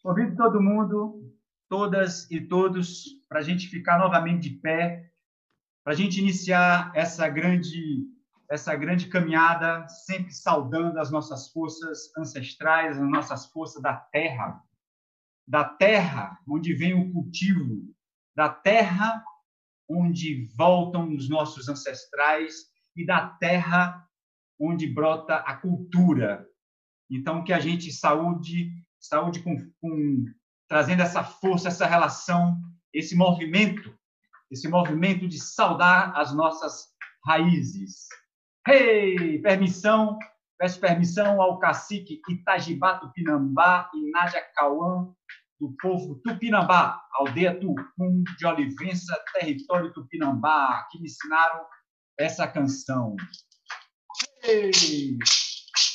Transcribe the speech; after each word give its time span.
Convido 0.00 0.36
todo 0.36 0.62
mundo, 0.62 1.34
todas 1.68 2.30
e 2.30 2.40
todos, 2.40 3.06
para 3.28 3.40
a 3.40 3.42
gente 3.42 3.66
ficar 3.66 3.98
novamente 3.98 4.48
de 4.48 4.56
pé, 4.56 5.10
para 5.82 5.94
a 5.94 5.96
gente 5.96 6.20
iniciar 6.20 6.92
essa 6.94 7.28
grande, 7.28 8.06
essa 8.48 8.76
grande 8.76 9.08
caminhada, 9.08 9.88
sempre 9.88 10.32
saudando 10.32 11.00
as 11.00 11.10
nossas 11.10 11.50
forças 11.50 12.12
ancestrais, 12.16 12.96
as 12.96 13.10
nossas 13.10 13.46
forças 13.46 13.82
da 13.82 13.96
terra, 13.96 14.62
da 15.44 15.64
terra 15.64 16.38
onde 16.48 16.72
vem 16.72 16.94
o 16.94 17.12
cultivo, 17.12 17.92
da 18.36 18.48
terra 18.48 19.24
onde 19.88 20.46
voltam 20.56 21.12
os 21.12 21.28
nossos 21.28 21.68
ancestrais 21.68 22.73
e 22.96 23.04
da 23.04 23.28
terra 23.28 24.06
onde 24.58 24.86
brota 24.86 25.36
a 25.36 25.56
cultura. 25.56 26.46
Então, 27.10 27.44
que 27.44 27.52
a 27.52 27.60
gente 27.60 27.92
saúde 27.92 28.72
saúde 29.04 29.42
com, 29.42 29.70
com 29.80 30.24
trazendo 30.68 31.02
essa 31.02 31.22
força, 31.22 31.68
essa 31.68 31.86
relação, 31.86 32.58
esse 32.92 33.14
movimento, 33.14 33.94
esse 34.50 34.68
movimento 34.68 35.28
de 35.28 35.38
saudar 35.38 36.16
as 36.16 36.34
nossas 36.34 36.88
raízes. 37.26 38.06
Hey, 38.66 39.40
permissão, 39.42 40.18
peço 40.58 40.80
permissão 40.80 41.40
ao 41.40 41.58
cacique 41.58 42.20
Itajibá 42.28 42.98
Tupinambá 42.98 43.90
e 43.94 44.10
Nádia 44.10 44.42
Cauã, 44.54 45.12
do 45.60 45.74
povo 45.80 46.16
Tupinambá, 46.16 47.00
aldeia 47.12 47.58
Tupum 47.58 48.22
de 48.38 48.46
Olivença, 48.46 49.22
território 49.34 49.92
Tupinambá, 49.92 50.86
que 50.90 50.98
me 50.98 51.06
ensinaram 51.06 51.64
essa 52.18 52.46
canção. 52.46 53.16
Hey! 54.42 55.18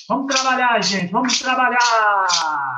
Vamos 0.08 0.34
trabalhar, 0.34 0.82
gente, 0.84 1.12
vamos 1.12 1.40
trabalhar! 1.40 2.78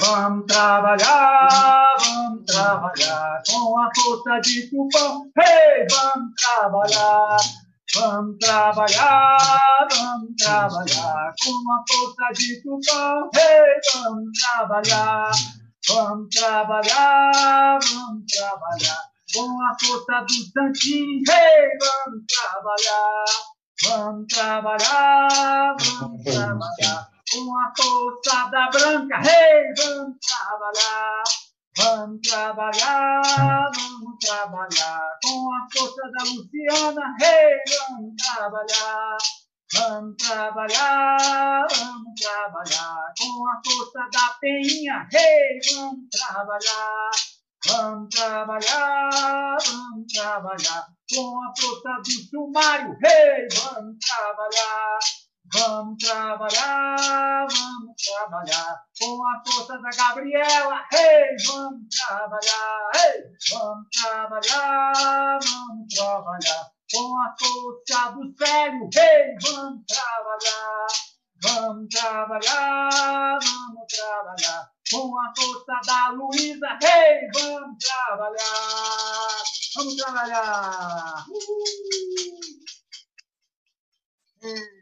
Vamos 0.00 0.46
trabalhar, 0.46 1.94
vamos 1.98 2.46
trabalhar 2.46 3.42
com 3.50 3.78
a 3.78 3.90
força 3.94 4.40
de 4.40 4.70
Tupã. 4.70 5.20
Hey, 5.38 5.86
vamos 5.90 6.32
trabalhar, 6.40 7.36
vamos 7.96 8.38
trabalhar, 8.38 9.88
vamos 9.90 10.34
trabalhar 10.38 11.34
com 11.44 11.72
a 11.72 11.84
força 11.86 12.32
de 12.32 12.62
Tupã. 12.62 13.28
Hey, 13.36 13.80
vamos 13.92 14.30
trabalhar, 14.40 15.30
vamos 15.86 16.28
trabalhar, 16.34 17.78
vamos 17.82 18.24
trabalhar 18.32 19.09
com 19.34 19.62
a 19.62 19.76
força 19.80 20.24
do 20.26 20.34
Santinho. 20.52 21.22
Hey, 21.28 21.78
vamos 21.80 22.24
trabalhar, 22.28 23.24
vamos 23.84 24.26
trabalhar, 24.32 25.76
vamos 25.78 26.22
trabalhar 26.24 27.08
com 27.32 27.58
a 27.58 27.72
força 27.76 28.50
da 28.50 28.70
branca. 28.70 29.16
Hey, 29.18 29.72
vamos 29.76 30.16
trabalhar, 30.26 31.22
vamos 31.76 32.20
trabalhar, 32.28 33.70
vamos 33.74 34.18
trabalhar 34.20 35.18
com 35.22 35.52
a 35.52 35.66
força 35.72 36.02
da 36.16 36.24
Luciana. 36.24 37.16
Hey, 37.20 37.56
vamos 37.88 38.14
trabalhar. 38.16 39.16
Vamos 39.72 40.16
trabalhar, 40.16 41.64
vamos 41.70 42.20
trabalhar 42.20 43.14
com 43.16 43.48
a 43.48 43.62
força 43.64 44.08
da 44.12 44.34
peinha. 44.40 45.08
Hey, 45.12 45.60
vamos 45.72 46.08
trabalhar, 46.10 47.10
vamos 47.66 48.08
trabalhar, 48.14 49.56
vamos 49.66 50.12
trabalhar 50.12 50.86
com 51.12 51.42
a 51.42 51.52
força 51.60 52.00
do 52.02 52.28
sumário. 52.28 52.96
Hey, 53.04 53.48
vamos 53.54 53.96
trabalhar. 53.98 54.98
Vamos 55.52 55.96
trabalhar, 55.98 57.46
vamos 57.48 57.96
trabalhar 57.96 58.84
com 58.96 59.26
a 59.26 59.42
força 59.44 59.78
da 59.78 59.90
Gabriela. 59.90 60.86
Hey, 60.92 61.36
vamos 61.44 61.88
trabalhar, 61.88 62.90
hey, 62.94 63.22
vamos 63.50 63.88
trabalhar, 63.90 65.38
vamos 65.42 65.92
trabalhar 65.92 66.70
com 66.92 67.18
a 67.18 67.34
força 67.36 68.12
do 68.12 68.32
sério. 68.38 68.88
Hey, 68.94 69.34
vamos 69.42 69.84
trabalhar, 69.88 70.86
vamos 71.42 71.88
trabalhar, 71.88 73.38
vamos 73.42 73.86
trabalhar 73.88 74.70
com 74.90 75.18
a 75.18 75.32
força 75.36 75.80
da 75.86 76.08
Luísa. 76.10 76.78
Hey, 76.82 77.28
vamos 77.34 77.78
trabalhar, 77.84 79.42
vamos 79.76 79.96
trabalhar. 79.96 81.26
Uh! 84.42 84.80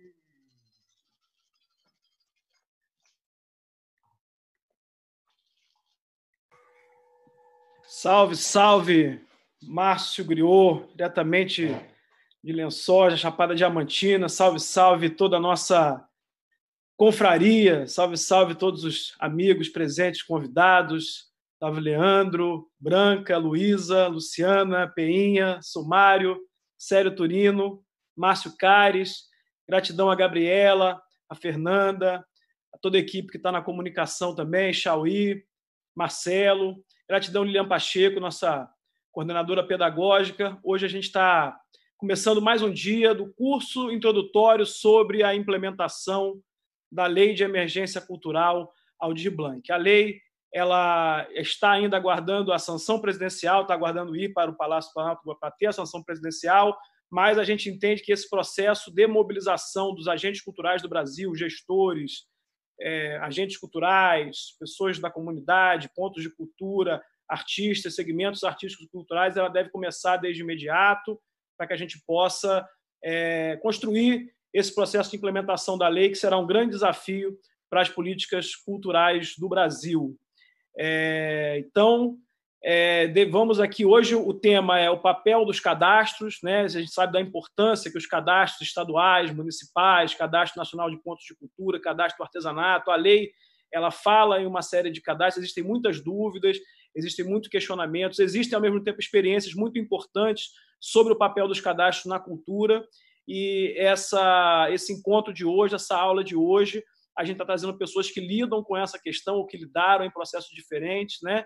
Salve, 8.00 8.36
salve, 8.36 9.20
Márcio 9.60 10.24
Griot, 10.24 10.86
diretamente 10.94 11.74
de 12.44 12.52
Lençóis, 12.52 13.18
Chapada 13.18 13.56
Diamantina. 13.56 14.28
Salve, 14.28 14.60
salve 14.60 15.10
toda 15.10 15.38
a 15.38 15.40
nossa 15.40 16.07
confraria. 16.98 17.86
Salve, 17.86 18.16
salve 18.16 18.54
todos 18.56 18.82
os 18.82 19.14
amigos 19.20 19.68
presentes, 19.68 20.22
convidados. 20.22 21.28
Salve, 21.60 21.80
Leandro, 21.80 22.68
Branca, 22.78 23.38
Luísa, 23.38 24.08
Luciana, 24.08 24.88
Peinha, 24.88 25.60
Sumário, 25.62 26.38
Sério 26.76 27.14
Turino, 27.14 27.82
Márcio 28.16 28.54
Cares. 28.58 29.28
Gratidão 29.66 30.10
a 30.10 30.16
Gabriela, 30.16 31.00
a 31.28 31.34
Fernanda, 31.34 32.24
a 32.74 32.78
toda 32.78 32.96
a 32.96 33.00
equipe 33.00 33.30
que 33.30 33.36
está 33.36 33.52
na 33.52 33.62
comunicação 33.62 34.34
também, 34.34 34.72
Chauí, 34.72 35.44
Marcelo. 35.94 36.84
Gratidão, 37.08 37.44
Lilian 37.44 37.68
Pacheco, 37.68 38.18
nossa 38.18 38.68
coordenadora 39.12 39.64
pedagógica. 39.64 40.58
Hoje 40.64 40.86
a 40.86 40.88
gente 40.88 41.04
está 41.04 41.56
começando 41.96 42.42
mais 42.42 42.60
um 42.60 42.72
dia 42.72 43.14
do 43.14 43.32
curso 43.34 43.90
introdutório 43.90 44.66
sobre 44.66 45.22
a 45.22 45.34
implementação 45.34 46.40
da 46.90 47.06
Lei 47.06 47.34
de 47.34 47.44
Emergência 47.44 48.00
Cultural 48.00 48.72
Aldir 48.98 49.34
Blanc. 49.34 49.70
A 49.70 49.76
lei 49.76 50.20
ela 50.52 51.28
está 51.32 51.72
ainda 51.72 51.96
aguardando 51.96 52.52
a 52.52 52.58
sanção 52.58 53.00
presidencial, 53.00 53.62
está 53.62 53.74
aguardando 53.74 54.16
ir 54.16 54.32
para 54.32 54.50
o 54.50 54.56
Palácio 54.56 54.92
Planalto 54.94 55.22
para 55.38 55.50
ter 55.50 55.66
a 55.66 55.72
sanção 55.72 56.02
presidencial, 56.02 56.76
mas 57.10 57.38
a 57.38 57.44
gente 57.44 57.68
entende 57.68 58.02
que 58.02 58.12
esse 58.12 58.28
processo 58.28 58.90
de 58.90 59.06
mobilização 59.06 59.94
dos 59.94 60.08
agentes 60.08 60.42
culturais 60.42 60.82
do 60.82 60.88
Brasil, 60.88 61.34
gestores, 61.34 62.26
é, 62.80 63.16
agentes 63.18 63.58
culturais, 63.58 64.56
pessoas 64.58 64.98
da 64.98 65.10
comunidade, 65.10 65.90
pontos 65.94 66.22
de 66.22 66.30
cultura, 66.30 67.02
artistas, 67.28 67.94
segmentos 67.94 68.42
artísticos 68.44 68.86
e 68.86 68.90
culturais, 68.90 69.36
ela 69.36 69.48
deve 69.48 69.70
começar 69.70 70.16
desde 70.16 70.42
imediato, 70.42 71.20
para 71.56 71.66
que 71.66 71.74
a 71.74 71.76
gente 71.76 72.00
possa 72.06 72.66
é, 73.02 73.58
construir 73.58 74.32
esse 74.58 74.74
processo 74.74 75.10
de 75.10 75.16
implementação 75.16 75.78
da 75.78 75.88
lei, 75.88 76.08
que 76.08 76.16
será 76.16 76.36
um 76.38 76.46
grande 76.46 76.72
desafio 76.72 77.38
para 77.70 77.82
as 77.82 77.88
políticas 77.88 78.54
culturais 78.54 79.34
do 79.38 79.48
Brasil. 79.48 80.16
É, 80.76 81.62
então, 81.64 82.16
é, 82.62 83.12
vamos 83.26 83.60
aqui 83.60 83.84
hoje 83.84 84.14
o 84.14 84.34
tema 84.34 84.78
é 84.78 84.90
o 84.90 85.00
papel 85.00 85.44
dos 85.44 85.60
cadastros, 85.60 86.38
né? 86.42 86.62
A 86.62 86.68
gente 86.68 86.92
sabe 86.92 87.12
da 87.12 87.20
importância 87.20 87.90
que 87.90 87.98
os 87.98 88.06
cadastros 88.06 88.66
estaduais, 88.66 89.32
municipais, 89.32 90.14
cadastro 90.14 90.58
nacional 90.58 90.90
de 90.90 91.00
pontos 91.02 91.24
de 91.24 91.36
cultura, 91.36 91.80
cadastro 91.80 92.18
do 92.18 92.24
artesanato, 92.24 92.90
a 92.90 92.96
lei 92.96 93.30
ela 93.72 93.90
fala 93.90 94.40
em 94.40 94.46
uma 94.46 94.62
série 94.62 94.90
de 94.90 95.00
cadastros, 95.00 95.44
existem 95.44 95.62
muitas 95.62 96.00
dúvidas, 96.00 96.56
existem 96.94 97.24
muitos 97.24 97.50
questionamentos, 97.50 98.18
existem 98.18 98.56
ao 98.56 98.62
mesmo 98.62 98.82
tempo 98.82 98.98
experiências 98.98 99.54
muito 99.54 99.78
importantes 99.78 100.50
sobre 100.80 101.12
o 101.12 101.16
papel 101.16 101.46
dos 101.46 101.60
cadastros 101.60 102.06
na 102.06 102.18
cultura 102.18 102.84
e 103.28 103.74
essa 103.76 104.68
esse 104.70 104.92
encontro 104.92 105.34
de 105.34 105.44
hoje, 105.44 105.74
essa 105.74 105.96
aula 105.96 106.24
de 106.24 106.34
hoje, 106.34 106.82
a 107.16 107.24
gente 107.24 107.34
está 107.34 107.44
trazendo 107.44 107.76
pessoas 107.76 108.10
que 108.10 108.20
lidam 108.20 108.64
com 108.64 108.76
essa 108.76 108.98
questão 108.98 109.36
ou 109.36 109.46
que 109.46 109.58
lidaram 109.58 110.04
em 110.04 110.10
processos 110.10 110.50
diferentes, 110.50 111.18
né? 111.22 111.44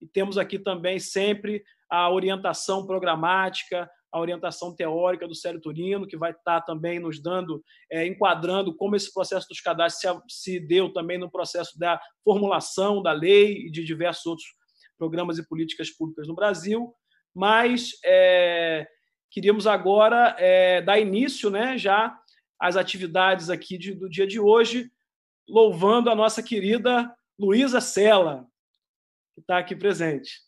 E 0.00 0.06
temos 0.06 0.36
aqui 0.36 0.58
também 0.58 0.98
sempre 0.98 1.64
a 1.88 2.10
orientação 2.10 2.86
programática, 2.86 3.88
a 4.12 4.20
orientação 4.20 4.74
teórica 4.74 5.26
do 5.26 5.34
Célio 5.34 5.60
Turino, 5.60 6.06
que 6.06 6.18
vai 6.18 6.32
estar 6.32 6.60
também 6.62 6.98
nos 6.98 7.22
dando, 7.22 7.64
é, 7.90 8.06
enquadrando 8.06 8.76
como 8.76 8.94
esse 8.94 9.12
processo 9.12 9.48
dos 9.48 9.60
cadastros 9.60 10.02
se, 10.28 10.42
se 10.42 10.60
deu 10.60 10.92
também 10.92 11.16
no 11.16 11.30
processo 11.30 11.78
da 11.78 11.98
formulação 12.22 13.02
da 13.02 13.12
lei 13.12 13.66
e 13.66 13.70
de 13.70 13.82
diversos 13.82 14.26
outros 14.26 14.48
programas 14.98 15.38
e 15.38 15.48
políticas 15.48 15.90
públicas 15.90 16.28
no 16.28 16.34
Brasil. 16.34 16.92
Mas 17.34 17.92
é, 18.04 18.86
queríamos 19.32 19.66
agora 19.66 20.36
é, 20.38 20.82
dar 20.82 21.00
início 21.00 21.48
né, 21.48 21.78
já 21.78 22.16
às 22.60 22.76
atividades 22.76 23.48
aqui 23.48 23.78
de, 23.78 23.94
do 23.94 24.08
dia 24.08 24.26
de 24.26 24.38
hoje, 24.38 24.92
louvando 25.48 26.10
a 26.10 26.14
nossa 26.14 26.42
querida 26.42 27.12
Luísa 27.38 27.80
Sela, 27.80 28.46
que 29.34 29.40
está 29.40 29.58
aqui 29.58 29.74
presente. 29.74 30.40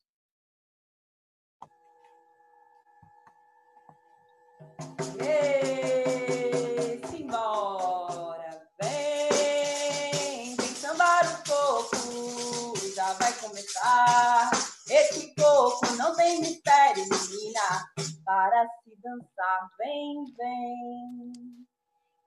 Esse 14.91 15.35
coco 15.35 15.87
não 15.97 16.15
tem 16.15 16.41
mistério, 16.41 17.05
menina 17.05 17.94
para 18.25 18.69
se 18.83 18.97
dançar. 19.03 19.71
Vem, 19.79 20.25
vem. 20.37 21.33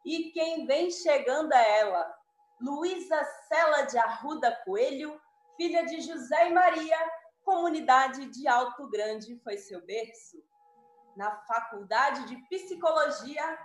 E 0.05 0.31
quem 0.31 0.65
vem 0.65 0.89
chegando 0.89 1.53
é 1.53 1.79
ela, 1.79 2.17
Luísa 2.61 3.23
Sela 3.47 3.83
de 3.83 3.97
Arruda 3.97 4.51
Coelho, 4.63 5.19
filha 5.55 5.85
de 5.85 6.01
José 6.01 6.49
e 6.49 6.53
Maria, 6.53 6.97
comunidade 7.44 8.25
de 8.27 8.47
Alto 8.47 8.89
Grande 8.89 9.38
foi 9.44 9.57
seu 9.57 9.85
berço. 9.85 10.38
Na 11.15 11.35
faculdade 11.41 12.25
de 12.27 12.35
psicologia, 12.47 13.59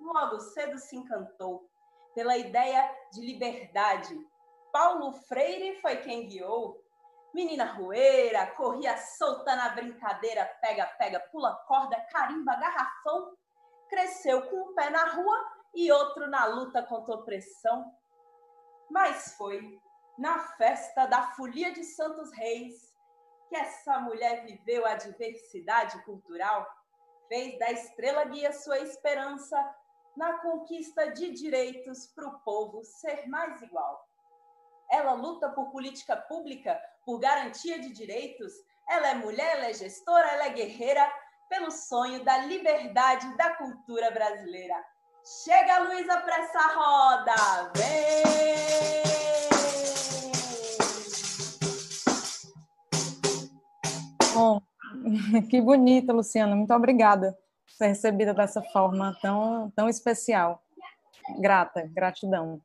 logo 0.00 0.40
cedo 0.40 0.78
se 0.78 0.96
encantou 0.96 1.68
pela 2.14 2.36
ideia 2.36 2.88
de 3.12 3.20
liberdade. 3.20 4.18
Paulo 4.72 5.12
Freire 5.12 5.80
foi 5.80 5.96
quem 5.96 6.26
guiou. 6.26 6.79
Menina 7.32 7.64
rueira, 7.72 8.46
corria 8.48 8.96
solta 8.96 9.54
na 9.54 9.68
brincadeira, 9.70 10.44
pega, 10.60 10.86
pega, 10.98 11.20
pula 11.30 11.54
corda, 11.66 12.00
carimba, 12.10 12.56
garrafão. 12.56 13.36
Cresceu 13.88 14.48
com 14.48 14.70
um 14.70 14.74
pé 14.74 14.90
na 14.90 15.04
rua 15.04 15.52
e 15.74 15.90
outro 15.92 16.28
na 16.28 16.44
luta 16.46 16.82
contra 16.82 17.14
a 17.14 17.18
opressão. 17.18 17.92
Mas 18.90 19.34
foi 19.36 19.80
na 20.18 20.38
festa 20.56 21.06
da 21.06 21.22
Folia 21.32 21.72
de 21.72 21.84
Santos 21.84 22.32
Reis 22.32 22.90
que 23.48 23.56
essa 23.56 23.98
mulher 23.98 24.44
viveu 24.44 24.86
a 24.86 24.94
diversidade 24.94 26.00
cultural, 26.04 26.64
fez 27.28 27.58
da 27.58 27.70
estrela 27.72 28.24
guia 28.24 28.52
sua 28.52 28.78
esperança 28.78 29.58
na 30.16 30.38
conquista 30.38 31.10
de 31.12 31.30
direitos 31.32 32.06
para 32.08 32.28
o 32.28 32.38
povo 32.40 32.84
ser 32.84 33.28
mais 33.28 33.60
igual. 33.62 34.09
Ela 34.90 35.12
luta 35.12 35.48
por 35.50 35.70
política 35.70 36.16
pública, 36.16 36.80
por 37.04 37.20
garantia 37.20 37.78
de 37.78 37.92
direitos. 37.92 38.52
Ela 38.88 39.10
é 39.10 39.14
mulher, 39.14 39.56
ela 39.56 39.66
é 39.66 39.72
gestora, 39.72 40.28
ela 40.32 40.46
é 40.46 40.50
guerreira 40.50 41.08
pelo 41.48 41.70
sonho 41.70 42.24
da 42.24 42.38
liberdade 42.38 43.36
da 43.36 43.50
cultura 43.56 44.10
brasileira. 44.10 44.74
Chega, 45.44 45.80
Luísa, 45.80 46.20
para 46.20 46.38
essa 46.38 46.60
roda! 46.74 47.72
Vem! 47.76 49.00
Bom, 54.34 54.60
que 55.50 55.60
bonita, 55.60 56.12
Luciana. 56.12 56.56
Muito 56.56 56.72
obrigada 56.74 57.38
por 57.66 57.74
ser 57.74 57.88
recebida 57.88 58.34
dessa 58.34 58.62
forma 58.72 59.16
tão, 59.22 59.70
tão 59.76 59.88
especial. 59.88 60.62
Grata, 61.38 61.88
gratidão. 61.92 62.60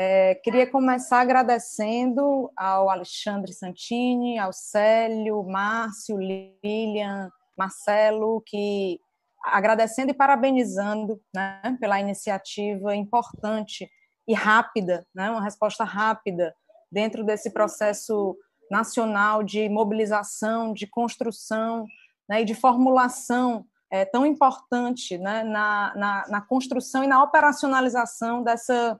É, 0.00 0.36
queria 0.36 0.64
começar 0.64 1.18
agradecendo 1.18 2.52
ao 2.56 2.88
Alexandre 2.88 3.52
Santini, 3.52 4.38
ao 4.38 4.52
Célio, 4.52 5.42
Márcio, 5.42 6.16
Lilian, 6.16 7.28
Marcelo, 7.58 8.40
que 8.46 9.00
agradecendo 9.42 10.12
e 10.12 10.14
parabenizando 10.14 11.20
né, 11.34 11.76
pela 11.80 11.98
iniciativa 11.98 12.94
importante 12.94 13.90
e 14.28 14.34
rápida, 14.34 15.04
né, 15.12 15.32
uma 15.32 15.42
resposta 15.42 15.82
rápida 15.82 16.54
dentro 16.92 17.24
desse 17.24 17.50
processo 17.50 18.36
nacional 18.70 19.42
de 19.42 19.68
mobilização, 19.68 20.72
de 20.72 20.86
construção 20.86 21.86
né, 22.28 22.42
e 22.42 22.44
de 22.44 22.54
formulação 22.54 23.66
é, 23.90 24.04
tão 24.04 24.24
importante 24.24 25.18
né, 25.18 25.42
na, 25.42 25.92
na, 25.96 26.28
na, 26.28 26.40
construção 26.40 27.02
e 27.02 27.08
na 27.08 27.20
operacionalização 27.20 28.44
dessa 28.44 28.96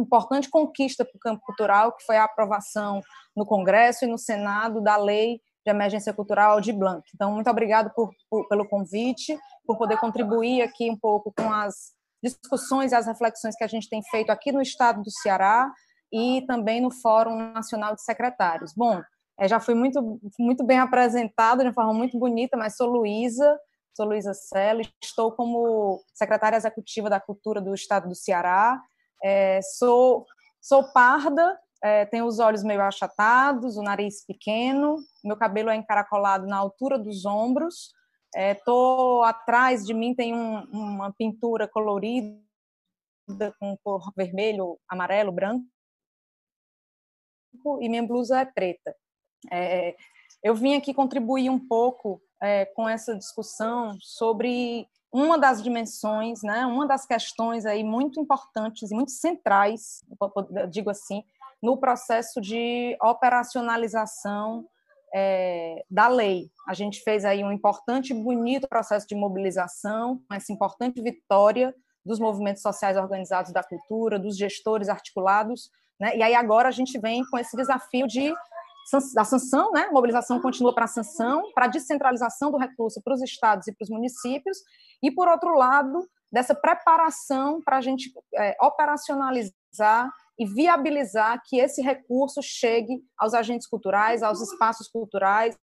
importante 0.00 0.48
conquista 0.48 1.04
para 1.04 1.16
o 1.16 1.20
campo 1.20 1.42
cultural, 1.44 1.92
que 1.92 2.04
foi 2.04 2.16
a 2.16 2.24
aprovação 2.24 3.00
no 3.36 3.46
Congresso 3.46 4.04
e 4.04 4.08
no 4.08 4.18
Senado 4.18 4.80
da 4.80 4.96
Lei 4.96 5.40
de 5.64 5.70
Emergência 5.70 6.12
Cultural 6.12 6.60
de 6.60 6.72
Blanc. 6.72 7.02
Então, 7.14 7.32
muito 7.32 7.50
obrigado 7.50 7.92
por, 7.94 8.10
por, 8.30 8.48
pelo 8.48 8.68
convite, 8.68 9.38
por 9.66 9.76
poder 9.76 9.98
contribuir 9.98 10.62
aqui 10.62 10.90
um 10.90 10.96
pouco 10.96 11.32
com 11.36 11.52
as 11.52 11.92
discussões 12.22 12.92
e 12.92 12.94
as 12.94 13.06
reflexões 13.06 13.56
que 13.56 13.64
a 13.64 13.68
gente 13.68 13.88
tem 13.88 14.02
feito 14.10 14.30
aqui 14.30 14.52
no 14.52 14.60
estado 14.60 15.02
do 15.02 15.10
Ceará 15.10 15.70
e 16.12 16.44
também 16.46 16.80
no 16.80 16.90
Fórum 16.90 17.52
Nacional 17.52 17.94
de 17.94 18.02
Secretários. 18.02 18.72
Bom, 18.76 19.00
é, 19.38 19.48
já 19.48 19.60
fui 19.60 19.74
muito, 19.74 20.20
muito 20.38 20.64
bem 20.64 20.78
apresentada 20.78 21.62
de 21.62 21.68
uma 21.68 21.74
forma 21.74 21.94
muito 21.94 22.18
bonita, 22.18 22.56
mas 22.56 22.76
sou 22.76 22.86
Luísa, 22.86 23.58
sou 23.96 24.06
Luísa 24.06 24.34
Celo, 24.34 24.82
estou 25.02 25.32
como 25.32 26.02
secretária 26.12 26.56
executiva 26.56 27.08
da 27.08 27.20
Cultura 27.20 27.60
do 27.60 27.74
Estado 27.74 28.08
do 28.08 28.14
Ceará, 28.14 28.80
é, 29.22 29.60
sou, 29.62 30.26
sou 30.60 30.92
parda, 30.92 31.58
é, 31.82 32.04
tenho 32.06 32.26
os 32.26 32.38
olhos 32.38 32.62
meio 32.62 32.82
achatados, 32.82 33.76
o 33.76 33.82
nariz 33.82 34.24
pequeno, 34.26 34.96
meu 35.24 35.36
cabelo 35.36 35.70
é 35.70 35.76
encaracolado 35.76 36.46
na 36.46 36.56
altura 36.56 36.98
dos 36.98 37.24
ombros, 37.24 37.92
estou 38.34 39.24
é, 39.24 39.28
atrás 39.28 39.84
de 39.84 39.94
mim 39.94 40.14
tem 40.14 40.34
um, 40.34 40.62
uma 40.70 41.12
pintura 41.12 41.66
colorida 41.66 42.40
com 43.58 43.76
cor 43.82 44.12
vermelho, 44.16 44.78
amarelo, 44.88 45.32
branco, 45.32 45.64
e 47.80 47.88
minha 47.88 48.06
blusa 48.06 48.40
é 48.40 48.44
preta. 48.44 48.94
É, 49.50 49.96
eu 50.42 50.54
vim 50.54 50.74
aqui 50.74 50.92
contribuir 50.94 51.50
um 51.50 51.58
pouco 51.58 52.22
é, 52.42 52.66
com 52.66 52.88
essa 52.88 53.16
discussão 53.16 53.96
sobre 54.00 54.86
uma 55.12 55.38
das 55.38 55.62
dimensões, 55.62 56.42
né, 56.42 56.64
uma 56.66 56.86
das 56.86 57.04
questões 57.04 57.66
aí 57.66 57.82
muito 57.82 58.20
importantes 58.20 58.90
e 58.90 58.94
muito 58.94 59.10
centrais, 59.10 60.04
digo 60.70 60.90
assim, 60.90 61.24
no 61.62 61.76
processo 61.76 62.40
de 62.40 62.96
operacionalização 63.02 64.66
é, 65.12 65.84
da 65.90 66.08
lei. 66.08 66.50
A 66.66 66.74
gente 66.74 67.02
fez 67.02 67.24
aí 67.24 67.42
um 67.42 67.52
importante 67.52 68.12
e 68.12 68.14
bonito 68.14 68.68
processo 68.68 69.06
de 69.06 69.14
mobilização, 69.14 70.22
essa 70.32 70.52
importante 70.52 71.02
vitória 71.02 71.74
dos 72.04 72.18
movimentos 72.18 72.62
sociais 72.62 72.96
organizados 72.96 73.52
da 73.52 73.62
cultura, 73.62 74.18
dos 74.18 74.36
gestores 74.36 74.88
articulados, 74.88 75.70
né? 76.00 76.16
E 76.16 76.22
aí 76.22 76.34
agora 76.34 76.68
a 76.68 76.72
gente 76.72 76.98
vem 76.98 77.22
com 77.30 77.38
esse 77.38 77.54
desafio 77.54 78.06
de 78.06 78.32
da 79.14 79.24
sanção, 79.24 79.70
né? 79.72 79.88
mobilização 79.92 80.40
continua 80.40 80.74
para 80.74 80.84
a 80.84 80.88
sanção, 80.88 81.50
para 81.54 81.66
a 81.66 81.68
descentralização 81.68 82.50
do 82.50 82.58
recurso 82.58 83.00
para 83.02 83.14
os 83.14 83.22
estados 83.22 83.66
e 83.66 83.72
para 83.72 83.84
os 83.84 83.90
municípios, 83.90 84.58
e, 85.02 85.10
por 85.10 85.28
outro 85.28 85.54
lado, 85.56 86.08
dessa 86.32 86.54
preparação 86.54 87.60
para 87.62 87.78
a 87.78 87.80
gente 87.80 88.12
é, 88.34 88.56
operacionalizar 88.60 90.10
e 90.38 90.46
viabilizar 90.46 91.42
que 91.44 91.58
esse 91.58 91.82
recurso 91.82 92.40
chegue 92.42 93.02
aos 93.18 93.34
agentes 93.34 93.66
culturais, 93.66 94.22
aos 94.22 94.40
espaços 94.40 94.88
culturais, 94.88 95.54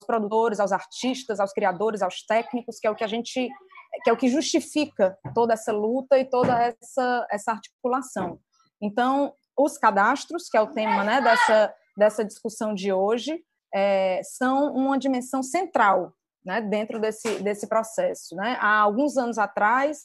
aos 0.00 0.06
produtores, 0.06 0.60
aos 0.60 0.72
artistas, 0.72 1.38
aos 1.38 1.52
criadores, 1.52 2.02
aos 2.02 2.22
técnicos, 2.26 2.78
que 2.78 2.86
é 2.86 2.90
o 2.90 2.96
que 2.96 3.04
a 3.04 3.08
gente 3.08 3.48
que 4.04 4.08
é 4.08 4.12
o 4.12 4.16
que 4.16 4.28
justifica 4.28 5.18
toda 5.34 5.52
essa 5.52 5.72
luta 5.72 6.16
e 6.16 6.24
toda 6.24 6.56
essa, 6.62 7.26
essa 7.28 7.52
articulação. 7.52 8.38
Então, 8.80 9.34
os 9.58 9.76
cadastros, 9.76 10.48
que 10.48 10.56
é 10.56 10.60
o 10.60 10.68
tema 10.72 11.04
né, 11.04 11.20
dessa, 11.20 11.74
dessa 12.00 12.24
discussão 12.24 12.74
de 12.74 12.90
hoje, 12.90 13.44
é, 13.74 14.22
são 14.24 14.72
uma 14.74 14.98
dimensão 14.98 15.42
central 15.42 16.14
né, 16.42 16.62
dentro 16.62 16.98
desse, 16.98 17.42
desse 17.42 17.68
processo. 17.68 18.34
Né? 18.34 18.56
Há 18.58 18.80
alguns 18.80 19.18
anos 19.18 19.36
atrás, 19.36 19.98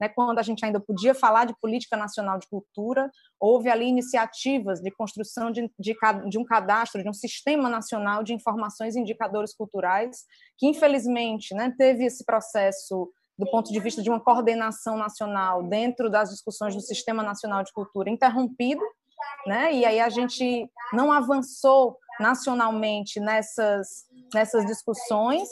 né, 0.00 0.08
quando 0.08 0.40
a 0.40 0.42
gente 0.42 0.64
ainda 0.64 0.80
podia 0.80 1.14
falar 1.14 1.44
de 1.44 1.54
política 1.62 1.96
nacional 1.96 2.36
de 2.36 2.48
cultura, 2.48 3.08
houve 3.38 3.70
ali 3.70 3.86
iniciativas 3.86 4.80
de 4.80 4.90
construção 4.90 5.52
de, 5.52 5.70
de, 5.78 5.94
de, 6.28 6.36
um 6.36 6.44
cadastro, 6.44 7.00
de 7.00 7.08
um 7.08 7.14
sistema 7.14 7.68
nacional 7.68 8.24
de 8.24 8.34
informações 8.34 8.96
e 8.96 9.00
indicadores 9.00 9.54
culturais, 9.54 10.24
que 10.58 10.66
infelizmente 10.66 11.54
né, 11.54 11.72
teve 11.78 12.04
esse 12.04 12.24
processo 12.24 13.08
do 13.38 13.48
ponto 13.50 13.70
de 13.70 13.78
vista 13.78 14.02
de 14.02 14.10
uma 14.10 14.18
coordenação 14.18 14.96
nacional 14.96 15.62
dentro 15.62 16.10
das 16.10 16.30
discussões 16.30 16.74
do 16.74 16.80
Sistema 16.80 17.22
Nacional 17.22 17.62
de 17.62 17.72
Cultura 17.72 18.10
interrompido, 18.10 18.82
né? 19.46 19.72
E 19.72 19.84
aí 19.84 20.00
a 20.00 20.08
gente 20.08 20.70
não 20.92 21.12
avançou 21.12 21.98
nacionalmente 22.18 23.20
nessas 23.20 24.06
nessas 24.34 24.66
discussões 24.66 25.48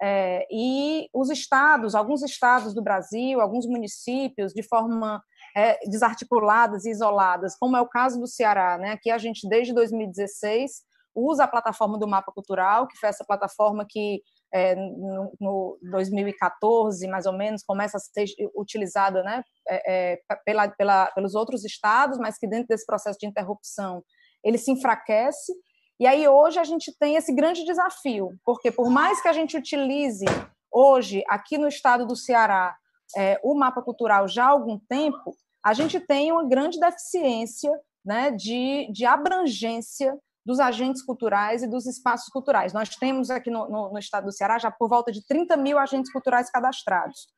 é, 0.00 0.46
e 0.50 1.08
os 1.12 1.30
estados, 1.30 1.94
alguns 1.94 2.22
estados 2.22 2.72
do 2.72 2.82
Brasil, 2.82 3.40
alguns 3.40 3.66
municípios, 3.66 4.52
de 4.52 4.62
forma 4.62 5.22
é, 5.56 5.78
desarticuladas 5.88 6.84
e 6.84 6.90
isoladas, 6.90 7.56
como 7.56 7.76
é 7.76 7.80
o 7.80 7.88
caso 7.88 8.20
do 8.20 8.26
Ceará, 8.26 8.78
né? 8.78 8.92
Aqui 8.92 9.10
a 9.10 9.18
gente 9.18 9.48
desde 9.48 9.74
2016 9.74 10.82
usa 11.14 11.44
a 11.44 11.48
plataforma 11.48 11.98
do 11.98 12.06
Mapa 12.06 12.30
Cultural, 12.32 12.86
que 12.86 12.96
foi 12.96 13.08
essa 13.08 13.24
plataforma 13.24 13.84
que 13.88 14.22
é, 14.52 14.74
no, 14.74 15.32
no, 15.40 15.78
2014, 15.90 17.06
mais 17.08 17.26
ou 17.26 17.32
menos, 17.32 17.62
começa 17.62 17.96
a 17.96 18.00
ser 18.00 18.26
utilizada 18.56 19.22
né, 19.22 19.42
é, 19.68 20.12
é, 20.12 20.18
pela, 20.44 20.68
pela, 20.68 21.06
pelos 21.12 21.34
outros 21.34 21.64
estados, 21.64 22.18
mas 22.18 22.38
que 22.38 22.46
dentro 22.46 22.68
desse 22.68 22.86
processo 22.86 23.18
de 23.18 23.26
interrupção 23.26 24.02
ele 24.42 24.58
se 24.58 24.70
enfraquece. 24.70 25.52
E 26.00 26.06
aí 26.06 26.26
hoje 26.28 26.58
a 26.58 26.64
gente 26.64 26.96
tem 26.98 27.16
esse 27.16 27.34
grande 27.34 27.64
desafio, 27.64 28.30
porque 28.44 28.70
por 28.70 28.88
mais 28.88 29.20
que 29.20 29.28
a 29.28 29.32
gente 29.32 29.56
utilize 29.56 30.24
hoje, 30.72 31.22
aqui 31.28 31.58
no 31.58 31.68
estado 31.68 32.06
do 32.06 32.16
Ceará, 32.16 32.76
é, 33.16 33.40
o 33.42 33.54
mapa 33.54 33.82
cultural 33.82 34.28
já 34.28 34.44
há 34.44 34.50
algum 34.50 34.78
tempo, 34.78 35.34
a 35.64 35.74
gente 35.74 35.98
tem 35.98 36.30
uma 36.30 36.48
grande 36.48 36.78
deficiência 36.78 37.72
né, 38.04 38.30
de, 38.30 38.90
de 38.92 39.04
abrangência 39.04 40.16
dos 40.48 40.60
agentes 40.60 41.02
culturais 41.02 41.62
e 41.62 41.66
dos 41.66 41.84
espaços 41.84 42.30
culturais. 42.30 42.72
Nós 42.72 42.88
temos 42.96 43.28
aqui 43.28 43.50
no, 43.50 43.68
no, 43.68 43.92
no 43.92 43.98
estado 43.98 44.24
do 44.24 44.32
Ceará 44.32 44.58
já 44.58 44.70
por 44.70 44.88
volta 44.88 45.12
de 45.12 45.22
30 45.26 45.58
mil 45.58 45.78
agentes 45.78 46.10
culturais 46.10 46.50
cadastrados. 46.50 47.28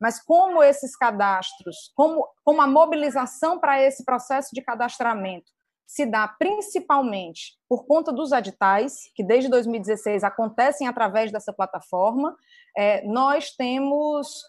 Mas 0.00 0.22
como 0.22 0.62
esses 0.62 0.96
cadastros, 0.96 1.90
como, 1.96 2.24
como 2.44 2.62
a 2.62 2.68
mobilização 2.68 3.58
para 3.58 3.82
esse 3.82 4.04
processo 4.04 4.50
de 4.54 4.62
cadastramento 4.62 5.50
se 5.84 6.06
dá 6.06 6.28
principalmente 6.28 7.58
por 7.68 7.84
conta 7.84 8.12
dos 8.12 8.30
editais, 8.30 9.10
que 9.16 9.24
desde 9.24 9.50
2016 9.50 10.22
acontecem 10.22 10.86
através 10.86 11.32
dessa 11.32 11.52
plataforma, 11.52 12.36
é, 12.78 13.04
nós 13.04 13.50
temos 13.50 14.44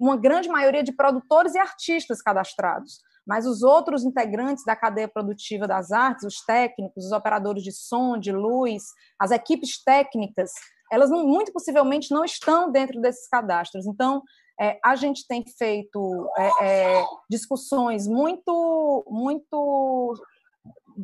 uma 0.00 0.16
grande 0.16 0.48
maioria 0.48 0.82
de 0.82 0.92
produtores 0.92 1.54
e 1.54 1.58
artistas 1.58 2.22
cadastrados, 2.22 3.02
mas 3.26 3.46
os 3.46 3.62
outros 3.62 4.04
integrantes 4.04 4.64
da 4.64 4.76
cadeia 4.76 5.08
produtiva 5.08 5.66
das 5.66 5.90
artes, 5.90 6.24
os 6.24 6.44
técnicos, 6.44 7.06
os 7.06 7.12
operadores 7.12 7.62
de 7.62 7.72
som, 7.72 8.16
de 8.16 8.30
luz, 8.30 8.84
as 9.18 9.30
equipes 9.30 9.82
técnicas, 9.82 10.52
elas 10.92 11.10
não, 11.10 11.26
muito 11.26 11.52
possivelmente 11.52 12.12
não 12.12 12.24
estão 12.24 12.70
dentro 12.70 13.00
desses 13.00 13.28
cadastros. 13.28 13.86
Então, 13.86 14.22
é, 14.60 14.78
a 14.82 14.94
gente 14.94 15.26
tem 15.26 15.44
feito 15.58 16.30
é, 16.38 16.64
é, 16.64 17.04
discussões 17.28 18.06
muito, 18.06 19.04
muito 19.08 20.14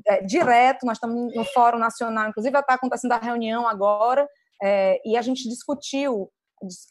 é, 0.07 0.23
direto, 0.23 0.87
nós 0.87 0.97
estamos 0.97 1.35
no 1.35 1.45
Fórum 1.47 1.79
Nacional, 1.79 2.29
inclusive 2.29 2.57
está 2.57 2.75
acontecendo 2.75 3.13
a 3.13 3.19
reunião 3.19 3.69
agora, 3.69 4.27
é, 4.63 5.01
e 5.05 5.17
a 5.17 5.23
gente 5.23 5.49
discutiu, 5.49 6.31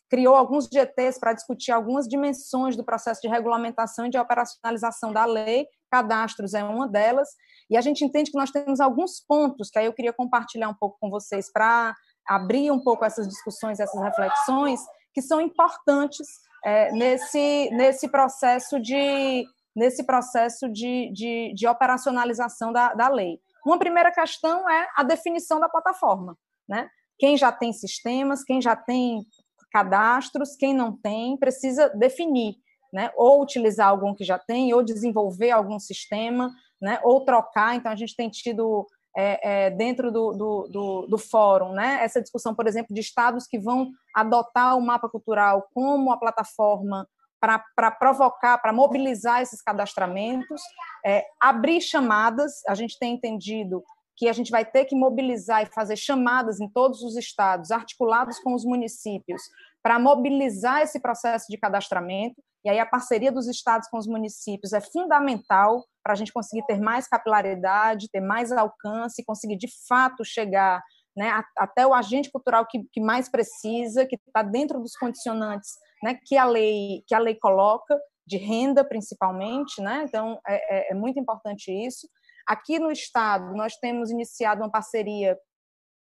criou 0.10 0.36
alguns 0.36 0.68
GTs 0.68 1.20
para 1.20 1.34
discutir 1.34 1.72
algumas 1.72 2.08
dimensões 2.08 2.76
do 2.76 2.84
processo 2.84 3.22
de 3.22 3.28
regulamentação 3.28 4.06
e 4.06 4.10
de 4.10 4.18
operacionalização 4.18 5.12
da 5.12 5.26
lei, 5.26 5.68
cadastros 5.90 6.54
é 6.54 6.64
uma 6.64 6.88
delas, 6.88 7.30
e 7.70 7.78
a 7.78 7.82
gente 7.82 8.04
entende 8.04 8.32
que 8.32 8.38
nós 8.38 8.52
temos 8.52 8.80
alguns 8.80 9.20
pontos 9.28 9.70
que 9.70 9.80
aí 9.80 9.86
eu 9.86 9.94
queria 9.94 10.14
compartilhar 10.14 10.70
um 10.70 10.76
pouco 10.76 10.98
com 11.00 11.10
vocês 11.10 11.52
para 11.52 11.96
abrir 12.28 12.72
um 12.72 12.82
pouco 12.82 13.06
essas 13.06 13.28
discussões, 13.28 13.80
essas 13.80 14.02
reflexões, 14.02 14.80
que 15.14 15.22
são 15.22 15.42
importantes 15.42 16.28
é, 16.64 16.92
nesse, 16.92 17.70
nesse 17.72 18.10
processo 18.10 18.80
de 18.80 19.46
nesse 19.76 20.06
processo 20.06 20.68
de, 20.70 21.10
de, 21.14 21.54
de 21.56 21.66
operacionalização 21.66 22.74
da, 22.74 22.94
da 22.94 23.08
lei. 23.08 23.40
Uma 23.66 23.80
primeira 23.80 24.12
questão 24.12 24.70
é 24.70 24.88
a 24.96 25.04
definição 25.04 25.60
da 25.60 25.70
plataforma. 25.70 26.38
Né? 26.68 26.90
Quem 27.18 27.38
já 27.38 27.52
tem 27.52 27.72
sistemas, 27.72 28.44
quem 28.44 28.62
já 28.62 28.76
tem 28.76 29.26
cadastros, 29.72 30.56
quem 30.56 30.74
não 30.74 30.92
tem, 30.96 31.38
precisa 31.38 31.90
definir, 31.90 32.56
né? 32.94 33.12
ou 33.16 33.42
utilizar 33.42 33.88
algum 33.88 34.14
que 34.14 34.24
já 34.24 34.38
tem, 34.38 34.74
ou 34.74 34.84
desenvolver 34.84 35.52
algum 35.52 35.80
sistema, 35.80 36.52
né? 36.82 37.00
ou 37.04 37.24
trocar. 37.24 37.76
Então, 37.76 37.92
a 37.92 37.96
gente 37.96 38.16
tem 38.16 38.30
tido 38.30 38.86
é, 39.16 39.66
é, 39.66 39.70
dentro 39.70 40.12
do, 40.12 40.32
do, 40.34 40.68
do, 40.70 41.08
do, 41.08 41.18
fórum, 41.18 41.74
né? 41.74 42.00
essa 42.02 42.22
discussão, 42.22 42.54
por 42.54 42.68
exemplo, 42.68 42.94
de 42.94 43.02
estados 43.02 43.48
que 43.48 43.58
vão 43.58 43.90
adotar 44.16 44.78
o 44.78 44.82
mapa 44.82 45.10
cultural 45.10 45.68
como 45.74 46.12
a 46.12 46.18
plataforma 46.18 47.08
para 47.40 47.90
provocar, 47.92 48.60
para 48.60 48.72
mobilizar 48.72 49.42
esses 49.42 49.64
cadastramentos, 49.64 50.62
é, 51.04 51.26
abrir 51.42 51.82
chamadas. 51.82 52.62
A 52.68 52.76
gente 52.76 53.00
tem 53.00 53.16
entendido 53.16 53.84
que 54.22 54.30
a 54.30 54.34
gente 54.34 54.52
vai 54.52 54.64
ter 54.64 54.86
que 54.86 54.96
mobilizar 54.96 55.64
e 55.64 55.74
fazer 55.74 55.96
chamadas 55.96 56.62
em 56.62 56.70
todos 56.70 57.02
os 57.02 57.18
estados, 57.18 57.72
articulados 57.72 58.38
com 58.38 58.54
os 58.54 58.64
municípios, 58.64 59.42
para 59.82 59.98
mobilizar 59.98 60.84
esse 60.84 61.00
processo 61.00 61.48
de 61.50 61.58
cadastramento. 61.58 62.40
E 62.64 62.70
aí 62.70 62.78
a 62.78 62.86
parceria 62.86 63.32
dos 63.32 63.48
estados 63.48 63.88
com 63.90 63.98
os 63.98 64.06
municípios 64.06 64.74
é 64.74 64.80
fundamental 64.80 65.84
para 66.04 66.14
a 66.14 66.16
gente 66.16 66.32
conseguir 66.32 66.64
ter 66.68 66.80
mais 66.80 67.08
capilaridade, 67.08 68.12
ter 68.12 68.22
mais 68.22 68.52
alcance, 68.52 69.26
conseguir 69.26 69.58
de 69.58 69.68
fato 69.88 70.24
chegar 70.24 70.84
né, 71.18 71.44
até 71.58 71.88
o 71.88 71.92
agente 71.92 72.32
cultural 72.32 72.68
que, 72.70 72.84
que 72.94 73.02
mais 73.02 73.28
precisa, 73.28 74.06
que 74.06 74.20
está 74.28 74.44
dentro 74.44 74.80
dos 74.80 74.96
condicionantes 74.96 75.72
né, 76.04 76.16
que 76.24 76.38
a 76.38 76.46
lei 76.46 77.04
que 77.08 77.16
a 77.16 77.20
lei 77.20 77.34
coloca 77.34 78.00
de 78.28 78.38
renda 78.38 78.86
principalmente, 78.86 79.82
né? 79.82 80.06
Então 80.08 80.40
é, 80.48 80.92
é, 80.92 80.92
é 80.92 80.94
muito 80.94 81.20
importante 81.20 81.72
isso. 81.72 82.08
Aqui 82.48 82.80
no 82.80 82.92
estado 82.92 83.56
nós 83.56 83.76
temos 83.76 84.10
iniciado 84.10 84.62
uma 84.62 84.72
parceria 84.72 85.38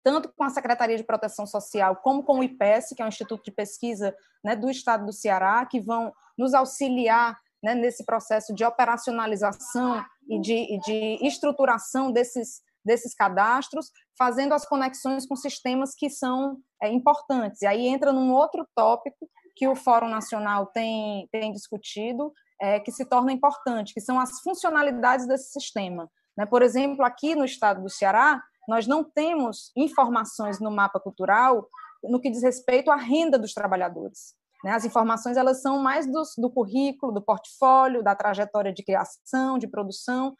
tanto 0.03 0.33
com 0.35 0.45
a 0.45 0.51
Secretaria 0.51 0.97
de 0.97 1.05
Proteção 1.05 1.47
Social 1.47 1.97
como 1.97 2.25
com 2.25 2.39
o 2.39 2.43
IPES, 2.43 2.89
que 2.97 3.03
é 3.03 3.05
o 3.05 3.09
Instituto 3.09 3.45
de 3.45 3.53
Pesquisa 3.53 4.15
né, 4.43 4.57
do 4.57 4.71
Estado 4.71 5.05
do 5.05 5.13
Ceará, 5.13 5.67
que 5.67 5.81
vão 5.81 6.13
nos 6.39 6.55
auxiliar 6.55 7.39
né, 7.63 7.75
nesse 7.75 8.05
processo 8.05 8.55
de 8.55 8.65
operacionalização 8.65 10.03
e 10.29 10.41
de, 10.41 10.55
e 10.55 10.79
de 10.81 11.27
estruturação 11.27 12.11
desses, 12.11 12.63
desses 12.85 13.15
cadastros, 13.15 13.91
fazendo 14.17 14.55
as 14.55 14.65
conexões 14.67 15.27
com 15.27 15.37
sistemas 15.37 15.95
que 15.95 16.09
são 16.09 16.59
é, 16.83 16.91
importantes. 16.91 17.61
E 17.63 17.67
aí 17.67 17.87
entra 17.87 18.13
num 18.13 18.33
outro 18.33 18.67
tópico, 18.75 19.29
que 19.55 19.69
o 19.69 19.77
Fórum 19.77 20.09
Nacional 20.09 20.67
tem, 20.67 21.29
tem 21.31 21.53
discutido, 21.53 22.33
é, 22.61 22.81
que 22.81 22.91
se 22.91 23.05
torna 23.05 23.33
importante, 23.33 23.93
que 23.93 24.01
são 24.01 24.19
as 24.19 24.41
funcionalidades 24.41 25.27
desse 25.27 25.51
sistema. 25.51 26.11
Né? 26.40 26.47
Por 26.47 26.62
exemplo, 26.62 27.04
aqui 27.04 27.35
no 27.35 27.44
estado 27.44 27.82
do 27.82 27.90
Ceará, 27.90 28.42
nós 28.66 28.87
não 28.87 29.04
temos 29.04 29.70
informações 29.76 30.59
no 30.59 30.70
mapa 30.70 30.99
cultural 30.99 31.68
no 32.02 32.18
que 32.18 32.30
diz 32.30 32.42
respeito 32.42 32.90
à 32.90 32.97
renda 32.97 33.38
dos 33.38 33.52
trabalhadores. 33.52 34.35
Né? 34.64 34.73
As 34.73 34.87
informações 34.87 35.37
elas 35.37 35.61
são 35.61 35.78
mais 35.78 36.06
do, 36.06 36.23
do, 36.38 36.50
currículo, 36.50 37.12
do 37.12 37.20
portfólio, 37.20 38.02
da 38.02 38.14
trajetória 38.14 38.73
de 38.73 38.82
criação, 38.82 39.59
de 39.59 39.68
produção, 39.68 40.35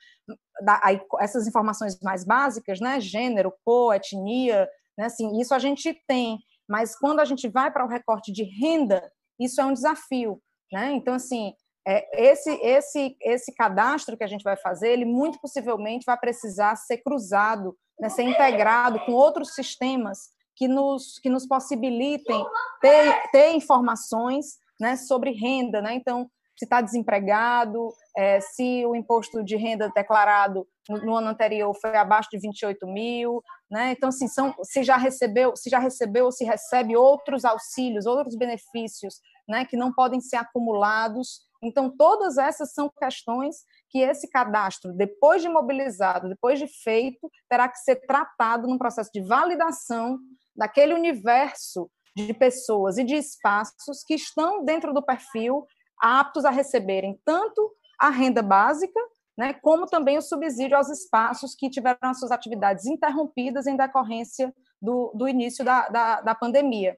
da, 0.63 0.81
aí, 0.83 0.99
essas 1.19 1.47
informações 1.47 2.01
mais 2.01 2.25
básicas, 2.25 2.81
né? 2.81 2.99
gênero, 2.99 3.53
cor, 3.63 3.95
etnia, 3.95 4.67
né? 4.97 5.05
assim, 5.05 5.39
isso 5.39 5.55
a 5.55 5.59
gente 5.59 5.93
tem, 6.09 6.39
mas 6.67 6.97
quando 6.99 7.21
a 7.21 7.27
gente 7.27 7.47
vai 7.47 7.71
para 7.71 7.85
o 7.85 7.89
recorte 7.89 8.33
de 8.33 8.45
renda, 8.45 9.07
isso 9.39 9.61
é 9.61 9.67
um 9.67 9.75
desafio, 9.75 10.41
né? 10.73 10.93
Então, 10.93 11.15
assim, 11.15 11.53
é, 11.87 12.31
esse, 12.31 12.51
esse, 12.63 13.17
esse 13.23 13.55
cadastro 13.55 14.17
que 14.17 14.25
a 14.25 14.27
gente 14.27 14.43
vai 14.43 14.57
fazer, 14.57 14.91
ele 14.91 15.05
muito 15.05 15.41
possivelmente 15.41 16.05
vai 16.05 16.19
precisar 16.19 16.77
ser 16.77 16.99
cruzado, 16.99 17.77
né, 17.99 18.09
ser 18.09 18.23
integrado 18.23 19.01
com 19.01 19.13
outros 19.13 19.55
sistemas 19.55 20.29
que 20.55 20.69
nos, 20.69 21.19
que 21.19 21.31
nos 21.31 21.47
possibilitem 21.47 22.45
ter, 22.81 23.31
ter 23.31 23.53
informações 23.53 24.59
né, 24.79 24.97
sobre 24.97 25.31
renda. 25.33 25.81
Né? 25.81 25.95
Então, 25.95 26.31
se 26.61 26.67
está 26.67 26.83
desempregado, 26.83 27.91
é, 28.15 28.39
se 28.39 28.85
o 28.85 28.95
imposto 28.95 29.43
de 29.43 29.57
renda 29.57 29.91
declarado 29.95 30.67
no, 30.87 31.07
no, 31.07 31.17
ano 31.17 31.29
anterior 31.29 31.75
foi 31.81 31.97
abaixo 31.97 32.29
de 32.31 32.39
28 32.39 32.87
mil, 32.87 33.43
né? 33.71 33.93
Então, 33.93 34.11
assim, 34.11 34.29
são, 34.29 34.55
se 34.63 34.83
já 34.83 34.99
recebeu, 34.99 35.57
se 35.57 35.71
já 35.71 35.79
recebeu 35.79 36.27
ou 36.27 36.33
se 36.33 36.45
recebe 36.45 36.95
outros 36.95 37.47
auxílios, 37.47 38.05
outros 38.05 38.37
benefícios, 38.37 39.21
né, 39.49 39.65
que 39.65 39.75
não 39.75 39.91
podem 39.91 40.21
ser 40.21 40.37
acumulados. 40.37 41.41
Então, 41.63 41.95
todas 41.95 42.39
essas 42.39 42.73
são 42.73 42.89
questões 42.89 43.65
que 43.91 43.99
esse 43.99 44.29
cadastro, 44.29 44.93
depois 44.93 45.43
de 45.43 45.49
mobilizado, 45.49 46.29
depois 46.29 46.59
de 46.59 46.67
feito, 46.67 47.31
terá 47.49 47.69
que 47.69 47.79
ser 47.79 47.97
tratado 48.07 48.67
num 48.67 48.79
processo 48.79 49.11
de 49.13 49.21
validação 49.21 50.19
daquele 50.57 50.95
universo 50.95 51.91
de 52.17 52.33
pessoas 52.35 52.99
e 52.99 53.05
de 53.05 53.15
espaços 53.15 54.03
que 54.05 54.15
estão 54.15 54.65
dentro 54.65 54.93
do 54.93 55.03
perfil 55.03 55.67
aptos 56.01 56.45
a 56.45 56.51
receberem 56.51 57.21
tanto 57.25 57.73
a 57.99 58.09
renda 58.09 58.43
básica, 58.43 58.99
né, 59.37 59.53
como 59.53 59.87
também 59.87 60.19
o 60.19 60.23
subsídio 60.23 60.77
aos 60.77 60.89
espaços 60.89 61.55
que 61.55 61.71
tiveram 61.71 61.99
as 62.03 62.19
suas 62.19 62.31
atividades 62.31 62.87
interrompidas 62.87 63.67
em 63.67 63.77
decorrência 63.77 64.53
do, 64.81 65.13
do 65.15 65.29
início 65.29 65.65
da, 65.65 65.89
da, 65.89 66.21
da 66.23 66.35
pandemia. 66.35 66.97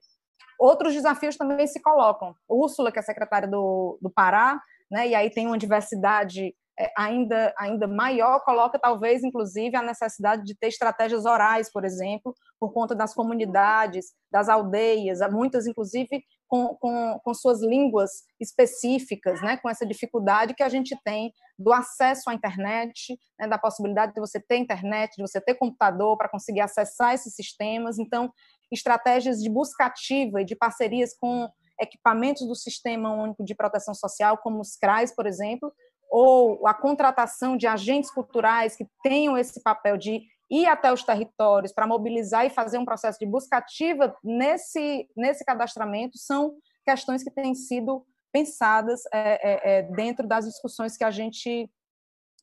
Outros 0.63 0.93
desafios 0.93 1.35
também 1.35 1.67
se 1.67 1.81
colocam. 1.81 2.33
Úrsula, 2.47 2.89
que 2.89 2.97
é 2.97 3.01
secretária 3.01 3.45
do, 3.45 3.99
do 4.01 4.09
Pará, 4.09 4.61
né, 4.89 5.09
e 5.09 5.13
aí 5.13 5.29
tem 5.29 5.45
uma 5.45 5.57
diversidade 5.57 6.55
é, 6.79 6.89
ainda, 6.97 7.53
ainda 7.57 7.85
maior, 7.85 8.39
coloca 8.45 8.79
talvez, 8.79 9.25
inclusive, 9.25 9.75
a 9.75 9.81
necessidade 9.81 10.45
de 10.45 10.55
ter 10.57 10.67
estratégias 10.67 11.25
orais, 11.25 11.69
por 11.69 11.83
exemplo, 11.83 12.33
por 12.57 12.71
conta 12.71 12.95
das 12.95 13.13
comunidades, 13.13 14.13
das 14.31 14.47
aldeias, 14.47 15.19
muitas, 15.29 15.67
inclusive, 15.67 16.23
com, 16.47 16.69
com, 16.77 17.19
com 17.21 17.33
suas 17.33 17.61
línguas 17.61 18.23
específicas, 18.39 19.41
né, 19.41 19.57
com 19.57 19.69
essa 19.69 19.85
dificuldade 19.85 20.53
que 20.55 20.63
a 20.63 20.69
gente 20.69 20.97
tem 21.03 21.33
do 21.59 21.73
acesso 21.73 22.29
à 22.29 22.33
internet, 22.33 23.19
né, 23.37 23.49
da 23.49 23.57
possibilidade 23.57 24.13
de 24.13 24.21
você 24.21 24.39
ter 24.39 24.59
internet, 24.59 25.13
de 25.17 25.21
você 25.21 25.41
ter 25.41 25.55
computador 25.55 26.17
para 26.17 26.29
conseguir 26.29 26.61
acessar 26.61 27.13
esses 27.13 27.35
sistemas. 27.35 27.99
Então, 27.99 28.31
estratégias 28.73 29.39
de 29.39 29.49
busca 29.49 29.85
ativa 29.85 30.41
e 30.41 30.45
de 30.45 30.55
parcerias 30.55 31.15
com 31.17 31.49
equipamentos 31.79 32.47
do 32.47 32.55
Sistema 32.55 33.11
Único 33.11 33.43
de 33.43 33.55
Proteção 33.55 33.93
Social, 33.93 34.37
como 34.37 34.61
os 34.61 34.75
CRAs, 34.75 35.13
por 35.13 35.25
exemplo, 35.25 35.73
ou 36.09 36.67
a 36.67 36.73
contratação 36.73 37.57
de 37.57 37.65
agentes 37.65 38.11
culturais 38.11 38.75
que 38.75 38.85
tenham 39.01 39.37
esse 39.37 39.61
papel 39.63 39.97
de 39.97 40.21
ir 40.49 40.67
até 40.67 40.93
os 40.93 41.03
territórios 41.03 41.73
para 41.73 41.87
mobilizar 41.87 42.45
e 42.45 42.49
fazer 42.49 42.77
um 42.77 42.85
processo 42.85 43.17
de 43.17 43.25
busca 43.25 43.57
ativa 43.57 44.15
nesse, 44.23 45.09
nesse 45.17 45.43
cadastramento 45.43 46.17
são 46.17 46.53
questões 46.85 47.23
que 47.23 47.31
têm 47.31 47.55
sido 47.55 48.05
pensadas 48.31 49.01
é, 49.11 49.19
é, 49.19 49.77
é, 49.77 49.81
dentro 49.83 50.27
das 50.27 50.45
discussões 50.45 50.95
que 50.97 51.03
a 51.03 51.11
gente 51.11 51.69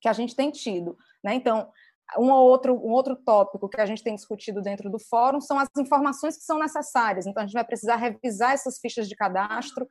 que 0.00 0.08
a 0.08 0.14
gente 0.14 0.34
tem 0.34 0.50
tido. 0.50 0.96
Né? 1.22 1.34
Então, 1.34 1.70
um 2.18 2.30
outro, 2.30 2.74
um 2.74 2.90
outro 2.90 3.16
tópico 3.16 3.68
que 3.68 3.80
a 3.80 3.86
gente 3.86 4.02
tem 4.02 4.14
discutido 4.14 4.60
dentro 4.60 4.90
do 4.90 4.98
fórum 4.98 5.40
são 5.40 5.58
as 5.58 5.68
informações 5.78 6.36
que 6.36 6.44
são 6.44 6.58
necessárias. 6.58 7.26
Então, 7.26 7.42
a 7.42 7.46
gente 7.46 7.54
vai 7.54 7.64
precisar 7.64 7.96
revisar 7.96 8.52
essas 8.52 8.78
fichas 8.78 9.08
de 9.08 9.14
cadastro. 9.14 9.88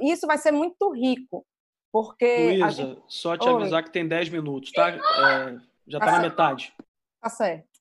Isso 0.00 0.26
vai 0.26 0.38
ser 0.38 0.52
muito 0.52 0.90
rico, 0.92 1.46
porque. 1.92 2.58
Luísa, 2.58 2.70
gente... 2.70 3.02
só 3.08 3.36
te 3.36 3.48
avisar 3.48 3.80
Oi. 3.80 3.82
que 3.84 3.90
tem 3.90 4.06
10 4.06 4.28
minutos, 4.30 4.72
tá? 4.72 4.90
É, 4.90 5.58
já 5.86 5.98
está 5.98 6.06
tá 6.06 6.12
na 6.12 6.20
metade. 6.20 6.74
Tá 7.20 7.28
certo. 7.28 7.72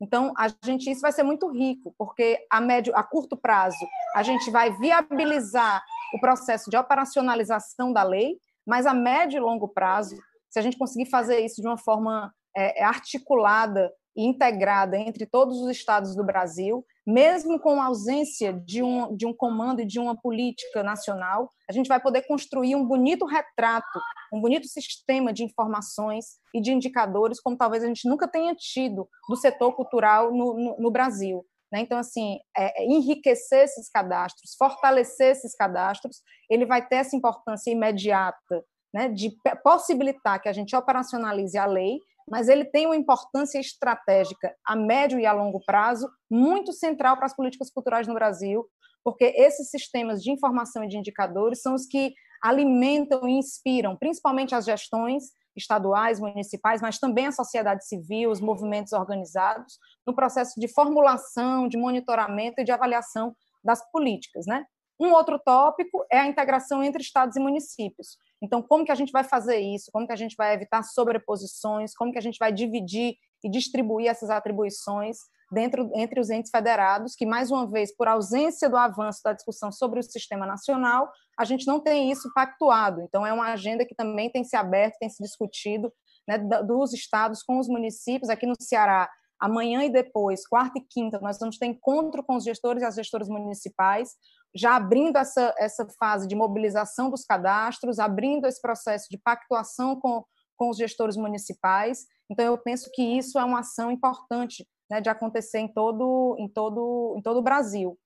Então, 0.00 0.32
a 0.36 0.48
gente, 0.64 0.90
isso 0.90 1.00
vai 1.00 1.12
ser 1.12 1.22
muito 1.22 1.48
rico, 1.50 1.94
porque 1.96 2.44
a 2.50 2.60
médio, 2.60 2.94
a 2.96 3.02
curto 3.02 3.36
prazo, 3.36 3.86
a 4.14 4.22
gente 4.22 4.50
vai 4.50 4.70
viabilizar 4.76 5.82
o 6.14 6.20
processo 6.20 6.68
de 6.70 6.76
operacionalização 6.76 7.92
da 7.92 8.02
lei, 8.02 8.36
mas 8.66 8.86
a 8.86 8.94
médio 8.94 9.38
e 9.38 9.40
longo 9.40 9.68
prazo, 9.68 10.16
se 10.50 10.58
a 10.58 10.62
gente 10.62 10.76
conseguir 10.76 11.06
fazer 11.06 11.40
isso 11.40 11.60
de 11.60 11.66
uma 11.66 11.78
forma 11.78 12.32
é, 12.56 12.80
é, 12.80 12.84
articulada 12.84 13.92
e 14.16 14.24
integrada 14.24 14.96
entre 14.96 15.26
todos 15.26 15.60
os 15.60 15.70
estados 15.70 16.14
do 16.14 16.24
Brasil, 16.24 16.84
mesmo 17.06 17.58
com 17.58 17.80
a 17.80 17.86
ausência 17.86 18.52
de 18.52 18.82
um, 18.82 19.14
de 19.16 19.26
um 19.26 19.34
comando 19.34 19.82
e 19.82 19.86
de 19.86 19.98
uma 19.98 20.16
política 20.16 20.82
nacional, 20.82 21.50
a 21.68 21.72
gente 21.72 21.88
vai 21.88 22.00
poder 22.00 22.22
construir 22.22 22.76
um 22.76 22.86
bonito 22.86 23.26
retrato, 23.26 24.00
um 24.32 24.40
bonito 24.40 24.66
sistema 24.68 25.32
de 25.32 25.42
informações 25.42 26.38
e 26.54 26.60
de 26.60 26.72
indicadores, 26.72 27.40
como 27.40 27.56
talvez 27.56 27.82
a 27.82 27.88
gente 27.88 28.08
nunca 28.08 28.28
tenha 28.28 28.54
tido 28.54 29.08
do 29.28 29.36
setor 29.36 29.72
cultural 29.74 30.30
no, 30.32 30.54
no, 30.54 30.76
no 30.78 30.90
Brasil. 30.90 31.44
Né? 31.72 31.80
Então, 31.80 31.98
assim, 31.98 32.38
é, 32.56 32.82
é 32.82 32.86
enriquecer 32.86 33.64
esses 33.64 33.90
cadastros, 33.90 34.54
fortalecer 34.56 35.32
esses 35.32 35.56
cadastros, 35.56 36.22
ele 36.48 36.64
vai 36.64 36.86
ter 36.86 36.96
essa 36.96 37.16
importância 37.16 37.70
imediata 37.70 38.64
né, 38.94 39.08
de 39.08 39.36
possibilitar 39.64 40.40
que 40.40 40.48
a 40.48 40.52
gente 40.52 40.76
operacionalize 40.76 41.58
a 41.58 41.66
lei 41.66 41.98
mas 42.30 42.48
ele 42.48 42.64
tem 42.64 42.86
uma 42.86 42.96
importância 42.96 43.58
estratégica 43.58 44.54
a 44.66 44.74
médio 44.74 45.18
e 45.18 45.26
a 45.26 45.32
longo 45.32 45.60
prazo 45.64 46.08
muito 46.30 46.72
central 46.72 47.16
para 47.16 47.26
as 47.26 47.36
políticas 47.36 47.70
culturais 47.70 48.06
no 48.06 48.14
Brasil, 48.14 48.66
porque 49.02 49.24
esses 49.36 49.70
sistemas 49.70 50.22
de 50.22 50.30
informação 50.30 50.82
e 50.82 50.88
de 50.88 50.96
indicadores 50.96 51.60
são 51.60 51.74
os 51.74 51.86
que 51.86 52.14
alimentam 52.42 53.28
e 53.28 53.32
inspiram, 53.32 53.96
principalmente 53.96 54.54
as 54.54 54.64
gestões 54.64 55.24
estaduais, 55.56 56.18
municipais, 56.18 56.82
mas 56.82 56.98
também 56.98 57.26
a 57.26 57.32
sociedade 57.32 57.86
civil, 57.86 58.30
os 58.30 58.40
movimentos 58.40 58.92
organizados, 58.92 59.78
no 60.06 60.14
processo 60.14 60.58
de 60.58 60.66
formulação, 60.68 61.68
de 61.68 61.78
monitoramento 61.78 62.60
e 62.60 62.64
de 62.64 62.72
avaliação 62.72 63.34
das 63.62 63.80
políticas, 63.90 64.46
né? 64.46 64.64
Um 65.00 65.12
outro 65.12 65.38
tópico 65.38 66.04
é 66.10 66.18
a 66.18 66.26
integração 66.26 66.82
entre 66.82 67.02
estados 67.02 67.36
e 67.36 67.40
municípios. 67.40 68.16
Então, 68.42 68.62
como 68.62 68.84
que 68.84 68.92
a 68.92 68.94
gente 68.94 69.10
vai 69.10 69.24
fazer 69.24 69.58
isso? 69.58 69.90
Como 69.92 70.06
que 70.06 70.12
a 70.12 70.16
gente 70.16 70.36
vai 70.36 70.54
evitar 70.54 70.82
sobreposições? 70.82 71.94
Como 71.94 72.12
que 72.12 72.18
a 72.18 72.22
gente 72.22 72.38
vai 72.38 72.52
dividir 72.52 73.16
e 73.42 73.50
distribuir 73.50 74.08
essas 74.08 74.30
atribuições 74.30 75.18
dentro 75.52 75.90
entre 75.94 76.18
os 76.18 76.30
entes 76.30 76.50
federados, 76.50 77.14
que 77.14 77.26
mais 77.26 77.50
uma 77.50 77.66
vez, 77.66 77.94
por 77.94 78.08
ausência 78.08 78.68
do 78.68 78.76
avanço 78.76 79.20
da 79.22 79.32
discussão 79.32 79.70
sobre 79.70 80.00
o 80.00 80.02
sistema 80.02 80.46
nacional, 80.46 81.10
a 81.38 81.44
gente 81.44 81.66
não 81.66 81.80
tem 81.80 82.10
isso 82.10 82.30
pactuado. 82.34 83.02
Então, 83.02 83.26
é 83.26 83.32
uma 83.32 83.52
agenda 83.52 83.84
que 83.84 83.94
também 83.94 84.30
tem 84.30 84.42
se 84.44 84.56
aberto, 84.56 84.98
tem 84.98 85.08
se 85.08 85.22
discutido 85.22 85.92
né, 86.28 86.38
dos 86.38 86.92
estados 86.92 87.42
com 87.42 87.58
os 87.58 87.68
municípios. 87.68 88.30
Aqui 88.30 88.46
no 88.46 88.54
Ceará, 88.60 89.08
amanhã 89.38 89.84
e 89.84 89.90
depois, 89.90 90.46
quarta 90.46 90.78
e 90.78 90.82
quinta, 90.82 91.18
nós 91.20 91.38
vamos 91.38 91.58
ter 91.58 91.66
encontro 91.66 92.22
com 92.22 92.36
os 92.36 92.44
gestores 92.44 92.82
e 92.82 92.86
as 92.86 92.94
gestoras 92.94 93.28
municipais, 93.28 94.10
já 94.54 94.76
abrindo 94.76 95.16
essa, 95.16 95.54
essa 95.58 95.86
fase 95.98 96.28
de 96.28 96.36
mobilização 96.36 97.10
dos 97.10 97.24
cadastros, 97.24 97.98
abrindo 97.98 98.46
esse 98.46 98.60
processo 98.60 99.06
de 99.10 99.18
pactuação 99.18 99.98
com, 99.98 100.24
com 100.56 100.70
os 100.70 100.76
gestores 100.76 101.16
municipais. 101.16 102.06
Então, 102.30 102.44
eu 102.44 102.56
penso 102.56 102.90
que 102.92 103.02
isso 103.02 103.38
é 103.38 103.44
uma 103.44 103.60
ação 103.60 103.90
importante 103.90 104.66
né, 104.90 105.00
de 105.00 105.08
acontecer 105.08 105.58
em 105.58 105.68
todo, 105.68 106.36
em 106.38 106.48
todo, 106.48 107.14
em 107.18 107.22
todo 107.22 107.38
o 107.38 107.42
Brasil. 107.42 107.98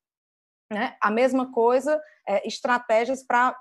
Né? 0.72 0.96
A 1.02 1.10
mesma 1.10 1.50
coisa, 1.52 2.00
é, 2.26 2.46
estratégias 2.46 3.24
para. 3.26 3.56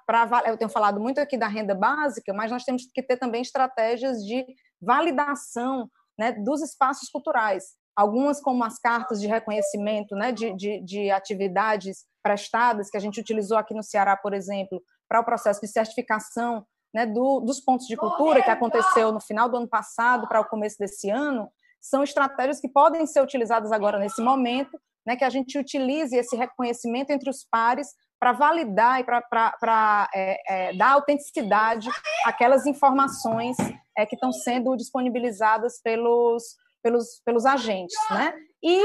Eu 0.45 0.58
tenho 0.58 0.69
falado 0.69 1.00
muito 1.00 1.19
aqui 1.19 1.38
da 1.38 1.47
renda 1.47 1.73
básica, 1.73 2.34
mas 2.34 2.52
nós 2.52 2.63
temos 2.63 2.86
que 2.93 3.02
ter 3.02 3.17
também 3.17 3.41
estratégias 3.41 4.23
de 4.26 4.45
validação 4.82 5.89
né, 6.17 6.32
dos 6.32 6.62
espaços 6.62 7.10
culturais. 7.10 7.76
Algumas, 7.98 8.40
como 8.40 8.64
as 8.64 8.78
cartas 8.78 9.20
de 9.20 9.26
reconhecimento 9.26 10.16
né, 10.16 10.32
de, 10.32 10.54
de, 10.54 10.80
de 10.82 11.10
atividades 11.10 12.06
prestadas, 12.22 12.92
que 12.92 12.98
a 12.98 13.00
gente 13.00 13.20
utilizou 13.20 13.58
aqui 13.58 13.74
no 13.74 13.82
Ceará, 13.82 14.16
por 14.16 14.36
exemplo, 14.36 14.80
para 15.10 15.20
o 15.20 15.24
processo 15.24 15.60
de 15.62 15.68
certificação 15.68 16.64
né, 16.94 17.08
do, 17.08 17.40
dos 17.40 17.60
pontos 17.60 17.88
de 17.88 17.98
cultura, 17.98 18.44
que 18.44 18.52
aconteceu 18.52 19.12
no 19.12 19.20
final 19.20 19.50
do 19.50 19.58
ano 19.58 19.68
passado 19.68 20.28
para 20.28 20.40
o 20.40 20.46
começo 20.46 20.78
desse 20.78 21.10
ano, 21.10 21.50
são 21.82 22.04
estratégias 22.04 22.60
que 22.60 22.70
podem 22.70 23.08
ser 23.08 23.22
utilizadas 23.22 23.72
agora 23.72 23.98
nesse 23.98 24.22
momento, 24.22 24.80
né, 25.06 25.16
que 25.16 25.24
a 25.24 25.30
gente 25.30 25.58
utilize 25.58 26.16
esse 26.16 26.36
reconhecimento 26.36 27.10
entre 27.10 27.30
os 27.30 27.46
pares 27.50 27.88
para 28.20 28.32
validar 28.32 29.00
e 29.00 29.04
para 29.04 30.10
é, 30.14 30.70
é, 30.70 30.74
dar 30.78 30.92
autenticidade 30.92 31.90
àquelas 32.26 32.66
informações 32.66 33.56
é, 33.98 34.06
que 34.06 34.16
estão 34.16 34.32
sendo 34.32 34.76
disponibilizadas 34.76 35.82
pelos, 35.82 36.44
pelos, 36.88 37.21
pelos 37.26 37.45
agentes. 37.45 37.97
Né? 38.10 38.34
E, 38.63 38.82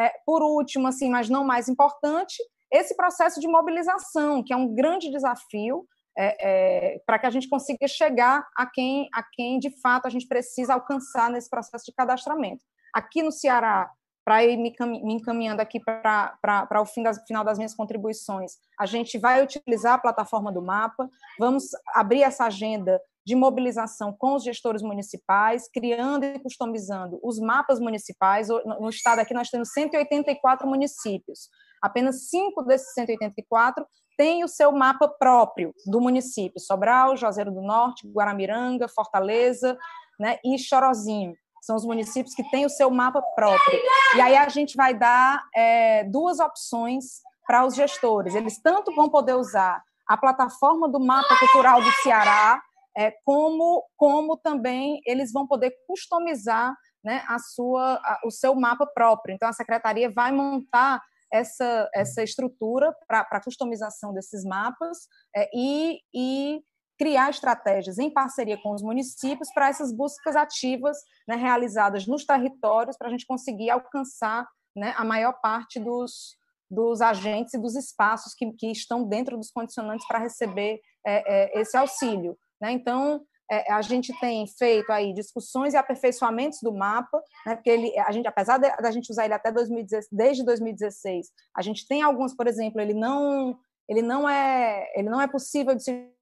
é, 0.00 0.12
por 0.24 0.42
último, 0.42 0.88
assim, 0.88 1.10
mas 1.10 1.28
não 1.28 1.44
mais 1.44 1.68
importante, 1.68 2.36
esse 2.72 2.96
processo 2.96 3.38
de 3.38 3.46
mobilização, 3.46 4.42
que 4.42 4.52
é 4.52 4.56
um 4.56 4.74
grande 4.74 5.10
desafio 5.10 5.86
é, 6.16 6.94
é, 6.94 6.98
para 7.06 7.18
que 7.18 7.26
a 7.26 7.30
gente 7.30 7.48
consiga 7.48 7.86
chegar 7.86 8.46
a 8.56 8.66
quem, 8.66 9.08
a 9.12 9.22
quem 9.22 9.58
de 9.58 9.70
fato 9.80 10.06
a 10.06 10.10
gente 10.10 10.26
precisa 10.26 10.72
alcançar 10.72 11.30
nesse 11.30 11.50
processo 11.50 11.84
de 11.84 11.92
cadastramento. 11.92 12.64
Aqui 12.92 13.22
no 13.22 13.30
Ceará, 13.30 13.90
para 14.24 14.42
ir 14.42 14.56
me, 14.56 14.74
encaminhando 15.12 15.60
aqui 15.60 15.78
para 15.80 16.80
o 16.80 16.86
fim 16.86 17.02
das, 17.02 17.22
final 17.26 17.44
das 17.44 17.58
minhas 17.58 17.74
contribuições, 17.74 18.52
a 18.80 18.86
gente 18.86 19.18
vai 19.18 19.42
utilizar 19.42 19.94
a 19.94 19.98
plataforma 19.98 20.50
do 20.50 20.62
mapa, 20.62 21.08
vamos 21.38 21.64
abrir 21.94 22.22
essa 22.22 22.46
agenda 22.46 22.98
de 23.26 23.34
mobilização 23.34 24.14
com 24.16 24.34
os 24.34 24.44
gestores 24.44 24.82
municipais, 24.82 25.68
criando 25.72 26.24
e 26.24 26.38
customizando 26.38 27.18
os 27.22 27.38
mapas 27.38 27.80
municipais. 27.80 28.48
No 28.48 28.88
estado 28.88 29.20
aqui 29.20 29.32
nós 29.32 29.48
temos 29.48 29.70
184 29.72 30.68
municípios. 30.68 31.48
Apenas 31.82 32.28
cinco 32.28 32.62
desses 32.62 32.92
184 32.94 33.86
têm 34.16 34.44
o 34.44 34.48
seu 34.48 34.72
mapa 34.72 35.08
próprio 35.08 35.74
do 35.86 36.00
município: 36.00 36.60
Sobral, 36.60 37.16
Juazeiro 37.16 37.50
do 37.50 37.62
Norte, 37.62 38.06
Guaramiranga, 38.08 38.88
Fortaleza 38.88 39.76
né, 40.18 40.38
e 40.44 40.58
Chorozinho. 40.58 41.34
São 41.62 41.76
os 41.76 41.84
municípios 41.86 42.34
que 42.34 42.48
têm 42.50 42.66
o 42.66 42.70
seu 42.70 42.90
mapa 42.90 43.22
próprio. 43.34 43.80
E 44.16 44.20
aí 44.20 44.36
a 44.36 44.48
gente 44.50 44.76
vai 44.76 44.92
dar 44.92 45.42
é, 45.54 46.04
duas 46.04 46.38
opções 46.38 47.22
para 47.46 47.64
os 47.64 47.74
gestores. 47.74 48.34
Eles 48.34 48.60
tanto 48.60 48.94
vão 48.94 49.08
poder 49.08 49.34
usar 49.34 49.82
a 50.06 50.16
plataforma 50.16 50.88
do 50.88 51.00
Mapa 51.00 51.38
Cultural 51.38 51.80
do 51.82 51.90
Ceará, 52.02 52.62
é, 52.96 53.12
como, 53.24 53.84
como 53.96 54.36
também 54.36 55.00
eles 55.06 55.32
vão 55.32 55.46
poder 55.46 55.74
customizar 55.86 56.74
né, 57.04 57.22
a 57.28 57.38
sua, 57.38 57.94
a, 57.96 58.20
o 58.24 58.30
seu 58.30 58.54
mapa 58.54 58.86
próprio. 58.86 59.34
Então, 59.34 59.48
a 59.48 59.52
secretaria 59.52 60.10
vai 60.10 60.32
montar 60.32 61.02
essa, 61.32 61.88
essa 61.92 62.22
estrutura 62.22 62.94
para 63.06 63.26
a 63.30 63.42
customização 63.42 64.14
desses 64.14 64.44
mapas 64.44 64.98
é, 65.36 65.50
e, 65.52 65.98
e 66.14 66.62
criar 66.98 67.30
estratégias 67.30 67.98
em 67.98 68.10
parceria 68.10 68.56
com 68.62 68.72
os 68.72 68.82
municípios 68.82 69.48
para 69.52 69.68
essas 69.68 69.92
buscas 69.92 70.36
ativas 70.36 70.96
né, 71.26 71.34
realizadas 71.34 72.06
nos 72.06 72.24
territórios, 72.24 72.96
para 72.96 73.08
a 73.08 73.10
gente 73.10 73.26
conseguir 73.26 73.70
alcançar 73.70 74.46
né, 74.76 74.94
a 74.96 75.04
maior 75.04 75.32
parte 75.40 75.80
dos, 75.80 76.36
dos 76.70 77.00
agentes 77.00 77.54
e 77.54 77.58
dos 77.58 77.74
espaços 77.74 78.34
que, 78.34 78.52
que 78.52 78.70
estão 78.70 79.06
dentro 79.06 79.36
dos 79.36 79.50
condicionantes 79.50 80.06
para 80.06 80.18
receber 80.18 80.80
é, 81.06 81.56
é, 81.56 81.60
esse 81.60 81.76
auxílio. 81.76 82.36
Né? 82.60 82.72
Então, 82.72 83.24
é, 83.50 83.72
a 83.72 83.82
gente 83.82 84.12
tem 84.20 84.46
feito 84.46 84.90
aí 84.90 85.12
discussões 85.12 85.74
e 85.74 85.76
aperfeiçoamentos 85.76 86.60
do 86.62 86.72
mapa, 86.72 87.22
né, 87.46 87.54
porque 87.54 87.68
ele, 87.68 87.98
a 88.00 88.10
gente, 88.10 88.26
apesar 88.26 88.58
da 88.58 88.90
gente 88.90 89.10
usar 89.10 89.26
ele 89.26 89.34
até 89.34 89.52
2016, 89.52 90.08
desde 90.10 90.44
2016, 90.44 91.30
a 91.54 91.62
gente 91.62 91.86
tem 91.86 92.02
alguns, 92.02 92.34
por 92.34 92.46
exemplo, 92.46 92.80
ele 92.80 92.94
não, 92.94 93.58
ele 93.88 94.00
não 94.00 94.28
é, 94.28 94.90
ele 94.94 95.10
não 95.10 95.20
é 95.20 95.28
possível 95.28 95.74
de 95.74 95.82
se 95.82 96.14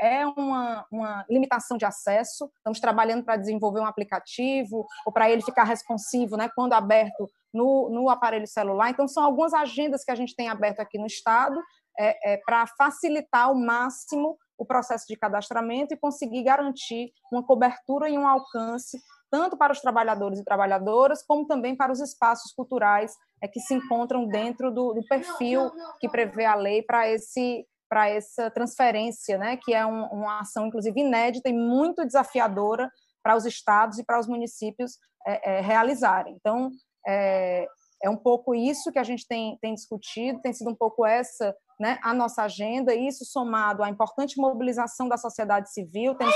é 0.00 0.26
uma, 0.26 0.86
uma 0.90 1.26
limitação 1.28 1.76
de 1.76 1.84
acesso. 1.84 2.50
Estamos 2.56 2.80
trabalhando 2.80 3.24
para 3.24 3.36
desenvolver 3.36 3.80
um 3.80 3.86
aplicativo 3.86 4.86
ou 5.04 5.12
para 5.12 5.30
ele 5.30 5.42
ficar 5.42 5.64
responsivo, 5.64 6.36
né, 6.36 6.48
quando 6.54 6.72
aberto 6.72 7.28
no, 7.52 7.90
no 7.90 8.08
aparelho 8.08 8.46
celular. 8.46 8.90
Então, 8.90 9.06
são 9.06 9.22
algumas 9.22 9.52
agendas 9.52 10.04
que 10.04 10.10
a 10.10 10.14
gente 10.14 10.34
tem 10.34 10.48
aberto 10.48 10.80
aqui 10.80 10.98
no 10.98 11.06
estado 11.06 11.60
é, 12.00 12.32
é, 12.32 12.36
para 12.38 12.66
facilitar 12.66 13.48
ao 13.48 13.54
máximo 13.54 14.38
o 14.56 14.64
processo 14.64 15.04
de 15.06 15.16
cadastramento 15.16 15.92
e 15.92 15.98
conseguir 15.98 16.42
garantir 16.42 17.12
uma 17.30 17.44
cobertura 17.44 18.08
e 18.08 18.16
um 18.16 18.26
alcance 18.26 18.98
tanto 19.30 19.56
para 19.56 19.72
os 19.72 19.80
trabalhadores 19.80 20.40
e 20.40 20.44
trabalhadoras, 20.44 21.22
como 21.22 21.46
também 21.46 21.76
para 21.76 21.92
os 21.92 22.00
espaços 22.00 22.52
culturais 22.52 23.14
é, 23.42 23.46
que 23.46 23.60
se 23.60 23.74
encontram 23.74 24.26
dentro 24.26 24.70
do, 24.72 24.94
do 24.94 25.04
perfil 25.06 25.70
que 26.00 26.08
prevê 26.08 26.46
a 26.46 26.54
lei 26.54 26.82
para 26.82 27.08
esse 27.08 27.66
para 27.88 28.08
essa 28.08 28.48
transferência, 28.52 29.36
né, 29.36 29.56
que 29.56 29.74
é 29.74 29.84
um, 29.84 30.04
uma 30.12 30.38
ação, 30.42 30.68
inclusive, 30.68 31.00
inédita 31.00 31.48
e 31.48 31.52
muito 31.52 32.06
desafiadora 32.06 32.88
para 33.20 33.34
os 33.34 33.44
estados 33.44 33.98
e 33.98 34.04
para 34.04 34.20
os 34.20 34.28
municípios 34.28 34.92
é, 35.26 35.56
é, 35.56 35.60
realizarem. 35.60 36.36
Então, 36.36 36.70
é, 37.04 37.66
é 38.02 38.08
um 38.08 38.16
pouco 38.16 38.54
isso 38.54 38.90
que 38.90 38.98
a 38.98 39.04
gente 39.04 39.26
tem, 39.26 39.58
tem 39.60 39.74
discutido, 39.74 40.40
tem 40.40 40.52
sido 40.52 40.70
um 40.70 40.74
pouco 40.74 41.04
essa 41.04 41.54
né, 41.80 41.98
a 42.02 42.12
nossa 42.12 42.42
agenda, 42.42 42.94
isso 42.94 43.24
somado 43.24 43.82
à 43.82 43.88
importante 43.88 44.38
mobilização 44.38 45.08
da 45.08 45.16
sociedade 45.16 45.72
civil, 45.72 46.14
temos, 46.14 46.34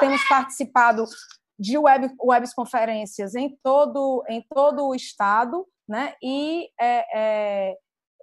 temos 0.00 0.28
participado 0.28 1.04
de 1.56 1.78
web, 1.78 2.12
webs 2.20 2.52
conferências 2.52 3.36
em 3.36 3.56
todo, 3.62 4.24
em 4.28 4.44
todo 4.52 4.88
o 4.88 4.94
estado, 4.94 5.64
né, 5.88 6.14
e 6.20 6.68
é, 6.80 7.04
é, 7.14 7.76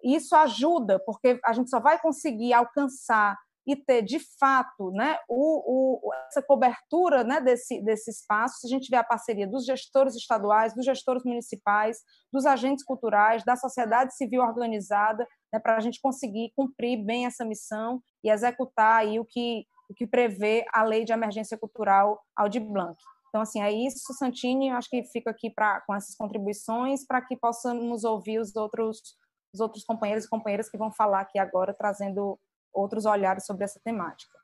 isso 0.04 0.36
ajuda, 0.36 1.00
porque 1.06 1.40
a 1.46 1.54
gente 1.54 1.70
só 1.70 1.80
vai 1.80 1.98
conseguir 1.98 2.54
alcançar 2.54 3.38
e 3.68 3.76
ter, 3.76 4.02
de 4.02 4.20
fato, 4.40 4.92
né, 4.92 5.18
o, 5.28 6.00
o, 6.08 6.14
essa 6.28 6.42
cobertura 6.42 7.24
né, 7.24 7.40
desse, 7.40 7.82
desse 7.82 8.10
espaço, 8.10 8.60
se 8.60 8.68
a 8.68 8.70
gente 8.70 8.86
tiver 8.86 8.98
a 8.98 9.04
parceria 9.04 9.48
dos 9.48 9.66
gestores 9.66 10.16
estaduais, 10.16 10.74
dos 10.74 10.86
gestores 10.86 11.24
municipais, 11.24 12.00
dos 12.32 12.46
agentes 12.46 12.84
culturais, 12.84 13.44
da 13.44 13.56
sociedade 13.56 14.16
civil 14.16 14.42
organizada, 14.42 15.28
né, 15.54 15.60
para 15.60 15.78
a 15.78 15.80
gente 15.80 16.02
conseguir 16.02 16.52
cumprir 16.56 16.98
bem 17.04 17.26
essa 17.26 17.46
missão 17.46 18.02
e 18.24 18.30
executar 18.30 19.02
aí 19.02 19.20
o 19.20 19.26
que, 19.26 19.66
o 19.90 19.94
que 19.94 20.08
prevê 20.08 20.66
a 20.74 20.84
Lei 20.84 21.04
de 21.04 21.14
Emergência 21.14 21.58
Cultural 21.58 22.20
Aldir 22.36 22.64
Blanc. 22.64 22.98
Então, 23.30 23.42
assim, 23.42 23.62
é 23.62 23.72
isso, 23.72 24.12
Santini, 24.14 24.72
acho 24.72 24.90
que 24.90 25.04
fico 25.04 25.30
aqui 25.30 25.50
pra, 25.52 25.82
com 25.82 25.94
essas 25.94 26.16
contribuições 26.16 27.06
para 27.06 27.22
que 27.22 27.38
possamos 27.38 28.04
ouvir 28.04 28.40
os 28.40 28.56
outros, 28.56 29.16
os 29.54 29.60
outros 29.60 29.84
companheiros 29.84 30.26
e 30.26 30.30
companheiras 30.30 30.70
que 30.70 30.78
vão 30.78 30.92
falar 30.92 31.22
aqui 31.22 31.38
agora, 31.38 31.74
trazendo 31.74 32.40
outros 32.74 33.06
olhares 33.06 33.46
sobre 33.46 33.64
essa 33.64 33.80
temática. 33.84 34.40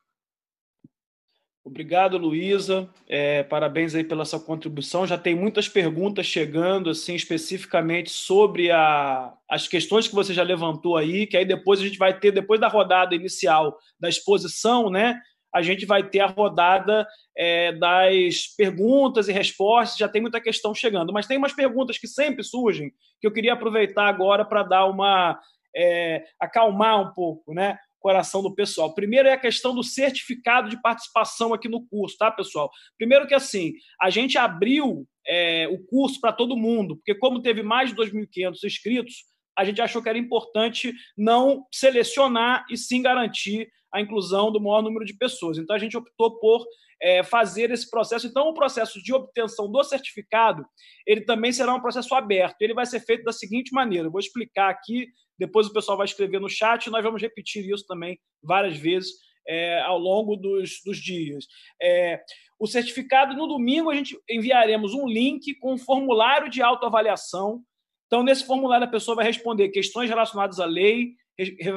Obrigado, 1.66 2.16
Luísa. 2.16 2.88
É, 3.10 3.42
parabéns 3.42 3.96
aí 3.96 4.04
pela 4.04 4.24
sua 4.24 4.40
contribuição. 4.40 5.08
Já 5.08 5.18
tem 5.18 5.34
muitas 5.34 5.68
perguntas 5.68 6.28
chegando, 6.28 6.92
assim, 6.92 7.16
especificamente 7.16 8.12
sobre 8.12 8.70
a, 8.70 9.34
as 9.50 9.68
questões 9.68 10.08
que 10.08 10.14
você 10.14 10.32
já 10.32 10.44
levantou 10.44 10.96
aí, 10.96 11.26
que 11.26 11.36
aí 11.36 11.44
depois 11.44 11.80
a 11.80 11.84
gente 11.84 11.98
vai 11.98 12.20
ter, 12.20 12.32
depois 12.32 12.62
da 12.62 12.68
rodada 12.68 13.16
inicial 13.16 13.76
da 14.00 14.08
exposição, 14.08 14.92
né? 14.92 15.20
A 15.52 15.64
gente 15.64 15.88
vai 15.88 16.08
ter 16.08 16.20
a 16.20 16.28
rodada 16.28 17.08
é, 17.36 17.72
das 17.72 18.46
perguntas 18.56 19.28
e 19.28 19.32
respostas. 19.32 19.98
Já 19.98 20.08
tem 20.08 20.22
muita 20.22 20.40
questão 20.40 20.72
chegando, 20.76 21.12
mas 21.12 21.26
tem 21.26 21.38
umas 21.38 21.54
perguntas 21.54 21.98
que 21.98 22.08
sempre 22.08 22.44
surgem 22.44 22.92
que 23.20 23.26
eu 23.26 23.34
queria 23.34 23.54
aproveitar 23.54 24.08
agora 24.08 24.46
para 24.46 24.62
dar 24.62 24.86
uma 24.86 25.40
é, 25.76 26.26
acalmar 26.40 27.02
um 27.02 27.12
pouco, 27.12 27.56
né? 27.56 27.80
Coração 28.06 28.44
do 28.44 28.54
pessoal. 28.54 28.94
Primeiro 28.94 29.28
é 29.28 29.34
a 29.34 29.40
questão 29.40 29.74
do 29.74 29.82
certificado 29.82 30.70
de 30.70 30.80
participação 30.80 31.56
aqui 31.56 31.68
no 31.68 31.84
curso, 31.88 32.16
tá, 32.16 32.30
pessoal? 32.30 32.70
Primeiro 33.00 33.26
que 33.26 33.34
assim, 33.34 33.74
a 34.00 34.12
gente 34.12 34.38
abriu 34.38 35.08
é, 35.28 35.68
o 35.70 35.84
curso 35.88 36.22
para 36.22 36.32
todo 36.32 36.56
mundo, 36.56 36.98
porque 36.98 37.16
como 37.16 37.42
teve 37.42 37.64
mais 37.64 37.90
de 37.90 37.96
2.500 37.96 38.64
inscritos, 38.64 39.16
a 39.58 39.66
gente 39.66 39.82
achou 39.82 40.04
que 40.04 40.10
era 40.10 40.20
importante 40.20 40.94
não 41.18 41.66
selecionar 41.74 42.64
e 42.70 42.78
sim 42.78 43.02
garantir 43.02 43.68
a 43.92 44.00
inclusão 44.00 44.52
do 44.52 44.62
maior 44.62 44.84
número 44.84 45.04
de 45.04 45.18
pessoas. 45.18 45.58
Então 45.58 45.76
a 45.76 45.80
gente 45.80 45.98
optou 45.98 46.38
por 46.38 46.64
é, 47.02 47.24
fazer 47.24 47.72
esse 47.72 47.90
processo. 47.90 48.28
Então 48.28 48.50
o 48.50 48.54
processo 48.54 49.02
de 49.02 49.16
obtenção 49.16 49.72
do 49.72 49.84
certificado 49.84 50.64
ele 51.08 51.22
também 51.22 51.52
será 51.52 51.74
um 51.74 51.82
processo 51.82 52.14
aberto. 52.14 52.62
Ele 52.62 52.76
vai 52.76 52.86
ser 52.86 53.00
feito 53.00 53.24
da 53.24 53.34
seguinte 53.34 53.74
maneira. 53.74 54.06
Eu 54.06 54.12
vou 54.12 54.20
explicar 54.20 54.70
aqui 54.70 55.08
depois 55.38 55.68
o 55.68 55.74
pessoal 55.74 55.98
vai 55.98 56.06
escrever 56.06 56.40
no 56.40 56.50
chat 56.50 56.86
e 56.86 56.92
nós 56.92 57.04
vamos 57.04 57.22
repetir 57.22 57.68
isso 57.70 57.86
também 57.86 58.20
várias 58.42 58.78
vezes 58.78 59.12
é, 59.48 59.82
ao 59.82 60.00
longo 60.00 60.36
dos, 60.36 60.82
dos 60.84 60.98
dias. 60.98 61.46
É, 61.82 62.22
o 62.60 62.68
certificado, 62.68 63.36
no 63.36 63.48
domingo, 63.48 63.90
a 63.90 63.96
gente 63.96 64.18
enviaremos 64.30 64.94
um 64.94 65.08
link 65.08 65.54
com 65.56 65.74
um 65.74 65.78
formulário 65.78 66.50
de 66.50 66.62
autoavaliação. 66.62 67.62
Então, 68.08 68.24
nesse 68.24 68.46
formulário, 68.46 68.88
a 68.88 68.90
pessoa 68.90 69.16
vai 69.16 69.26
responder 69.26 69.70
questões 69.70 70.10
relacionadas 70.10 70.60
à 70.60 70.66
lei, 70.66 71.14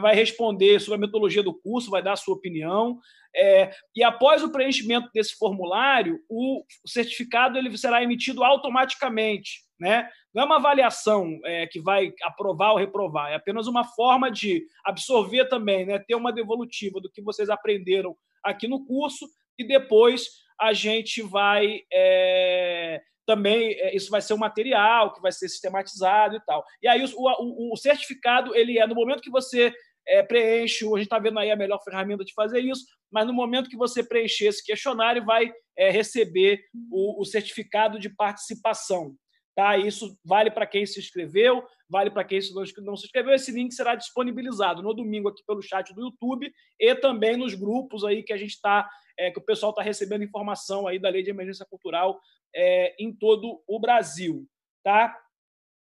vai 0.01 0.15
responder 0.15 0.81
sobre 0.81 0.97
a 0.97 1.01
metodologia 1.01 1.43
do 1.43 1.53
curso, 1.55 1.91
vai 1.91 2.03
dar 2.03 2.13
a 2.13 2.17
sua 2.17 2.35
opinião. 2.35 2.99
É, 3.35 3.71
e 3.95 4.05
após 4.05 4.43
o 4.43 4.53
preenchimento 4.53 5.11
desse 5.13 5.35
formulário, 5.37 6.21
o 6.29 6.65
certificado 6.87 7.59
ele 7.59 7.77
será 7.77 8.03
emitido 8.03 8.45
automaticamente. 8.45 9.68
Né? 9.79 10.09
Não 10.35 10.43
é 10.43 10.47
uma 10.47 10.57
avaliação 10.57 11.39
é, 11.45 11.67
que 11.67 11.81
vai 11.81 12.13
aprovar 12.23 12.73
ou 12.73 12.79
reprovar, 12.79 13.31
é 13.31 13.37
apenas 13.37 13.67
uma 13.67 13.85
forma 13.85 14.31
de 14.31 14.65
absorver 14.85 15.45
também, 15.49 15.87
né? 15.87 15.99
ter 15.99 16.17
uma 16.17 16.33
devolutiva 16.33 17.01
do 17.01 17.11
que 17.11 17.23
vocês 17.23 17.49
aprenderam 17.49 18.17
aqui 18.43 18.67
no 18.67 18.85
curso 18.85 19.27
e 19.57 19.67
depois 19.67 20.27
a 20.61 20.73
gente 20.73 21.23
vai 21.23 21.83
é, 21.93 23.01
também 23.25 23.73
é, 23.75 23.95
isso 23.95 24.11
vai 24.11 24.21
ser 24.21 24.35
um 24.35 24.39
material 24.39 25.13
que 25.13 25.21
vai 25.21 25.31
ser 25.31 25.49
sistematizado 25.49 26.35
e 26.35 26.41
tal. 26.45 26.65
E 26.83 26.89
aí 26.89 27.05
o, 27.05 27.09
o, 27.17 27.73
o 27.73 27.77
certificado 27.77 28.55
ele 28.55 28.79
é 28.79 28.87
no 28.87 28.95
momento 28.95 29.23
que 29.23 29.31
você 29.31 29.73
é, 30.09 30.23
preenche, 30.23 30.87
a 30.87 30.89
gente 30.91 31.03
está 31.03 31.19
vendo 31.19 31.39
aí 31.39 31.51
a 31.51 31.57
melhor 31.57 31.79
ferramenta 31.85 32.25
de 32.25 32.33
fazer 32.33 32.61
isso, 32.61 32.87
mas 33.13 33.27
no 33.27 33.33
momento 33.33 33.69
que 33.69 33.77
você 33.77 34.03
preencher 34.03 34.47
esse 34.47 34.65
questionário, 34.65 35.25
vai 35.25 35.53
é, 35.77 35.91
receber 35.91 36.61
o, 36.91 37.21
o, 37.21 37.25
certificado 37.25 37.99
de 37.99 38.09
participação. 38.09 39.15
Tá? 39.59 39.77
Isso 39.77 40.17
vale 40.25 40.53
para 40.53 40.69
quem 40.69 40.87
se 40.87 41.01
inscreveu, 41.01 41.67
vale 41.91 42.13
para 42.13 42.23
quem 42.23 42.39
não 42.81 42.97
se 42.97 43.07
inscreveu. 43.07 43.35
Esse 43.35 43.51
link 43.51 43.75
será 43.75 43.97
disponibilizado 43.97 44.85
no 44.85 44.95
domingo 44.95 45.29
aqui 45.29 45.43
pelo 45.45 45.61
chat 45.61 45.93
do 45.93 46.01
YouTube 46.01 46.49
e 46.79 46.95
também 46.95 47.37
nos 47.37 47.57
grupos 47.57 48.05
aí 48.05 48.23
que 48.23 48.33
a 48.33 48.37
gente 48.37 48.53
está, 48.53 48.89
é, 49.19 49.33
que 49.33 49.39
o 49.41 49.45
pessoal 49.45 49.71
está 49.71 49.83
recebendo 49.83 50.23
informação 50.23 50.87
aí 50.87 50.97
da 50.97 51.09
Lei 51.09 51.25
de 51.25 51.31
Emergência 51.31 51.67
Cultural 51.69 52.21
é, 52.55 52.95
em 53.03 53.13
todo 53.13 53.61
o 53.67 53.81
Brasil. 53.81 54.47
Tá? 54.85 55.19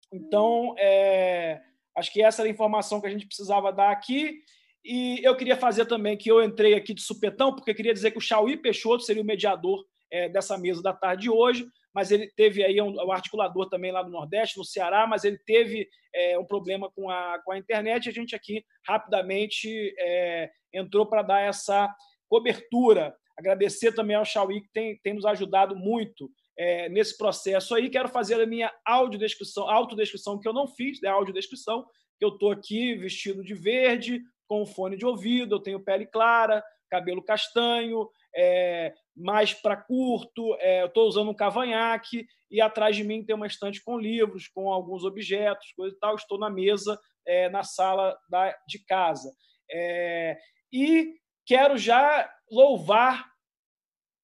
Então, 0.10 0.74
é, 0.78 1.62
acho 1.98 2.14
que 2.14 2.22
essa 2.22 2.42
era 2.42 2.50
a 2.50 2.54
informação 2.54 3.02
que 3.02 3.08
a 3.08 3.12
gente 3.12 3.28
precisava 3.28 3.74
dar 3.74 3.92
aqui. 3.92 4.42
E 4.86 5.20
eu 5.22 5.36
queria 5.36 5.58
fazer 5.58 5.86
também 5.86 6.18
que 6.18 6.32
eu 6.32 6.42
entrei 6.42 6.76
aqui 6.76 6.94
de 6.94 7.02
supetão, 7.02 7.54
porque 7.54 7.74
queria 7.74 7.94
dizer 7.94 8.12
que 8.12 8.20
o 8.20 8.22
Chauí 8.22 8.56
Peixoto 8.56 9.04
seria 9.04 9.22
o 9.22 9.26
mediador 9.26 9.86
é, 10.10 10.30
dessa 10.30 10.58
mesa 10.58 10.82
da 10.82 10.94
tarde 10.94 11.24
de 11.24 11.30
hoje 11.30 11.70
mas 11.94 12.12
ele 12.12 12.32
teve 12.36 12.64
aí 12.64 12.82
um, 12.82 12.94
um, 12.94 13.12
articulador 13.12 13.68
também 13.70 13.92
lá 13.92 14.04
no 14.04 14.10
Nordeste, 14.10 14.58
no 14.58 14.66
Ceará, 14.66 15.08
mas 15.08 15.24
ele 15.24 15.38
teve 15.40 15.88
é, 16.14 16.38
um 16.38 16.46
problema 16.46 16.92
com 16.92 17.10
a, 17.10 17.40
com 17.44 17.52
a 17.52 17.58
internet 17.58 18.06
e 18.06 18.10
a 18.10 18.14
gente 18.14 18.36
aqui 18.36 18.64
rapidamente 18.88 19.94
é, 19.98 20.50
entrou 20.74 21.06
para 21.08 21.22
dar 21.22 21.42
essa 21.42 21.94
cobertura. 22.28 23.16
Agradecer 23.38 23.94
também 23.94 24.16
ao 24.16 24.26
Chauí, 24.26 24.62
que 24.62 24.70
tem, 24.72 25.00
tem 25.02 25.14
nos 25.14 25.26
ajudado 25.26 25.76
muito 25.76 26.30
é, 26.58 26.90
nesse 26.90 27.18
processo 27.18 27.74
aí. 27.74 27.90
Quero 27.90 28.10
fazer 28.10 28.40
a 28.42 28.46
minha 28.46 28.72
audiodescrição, 28.86 29.70
autodescrição 29.70 30.40
que 30.40 30.48
eu 30.48 30.54
não 30.54 30.68
fiz, 30.68 31.02
né, 31.02 31.10
audiodescrição, 31.10 31.86
que 32.20 32.26
eu 32.26 32.30
estou 32.30 32.52
aqui 32.52 32.96
vestido 32.96 33.44
de 33.44 33.54
verde, 33.54 34.22
com 34.48 34.66
fone 34.66 34.98
de 34.98 35.06
ouvido, 35.06 35.56
eu 35.56 35.60
tenho 35.60 35.80
pele 35.80 36.06
clara, 36.06 36.64
cabelo 36.90 37.24
castanho, 37.24 38.10
é, 38.36 38.94
mais 39.20 39.54
para 39.54 39.76
curto, 39.76 40.56
é, 40.60 40.86
estou 40.86 41.08
usando 41.08 41.30
um 41.30 41.36
cavanhaque 41.36 42.26
e 42.50 42.62
atrás 42.62 42.96
de 42.96 43.04
mim 43.04 43.24
tem 43.24 43.36
uma 43.36 43.48
estante 43.48 43.84
com 43.84 44.00
livros, 44.00 44.48
com 44.48 44.72
alguns 44.72 45.04
objetos, 45.04 45.74
coisa 45.76 45.96
e 45.96 46.00
tal. 46.00 46.16
Estou 46.16 46.40
na 46.40 46.50
mesa, 46.50 47.00
é, 47.28 47.50
na 47.50 47.64
sala 47.64 48.18
da, 48.30 48.56
de 48.66 48.80
casa. 48.86 49.32
É, 49.70 50.38
e 50.72 51.16
quero 51.46 51.78
já 51.78 52.32
louvar, 52.50 53.30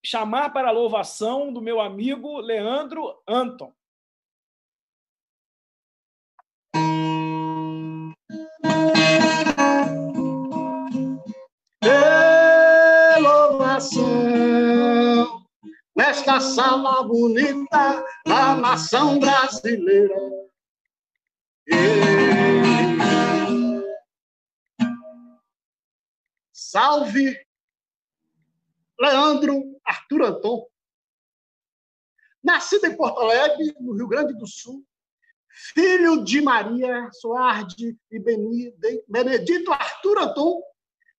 chamar 0.03 0.51
para 0.51 0.69
a 0.69 0.71
louvação 0.71 1.51
do 1.51 1.62
meu 1.62 1.81
amigo 1.81 2.39
Leandro 2.39 3.21
Anton. 3.27 3.73
Nesta 16.15 16.39
sala 16.39 17.04
bonita 17.04 18.06
da 18.25 18.56
nação 18.56 19.19
brasileira. 19.19 20.15
Salve 26.54 27.38
Leandro 28.97 29.78
Arthur 29.84 30.23
Anton. 30.23 30.67
Nascido 32.41 32.86
em 32.86 32.95
Porto 32.95 33.19
Alegre, 33.19 33.75
no 33.82 33.93
Rio 33.93 34.08
Grande 34.08 34.34
do 34.36 34.47
Sul, 34.47 34.86
filho 35.73 36.23
de 36.23 36.41
Maria 36.41 37.10
Soardi 37.12 37.97
e 38.10 38.19
Benedito 39.08 39.71
Arthur 39.73 40.19
Anton, 40.19 40.62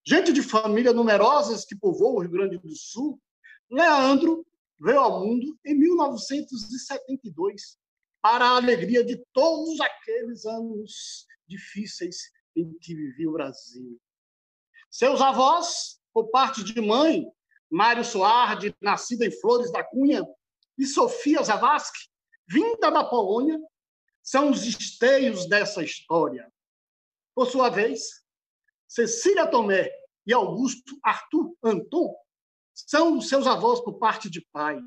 gente 0.03 0.33
de 0.33 0.41
família 0.41 0.91
numerosas 0.91 1.65
que 1.65 1.75
povoam 1.75 2.15
o 2.15 2.21
Rio 2.21 2.31
Grande 2.31 2.57
do 2.57 2.75
Sul, 2.75 3.21
Leandro 3.69 4.46
veio 4.79 4.99
ao 4.99 5.25
mundo 5.25 5.57
em 5.65 5.75
1972, 5.75 7.77
para 8.21 8.45
a 8.45 8.57
alegria 8.57 9.03
de 9.03 9.17
todos 9.33 9.79
aqueles 9.79 10.45
anos 10.45 11.25
difíceis 11.47 12.31
em 12.55 12.71
que 12.79 12.95
vivia 12.95 13.29
o 13.29 13.33
Brasil. 13.33 13.99
Seus 14.89 15.21
avós, 15.21 15.99
por 16.13 16.29
parte 16.29 16.63
de 16.63 16.79
mãe, 16.81 17.25
Mário 17.69 18.03
Soardi, 18.03 18.75
nascida 18.81 19.25
em 19.25 19.31
Flores 19.31 19.71
da 19.71 19.83
Cunha, 19.83 20.25
e 20.77 20.85
Sofia 20.85 21.41
Zavascki, 21.41 22.09
vinda 22.47 22.91
da 22.91 23.03
Polônia, 23.03 23.59
são 24.21 24.51
os 24.51 24.65
esteios 24.65 25.47
dessa 25.47 25.83
história. 25.83 26.51
Por 27.33 27.47
sua 27.47 27.69
vez, 27.69 28.23
Cecília 28.87 29.47
Tomé 29.47 29.89
e 30.25 30.33
Augusto 30.33 30.97
Arthur 31.03 31.55
Anton 31.63 32.13
são 32.85 33.19
seus 33.21 33.47
avós 33.47 33.81
por 33.81 33.97
parte 33.97 34.29
de 34.29 34.41
pai. 34.51 34.79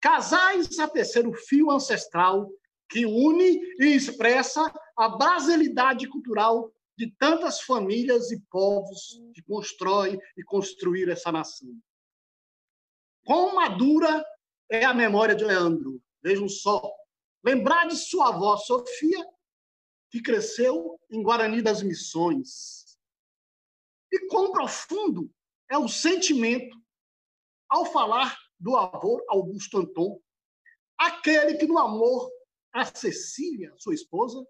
Casais 0.00 0.78
a 0.78 0.88
tecer 0.88 1.26
o 1.26 1.34
fio 1.34 1.70
ancestral 1.70 2.50
que 2.88 3.04
une 3.04 3.60
e 3.78 3.94
expressa 3.94 4.72
a 4.96 5.08
brasilidade 5.08 6.08
cultural 6.08 6.72
de 6.96 7.10
tantas 7.18 7.60
famílias 7.60 8.30
e 8.32 8.40
povos 8.50 9.20
que 9.34 9.42
constroem 9.42 10.18
e 10.36 10.42
construíram 10.42 11.12
essa 11.12 11.30
nação. 11.30 11.68
Quão 13.24 13.54
madura 13.54 14.24
é 14.70 14.84
a 14.84 14.94
memória 14.94 15.34
de 15.34 15.44
Leandro. 15.44 16.02
Vejam 16.22 16.48
só. 16.48 16.82
Lembrar 17.44 17.86
de 17.86 17.96
sua 17.96 18.30
avó 18.30 18.56
Sofia, 18.56 19.24
que 20.10 20.20
cresceu 20.20 20.98
em 21.10 21.22
Guarani 21.22 21.62
das 21.62 21.82
Missões. 21.82 22.98
E 24.10 24.26
quão 24.26 24.50
profundo 24.50 25.30
é 25.70 25.76
o 25.76 25.88
sentimento 25.88 26.76
ao 27.68 27.84
falar 27.86 28.36
do 28.58 28.76
avô 28.76 29.24
Augusto 29.28 29.78
Anton, 29.78 30.20
aquele 30.98 31.54
que 31.54 31.66
no 31.66 31.78
amor 31.78 32.30
a 32.72 32.84
Cecília, 32.84 33.72
sua 33.78 33.94
esposa, 33.94 34.44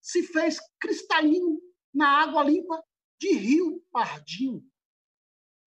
se 0.00 0.22
fez 0.22 0.58
cristalino 0.80 1.60
na 1.94 2.22
água 2.22 2.42
limpa 2.42 2.82
de 3.20 3.32
Rio 3.32 3.84
Pardinho. 3.92 4.64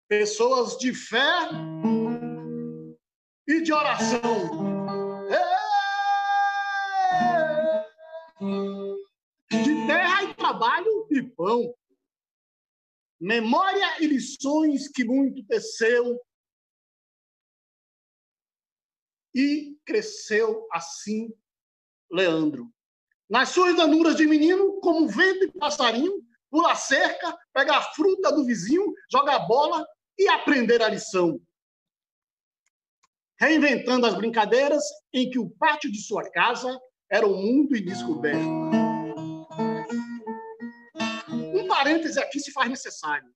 Pessoas 0.08 0.78
de 0.78 0.94
fé 0.94 1.50
e 3.48 3.62
de 3.62 3.74
oração. 3.74 4.20
De 9.50 9.88
terra 9.88 10.24
e 10.24 10.34
trabalho 10.36 11.08
e 11.10 11.24
pão. 11.24 11.74
Memória 13.20 14.02
e 14.02 14.08
lições 14.08 14.88
que 14.88 15.04
muito 15.04 15.44
teceu 15.46 16.20
e 19.36 19.78
cresceu 19.86 20.68
assim 20.72 21.30
Leandro. 22.12 22.72
Nas 23.30 23.50
suas 23.50 23.76
danuras 23.76 24.16
de 24.16 24.26
menino, 24.26 24.80
como 24.82 25.08
vento 25.08 25.46
e 25.46 25.52
passarinho, 25.52 26.24
pular 26.50 26.76
cerca, 26.76 27.38
pegar 27.54 27.94
fruta 27.94 28.32
do 28.32 28.46
vizinho, 28.46 28.94
jogar 29.12 29.40
bola 29.40 29.86
e 30.18 30.28
aprender 30.28 30.82
a 30.82 30.90
lição. 30.90 31.40
Reinventando 33.40 34.06
as 34.06 34.16
brincadeiras 34.16 34.84
em 35.14 35.30
que 35.30 35.38
o 35.38 35.50
pátio 35.52 35.92
de 35.92 36.02
sua 36.02 36.30
casa 36.32 36.80
era 37.10 37.28
um 37.28 37.36
mundo 37.36 37.78
indescoberto. 37.78 38.40
Um 38.40 38.89
parêntese 41.90 42.20
aqui 42.20 42.40
se 42.40 42.52
faz 42.52 42.70
necessário. 42.70 43.34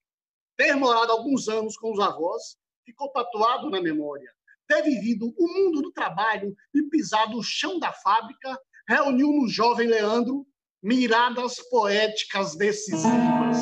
Ter 0.55 0.75
morado 0.75 1.11
alguns 1.11 1.47
anos 1.49 1.75
com 1.75 1.91
os 1.91 1.99
avós 1.99 2.55
ficou 2.85 3.09
tatuado 3.11 3.69
na 3.69 3.81
memória. 3.81 4.31
Ter 4.67 4.83
vivido 4.83 5.33
o 5.37 5.47
mundo 5.47 5.81
do 5.81 5.91
trabalho 5.91 6.55
e 6.73 6.83
pisado 6.83 7.37
o 7.37 7.43
chão 7.43 7.79
da 7.79 7.91
fábrica 7.91 8.59
reuniu 8.87 9.31
no 9.31 9.47
jovem 9.49 9.87
Leandro 9.87 10.45
miradas 10.81 11.55
poéticas 11.69 12.55
decisivas. 12.55 13.57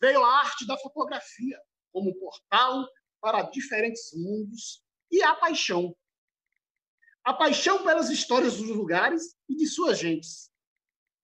Veio 0.00 0.24
a 0.24 0.38
arte 0.40 0.66
da 0.66 0.76
fotografia 0.78 1.58
como 1.92 2.14
portal 2.18 2.86
para 3.20 3.42
diferentes 3.42 4.10
mundos 4.14 4.82
e 5.10 5.22
a 5.22 5.34
paixão. 5.34 5.94
A 7.24 7.34
paixão 7.34 7.84
pelas 7.84 8.10
histórias 8.10 8.56
dos 8.56 8.68
lugares 8.68 9.36
e 9.48 9.54
de 9.54 9.66
suas 9.66 9.98
gentes, 9.98 10.47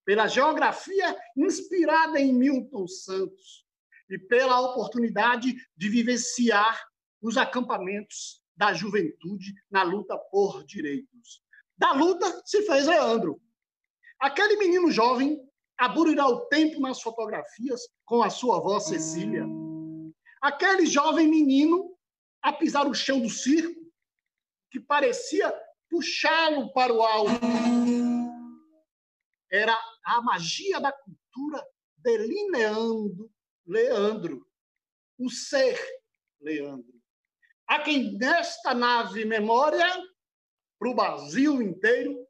pela 0.05 0.27
geografia 0.27 1.17
inspirada 1.37 2.21
em 2.21 2.33
Milton 2.33 2.87
Santos 2.87 3.64
e 4.09 4.19
pela 4.19 4.61
oportunidade 4.61 5.55
de 5.77 5.88
vivenciar 5.88 6.81
os 7.23 7.37
acampamentos 7.37 8.43
da 8.57 8.73
juventude 8.73 9.55
na 9.71 9.83
luta 9.83 10.17
por 10.31 10.64
direitos. 10.64 11.43
Da 11.77 11.93
luta 11.93 12.43
se 12.45 12.62
fez 12.62 12.87
Leandro. 12.87 13.40
Aquele 14.21 14.57
menino 14.57 14.90
jovem 14.90 15.40
aburirá 15.77 16.29
o 16.29 16.47
tempo 16.47 16.81
nas 16.81 17.01
fotografias 17.01 17.81
com 18.05 18.23
a 18.23 18.31
sua 18.31 18.59
avó 18.59 18.79
Cecília. 18.79 19.45
Aquele 20.40 20.87
jovem 20.87 21.27
menino 21.27 21.97
a 22.43 22.53
pisar 22.53 22.87
o 22.87 22.95
chão 22.95 23.21
do 23.21 23.31
circo, 23.31 23.81
que 24.71 24.79
parecia 24.79 25.53
puxá-lo 25.88 26.73
para 26.73 26.93
o 26.93 27.03
alto. 27.03 27.40
Era 29.51 29.77
a 30.05 30.21
magia 30.23 30.81
da 30.81 30.93
cultura 30.93 31.64
delineando 31.99 33.31
Leandro, 33.67 34.47
o 35.19 35.31
ser 35.31 35.79
Leandro. 36.40 36.95
A 37.67 37.81
quem 37.81 38.19
nesta 38.19 38.75
nave 38.75 39.25
memória 39.25 39.87
para 40.79 40.90
o 40.90 40.95
Brasil 40.95 41.62
inteiro, 41.62 42.27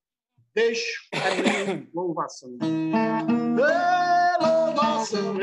deixo 0.54 1.02
a 1.12 1.34
minha 1.34 1.88
louvação. 1.92 2.56
louvação. 4.40 5.34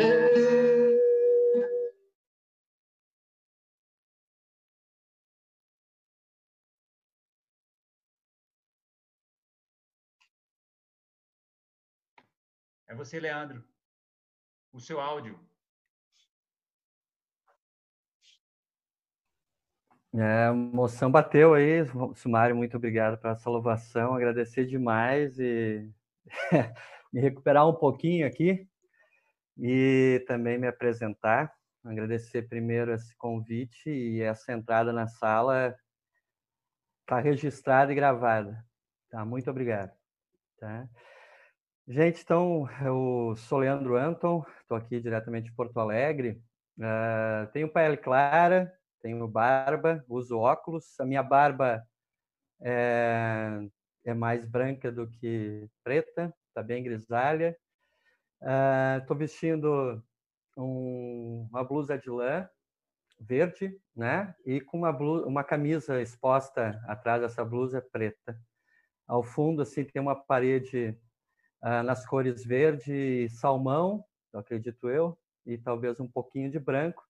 É 12.92 12.94
você, 12.94 13.22
Leandro. 13.22 13.64
O 14.74 14.80
seu 14.82 15.00
áudio. 15.00 15.40
É, 20.14 20.48
a 20.48 20.52
emoção 20.52 21.10
bateu 21.10 21.54
aí, 21.54 21.86
Sumário, 22.16 22.54
muito 22.54 22.76
obrigado 22.76 23.18
pela 23.18 23.38
salvação, 23.38 24.14
agradecer 24.14 24.66
demais 24.66 25.40
e 25.40 25.90
me 27.14 27.22
recuperar 27.22 27.66
um 27.66 27.74
pouquinho 27.74 28.28
aqui 28.28 28.68
e 29.58 30.22
também 30.28 30.58
me 30.58 30.68
apresentar, 30.68 31.50
agradecer 31.86 32.50
primeiro 32.50 32.94
esse 32.94 33.16
convite 33.16 33.90
e 33.90 34.22
essa 34.22 34.52
entrada 34.52 34.92
na 34.92 35.08
sala 35.08 35.74
está 37.04 37.22
registrada 37.22 37.94
e 37.94 37.96
gravada, 37.96 38.62
tá? 39.10 39.24
Muito 39.24 39.50
obrigado, 39.50 39.96
tá? 40.60 40.90
Gente, 41.88 42.22
então, 42.22 42.70
eu 42.86 43.36
sou 43.36 43.58
Leandro 43.58 43.98
Anton, 43.98 44.46
estou 44.62 44.78
aqui 44.78 45.00
diretamente 45.00 45.50
de 45.50 45.56
Porto 45.56 45.80
Alegre, 45.80 46.42
uh, 46.78 47.52
tenho 47.52 47.68
pele 47.68 47.98
clara, 47.98 48.72
tenho 49.02 49.28
barba, 49.28 50.06
uso 50.08 50.38
óculos. 50.38 50.98
A 51.00 51.06
minha 51.06 51.24
barba 51.24 51.84
é, 52.62 53.60
é 54.06 54.14
mais 54.14 54.46
branca 54.46 54.92
do 54.92 55.10
que 55.10 55.68
preta, 55.84 56.34
está 56.50 56.62
bem 56.62 56.84
grisalha. 56.84 57.58
Estou 59.00 59.16
uh, 59.16 59.20
vestindo 59.20 60.04
um, 60.56 61.48
uma 61.50 61.64
blusa 61.64 61.98
de 61.98 62.10
lã 62.12 62.48
verde, 63.20 63.76
né? 63.96 64.36
E 64.46 64.62
com 64.62 64.78
uma, 64.78 64.94
blusa, 64.94 65.26
uma 65.26 65.44
camisa 65.44 66.00
exposta 66.00 66.80
atrás 66.88 67.22
dessa 67.22 67.44
blusa 67.44 67.82
preta. 67.92 68.40
Ao 69.08 69.24
fundo, 69.24 69.64
assim, 69.64 69.84
tem 69.84 70.02
uma 70.02 70.16
parede 70.16 70.96
uh, 71.64 71.84
nas 71.84 72.06
cores 72.06 72.46
verde 72.46 72.94
e 72.94 73.30
salmão, 73.30 74.04
acredito 74.34 74.90
eu, 74.90 75.18
e 75.46 75.58
talvez 75.58 76.00
um 76.00 76.08
pouquinho 76.08 76.50
de 76.50 76.60
branco. 76.60 77.04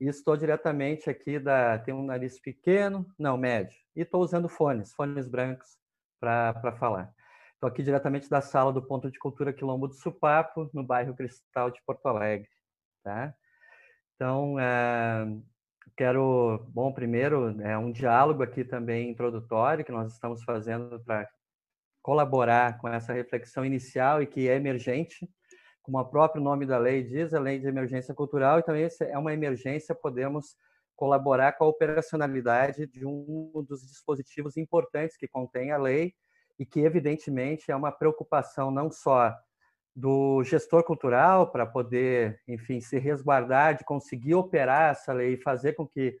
E 0.00 0.06
estou 0.06 0.36
diretamente 0.36 1.08
aqui 1.08 1.38
da. 1.38 1.78
Tenho 1.78 1.96
um 1.98 2.04
nariz 2.04 2.38
pequeno, 2.38 3.06
não, 3.18 3.36
médio. 3.36 3.78
E 3.94 4.02
estou 4.02 4.22
usando 4.22 4.48
fones, 4.48 4.92
fones 4.92 5.26
brancos, 5.26 5.78
para 6.20 6.76
falar. 6.78 7.12
Estou 7.54 7.68
aqui 7.68 7.82
diretamente 7.82 8.28
da 8.28 8.42
sala 8.42 8.72
do 8.72 8.82
Ponto 8.82 9.10
de 9.10 9.18
Cultura 9.18 9.52
Quilombo 9.52 9.88
do 9.88 9.94
Supapo, 9.94 10.68
no 10.74 10.84
bairro 10.84 11.14
Cristal 11.14 11.70
de 11.70 11.80
Porto 11.86 12.06
Alegre. 12.06 12.48
Tá? 13.02 13.34
Então, 14.14 14.60
é, 14.60 15.26
quero. 15.96 16.66
Bom, 16.68 16.92
primeiro, 16.92 17.58
é 17.62 17.78
um 17.78 17.90
diálogo 17.90 18.42
aqui 18.42 18.64
também 18.64 19.10
introdutório 19.10 19.84
que 19.84 19.92
nós 19.92 20.12
estamos 20.12 20.42
fazendo 20.44 21.00
para 21.00 21.26
colaborar 22.06 22.78
com 22.78 22.86
essa 22.86 23.12
reflexão 23.12 23.64
inicial 23.64 24.22
e 24.22 24.28
que 24.28 24.48
é 24.48 24.54
emergente 24.54 25.28
como 25.82 25.98
o 25.98 26.04
próprio 26.04 26.40
nome 26.40 26.64
da 26.64 26.78
lei 26.78 27.02
diz, 27.02 27.34
a 27.34 27.40
lei 27.40 27.58
de 27.58 27.66
emergência 27.66 28.14
cultural, 28.14 28.60
e 28.60 28.62
também 28.62 28.88
é 29.00 29.18
uma 29.18 29.32
emergência, 29.32 29.92
podemos 29.92 30.56
colaborar 30.94 31.52
com 31.52 31.64
a 31.64 31.68
operacionalidade 31.68 32.86
de 32.86 33.04
um 33.04 33.64
dos 33.68 33.82
dispositivos 33.82 34.56
importantes 34.56 35.16
que 35.16 35.26
contém 35.26 35.72
a 35.72 35.78
lei 35.78 36.14
e 36.58 36.64
que, 36.64 36.80
evidentemente, 36.80 37.72
é 37.72 37.76
uma 37.76 37.90
preocupação 37.90 38.70
não 38.70 38.88
só 38.88 39.34
do 39.94 40.44
gestor 40.44 40.84
cultural 40.84 41.50
para 41.50 41.66
poder, 41.66 42.40
enfim, 42.46 42.80
se 42.80 42.98
resguardar 42.98 43.76
de 43.76 43.84
conseguir 43.84 44.34
operar 44.34 44.92
essa 44.92 45.12
lei 45.12 45.34
e 45.34 45.42
fazer 45.42 45.72
com 45.74 45.86
que 45.86 46.16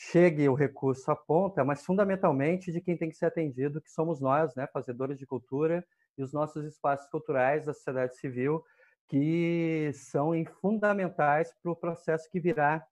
chegue 0.00 0.48
o 0.48 0.54
recurso 0.54 1.10
à 1.10 1.16
ponta, 1.16 1.64
mas 1.64 1.84
fundamentalmente 1.84 2.70
de 2.70 2.80
quem 2.80 2.96
tem 2.96 3.08
que 3.08 3.16
ser 3.16 3.26
atendido, 3.26 3.80
que 3.80 3.90
somos 3.90 4.20
nós, 4.20 4.54
né, 4.54 4.64
fazedores 4.72 5.18
de 5.18 5.26
cultura 5.26 5.84
e 6.16 6.22
os 6.22 6.32
nossos 6.32 6.64
espaços 6.64 7.10
culturais 7.10 7.66
da 7.66 7.74
sociedade 7.74 8.16
civil, 8.16 8.64
que 9.08 9.90
são 9.92 10.30
fundamentais 10.60 11.52
para 11.60 11.72
o 11.72 11.76
processo 11.76 12.30
que 12.30 12.38
virá 12.38 12.86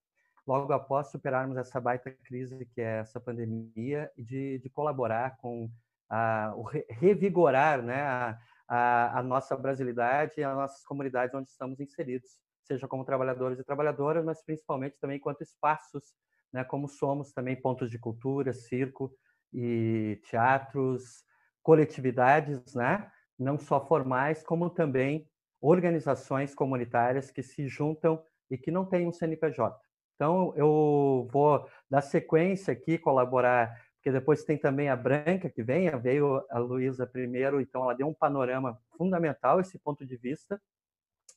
logo 0.44 0.72
após 0.72 1.08
superarmos 1.12 1.56
essa 1.56 1.80
baita 1.80 2.10
crise 2.10 2.66
que 2.74 2.80
é 2.80 2.98
essa 2.98 3.20
pandemia 3.20 4.10
e 4.16 4.24
de, 4.24 4.58
de 4.58 4.68
colaborar 4.68 5.36
com 5.36 5.70
a, 6.10 6.54
o 6.56 6.62
revigorar 6.88 7.82
né, 7.82 8.02
a, 8.02 8.38
a, 8.66 9.20
a 9.20 9.22
nossa 9.22 9.56
brasilidade 9.56 10.34
e 10.38 10.44
as 10.44 10.56
nossas 10.56 10.84
comunidades 10.84 11.34
onde 11.36 11.48
estamos 11.50 11.78
inseridos, 11.78 12.40
seja 12.64 12.88
como 12.88 13.04
trabalhadores 13.04 13.60
e 13.60 13.64
trabalhadoras, 13.64 14.24
mas 14.24 14.42
principalmente 14.44 14.98
também 15.00 15.18
enquanto 15.18 15.42
espaços, 15.42 16.12
né, 16.56 16.64
como 16.64 16.88
somos 16.88 17.32
também 17.32 17.54
pontos 17.54 17.90
de 17.90 17.98
cultura, 17.98 18.54
circo 18.54 19.12
e 19.52 20.18
teatros, 20.30 21.22
coletividades, 21.62 22.74
né, 22.74 23.10
não 23.38 23.58
só 23.58 23.86
formais, 23.86 24.42
como 24.42 24.70
também 24.70 25.28
organizações 25.60 26.54
comunitárias 26.54 27.30
que 27.30 27.42
se 27.42 27.68
juntam 27.68 28.22
e 28.50 28.56
que 28.56 28.70
não 28.70 28.86
têm 28.86 29.06
um 29.06 29.12
CNPJ. 29.12 29.78
Então, 30.14 30.54
eu 30.56 31.28
vou 31.30 31.68
dar 31.90 32.00
sequência 32.00 32.72
aqui, 32.72 32.96
colaborar 32.96 33.76
porque 33.96 34.12
depois 34.12 34.44
tem 34.44 34.56
também 34.56 34.88
a 34.88 34.94
Branca 34.94 35.50
que 35.50 35.64
vem, 35.64 35.90
veio 35.98 36.42
a 36.48 36.58
Luísa 36.58 37.06
primeiro, 37.06 37.60
então 37.60 37.82
ela 37.82 37.92
deu 37.92 38.06
um 38.06 38.14
panorama 38.14 38.78
fundamental 38.96 39.60
esse 39.60 39.78
ponto 39.80 40.06
de 40.06 40.16
vista. 40.16 40.62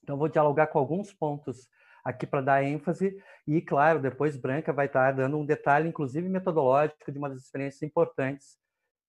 Então 0.04 0.16
vou 0.16 0.30
dialogar 0.30 0.68
com 0.68 0.78
alguns 0.78 1.12
pontos 1.12 1.68
aqui 2.04 2.26
para 2.26 2.42
dar 2.42 2.64
ênfase 2.64 3.18
e 3.48 3.62
claro, 3.62 4.00
depois 4.00 4.38
Branca 4.38 4.72
vai 4.72 4.86
estar 4.86 5.12
dando 5.12 5.38
um 5.38 5.46
detalhe 5.46 5.88
inclusive 5.88 6.28
metodológico 6.28 7.12
de 7.12 7.18
uma 7.18 7.30
das 7.30 7.44
experiências 7.44 7.84
importantes 7.84 8.58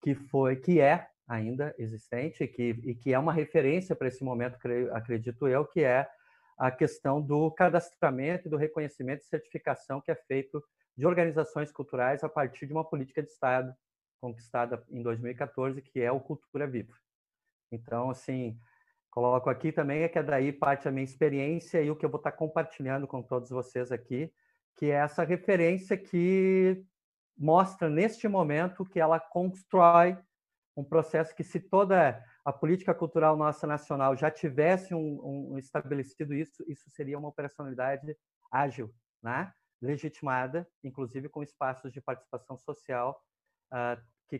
que 0.03 0.15
foi 0.15 0.57
que 0.57 0.81
é 0.81 1.09
ainda 1.29 1.75
existente 1.79 2.43
e 2.43 2.49
que, 2.49 2.71
e 2.85 2.95
que 2.95 3.13
é 3.13 3.19
uma 3.19 3.33
referência 3.33 3.95
para 3.95 4.09
esse 4.09 4.25
momento, 4.25 4.59
acredito 4.93 5.47
eu, 5.47 5.65
que 5.65 5.85
é 5.85 6.09
a 6.59 6.71
questão 6.71 7.23
do 7.23 7.51
cadastramento 7.53 8.49
e 8.49 8.51
do 8.51 8.57
reconhecimento 8.57 9.23
e 9.23 9.27
certificação 9.27 10.01
que 10.01 10.11
é 10.11 10.15
feito 10.15 10.63
de 10.97 11.07
organizações 11.07 11.71
culturais 11.73 12.25
a 12.25 12.29
partir 12.29 12.67
de 12.67 12.73
uma 12.73 12.85
política 12.85 13.23
de 13.23 13.31
Estado 13.31 13.73
conquistada 14.21 14.85
em 14.91 15.03
2014, 15.03 15.81
que 15.81 16.01
é 16.01 16.13
o 16.13 16.21
Cultura 16.21 16.67
Viva. 16.67 16.93
Então, 17.73 18.11
assim, 18.11 18.59
coloco 19.11 19.51
aqui 19.51 19.73
também 19.73 20.03
é 20.03 20.09
que 20.09 20.19
é 20.19 20.23
daí 20.23 20.53
parte 20.53 20.89
a 20.89 20.91
minha 20.91 21.05
experiência 21.05 21.83
e 21.83 21.91
o 21.91 21.97
que 21.97 22.05
eu 22.05 22.11
vou 22.11 22.19
estar 22.19 22.33
compartilhando 22.33 23.07
com 23.07 23.23
todos 23.23 23.51
vocês 23.51 23.91
aqui, 23.91 24.33
que 24.77 24.87
é 24.87 24.95
essa 24.95 25.25
referência 25.25 25.97
que 25.97 26.83
mostra 27.37 27.89
neste 27.89 28.29
momento 28.29 28.85
que 28.85 29.01
ela 29.01 29.19
constrói 29.19 30.17
um 30.77 30.85
processo 30.85 31.35
que 31.35 31.43
se 31.43 31.59
toda 31.59 32.23
a 32.45 32.53
política 32.53 32.95
cultural 32.95 33.37
nossa 33.37 33.67
nacional 33.67 34.17
já 34.17 34.31
tivesse 34.31 34.95
um, 34.95 35.53
um 35.53 35.59
estabelecido 35.59 36.33
isso, 36.33 36.65
isso 36.69 36.89
seria 36.91 37.19
uma 37.19 37.29
operacionalidade 37.29 38.17
ágil, 38.51 38.93
né? 39.23 39.53
legitimada, 39.81 40.69
inclusive 40.85 41.29
com 41.29 41.43
espaços 41.43 41.93
de 41.93 42.01
participação 42.01 42.57
social 42.57 43.23
uh, 43.73 44.01
que, 44.29 44.39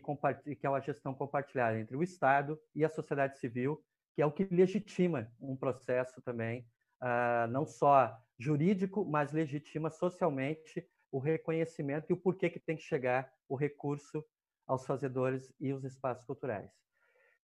que 0.55 0.65
é 0.65 0.69
uma 0.69 0.81
gestão 0.81 1.13
compartilhada 1.13 1.79
entre 1.79 1.97
o 1.97 2.03
Estado 2.03 2.59
e 2.75 2.85
a 2.85 2.89
sociedade 2.89 3.39
civil, 3.39 3.83
é 4.21 4.25
o 4.25 4.31
que 4.31 4.47
legitima 4.51 5.31
um 5.39 5.55
processo 5.55 6.21
também, 6.21 6.65
uh, 7.01 7.47
não 7.49 7.65
só 7.65 8.17
jurídico, 8.37 9.05
mas 9.05 9.31
legitima 9.31 9.89
socialmente 9.89 10.85
o 11.11 11.19
reconhecimento 11.19 12.07
e 12.09 12.13
o 12.13 12.17
porquê 12.17 12.49
que 12.49 12.59
tem 12.59 12.77
que 12.77 12.83
chegar 12.83 13.31
o 13.47 13.55
recurso 13.55 14.23
aos 14.65 14.85
fazedores 14.85 15.53
e 15.59 15.73
os 15.73 15.83
espaços 15.83 16.25
culturais. 16.25 16.71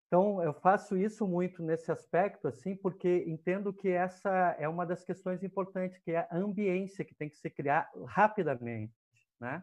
Então, 0.06 0.42
eu 0.42 0.54
faço 0.54 0.96
isso 0.96 1.28
muito 1.28 1.62
nesse 1.62 1.92
aspecto, 1.92 2.48
assim, 2.48 2.74
porque 2.74 3.24
entendo 3.26 3.74
que 3.74 3.88
essa 3.88 4.56
é 4.58 4.66
uma 4.66 4.86
das 4.86 5.04
questões 5.04 5.42
importantes, 5.42 5.98
que 5.98 6.12
é 6.12 6.26
a 6.30 6.36
ambiência 6.36 7.04
que 7.04 7.14
tem 7.14 7.28
que 7.28 7.36
se 7.36 7.50
criar 7.50 7.90
rapidamente, 8.06 8.94
né? 9.38 9.62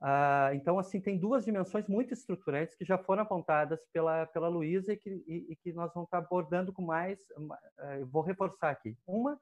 Ah, 0.00 0.50
então, 0.54 0.78
assim, 0.78 1.00
tem 1.00 1.18
duas 1.18 1.44
dimensões 1.44 1.86
muito 1.88 2.12
estruturantes 2.12 2.74
que 2.74 2.84
já 2.84 2.98
foram 2.98 3.22
apontadas 3.22 3.80
pela, 3.92 4.26
pela 4.26 4.48
Luísa 4.48 4.92
e 4.92 4.96
que, 4.96 5.10
e, 5.26 5.52
e 5.52 5.56
que 5.56 5.72
nós 5.72 5.92
vamos 5.94 6.08
estar 6.08 6.18
abordando 6.18 6.72
com 6.72 6.82
mais, 6.82 7.20
uh, 7.30 8.06
vou 8.06 8.22
reforçar 8.22 8.70
aqui. 8.70 8.96
Uma 9.06 9.40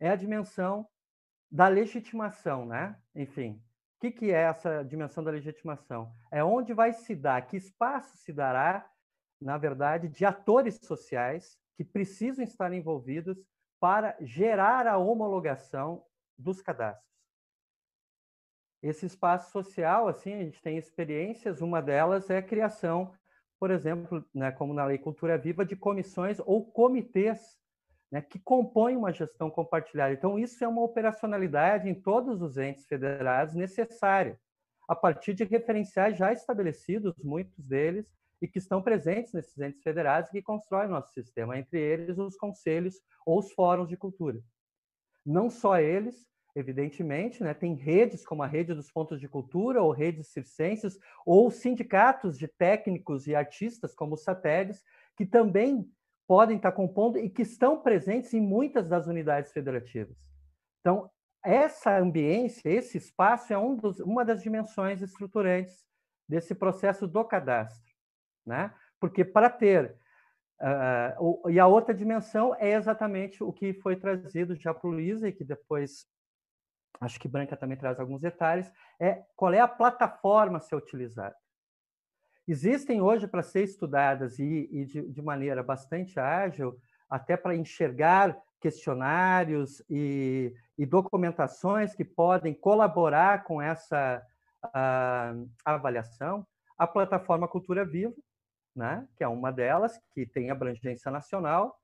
é 0.00 0.08
a 0.08 0.16
dimensão 0.16 0.86
da 1.50 1.68
legitimação, 1.68 2.64
né? 2.64 2.96
Enfim, 3.14 3.62
o 3.96 4.00
que, 4.00 4.10
que 4.10 4.30
é 4.30 4.42
essa 4.42 4.82
dimensão 4.82 5.22
da 5.22 5.30
legitimação? 5.30 6.12
É 6.30 6.42
onde 6.42 6.72
vai 6.72 6.92
se 6.92 7.14
dar, 7.14 7.46
que 7.46 7.56
espaço 7.56 8.16
se 8.16 8.32
dará 8.32 8.88
na 9.42 9.58
verdade, 9.58 10.08
de 10.08 10.24
atores 10.24 10.78
sociais 10.82 11.58
que 11.76 11.84
precisam 11.84 12.44
estar 12.44 12.72
envolvidos 12.72 13.36
para 13.80 14.16
gerar 14.20 14.86
a 14.86 14.96
homologação 14.96 16.04
dos 16.38 16.62
cadastros. 16.62 17.10
Esse 18.82 19.06
espaço 19.06 19.52
social, 19.52 20.08
assim, 20.08 20.34
a 20.34 20.38
gente 20.38 20.60
tem 20.60 20.76
experiências, 20.76 21.60
uma 21.60 21.80
delas 21.80 22.28
é 22.28 22.38
a 22.38 22.42
criação, 22.42 23.14
por 23.60 23.70
exemplo, 23.70 24.24
né, 24.34 24.50
como 24.50 24.74
na 24.74 24.84
Lei 24.84 24.98
Cultura 24.98 25.38
Viva, 25.38 25.64
de 25.64 25.76
comissões 25.76 26.40
ou 26.40 26.64
comitês 26.64 27.62
né, 28.10 28.20
que 28.20 28.38
compõem 28.40 28.96
uma 28.96 29.12
gestão 29.12 29.48
compartilhada. 29.48 30.12
Então, 30.12 30.36
isso 30.36 30.62
é 30.64 30.68
uma 30.68 30.82
operacionalidade 30.82 31.88
em 31.88 31.94
todos 31.94 32.42
os 32.42 32.58
entes 32.58 32.84
federados 32.86 33.54
necessária, 33.54 34.38
a 34.88 34.96
partir 34.96 35.32
de 35.32 35.44
referenciais 35.44 36.18
já 36.18 36.32
estabelecidos, 36.32 37.14
muitos 37.22 37.64
deles, 37.64 38.12
e 38.40 38.48
que 38.48 38.58
estão 38.58 38.82
presentes 38.82 39.32
nesses 39.32 39.56
entes 39.60 39.80
federados 39.80 40.28
que 40.28 40.42
constroem 40.42 40.88
nosso 40.88 41.12
sistema, 41.12 41.56
entre 41.56 41.80
eles 41.80 42.18
os 42.18 42.36
conselhos 42.36 43.00
ou 43.24 43.38
os 43.38 43.52
fóruns 43.52 43.88
de 43.88 43.96
cultura. 43.96 44.42
Não 45.24 45.48
só 45.48 45.78
eles, 45.78 46.26
evidentemente, 46.54 47.42
né, 47.42 47.54
tem 47.54 47.74
redes 47.74 48.24
como 48.24 48.42
a 48.42 48.46
Rede 48.46 48.74
dos 48.74 48.90
Pontos 48.90 49.20
de 49.20 49.28
Cultura 49.28 49.82
ou 49.82 49.90
redes 49.90 50.28
circenses, 50.28 50.98
ou 51.24 51.50
sindicatos 51.50 52.38
de 52.38 52.46
técnicos 52.46 53.26
e 53.26 53.34
artistas 53.34 53.94
como 53.94 54.14
os 54.14 54.22
satélites, 54.22 54.82
que 55.16 55.24
também 55.24 55.90
podem 56.26 56.56
estar 56.56 56.72
compondo 56.72 57.18
e 57.18 57.28
que 57.28 57.42
estão 57.42 57.80
presentes 57.80 58.32
em 58.34 58.40
muitas 58.40 58.88
das 58.88 59.06
unidades 59.06 59.52
federativas. 59.52 60.16
Então, 60.80 61.10
essa 61.44 61.98
ambiência, 61.98 62.68
esse 62.68 62.96
espaço 62.98 63.52
é 63.52 63.58
um 63.58 63.74
dos, 63.74 63.98
uma 64.00 64.24
das 64.24 64.42
dimensões 64.42 65.02
estruturantes 65.02 65.84
desse 66.28 66.54
processo 66.54 67.06
do 67.06 67.24
cadastro 67.24 67.92
né? 68.46 68.72
Porque 69.00 69.24
para 69.24 69.48
ter 69.48 69.96
uh, 70.60 71.50
e 71.50 71.58
a 71.58 71.66
outra 71.66 71.94
dimensão 71.94 72.54
é 72.56 72.72
exatamente 72.72 73.42
o 73.42 73.52
que 73.52 73.72
foi 73.74 73.96
trazido 73.96 74.54
já 74.54 74.74
para 74.74 74.88
o 74.88 74.92
Luísa 74.92 75.28
e 75.28 75.32
que 75.32 75.44
depois 75.44 76.06
acho 77.00 77.18
que 77.18 77.28
Branca 77.28 77.56
também 77.56 77.76
traz 77.76 77.98
alguns 77.98 78.20
detalhes 78.20 78.72
é 79.00 79.24
qual 79.34 79.52
é 79.52 79.60
a 79.60 79.68
plataforma 79.68 80.58
a 80.58 80.60
ser 80.60 80.76
utilizada. 80.76 81.34
Existem 82.46 83.00
hoje 83.00 83.26
para 83.26 83.42
ser 83.42 83.62
estudadas 83.62 84.38
e, 84.38 84.68
e 84.72 84.84
de, 84.84 85.08
de 85.08 85.22
maneira 85.22 85.62
bastante 85.62 86.18
ágil 86.18 86.78
até 87.08 87.36
para 87.36 87.54
enxergar 87.54 88.36
questionários 88.60 89.82
e, 89.90 90.54
e, 90.78 90.86
documentações 90.86 91.94
que 91.94 92.04
podem 92.04 92.54
colaborar 92.54 93.44
com 93.44 93.60
essa 93.60 94.24
uh, 94.64 95.50
avaliação, 95.64 96.46
a 96.78 96.86
plataforma 96.86 97.48
Cultura 97.48 97.84
Viva, 97.84 98.14
né, 98.74 99.06
que 99.16 99.24
é 99.24 99.28
uma 99.28 99.52
delas, 99.52 100.00
que 100.12 100.24
tem 100.24 100.50
abrangência 100.50 101.10
nacional, 101.10 101.76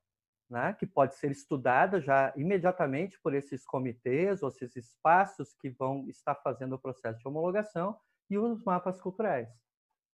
né, 0.49 0.73
que 0.73 0.85
pode 0.85 1.15
ser 1.15 1.29
estudada 1.29 2.01
já 2.01 2.33
imediatamente 2.35 3.19
por 3.21 3.33
esses 3.33 3.65
comitês 3.65 4.41
ou 4.41 4.49
esses 4.49 4.75
espaços 4.75 5.53
que 5.53 5.69
vão 5.69 6.07
estar 6.09 6.35
fazendo 6.35 6.73
o 6.73 6.79
processo 6.79 7.19
de 7.19 7.27
homologação, 7.27 7.97
e 8.29 8.37
os 8.37 8.63
mapas 8.63 9.01
culturais, 9.01 9.49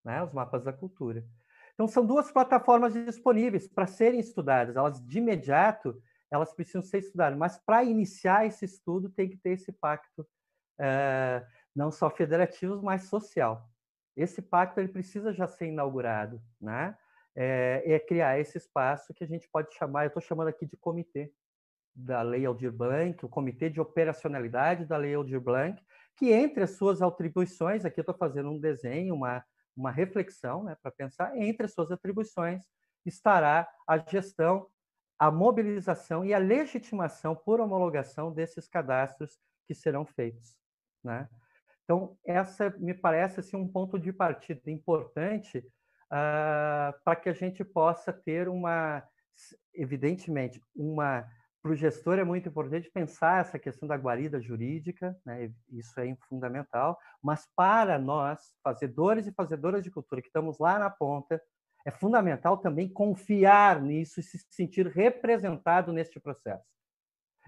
né, 0.04 0.24
os 0.24 0.34
mapas 0.34 0.64
da 0.64 0.74
cultura. 0.74 1.24
Então, 1.74 1.88
são 1.88 2.06
duas 2.06 2.32
plataformas 2.32 2.94
disponíveis 2.94 3.68
para 3.68 3.88
serem 3.88 4.20
estudadas. 4.20 4.76
Elas, 4.76 5.00
de 5.06 5.20
imediato, 5.20 6.02
elas 6.30 6.54
precisam 6.54 6.82
ser 6.82 6.98
estudadas, 6.98 7.38
mas 7.38 7.58
para 7.58 7.84
iniciar 7.84 8.46
esse 8.46 8.66
estudo 8.66 9.10
tem 9.10 9.30
que 9.30 9.38
ter 9.38 9.52
esse 9.52 9.72
pacto, 9.72 10.28
é, 10.78 11.46
não 11.76 11.92
só 11.92 12.10
federativo, 12.10 12.82
mas 12.84 13.04
social. 13.04 13.70
Esse 14.16 14.42
pacto 14.42 14.80
ele 14.80 14.90
precisa 14.90 15.32
já 15.32 15.48
ser 15.48 15.68
inaugurado, 15.68 16.42
né? 16.60 16.98
É, 17.42 17.94
é 17.94 18.00
criar 18.00 18.38
esse 18.38 18.58
espaço 18.58 19.14
que 19.14 19.24
a 19.24 19.28
gente 19.28 19.48
pode 19.50 19.74
chamar, 19.74 20.04
eu 20.04 20.08
estou 20.08 20.22
chamando 20.22 20.50
aqui 20.50 20.66
de 20.66 20.76
comitê 20.76 21.32
da 21.96 22.22
Lei 22.22 22.46
Aldir 22.46 22.72
Blanc, 22.72 23.26
o 23.26 23.30
Comitê 23.30 23.70
de 23.70 23.80
Operacionalidade 23.80 24.86
da 24.86 24.98
Lei 24.98 25.14
Aldir 25.14 25.40
Blanc, 25.40 25.82
que 26.18 26.32
entre 26.32 26.64
as 26.64 26.72
suas 26.72 27.02
atribuições, 27.02 27.86
aqui 27.86 28.00
eu 28.00 28.04
estou 28.04 28.16
fazendo 28.16 28.50
um 28.50 28.60
desenho, 28.60 29.16
uma, 29.16 29.44
uma 29.76 29.92
reflexão 29.92 30.64
né, 30.64 30.76
para 30.82 30.92
pensar, 30.92 31.36
entre 31.38 31.66
as 31.66 31.74
suas 31.74 31.92
atribuições 31.92 32.64
estará 33.06 33.68
a 33.88 33.98
gestão 33.98 34.68
a 35.20 35.30
mobilização 35.30 36.24
e 36.24 36.34
a 36.34 36.38
legitimação 36.38 37.36
por 37.36 37.60
homologação 37.60 38.32
desses 38.32 38.70
cadastros 38.70 39.38
que 39.68 39.76
serão 39.76 40.06
feitos. 40.06 40.58
Né? 41.04 41.28
Então, 41.84 42.18
essa 42.26 42.70
me 42.78 42.94
parece 42.94 43.42
assim, 43.42 43.58
um 43.58 43.68
ponto 43.68 44.00
de 44.00 44.14
partida 44.14 44.72
importante 44.72 45.62
para 46.10 47.16
que 47.16 47.30
a 47.30 47.34
gente 47.34 47.64
possa 47.64 48.12
ter 48.12 48.50
uma, 48.50 49.04
evidentemente, 49.74 50.62
uma 50.76 51.26
para 51.62 51.72
o 51.72 51.76
gestor 51.76 52.18
é 52.18 52.24
muito 52.24 52.48
importante 52.48 52.90
pensar 52.90 53.42
essa 53.42 53.60
questão 53.60 53.88
da 53.88 53.98
guarida 53.98 54.40
jurídica, 54.42 55.18
né? 55.26 55.52
isso 55.70 56.00
é 56.00 56.16
fundamental, 56.30 56.98
mas 57.22 57.46
para 57.54 58.00
nós, 58.00 58.56
fazedores 58.64 59.28
e 59.28 59.34
fazedoras 59.34 59.84
de 59.84 59.92
cultura, 59.92 60.22
que 60.22 60.30
estamos 60.30 60.58
lá 60.58 60.80
na 60.80 60.90
ponta, 60.90 61.42
é 61.86 61.92
fundamental 61.92 62.58
também 62.58 62.88
confiar 62.88 63.82
nisso 63.82 64.20
e 64.20 64.24
se 64.24 64.40
sentir 64.50 64.88
representado 64.88 65.92
neste 65.92 66.20
processo. 66.20 66.64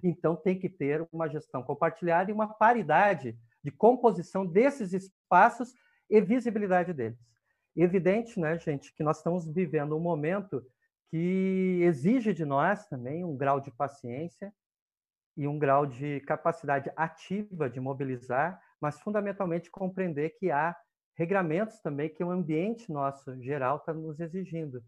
Então, 0.03 0.35
tem 0.35 0.59
que 0.59 0.67
ter 0.67 1.07
uma 1.11 1.29
gestão 1.29 1.63
compartilhada 1.63 2.31
e 2.31 2.33
uma 2.33 2.47
paridade 2.47 3.37
de 3.63 3.71
composição 3.71 4.45
desses 4.45 4.93
espaços 4.93 5.73
e 6.09 6.19
visibilidade 6.19 6.91
deles. 6.91 7.19
Evidente, 7.75 8.39
né, 8.39 8.59
gente, 8.59 8.93
que 8.93 9.03
nós 9.03 9.17
estamos 9.17 9.47
vivendo 9.47 9.95
um 9.95 9.99
momento 9.99 10.65
que 11.09 11.79
exige 11.83 12.33
de 12.33 12.45
nós 12.45 12.85
também 12.87 13.23
um 13.23 13.35
grau 13.35 13.59
de 13.61 13.71
paciência 13.71 14.53
e 15.37 15.47
um 15.47 15.57
grau 15.57 15.85
de 15.85 16.19
capacidade 16.21 16.91
ativa 16.95 17.69
de 17.69 17.79
mobilizar, 17.79 18.61
mas 18.79 18.99
fundamentalmente 18.99 19.71
compreender 19.71 20.31
que 20.31 20.51
há 20.51 20.75
regramentos 21.15 21.79
também 21.79 22.09
que 22.09 22.23
o 22.23 22.31
ambiente 22.31 22.91
nosso 22.91 23.41
geral 23.41 23.77
está 23.77 23.93
nos 23.93 24.19
exigindo, 24.19 24.83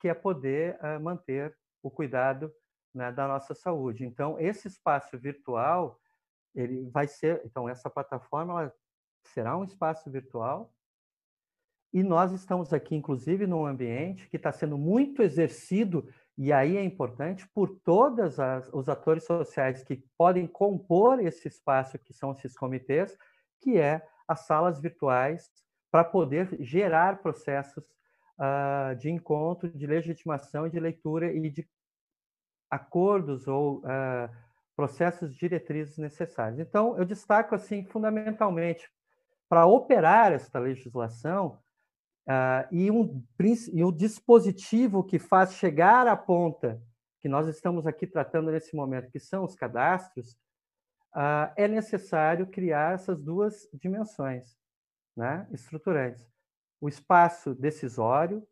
que 0.00 0.08
é 0.08 0.14
poder 0.14 0.78
uh, 0.80 1.00
manter 1.00 1.56
o 1.82 1.90
cuidado 1.90 2.52
né, 2.94 3.10
da 3.10 3.26
nossa 3.26 3.54
saúde. 3.54 4.04
Então, 4.04 4.38
esse 4.38 4.68
espaço 4.68 5.18
virtual, 5.18 5.98
ele 6.54 6.88
vai 6.90 7.08
ser, 7.08 7.42
então 7.44 7.68
essa 7.68 7.90
plataforma 7.90 8.72
será 9.24 9.56
um 9.56 9.64
espaço 9.64 10.10
virtual 10.10 10.72
e 11.92 12.02
nós 12.02 12.32
estamos 12.32 12.72
aqui, 12.72 12.94
inclusive, 12.94 13.46
num 13.46 13.64
ambiente 13.64 14.28
que 14.28 14.36
está 14.36 14.52
sendo 14.52 14.76
muito 14.76 15.22
exercido, 15.22 16.06
e 16.36 16.52
aí 16.52 16.76
é 16.76 16.84
importante, 16.84 17.48
por 17.54 17.80
todos 17.80 18.36
os 18.72 18.88
atores 18.88 19.24
sociais 19.24 19.82
que 19.82 20.04
podem 20.16 20.46
compor 20.46 21.20
esse 21.20 21.48
espaço, 21.48 21.98
que 21.98 22.12
são 22.12 22.32
esses 22.32 22.56
comitês, 22.56 23.16
que 23.60 23.78
é 23.78 24.06
as 24.26 24.40
salas 24.40 24.80
virtuais, 24.80 25.50
para 25.90 26.04
poder 26.04 26.56
gerar 26.60 27.22
processos 27.22 27.84
uh, 28.38 28.94
de 28.96 29.10
encontro, 29.10 29.70
de 29.70 29.86
legitimação, 29.86 30.68
de 30.68 30.78
leitura 30.78 31.32
e 31.32 31.48
de 31.48 31.66
acordos 32.70 33.48
ou 33.48 33.78
uh, 33.78 34.30
processos 34.76 35.34
diretrizes 35.34 35.96
necessários. 35.96 36.60
Então, 36.60 36.96
eu 36.98 37.04
destaco, 37.04 37.54
assim, 37.54 37.84
fundamentalmente, 37.84 38.88
para 39.48 39.66
operar 39.66 40.32
esta 40.32 40.58
legislação, 40.58 41.58
Uh, 42.28 42.68
e, 42.70 42.90
um, 42.90 43.24
e 43.72 43.82
o 43.82 43.90
dispositivo 43.90 45.02
que 45.02 45.18
faz 45.18 45.54
chegar 45.54 46.06
à 46.06 46.14
ponta, 46.14 46.78
que 47.20 47.28
nós 47.28 47.48
estamos 47.48 47.86
aqui 47.86 48.06
tratando 48.06 48.50
nesse 48.50 48.76
momento, 48.76 49.10
que 49.10 49.18
são 49.18 49.44
os 49.44 49.54
cadastros, 49.54 50.32
uh, 51.14 51.50
é 51.56 51.66
necessário 51.66 52.46
criar 52.46 52.92
essas 52.92 53.18
duas 53.18 53.66
dimensões 53.72 54.58
né, 55.16 55.48
estruturantes. 55.50 56.30
O 56.78 56.86
espaço 56.86 57.54
decisório, 57.54 58.46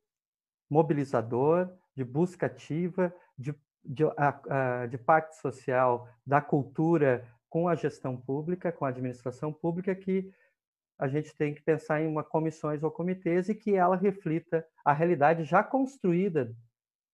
mobilizador, 0.70 1.70
de 1.95 2.03
busca 2.03 2.47
ativa, 2.47 3.14
de, 3.37 3.55
de, 3.85 4.05
de 4.91 4.99
pacto 4.99 5.37
social 5.37 6.09
da 6.27 6.41
cultura 6.41 7.29
com 7.49 7.68
a 7.68 7.74
gestão 7.74 8.16
pública, 8.16 8.72
com 8.72 8.87
a 8.87 8.89
administração 8.89 9.53
pública, 9.53 9.95
que 9.95 10.33
a 10.99 11.09
gente 11.09 11.35
tem 11.37 11.55
que 11.55 11.63
pensar 11.63 12.01
em 12.01 12.07
uma 12.07 12.25
comissões 12.25 12.83
ou 12.83 12.91
comitês 12.91 13.49
e 13.49 13.55
que 13.55 13.75
ela 13.75 13.97
reflita 13.97 14.67
a 14.85 14.93
realidade 14.93 15.45
já 15.45 15.63
construída 15.63 16.55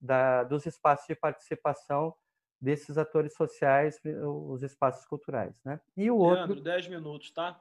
da, 0.01 0.45
dos 0.45 0.67
espaços 0.67 1.07
de 1.07 1.15
participação 1.15 2.15
desses 2.61 2.97
atores 2.97 3.35
sociais, 3.35 4.01
os 4.05 4.63
espaços 4.63 5.05
culturais, 5.07 5.53
né? 5.65 5.81
E 5.97 6.11
o 6.11 6.17
outro, 6.17 6.55
Leandro, 6.55 6.61
10 6.61 6.89
minutos, 6.89 7.31
tá? 7.33 7.61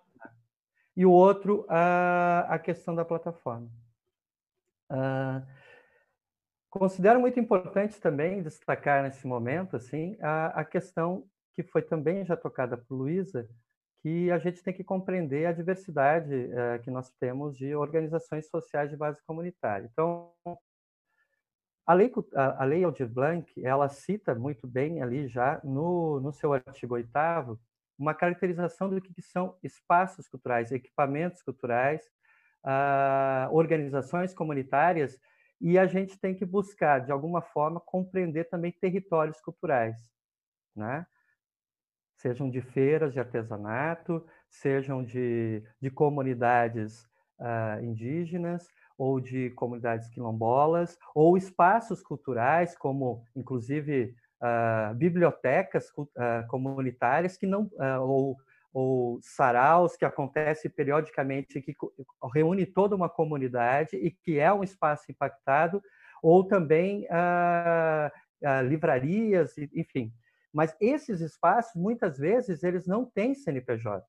E 0.96 1.06
o 1.06 1.12
outro, 1.12 1.66
a, 1.68 2.42
a 2.50 2.60
questão 2.60 2.94
da 2.94 3.04
plataforma. 3.04 3.68
Uh, 4.92 5.44
considero 6.70 7.20
muito 7.20 7.40
importante 7.40 8.00
também 8.00 8.44
destacar 8.44 9.02
nesse 9.02 9.26
momento, 9.26 9.76
assim, 9.76 10.18
a, 10.22 10.48
a 10.48 10.66
questão 10.66 11.28
que 11.54 11.64
foi 11.64 11.82
também 11.82 12.24
já 12.24 12.38
tocada 12.38 12.78
por 12.78 12.96
Luísa, 12.96 13.50
que 14.02 14.32
a 14.32 14.40
gente 14.40 14.64
tem 14.64 14.74
que 14.74 14.84
compreender 14.84 15.46
a 15.46 15.52
diversidade 15.52 16.34
é, 16.34 16.80
que 16.80 16.90
nós 16.90 17.10
temos 17.20 17.56
de 17.56 17.76
organizações 17.76 18.48
sociais 18.50 18.90
de 18.90 18.98
base 18.98 19.22
comunitária. 19.26 19.88
Então, 19.92 20.34
a 21.86 21.94
lei, 21.94 22.12
a, 22.34 22.64
lei 22.64 22.84
Aldir 22.84 23.08
Blanc, 23.08 23.52
ela 23.64 23.90
cita 23.90 24.34
muito 24.34 24.68
bem 24.68 25.02
ali 25.02 25.28
já 25.28 25.62
no, 25.64 26.20
no 26.20 26.32
seu 26.32 26.54
artigo 26.54 26.96
8 26.96 27.10
uma 27.98 28.16
caracterização 28.16 28.90
do 28.90 29.00
que 29.00 29.22
são 29.22 29.56
espaços 29.62 30.28
culturais, 30.28 30.72
equipamentos 30.72 31.44
culturais, 31.44 32.02
uh, 32.66 33.54
organizações 33.54 34.34
comunitárias, 34.34 35.20
e 35.60 35.78
a 35.78 35.86
gente 35.86 36.20
tem 36.20 36.34
que 36.34 36.44
buscar, 36.44 37.00
de 37.00 37.12
alguma 37.12 37.44
forma, 37.44 37.80
compreender 37.80 38.46
também 38.46 38.72
territórios 38.72 39.40
culturais, 39.40 39.96
né? 40.76 41.06
Sejam 42.22 42.50
de 42.50 42.62
feiras 42.62 43.14
de 43.14 43.20
artesanato, 43.20 44.24
sejam 44.48 45.04
de, 45.04 45.64
de 45.82 45.90
comunidades 45.90 47.04
uh, 47.40 47.84
indígenas 47.84 48.68
ou 48.96 49.20
de 49.20 49.50
comunidades 49.52 50.08
quilombolas, 50.10 50.96
ou 51.16 51.36
espaços 51.36 52.04
culturais, 52.04 52.78
como 52.78 53.24
inclusive 53.36 54.14
uh, 54.40 54.94
bibliotecas 54.94 55.88
uh, 55.98 56.48
comunitárias 56.48 57.36
que 57.36 57.48
não 57.48 57.68
ou, 58.02 58.38
ou 58.72 59.20
saraus 59.24 59.98
que 59.98 60.06
acontece 60.06 60.70
periodicamente 60.70 61.60
que 61.60 61.76
reúne 62.32 62.68
toda 62.68 62.96
uma 62.96 63.10
comunidade 63.10 63.96
e 63.96 64.12
que 64.12 64.38
é 64.38 64.54
um 64.54 64.64
espaço 64.64 65.12
impactado, 65.12 65.82
ou 66.22 66.44
também 66.44 67.08
livrarias, 68.70 69.58
enfim, 69.74 70.14
mas 70.54 70.76
esses 70.80 71.22
espaços, 71.22 71.74
muitas 71.76 72.18
vezes, 72.18 72.64
eles 72.64 72.86
não 72.86 73.06
têm 73.06 73.34
CNPJ. 73.34 74.06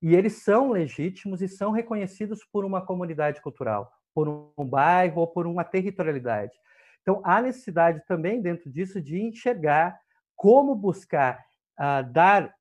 E 0.00 0.14
eles 0.14 0.42
são 0.42 0.70
legítimos 0.70 1.42
e 1.42 1.48
são 1.48 1.70
reconhecidos 1.70 2.44
por 2.44 2.64
uma 2.64 2.84
comunidade 2.84 3.40
cultural, 3.40 3.92
por 4.14 4.28
um 4.28 4.68
bairro 4.68 5.20
ou 5.20 5.26
por 5.26 5.46
uma 5.46 5.64
territorialidade. 5.64 6.56
Então, 7.02 7.20
há 7.24 7.40
necessidade 7.40 8.04
também, 8.06 8.40
dentro 8.40 8.70
disso, 8.70 9.00
de 9.00 9.20
enxergar 9.20 9.98
como 10.36 10.74
buscar 10.74 11.44
uh, 11.78 12.12
dar 12.12 12.54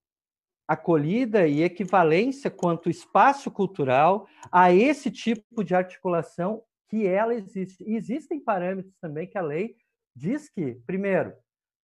acolhida 0.67 1.47
e 1.47 1.63
equivalência 1.63 2.51
quanto 2.51 2.89
espaço 2.89 3.49
cultural 3.49 4.27
a 4.51 4.71
esse 4.71 5.09
tipo 5.09 5.63
de 5.63 5.73
articulação 5.73 6.63
que 6.89 7.05
ela 7.05 7.33
existe. 7.33 7.83
E 7.83 7.95
existem 7.95 8.39
parâmetros 8.39 8.95
também 8.99 9.27
que 9.27 9.37
a 9.37 9.41
lei 9.41 9.75
diz 10.15 10.49
que, 10.49 10.75
primeiro, 10.85 11.33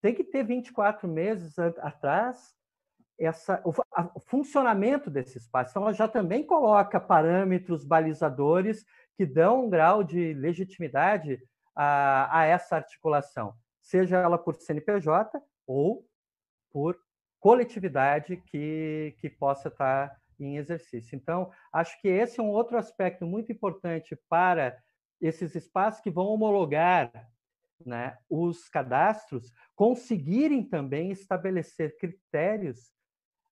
tem 0.04 0.14
que 0.14 0.22
ter 0.22 0.44
24 0.44 1.08
meses 1.08 1.58
atrás 1.58 2.54
essa, 3.18 3.62
o, 3.64 3.72
a, 3.90 4.10
o, 4.14 4.20
funcionamento 4.20 5.08
desse 5.08 5.38
espaço. 5.38 5.70
Então, 5.70 5.82
ela 5.82 5.94
já 5.94 6.06
também 6.06 6.44
coloca 6.44 7.00
parâmetros 7.00 7.86
balizadores 7.86 8.84
que 9.16 9.24
dão 9.24 9.64
um 9.64 9.70
grau 9.70 10.04
de 10.04 10.34
legitimidade 10.34 11.42
a, 11.74 12.40
a 12.40 12.44
essa 12.44 12.76
articulação, 12.76 13.54
seja 13.80 14.18
ela 14.18 14.36
por 14.36 14.56
CNPJ 14.56 15.42
ou 15.66 16.06
por 16.70 16.98
coletividade 17.40 18.36
que, 18.36 19.16
que 19.18 19.30
possa 19.30 19.68
estar 19.68 20.14
em 20.38 20.58
exercício. 20.58 21.16
Então, 21.16 21.50
acho 21.72 21.98
que 22.02 22.08
esse 22.08 22.40
é 22.40 22.42
um 22.42 22.50
outro 22.50 22.76
aspecto 22.76 23.24
muito 23.24 23.50
importante 23.50 24.14
para 24.28 24.76
esses 25.18 25.54
espaços 25.54 26.02
que 26.02 26.10
vão 26.10 26.26
homologar 26.26 27.10
né, 27.84 28.18
os 28.28 28.68
cadastros 28.68 29.52
conseguirem 29.74 30.62
também 30.62 31.10
estabelecer 31.10 31.96
critérios 31.96 32.92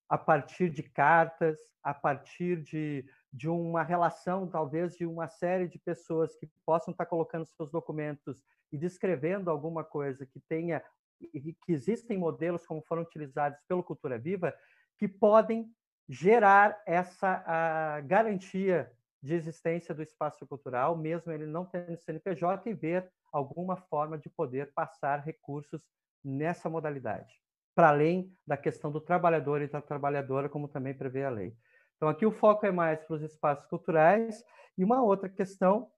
a 0.09 0.19
partir 0.19 0.71
de 0.71 0.83
cartas, 0.83 1.59
a 1.83 1.95
partir 1.95 2.63
de, 2.63 3.05
de 3.33 3.49
uma 3.49 3.83
relação, 3.83 4.47
talvez, 4.47 4.95
de 4.95 5.07
uma 5.07 5.27
série 5.27 5.67
de 5.67 5.79
pessoas 5.79 6.37
que 6.37 6.49
possam 6.65 6.93
estar 6.93 7.07
colocando 7.07 7.47
seus 7.47 7.71
documentos 7.71 8.45
e 8.71 8.79
descrevendo 8.79 9.51
alguma 9.51 9.83
coisa 9.83 10.27
que 10.27 10.41
tenha, 10.49 10.83
que 11.19 11.73
existem 11.73 12.19
modelos 12.19 12.67
como 12.67 12.83
foram 12.83 13.03
utilizados 13.03 13.59
pelo 13.67 13.83
Cultura 13.83 14.19
Viva, 14.19 14.55
que 14.99 15.09
podem 15.09 15.71
gerar 16.09 16.81
essa 16.87 18.01
garantia 18.03 18.93
de 19.23 19.35
existência 19.35 19.95
do 19.95 20.03
espaço 20.03 20.47
cultural, 20.47 20.97
mesmo 20.97 21.33
ele 21.33 21.47
não 21.47 21.65
tendo 21.65 21.97
CNPJ, 21.97 22.69
e 22.69 22.75
ver 22.75 23.11
alguma 23.33 23.77
forma 23.77 24.19
de 24.19 24.29
poder 24.29 24.73
passar 24.75 25.21
recursos 25.21 25.83
nessa 26.23 26.69
modalidade, 26.69 27.35
para 27.75 27.89
além 27.89 28.37
da 28.47 28.57
questão 28.57 28.93
do 28.93 29.01
trabalhador 29.01 29.63
e 29.63 29.69
da 29.69 29.81
trabalhadora, 29.81 30.49
como 30.49 30.69
também 30.69 30.95
prevê 30.95 31.25
a 31.25 31.31
lei. 31.31 31.57
Então, 31.97 32.09
aqui 32.09 32.27
o 32.27 32.33
foco 32.33 32.67
é 32.67 32.71
mais 32.71 33.03
para 33.05 33.15
os 33.17 33.23
espaços 33.23 33.65
culturais. 33.67 34.45
E 34.77 34.85
uma 34.85 35.03
outra 35.03 35.29
questão 35.29 35.91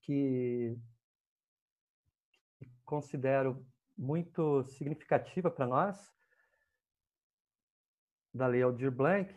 que 0.00 0.76
considero 2.84 3.66
muito 3.96 4.64
significativa 4.64 5.50
para 5.50 5.66
nós, 5.66 6.12
da 8.32 8.46
Lei 8.46 8.62
Aldir 8.62 8.90
Blanc, 8.90 9.34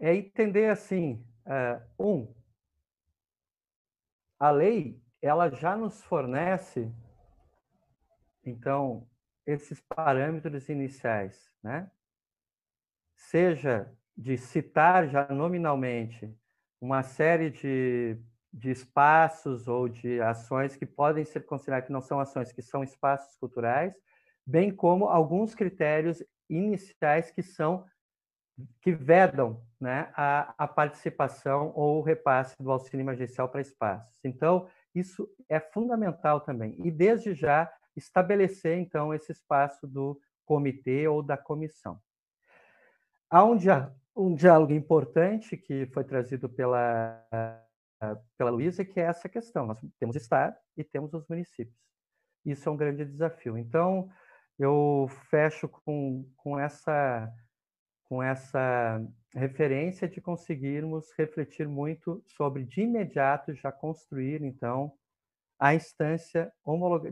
é 0.00 0.14
entender 0.14 0.70
assim, 0.70 1.24
uh, 1.46 2.02
um, 2.02 2.34
a 4.38 4.50
lei 4.50 5.02
ela 5.20 5.50
já 5.50 5.76
nos 5.76 6.02
fornece, 6.04 6.92
então, 8.44 9.06
esses 9.46 9.80
parâmetros 9.80 10.68
iniciais, 10.68 11.50
né? 11.62 11.90
Seja 13.14 13.92
de 14.16 14.36
citar 14.36 15.08
já 15.08 15.28
nominalmente 15.28 16.32
uma 16.80 17.02
série 17.02 17.50
de, 17.50 18.18
de 18.52 18.70
espaços 18.70 19.68
ou 19.68 19.88
de 19.88 20.20
ações 20.20 20.76
que 20.76 20.86
podem 20.86 21.24
ser 21.24 21.40
consideradas 21.46 21.86
que 21.86 21.92
não 21.92 22.00
são 22.00 22.20
ações, 22.20 22.52
que 22.52 22.62
são 22.62 22.82
espaços 22.82 23.36
culturais, 23.36 23.94
bem 24.46 24.70
como 24.74 25.06
alguns 25.06 25.54
critérios 25.54 26.22
iniciais 26.48 27.30
que 27.30 27.42
são 27.42 27.84
que 28.82 28.92
vedam 28.92 29.62
né, 29.80 30.10
a, 30.16 30.52
a 30.58 30.66
participação 30.66 31.72
ou 31.76 31.98
o 31.98 32.02
repasse 32.02 32.60
do 32.60 32.72
auxílio 32.72 33.04
emergencial 33.04 33.48
para 33.48 33.60
espaços. 33.60 34.18
Então, 34.24 34.68
isso 34.98 35.28
é 35.48 35.60
fundamental 35.60 36.40
também. 36.40 36.74
E, 36.84 36.90
desde 36.90 37.34
já, 37.34 37.72
estabelecer, 37.96 38.78
então, 38.78 39.12
esse 39.12 39.32
espaço 39.32 39.86
do 39.86 40.20
comitê 40.44 41.06
ou 41.06 41.22
da 41.22 41.36
comissão. 41.36 42.00
Há 43.30 43.44
um, 43.44 43.56
um 44.16 44.34
diálogo 44.34 44.72
importante 44.72 45.56
que 45.56 45.86
foi 45.86 46.04
trazido 46.04 46.48
pela, 46.48 47.22
pela 48.36 48.50
Luísa, 48.50 48.84
que 48.84 48.98
é 48.98 49.04
essa 49.04 49.28
questão. 49.28 49.66
Nós 49.66 49.78
temos 49.98 50.16
Estado 50.16 50.56
e 50.76 50.82
temos 50.82 51.12
os 51.12 51.26
municípios. 51.28 51.76
Isso 52.44 52.68
é 52.68 52.72
um 52.72 52.76
grande 52.76 53.04
desafio. 53.04 53.58
Então, 53.58 54.08
eu 54.58 55.06
fecho 55.30 55.68
com, 55.68 56.28
com, 56.36 56.58
essa, 56.58 57.30
com 58.08 58.22
essa 58.22 59.04
referência 59.34 60.08
de 60.08 60.20
conseguirmos 60.20 61.12
refletir 61.18 61.68
muito 61.68 62.22
sobre, 62.26 62.64
de 62.64 62.80
imediato, 62.80 63.54
já 63.54 63.70
construir, 63.70 64.42
então, 64.42 64.92
a 65.58 65.74
instância 65.74 66.52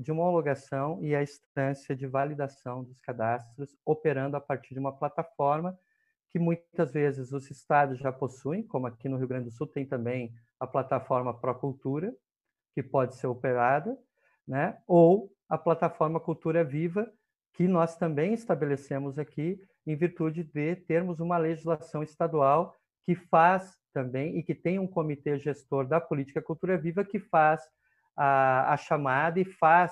de 0.00 0.12
homologação 0.12 1.02
e 1.02 1.14
a 1.14 1.22
instância 1.22 1.94
de 1.96 2.06
validação 2.06 2.84
dos 2.84 3.00
cadastros, 3.00 3.76
operando 3.84 4.36
a 4.36 4.40
partir 4.40 4.72
de 4.74 4.80
uma 4.80 4.96
plataforma 4.96 5.76
que 6.30 6.38
muitas 6.38 6.92
vezes 6.92 7.32
os 7.32 7.50
estados 7.50 7.98
já 7.98 8.12
possuem, 8.12 8.62
como 8.62 8.86
aqui 8.86 9.08
no 9.08 9.16
Rio 9.16 9.28
Grande 9.28 9.46
do 9.46 9.50
Sul 9.50 9.66
tem 9.66 9.84
também 9.84 10.32
a 10.60 10.66
plataforma 10.66 11.38
Procultura, 11.38 12.14
que 12.74 12.82
pode 12.82 13.16
ser 13.16 13.26
operada, 13.26 13.98
né? 14.46 14.78
ou 14.86 15.32
a 15.48 15.58
plataforma 15.58 16.20
Cultura 16.20 16.62
Viva, 16.62 17.10
que 17.56 17.66
nós 17.66 17.96
também 17.96 18.34
estabelecemos 18.34 19.18
aqui 19.18 19.58
em 19.86 19.96
virtude 19.96 20.44
de 20.44 20.76
termos 20.76 21.20
uma 21.20 21.38
legislação 21.38 22.02
estadual 22.02 22.76
que 23.02 23.14
faz 23.14 23.74
também 23.94 24.36
e 24.36 24.42
que 24.42 24.54
tem 24.54 24.78
um 24.78 24.86
comitê 24.86 25.38
gestor 25.38 25.86
da 25.86 25.98
política 25.98 26.42
Cultura 26.42 26.76
Viva 26.76 27.02
que 27.02 27.18
faz 27.18 27.62
a, 28.14 28.74
a 28.74 28.76
chamada 28.76 29.40
e 29.40 29.44
faz 29.44 29.90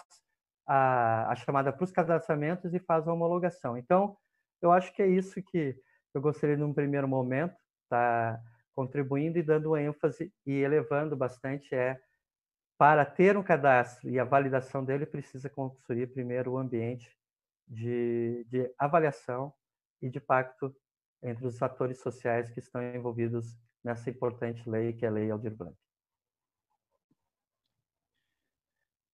a, 0.66 1.30
a 1.30 1.34
chamada 1.36 1.72
para 1.72 1.84
os 1.84 1.90
cadastramentos 1.90 2.74
e 2.74 2.78
faz 2.78 3.08
a 3.08 3.12
homologação. 3.14 3.78
Então, 3.78 4.14
eu 4.60 4.70
acho 4.70 4.92
que 4.94 5.00
é 5.00 5.06
isso 5.06 5.42
que 5.42 5.74
eu 6.12 6.20
gostaria, 6.20 6.58
num 6.58 6.74
primeiro 6.74 7.08
momento, 7.08 7.56
estar 7.84 8.36
tá 8.36 8.42
contribuindo 8.74 9.38
e 9.38 9.42
dando 9.42 9.74
ênfase 9.74 10.30
e 10.44 10.52
elevando 10.52 11.16
bastante 11.16 11.74
é 11.74 11.98
para 12.76 13.06
ter 13.06 13.38
um 13.38 13.42
cadastro 13.42 14.10
e 14.10 14.18
a 14.18 14.24
validação 14.24 14.84
dele 14.84 15.06
precisa 15.06 15.48
construir 15.48 16.08
primeiro 16.08 16.52
o 16.52 16.58
ambiente 16.58 17.08
de, 17.66 18.44
de 18.44 18.72
avaliação 18.78 19.52
e 20.00 20.08
de 20.08 20.20
pacto 20.20 20.74
entre 21.22 21.46
os 21.46 21.62
atores 21.62 22.00
sociais 22.00 22.50
que 22.50 22.58
estão 22.58 22.82
envolvidos 22.82 23.56
nessa 23.82 24.10
importante 24.10 24.68
lei 24.68 24.92
que 24.92 25.04
é 25.04 25.08
a 25.08 25.10
Lei 25.10 25.30
Aldir 25.30 25.54
Blanc. 25.54 25.76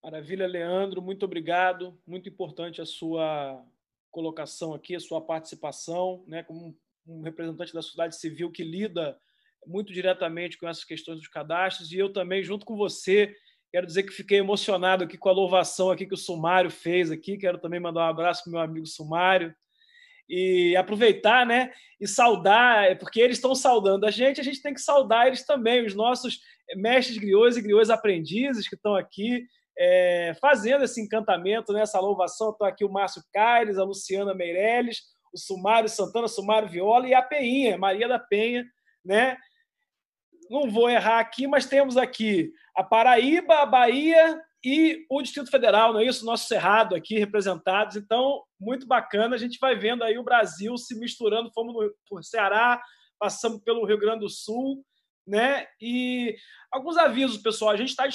Maravilha, 0.02 0.46
Leandro, 0.46 1.02
muito 1.02 1.24
obrigado. 1.24 2.00
Muito 2.06 2.28
importante 2.28 2.80
a 2.80 2.86
sua 2.86 3.64
colocação 4.10 4.74
aqui, 4.74 4.96
a 4.96 5.00
sua 5.00 5.20
participação, 5.20 6.24
né, 6.26 6.42
como 6.42 6.76
um 7.06 7.22
representante 7.22 7.72
da 7.72 7.82
sociedade 7.82 8.16
civil 8.16 8.50
que 8.50 8.64
lida 8.64 9.18
muito 9.66 9.92
diretamente 9.92 10.58
com 10.58 10.66
essas 10.66 10.84
questões 10.84 11.18
dos 11.18 11.28
cadastros, 11.28 11.92
e 11.92 11.98
eu 11.98 12.12
também, 12.12 12.42
junto 12.42 12.64
com 12.64 12.76
você, 12.76 13.36
quero 13.70 13.86
dizer 13.86 14.02
que 14.02 14.12
fiquei 14.12 14.38
emocionado 14.38 15.04
aqui 15.04 15.16
com 15.16 15.28
a 15.28 15.32
louvação 15.32 15.90
aqui 15.90 16.06
que 16.06 16.14
o 16.14 16.18
Sumário 16.18 16.70
fez 16.70 17.10
aqui, 17.10 17.36
quero 17.36 17.58
também 17.58 17.80
mandar 17.80 18.00
um 18.00 18.10
abraço 18.10 18.42
para 18.42 18.52
meu 18.52 18.60
amigo 18.60 18.86
Sumário, 18.86 19.54
e 20.28 20.76
aproveitar, 20.76 21.44
né, 21.44 21.72
e 22.00 22.06
saudar, 22.06 22.84
é 22.84 22.94
porque 22.94 23.20
eles 23.20 23.36
estão 23.36 23.54
saudando 23.54 24.06
a 24.06 24.10
gente, 24.10 24.40
a 24.40 24.44
gente 24.44 24.62
tem 24.62 24.72
que 24.72 24.80
saudar 24.80 25.26
eles 25.26 25.44
também, 25.44 25.84
os 25.84 25.94
nossos 25.94 26.40
mestres 26.76 27.18
griots 27.18 27.56
e 27.56 27.62
griots 27.62 27.90
aprendizes 27.90 28.68
que 28.68 28.76
estão 28.76 28.94
aqui, 28.94 29.44
é, 29.76 30.34
fazendo 30.40 30.84
esse 30.84 31.00
encantamento, 31.00 31.72
né, 31.72 31.82
essa 31.82 31.98
louvação, 31.98 32.50
estão 32.50 32.66
aqui 32.66 32.84
o 32.84 32.92
Márcio 32.92 33.22
Caires, 33.32 33.78
a 33.78 33.84
Luciana 33.84 34.34
Meirelles, 34.34 34.98
o 35.32 35.38
Sumário 35.38 35.88
Santana, 35.88 36.28
Sumário 36.28 36.68
Viola 36.68 37.08
e 37.08 37.14
a 37.14 37.22
Peinha, 37.22 37.78
Maria 37.78 38.08
da 38.08 38.18
Penha, 38.18 38.64
né? 39.04 39.36
Não 40.50 40.68
vou 40.68 40.90
errar 40.90 41.20
aqui, 41.20 41.46
mas 41.46 41.66
temos 41.66 41.96
aqui 41.96 42.52
a 42.76 42.82
Paraíba, 42.82 43.58
a 43.58 43.66
Bahia 43.66 44.42
e 44.64 45.06
o 45.08 45.22
Distrito 45.22 45.48
Federal, 45.48 45.92
não 45.92 46.00
é 46.00 46.04
isso? 46.04 46.26
Nosso 46.26 46.48
Cerrado 46.48 46.96
aqui 46.96 47.16
representados. 47.16 47.94
Então, 47.94 48.42
muito 48.60 48.84
bacana. 48.84 49.36
A 49.36 49.38
gente 49.38 49.58
vai 49.60 49.76
vendo 49.76 50.02
aí 50.02 50.18
o 50.18 50.24
Brasil 50.24 50.76
se 50.76 50.98
misturando. 50.98 51.52
Fomos 51.52 51.72
no, 51.72 51.94
por 52.08 52.24
Ceará, 52.24 52.82
passamos 53.16 53.62
pelo 53.62 53.86
Rio 53.86 53.96
Grande 53.96 54.20
do 54.20 54.28
Sul, 54.28 54.84
né? 55.24 55.66
E 55.80 56.34
alguns 56.72 56.96
avisos, 56.96 57.38
pessoal. 57.38 57.70
A 57.70 57.76
gente 57.76 57.90
está 57.90 58.08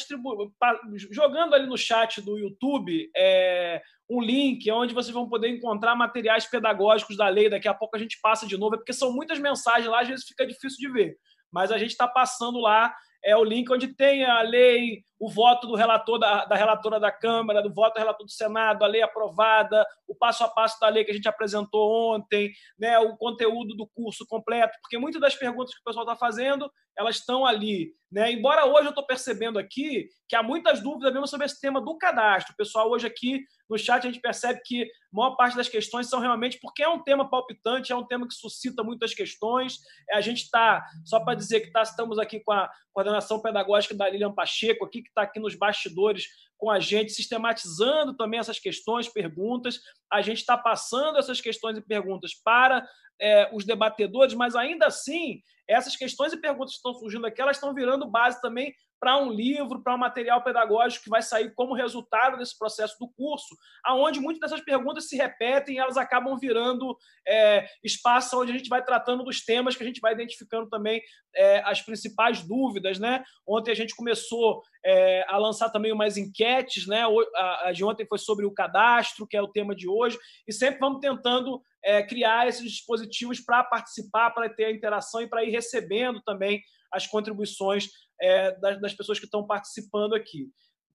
jogando 1.09 1.53
ali 1.55 1.65
no 1.65 1.77
chat 1.77 2.21
do 2.21 2.37
YouTube 2.37 3.09
é, 3.15 3.81
um 4.09 4.21
link 4.21 4.69
onde 4.71 4.93
vocês 4.93 5.13
vão 5.13 5.29
poder 5.29 5.47
encontrar 5.47 5.95
materiais 5.95 6.45
pedagógicos 6.45 7.15
da 7.15 7.29
lei. 7.29 7.49
Daqui 7.49 7.69
a 7.69 7.73
pouco 7.73 7.95
a 7.95 7.99
gente 7.99 8.19
passa 8.21 8.45
de 8.45 8.57
novo, 8.57 8.75
é 8.75 8.77
porque 8.77 8.93
são 8.93 9.13
muitas 9.13 9.39
mensagens 9.39 9.87
lá, 9.87 10.01
às 10.01 10.07
vezes 10.09 10.27
fica 10.27 10.45
difícil 10.45 10.77
de 10.77 10.91
ver. 10.91 11.17
Mas 11.55 11.71
a 11.71 11.77
gente 11.77 11.91
está 11.91 12.05
passando 12.05 12.59
lá 12.59 12.93
é 13.23 13.35
o 13.35 13.43
link 13.43 13.71
onde 13.71 13.87
tem 13.87 14.23
a 14.23 14.41
lei, 14.41 15.03
o 15.19 15.27
voto 15.27 15.65
do 15.65 15.73
relator 15.73 16.19
da, 16.19 16.45
da, 16.45 16.55
relatora 16.55 16.99
da 16.99 17.11
Câmara, 17.11 17.63
do 17.63 17.73
voto 17.73 17.95
do 17.95 17.99
relator 17.99 18.23
do 18.23 18.31
Senado, 18.31 18.83
a 18.83 18.87
lei 18.87 19.01
aprovada, 19.01 19.83
o 20.07 20.13
passo 20.13 20.43
a 20.43 20.47
passo 20.47 20.79
da 20.79 20.89
lei 20.89 21.03
que 21.03 21.09
a 21.09 21.13
gente 21.13 21.27
apresentou 21.27 22.13
ontem, 22.13 22.51
né, 22.77 22.99
o 22.99 23.17
conteúdo 23.17 23.75
do 23.75 23.87
curso 23.87 24.27
completo, 24.27 24.77
porque 24.79 24.99
muitas 24.99 25.19
das 25.19 25.33
perguntas 25.33 25.73
que 25.73 25.81
o 25.81 25.83
pessoal 25.83 26.05
está 26.05 26.15
fazendo, 26.15 26.71
elas 26.97 27.17
estão 27.17 27.45
ali. 27.45 27.93
Né? 28.11 28.31
Embora 28.31 28.65
hoje 28.65 28.85
eu 28.85 28.89
estou 28.89 29.05
percebendo 29.05 29.59
aqui 29.59 30.07
que 30.27 30.35
há 30.35 30.41
muitas 30.41 30.81
dúvidas 30.81 31.11
mesmo 31.11 31.27
sobre 31.27 31.45
esse 31.45 31.59
tema 31.59 31.81
do 31.81 31.97
cadastro. 31.97 32.53
O 32.53 32.55
pessoal 32.55 32.89
hoje 32.89 33.05
aqui 33.05 33.43
no 33.69 33.77
chat 33.77 34.03
a 34.03 34.09
gente 34.09 34.21
percebe 34.21 34.61
que 34.63 34.83
a 34.83 34.87
maior 35.11 35.35
parte 35.35 35.57
das 35.57 35.67
questões 35.67 36.07
são 36.07 36.19
realmente 36.19 36.57
porque 36.61 36.83
é 36.83 36.87
um 36.87 37.03
tema 37.03 37.29
palpitante, 37.29 37.91
é 37.91 37.95
um 37.95 38.05
tema 38.05 38.27
que 38.27 38.33
suscita 38.33 38.83
muitas 38.83 39.13
questões. 39.13 39.79
A 40.11 40.21
gente 40.21 40.43
está, 40.43 40.85
só 41.03 41.19
para 41.19 41.35
dizer 41.35 41.61
que 41.61 41.71
tá, 41.71 41.81
estamos 41.81 42.17
aqui 42.17 42.39
com 42.39 42.53
a 42.53 42.69
coordenação 42.93 43.41
pedagógica 43.41 43.93
da 43.93 44.09
Lilian 44.09 44.33
Pacheco, 44.33 44.85
aqui, 44.85 45.01
que 45.01 45.09
está 45.09 45.23
aqui 45.23 45.39
nos 45.39 45.55
bastidores 45.55 46.25
com 46.57 46.71
a 46.71 46.79
gente, 46.79 47.11
sistematizando 47.11 48.15
também 48.15 48.39
essas 48.39 48.59
questões, 48.59 49.09
perguntas. 49.09 49.81
A 50.11 50.21
gente 50.21 50.37
está 50.37 50.57
passando 50.57 51.17
essas 51.17 51.41
questões 51.41 51.77
e 51.77 51.81
perguntas 51.81 52.33
para 52.33 52.87
é, 53.19 53.49
os 53.53 53.65
debatedores, 53.65 54.33
mas 54.33 54.55
ainda 54.55 54.87
assim, 54.87 55.41
essas 55.67 55.95
questões 55.95 56.33
e 56.33 56.37
perguntas 56.37 56.71
que 56.71 56.77
estão 56.77 56.93
surgindo 56.93 57.25
aqui, 57.25 57.41
elas 57.41 57.57
estão 57.57 57.73
virando 57.73 58.09
base 58.09 58.41
também 58.41 58.73
para 59.05 59.19
um 59.19 59.29
livro, 59.29 59.83
para 59.83 59.93
um 59.93 59.99
material 59.99 60.43
pedagógico 60.43 61.03
que 61.03 61.11
vai 61.11 61.21
sair 61.21 61.53
como 61.53 61.75
resultado 61.75 62.39
desse 62.39 62.57
processo 62.57 62.97
do 62.99 63.07
curso, 63.07 63.55
aonde 63.83 64.19
muitas 64.19 64.39
dessas 64.49 64.65
perguntas 64.65 65.07
se 65.07 65.15
repetem 65.15 65.75
e 65.75 65.77
elas 65.77 65.95
acabam 65.95 66.35
virando 66.39 66.97
é, 67.27 67.67
espaço 67.83 68.41
onde 68.41 68.51
a 68.51 68.57
gente 68.57 68.67
vai 68.67 68.83
tratando 68.83 69.23
dos 69.23 69.45
temas 69.45 69.75
que 69.75 69.83
a 69.83 69.85
gente 69.85 70.01
vai 70.01 70.13
identificando 70.13 70.67
também 70.67 71.03
é, 71.35 71.61
as 71.65 71.83
principais 71.83 72.41
dúvidas, 72.41 72.97
né? 72.97 73.23
Ontem 73.47 73.69
a 73.69 73.75
gente 73.75 73.95
começou 73.95 74.63
é, 74.83 75.23
a 75.27 75.37
lançar 75.37 75.69
também 75.69 75.91
umas 75.91 76.17
enquetes, 76.17 76.87
né? 76.87 77.03
A, 77.35 77.71
de 77.71 77.85
ontem 77.85 78.07
foi 78.07 78.17
sobre 78.17 78.43
o 78.43 78.51
cadastro, 78.51 79.27
que 79.27 79.37
é 79.37 79.41
o 79.41 79.51
tema 79.51 79.75
de 79.75 79.87
hoje, 79.87 80.17
e 80.47 80.51
sempre 80.51 80.79
vamos 80.79 80.99
tentando 80.99 81.61
é, 81.83 82.01
criar 82.01 82.47
esses 82.47 82.71
dispositivos 82.71 83.39
para 83.39 83.63
participar, 83.63 84.31
para 84.31 84.49
ter 84.49 84.65
a 84.65 84.71
interação 84.71 85.21
e 85.21 85.29
para 85.29 85.43
ir 85.43 85.51
recebendo 85.51 86.19
também 86.23 86.63
as 86.91 87.05
contribuições 87.05 87.89
é, 88.21 88.51
das, 88.59 88.79
das, 88.81 88.93
pessoas 88.93 89.19
que 89.19 89.25
estão 89.25 89.45
participando 89.45 90.13
aqui. 90.15 90.49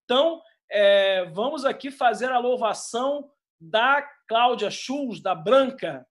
Então, 0.05 0.41
é, 0.71 1.25
vamos 1.27 1.65
aqui 1.65 1.91
fazer 1.91 2.31
a 2.31 2.39
louvação 2.39 3.31
da 3.61 4.03
Cláudia 4.29 4.71
Schulz, 4.71 5.21
da 5.21 5.35
Branca. 5.35 6.07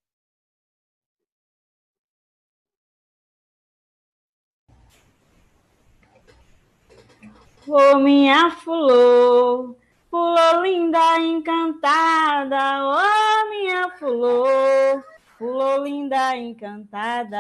Oh, 7.68 8.00
minha 8.00 8.50
flor, 8.50 9.76
flor 10.10 10.64
linda 10.64 11.20
encantada, 11.20 12.58
oh, 12.84 13.50
minha 13.50 13.90
flor, 13.92 15.04
flor 15.38 15.84
linda 15.84 16.36
encantada. 16.36 17.38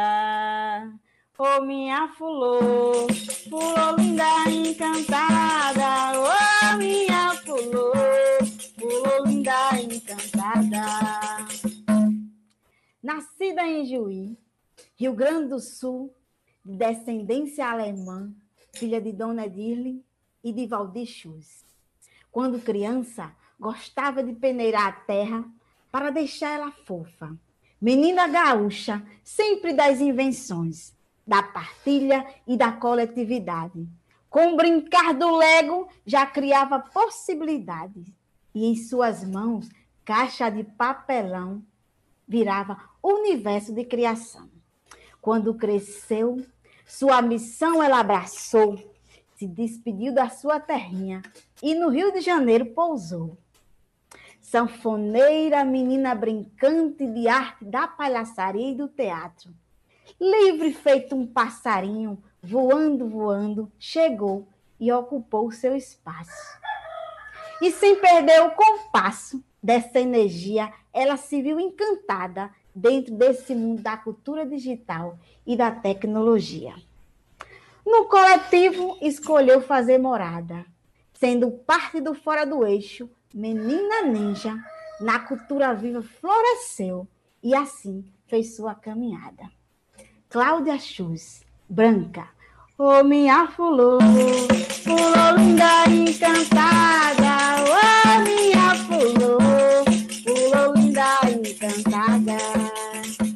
Oh, 1.42 1.62
minha 1.62 2.10
flor, 2.10 3.08
flor 3.48 3.96
linda 3.98 4.50
encantada, 4.50 6.20
oh, 6.20 6.78
minha 6.78 7.34
flor, 7.36 8.46
flor 8.78 9.26
linda 9.26 9.70
encantada. 9.82 11.48
Nascida 13.02 13.66
em 13.66 13.86
Juí, 13.86 14.38
Rio 14.98 15.14
Grande 15.14 15.48
do 15.48 15.62
Sul, 15.62 16.14
de 16.66 16.76
descendência 16.76 17.70
alemã, 17.70 18.34
filha 18.74 19.00
de 19.00 19.14
Dona 19.14 19.48
Dirle 19.48 20.04
e 20.44 20.52
de 20.52 20.68
Valdir. 20.68 21.08
Quando 22.30 22.60
criança, 22.60 23.34
gostava 23.58 24.22
de 24.22 24.34
peneirar 24.34 24.88
a 24.88 24.92
terra 24.92 25.46
para 25.90 26.10
deixar 26.10 26.50
ela 26.50 26.74
fofa. 26.86 27.34
Menina 27.80 28.28
gaúcha, 28.28 29.02
sempre 29.24 29.72
das 29.72 30.02
invenções, 30.02 30.99
da 31.30 31.44
partilha 31.44 32.26
e 32.48 32.58
da 32.58 32.72
coletividade. 32.72 33.88
Com 34.32 34.54
o 34.54 34.56
brincar 34.58 35.14
do 35.14 35.38
Lego, 35.38 35.88
já 36.04 36.26
criava 36.26 36.80
possibilidades. 36.80 38.08
E 38.54 38.66
em 38.66 38.76
suas 38.76 39.24
mãos, 39.24 39.70
caixa 40.04 40.50
de 40.50 40.64
papelão, 40.64 41.62
virava 42.28 42.82
universo 43.04 43.72
de 43.72 43.86
criação. 43.86 44.50
Quando 45.22 45.54
cresceu, 45.54 46.44
sua 46.84 47.22
missão 47.22 47.84
ela 47.84 48.00
abraçou, 48.00 48.76
se 49.36 49.46
despediu 49.46 50.12
da 50.12 50.30
sua 50.30 50.60
terrinha 50.60 51.22
e 51.62 51.76
no 51.76 51.90
Rio 51.90 52.12
de 52.12 52.22
Janeiro 52.22 52.66
pousou. 52.74 53.38
Sanfoneira, 54.42 55.64
menina 55.64 56.16
brincante 56.16 57.06
de 57.06 57.28
arte 57.28 57.66
da 57.66 57.88
palhaçaria 57.88 58.72
e 58.72 58.76
do 58.76 58.88
teatro. 58.88 59.54
Livre 60.20 60.74
feito 60.74 61.16
um 61.16 61.28
passarinho, 61.28 62.22
voando, 62.42 63.08
voando, 63.08 63.72
chegou 63.78 64.48
e 64.80 64.92
ocupou 64.92 65.52
seu 65.52 65.76
espaço. 65.76 66.60
E 67.62 67.72
sem 67.72 68.00
perder 68.00 68.42
o 68.44 68.52
compasso 68.52 69.44
dessa 69.62 70.00
energia, 70.00 70.72
ela 70.94 71.18
se 71.18 71.42
viu 71.42 71.60
encantada 71.60 72.50
dentro 72.74 73.14
desse 73.14 73.54
mundo 73.54 73.82
da 73.82 73.98
cultura 73.98 74.46
digital 74.46 75.18
e 75.46 75.58
da 75.58 75.70
tecnologia. 75.70 76.74
No 77.86 78.06
coletivo, 78.06 78.98
escolheu 79.02 79.62
fazer 79.62 79.98
morada, 79.98 80.66
sendo 81.14 81.52
parte 81.52 82.00
do 82.00 82.14
Fora 82.14 82.46
do 82.46 82.66
Eixo, 82.66 83.10
menina 83.34 84.04
ninja, 84.04 84.56
na 85.02 85.20
cultura 85.20 85.74
viva 85.74 86.02
floresceu 86.02 87.08
e 87.42 87.56
assim 87.56 88.06
fez 88.28 88.56
sua 88.56 88.76
caminhada. 88.76 89.59
Cláudia 90.30 90.78
Chus, 90.78 91.42
branca, 91.68 92.28
ô 92.78 93.00
oh, 93.00 93.04
minha 93.04 93.48
fulô, 93.48 93.98
fulô 94.84 95.36
linda 95.36 95.86
encantada, 95.90 97.64
ô 97.64 97.74
oh, 97.74 98.20
minha 98.22 98.76
fulô, 98.86 99.40
fulô 100.24 100.74
linda 100.76 101.18
encantada, 101.26 102.38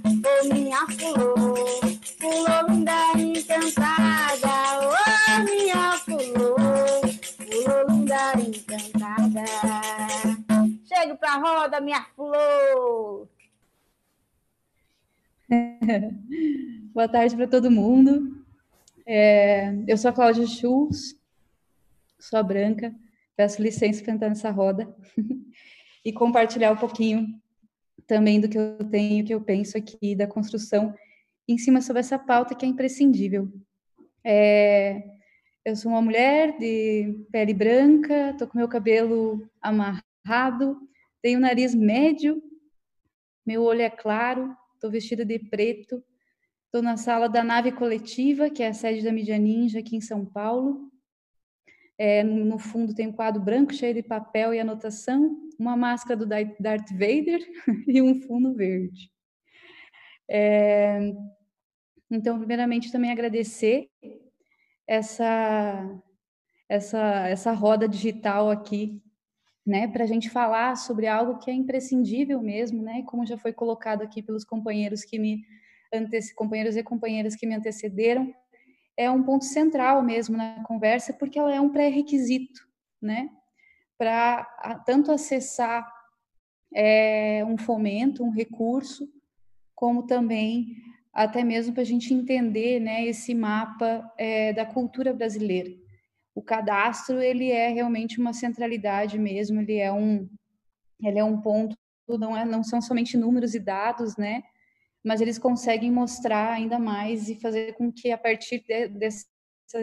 ô 0.06 0.30
oh, 0.30 0.44
minha 0.54 0.86
fulô, 1.00 1.66
fulô 2.20 2.62
linda 2.70 2.98
encantada, 3.18 4.54
ô 4.86 5.44
minha 5.46 5.98
fulô, 5.98 6.56
fulô 7.39 7.78
linda 7.89 8.34
encantada. 8.38 9.46
Chegue 10.86 11.16
pra 11.16 11.38
roda, 11.38 11.82
minha 11.82 12.06
flor. 12.16 13.28
Boa 16.94 17.08
tarde 17.08 17.36
para 17.36 17.48
todo 17.48 17.72
mundo. 17.72 18.46
É, 19.04 19.74
eu 19.88 19.98
sou 19.98 20.10
a 20.10 20.14
Cláudia 20.14 20.46
Schultz, 20.46 21.20
sou 22.20 22.38
a 22.38 22.44
Branca. 22.44 22.94
Peço 23.36 23.64
licença 23.64 24.04
para 24.04 24.14
entrar 24.14 24.30
nessa 24.30 24.52
roda 24.52 24.96
e 26.06 26.14
compartilhar 26.14 26.72
um 26.72 26.78
pouquinho 26.78 27.26
também 28.06 28.39
do 28.39 28.48
que 28.48 28.60
eu 28.60 28.78
tenho, 28.91 29.26
que 29.26 29.34
eu 29.34 29.41
penso 29.41 29.76
aqui 29.76 30.16
da 30.16 30.28
construção 30.28 30.94
em 31.48 31.58
cima 31.58 31.82
sobre 31.82 32.02
essa 32.02 32.20
pauta 32.20 32.54
que 32.54 32.64
é 32.64 32.70
imprescindível. 32.70 33.52
É, 34.24 35.04
eu 35.66 35.76
sou 35.76 35.94
uma 35.94 36.02
mulher 36.02 36.60
de 36.60 37.26
pele 37.32 37.56
branca, 37.56 38.30
estou 38.30 38.48
com 38.48 38.60
meu 38.60 38.68
cabelo 38.68 39.50
amarrado, 39.60 40.80
tenho 41.24 41.39
nariz 41.39 41.74
médio, 41.74 42.39
meu 43.44 43.64
olho 43.64 43.82
é 43.82 43.89
claro, 43.89 44.56
estou 44.76 44.91
vestida 44.91 45.26
de 45.26 45.39
preto, 45.39 46.04
estou 46.74 46.82
na 46.82 46.97
sala 46.97 47.30
da 47.30 47.43
nave 47.43 47.71
coletiva, 47.71 48.49
que 48.49 48.63
é 48.63 48.69
a 48.69 48.74
sede 48.74 49.03
da 49.03 49.11
Mídia 49.11 49.38
Ninja 49.38 49.78
aqui 49.78 49.95
em 49.95 50.01
São 50.01 50.26
Paulo. 50.26 50.91
É, 51.99 52.24
no 52.24 52.57
fundo 52.57 52.95
tem 52.95 53.05
um 53.09 53.13
quadro 53.13 53.39
branco 53.39 53.71
cheio 53.71 53.93
de 53.93 54.01
papel 54.01 54.55
e 54.55 54.59
anotação, 54.59 55.38
uma 55.59 55.78
máscara 55.78 56.17
do 56.17 56.26
Darth 56.26 56.89
Vader 56.89 57.47
e 57.88 58.01
um 58.01 58.19
fundo 58.24 58.55
verde. 58.55 59.11
É, 60.28 61.13
então, 62.09 62.39
primeiramente, 62.39 62.91
também 62.91 63.11
agradecer 63.11 63.88
essa, 64.88 66.01
essa, 66.67 67.28
essa 67.28 67.51
roda 67.51 67.88
digital 67.88 68.49
aqui, 68.49 68.99
né, 69.63 69.88
para 69.88 70.05
a 70.05 70.07
gente 70.07 70.28
falar 70.28 70.76
sobre 70.76 71.05
algo 71.05 71.38
que 71.38 71.51
é 71.51 71.53
imprescindível 71.53 72.41
mesmo, 72.41 72.82
né, 72.82 73.03
como 73.05 73.28
já 73.28 73.38
foi 73.38 73.53
colocado 73.53 74.01
aqui 74.01 74.24
pelos 74.24 74.43
companheiros 74.43 75.03
que 75.03 75.19
me 75.19 75.45
companheiros 76.36 76.76
e 76.76 76.84
companheiras 76.84 77.36
que 77.36 77.46
me 77.46 77.56
antecederam, 77.56 78.34
é 78.96 79.10
um 79.10 79.24
ponto 79.24 79.46
central 79.46 80.04
mesmo 80.04 80.38
na 80.38 80.64
conversa, 80.64 81.14
porque 81.14 81.39
ela 81.39 81.54
é 81.54 81.60
um 81.60 81.70
pré-requisito, 81.70 82.62
né, 83.02 83.30
para 83.98 84.46
tanto 84.86 85.12
acessar 85.12 85.91
é, 86.74 87.44
um 87.46 87.58
fomento, 87.58 88.24
um 88.24 88.32
recurso, 88.32 89.08
como 89.76 90.04
também 90.04 90.78
até 91.14 91.44
mesmo 91.44 91.74
para 91.74 91.84
a 91.84 91.86
gente 91.86 92.14
entender 92.14 92.80
né, 92.80 93.06
esse 93.06 93.36
mapa 93.36 94.12
é, 94.18 94.52
da 94.52 94.66
cultura 94.66 95.14
brasileira. 95.14 95.72
O 96.34 96.41
cadastro 96.41 97.22
ele 97.22 97.52
é 97.52 97.68
realmente 97.68 98.20
uma 98.20 98.34
centralidade 98.34 99.20
mesmo, 99.20 99.62
ele 99.62 99.78
é 99.78 99.94
um, 99.94 100.28
ele 101.00 101.20
é 101.20 101.24
um 101.24 101.39
ponto, 101.39 101.78
não, 102.08 102.36
é, 102.36 102.44
não 102.44 102.64
são 102.64 102.82
somente 102.82 103.16
números 103.16 103.54
e 103.54 103.60
dados, 103.60 104.18
né? 104.18 104.44
Mas 105.04 105.22
eles 105.22 105.38
conseguem 105.38 105.91
mostrar 105.91 106.54
ainda 106.54 106.80
mais 106.80 107.30
e 107.30 107.39
fazer 107.39 107.74
com 107.74 107.91
que 107.91 108.12
a 108.12 108.18
partir 108.18 108.64
de, 108.64 108.88
desse, 108.88 109.26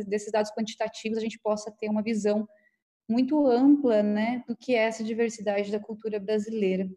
desses 0.07 0.33
dados 0.33 0.51
quantitativos 0.53 1.19
a 1.19 1.21
gente 1.21 1.39
possa 1.39 1.71
ter 1.71 1.89
uma 1.89 2.03
visão 2.03 2.49
muito 3.09 3.47
ampla, 3.47 4.03
né, 4.03 4.45
do 4.47 4.57
que 4.57 4.75
é 4.75 4.85
essa 4.85 5.03
diversidade 5.03 5.73
da 5.73 5.81
cultura 5.81 6.21
brasileira. 6.21 6.89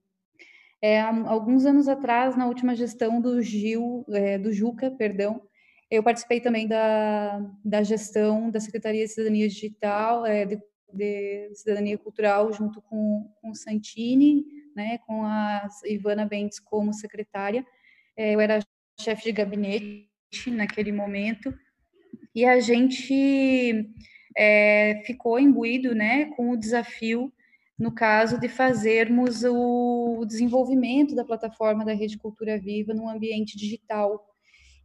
É, 0.82 1.00
alguns 1.00 1.66
anos 1.66 1.88
atrás, 1.88 2.36
na 2.36 2.46
última 2.46 2.76
gestão 2.76 3.20
do 3.20 3.42
Gil, 3.42 4.06
é, 4.10 4.38
do 4.38 4.52
Juca, 4.52 4.92
perdão, 4.92 5.42
eu 5.90 6.04
participei 6.04 6.42
também 6.42 6.68
da, 6.68 7.40
da 7.64 7.84
gestão 7.84 8.52
da 8.52 8.60
Secretaria 8.60 9.06
de 9.06 9.12
Cidadania 9.12 9.48
Digital, 9.48 10.26
é, 10.26 10.46
de, 10.46 10.60
de, 10.92 11.52
Cidadania 11.56 11.98
Cultural, 11.98 12.52
junto 12.52 12.82
com, 12.82 13.32
com 13.42 13.52
o 13.52 13.56
Santini, 13.56 14.44
né, 14.76 14.98
com 15.00 15.24
a 15.24 15.68
Ivana 15.86 16.26
Bentes 16.26 16.60
como 16.60 16.94
secretária. 16.94 17.66
É, 18.16 18.36
eu 18.36 18.40
era 18.40 18.60
chefe 19.00 19.26
de 19.26 19.32
gabinete 19.32 20.08
naquele 20.48 20.92
momento, 20.92 21.54
e 22.36 22.46
a 22.46 22.60
gente 22.60 23.90
é, 24.36 25.02
ficou 25.06 25.40
imbuído 25.40 25.94
né, 25.94 26.26
com 26.36 26.52
o 26.52 26.58
desafio 26.58 27.32
no 27.78 27.92
caso 27.92 28.40
de 28.40 28.48
fazermos 28.48 29.44
o 29.44 30.24
desenvolvimento 30.26 31.16
da 31.16 31.26
plataforma 31.26 31.84
da 31.84 31.94
Rede 31.94 32.18
Cultura 32.18 32.58
Viva 32.58 32.94
no 32.94 33.10
ambiente 33.10 33.58
digital. 33.58 34.24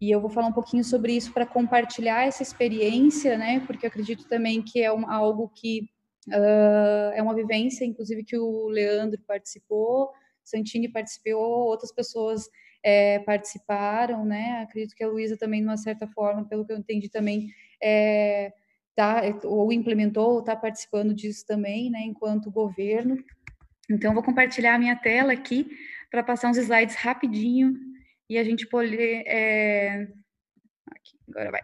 E 0.00 0.10
eu 0.10 0.20
vou 0.20 0.30
falar 0.30 0.46
um 0.46 0.52
pouquinho 0.52 0.84
sobre 0.84 1.12
isso 1.12 1.32
para 1.32 1.44
compartilhar 1.44 2.26
essa 2.26 2.42
experiência, 2.42 3.36
né? 3.36 3.60
Porque 3.66 3.84
eu 3.84 3.88
acredito 3.88 4.26
também 4.28 4.62
que 4.62 4.80
é 4.82 4.92
um, 4.92 5.10
algo 5.10 5.48
que 5.54 5.88
uh, 6.28 7.12
é 7.14 7.22
uma 7.22 7.34
vivência, 7.34 7.84
inclusive 7.84 8.24
que 8.24 8.38
o 8.38 8.68
Leandro 8.68 9.20
participou, 9.26 10.10
Santini 10.44 10.88
participou, 10.88 11.66
outras 11.66 11.92
pessoas 11.92 12.48
é, 12.82 13.18
participaram, 13.20 14.24
né? 14.24 14.60
Acredito 14.62 14.94
que 14.94 15.04
a 15.04 15.08
Luísa 15.08 15.36
também, 15.36 15.60
de 15.60 15.66
uma 15.66 15.76
certa 15.76 16.06
forma, 16.06 16.44
pelo 16.44 16.64
que 16.64 16.72
eu 16.72 16.78
entendi 16.78 17.08
também, 17.08 17.52
é, 17.82 18.52
tá, 18.94 19.22
ou 19.44 19.72
implementou, 19.72 20.32
ou 20.32 20.40
está 20.40 20.56
participando 20.56 21.14
disso 21.14 21.46
também, 21.46 21.90
né, 21.90 22.00
enquanto 22.00 22.50
governo. 22.50 23.16
Então, 23.88 24.12
vou 24.12 24.22
compartilhar 24.22 24.74
a 24.74 24.78
minha 24.78 24.96
tela 24.96 25.32
aqui 25.32 25.70
para 26.10 26.22
passar 26.22 26.50
uns 26.50 26.56
slides 26.56 26.96
rapidinho 26.96 27.74
e 28.28 28.36
a 28.36 28.44
gente 28.44 28.66
poder. 28.66 29.22
É... 29.26 30.08
Aqui, 30.90 31.18
agora 31.28 31.50
vai. 31.52 31.60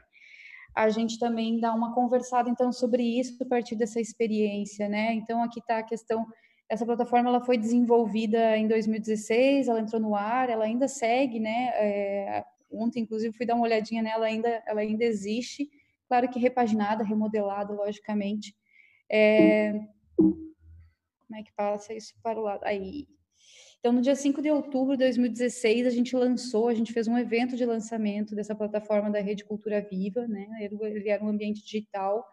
A 0.74 0.88
gente 0.88 1.18
também 1.18 1.60
dá 1.60 1.72
uma 1.72 1.94
conversada, 1.94 2.48
então, 2.48 2.72
sobre 2.72 3.02
isso 3.02 3.40
a 3.42 3.46
partir 3.46 3.76
dessa 3.76 4.00
experiência, 4.00 4.88
né? 4.88 5.12
Então, 5.12 5.42
aqui 5.42 5.60
está 5.60 5.78
a 5.78 5.82
questão. 5.82 6.26
Essa 6.68 6.86
plataforma 6.86 7.28
ela 7.28 7.40
foi 7.40 7.58
desenvolvida 7.58 8.56
em 8.56 8.66
2016, 8.66 9.68
ela 9.68 9.80
entrou 9.80 10.00
no 10.00 10.14
ar, 10.14 10.48
ela 10.48 10.64
ainda 10.64 10.88
segue, 10.88 11.38
né? 11.38 11.70
É... 11.74 12.44
Ontem, 12.70 13.00
inclusive, 13.02 13.36
fui 13.36 13.46
dar 13.46 13.54
uma 13.54 13.64
olhadinha 13.64 14.02
nela, 14.02 14.26
ainda, 14.26 14.62
ela 14.66 14.80
ainda 14.80 15.04
existe 15.04 15.68
claro 16.14 16.28
que 16.28 16.38
repaginada, 16.38 17.02
remodelada, 17.02 17.72
logicamente. 17.72 18.54
É... 19.10 19.72
Como 20.16 21.36
é 21.36 21.42
que 21.42 21.52
passa 21.52 21.92
isso 21.92 22.14
para 22.22 22.38
o 22.38 22.42
lado? 22.42 22.64
Aí. 22.64 23.06
Então, 23.80 23.92
no 23.92 24.00
dia 24.00 24.14
5 24.14 24.40
de 24.40 24.50
outubro 24.50 24.96
de 24.96 25.04
2016, 25.04 25.86
a 25.86 25.90
gente 25.90 26.16
lançou, 26.16 26.68
a 26.68 26.74
gente 26.74 26.92
fez 26.92 27.06
um 27.06 27.18
evento 27.18 27.56
de 27.56 27.66
lançamento 27.66 28.34
dessa 28.34 28.54
plataforma 28.54 29.10
da 29.10 29.20
Rede 29.20 29.44
Cultura 29.44 29.80
Viva, 29.82 30.26
né? 30.26 30.46
Ele 30.60 31.08
era 31.08 31.22
um 31.22 31.28
ambiente 31.28 31.62
digital 31.62 32.24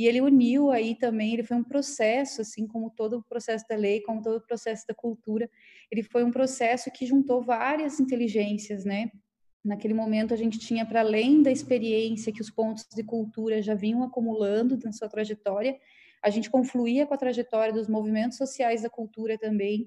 e 0.00 0.06
ele 0.06 0.22
uniu 0.22 0.70
aí 0.70 0.94
também, 0.94 1.34
ele 1.34 1.42
foi 1.42 1.58
um 1.58 1.62
processo, 1.62 2.40
assim 2.40 2.66
como 2.66 2.88
todo 2.88 3.18
o 3.18 3.22
processo 3.22 3.66
da 3.68 3.76
lei, 3.76 4.00
como 4.00 4.22
todo 4.22 4.38
o 4.38 4.40
processo 4.40 4.86
da 4.86 4.94
cultura, 4.94 5.46
ele 5.90 6.02
foi 6.02 6.24
um 6.24 6.30
processo 6.30 6.90
que 6.90 7.04
juntou 7.04 7.42
várias 7.42 8.00
inteligências, 8.00 8.82
né? 8.82 9.10
Naquele 9.62 9.92
momento, 9.92 10.32
a 10.32 10.38
gente 10.38 10.58
tinha, 10.58 10.86
para 10.86 11.00
além 11.00 11.42
da 11.42 11.50
experiência 11.50 12.32
que 12.32 12.40
os 12.40 12.50
pontos 12.50 12.86
de 12.96 13.04
cultura 13.04 13.60
já 13.60 13.74
vinham 13.74 14.02
acumulando 14.02 14.78
na 14.82 14.90
sua 14.90 15.06
trajetória, 15.06 15.78
a 16.22 16.30
gente 16.30 16.48
confluía 16.48 17.06
com 17.06 17.12
a 17.12 17.18
trajetória 17.18 17.70
dos 17.70 17.86
movimentos 17.86 18.38
sociais 18.38 18.80
da 18.80 18.88
cultura 18.88 19.36
também, 19.36 19.86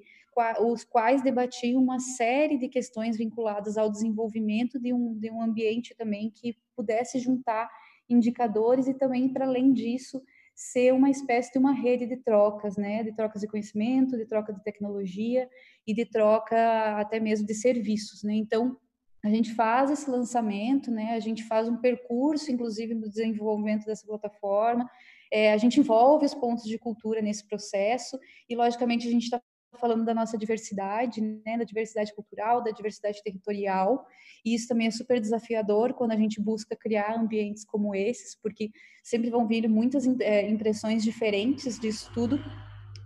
os 0.59 0.83
quais 0.83 1.23
debatiam 1.23 1.81
uma 1.81 1.99
série 1.99 2.59
de 2.59 2.67
questões 2.67 3.17
vinculadas 3.17 3.79
ao 3.79 3.89
desenvolvimento 3.89 4.79
de 4.79 4.93
um, 4.93 5.17
de 5.17 5.31
um 5.31 5.41
ambiente 5.41 5.95
também 5.95 6.29
que 6.29 6.55
pudesse 6.75 7.17
juntar 7.17 7.67
indicadores 8.09 8.87
e 8.87 8.93
também, 8.93 9.29
para 9.29 9.45
além 9.45 9.73
disso, 9.73 10.21
ser 10.55 10.93
uma 10.93 11.09
espécie 11.09 11.51
de 11.51 11.59
uma 11.59 11.73
rede 11.73 12.05
de 12.05 12.17
trocas, 12.17 12.77
né, 12.77 13.03
de 13.03 13.15
trocas 13.15 13.41
de 13.41 13.47
conhecimento, 13.47 14.17
de 14.17 14.25
troca 14.25 14.53
de 14.53 14.63
tecnologia 14.63 15.49
e 15.85 15.93
de 15.93 16.05
troca 16.05 16.99
até 16.99 17.19
mesmo 17.19 17.47
de 17.47 17.55
serviços, 17.55 18.23
né. 18.23 18.35
Então, 18.35 18.77
a 19.23 19.29
gente 19.29 19.53
faz 19.55 19.89
esse 19.89 20.09
lançamento, 20.09 20.91
né? 20.91 21.13
A 21.13 21.19
gente 21.19 21.43
faz 21.43 21.69
um 21.69 21.77
percurso, 21.77 22.51
inclusive, 22.51 22.93
no 22.93 23.07
desenvolvimento 23.07 23.85
dessa 23.85 24.05
plataforma. 24.05 24.85
É, 25.31 25.53
a 25.53 25.57
gente 25.57 25.79
envolve 25.79 26.25
os 26.25 26.33
pontos 26.33 26.65
de 26.65 26.77
cultura 26.77 27.21
nesse 27.21 27.47
processo 27.47 28.19
e, 28.49 28.55
logicamente, 28.55 29.07
a 29.07 29.11
gente 29.11 29.23
está 29.23 29.41
falando 29.79 30.05
da 30.05 30.13
nossa 30.13 30.37
diversidade, 30.37 31.21
né? 31.21 31.57
Da 31.57 31.63
diversidade 31.63 32.13
cultural, 32.13 32.63
da 32.63 32.71
diversidade 32.71 33.21
territorial. 33.23 34.05
E 34.45 34.53
isso 34.55 34.67
também 34.67 34.87
é 34.87 34.91
super 34.91 35.19
desafiador 35.19 35.93
quando 35.93 36.11
a 36.11 36.17
gente 36.17 36.41
busca 36.41 36.75
criar 36.75 37.17
ambientes 37.17 37.65
como 37.65 37.95
esses, 37.95 38.35
porque 38.35 38.71
sempre 39.03 39.29
vão 39.29 39.47
vir 39.47 39.67
muitas 39.67 40.07
é, 40.19 40.49
impressões 40.49 41.03
diferentes 41.03 41.79
disso 41.79 42.11
tudo, 42.13 42.39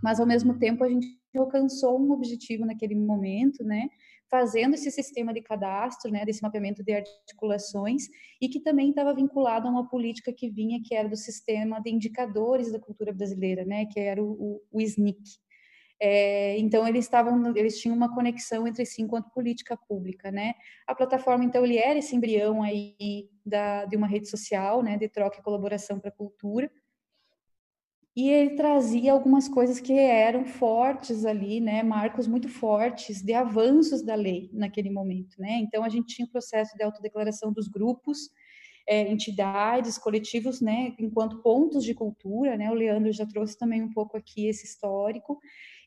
mas 0.02 0.20
ao 0.20 0.26
mesmo 0.26 0.58
tempo 0.58 0.84
a 0.84 0.88
gente 0.88 1.06
alcançou 1.36 2.00
um 2.00 2.12
objetivo 2.12 2.64
naquele 2.64 2.94
momento, 2.94 3.62
né? 3.62 3.88
fazendo 4.30 4.74
esse 4.74 4.90
sistema 4.90 5.32
de 5.32 5.40
cadastro, 5.40 6.10
né, 6.10 6.24
desse 6.24 6.42
mapeamento 6.42 6.82
de 6.82 6.92
articulações, 6.92 8.04
e 8.40 8.48
que 8.48 8.60
também 8.60 8.90
estava 8.90 9.14
vinculado 9.14 9.66
a 9.66 9.70
uma 9.70 9.88
política 9.88 10.32
que 10.32 10.50
vinha, 10.50 10.80
que 10.84 10.94
era 10.94 11.08
do 11.08 11.16
sistema 11.16 11.80
de 11.80 11.90
indicadores 11.90 12.70
da 12.70 12.78
cultura 12.78 13.12
brasileira, 13.12 13.64
né, 13.64 13.86
que 13.86 13.98
era 13.98 14.22
o, 14.22 14.30
o, 14.30 14.62
o 14.70 14.80
SNIC. 14.80 15.18
É, 16.00 16.56
então 16.58 16.86
eles 16.86 17.04
estavam, 17.04 17.56
eles 17.56 17.80
tinham 17.80 17.96
uma 17.96 18.14
conexão 18.14 18.66
entre 18.68 18.86
si 18.86 19.02
enquanto 19.02 19.30
política 19.30 19.76
pública, 19.76 20.30
né? 20.30 20.54
A 20.86 20.94
plataforma 20.94 21.44
então 21.44 21.64
ele 21.64 21.76
era 21.76 21.98
esse 21.98 22.14
embrião 22.14 22.62
aí 22.62 23.28
da, 23.44 23.84
de 23.84 23.96
uma 23.96 24.06
rede 24.06 24.28
social, 24.28 24.82
né, 24.82 24.96
de 24.96 25.08
troca 25.08 25.38
e 25.38 25.42
colaboração 25.42 25.98
para 25.98 26.10
a 26.10 26.12
cultura 26.12 26.70
e 28.18 28.30
ele 28.30 28.56
trazia 28.56 29.12
algumas 29.12 29.48
coisas 29.48 29.78
que 29.78 29.92
eram 29.92 30.44
fortes 30.44 31.24
ali, 31.24 31.60
né, 31.60 31.84
marcos 31.84 32.26
muito 32.26 32.48
fortes 32.48 33.22
de 33.22 33.32
avanços 33.32 34.02
da 34.02 34.16
lei 34.16 34.50
naquele 34.52 34.90
momento, 34.90 35.40
né? 35.40 35.60
Então 35.60 35.84
a 35.84 35.88
gente 35.88 36.16
tinha 36.16 36.26
o 36.26 36.30
processo 36.30 36.76
de 36.76 36.82
autodeclaração 36.82 37.52
dos 37.52 37.68
grupos, 37.68 38.28
é, 38.88 39.08
entidades, 39.08 39.98
coletivos, 39.98 40.60
né, 40.60 40.96
enquanto 40.98 41.40
pontos 41.42 41.84
de 41.84 41.94
cultura, 41.94 42.56
né? 42.56 42.68
O 42.68 42.74
Leandro 42.74 43.12
já 43.12 43.24
trouxe 43.24 43.56
também 43.56 43.84
um 43.84 43.92
pouco 43.92 44.16
aqui 44.16 44.48
esse 44.48 44.66
histórico. 44.66 45.38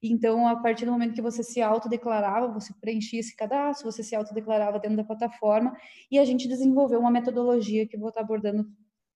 Então, 0.01 0.47
a 0.47 0.55
partir 0.55 0.85
do 0.85 0.91
momento 0.91 1.13
que 1.13 1.21
você 1.21 1.43
se 1.43 1.61
autodeclarava, 1.61 2.47
você 2.47 2.73
preenchia 2.81 3.19
esse 3.19 3.35
cadastro, 3.35 3.91
você 3.91 4.03
se 4.03 4.15
autodeclarava 4.15 4.79
dentro 4.79 4.97
da 4.97 5.03
plataforma 5.03 5.77
e 6.09 6.17
a 6.17 6.25
gente 6.25 6.47
desenvolveu 6.47 6.99
uma 6.99 7.11
metodologia 7.11 7.87
que 7.87 7.97
vou 7.97 8.09
estar 8.09 8.21
abordando 8.21 8.65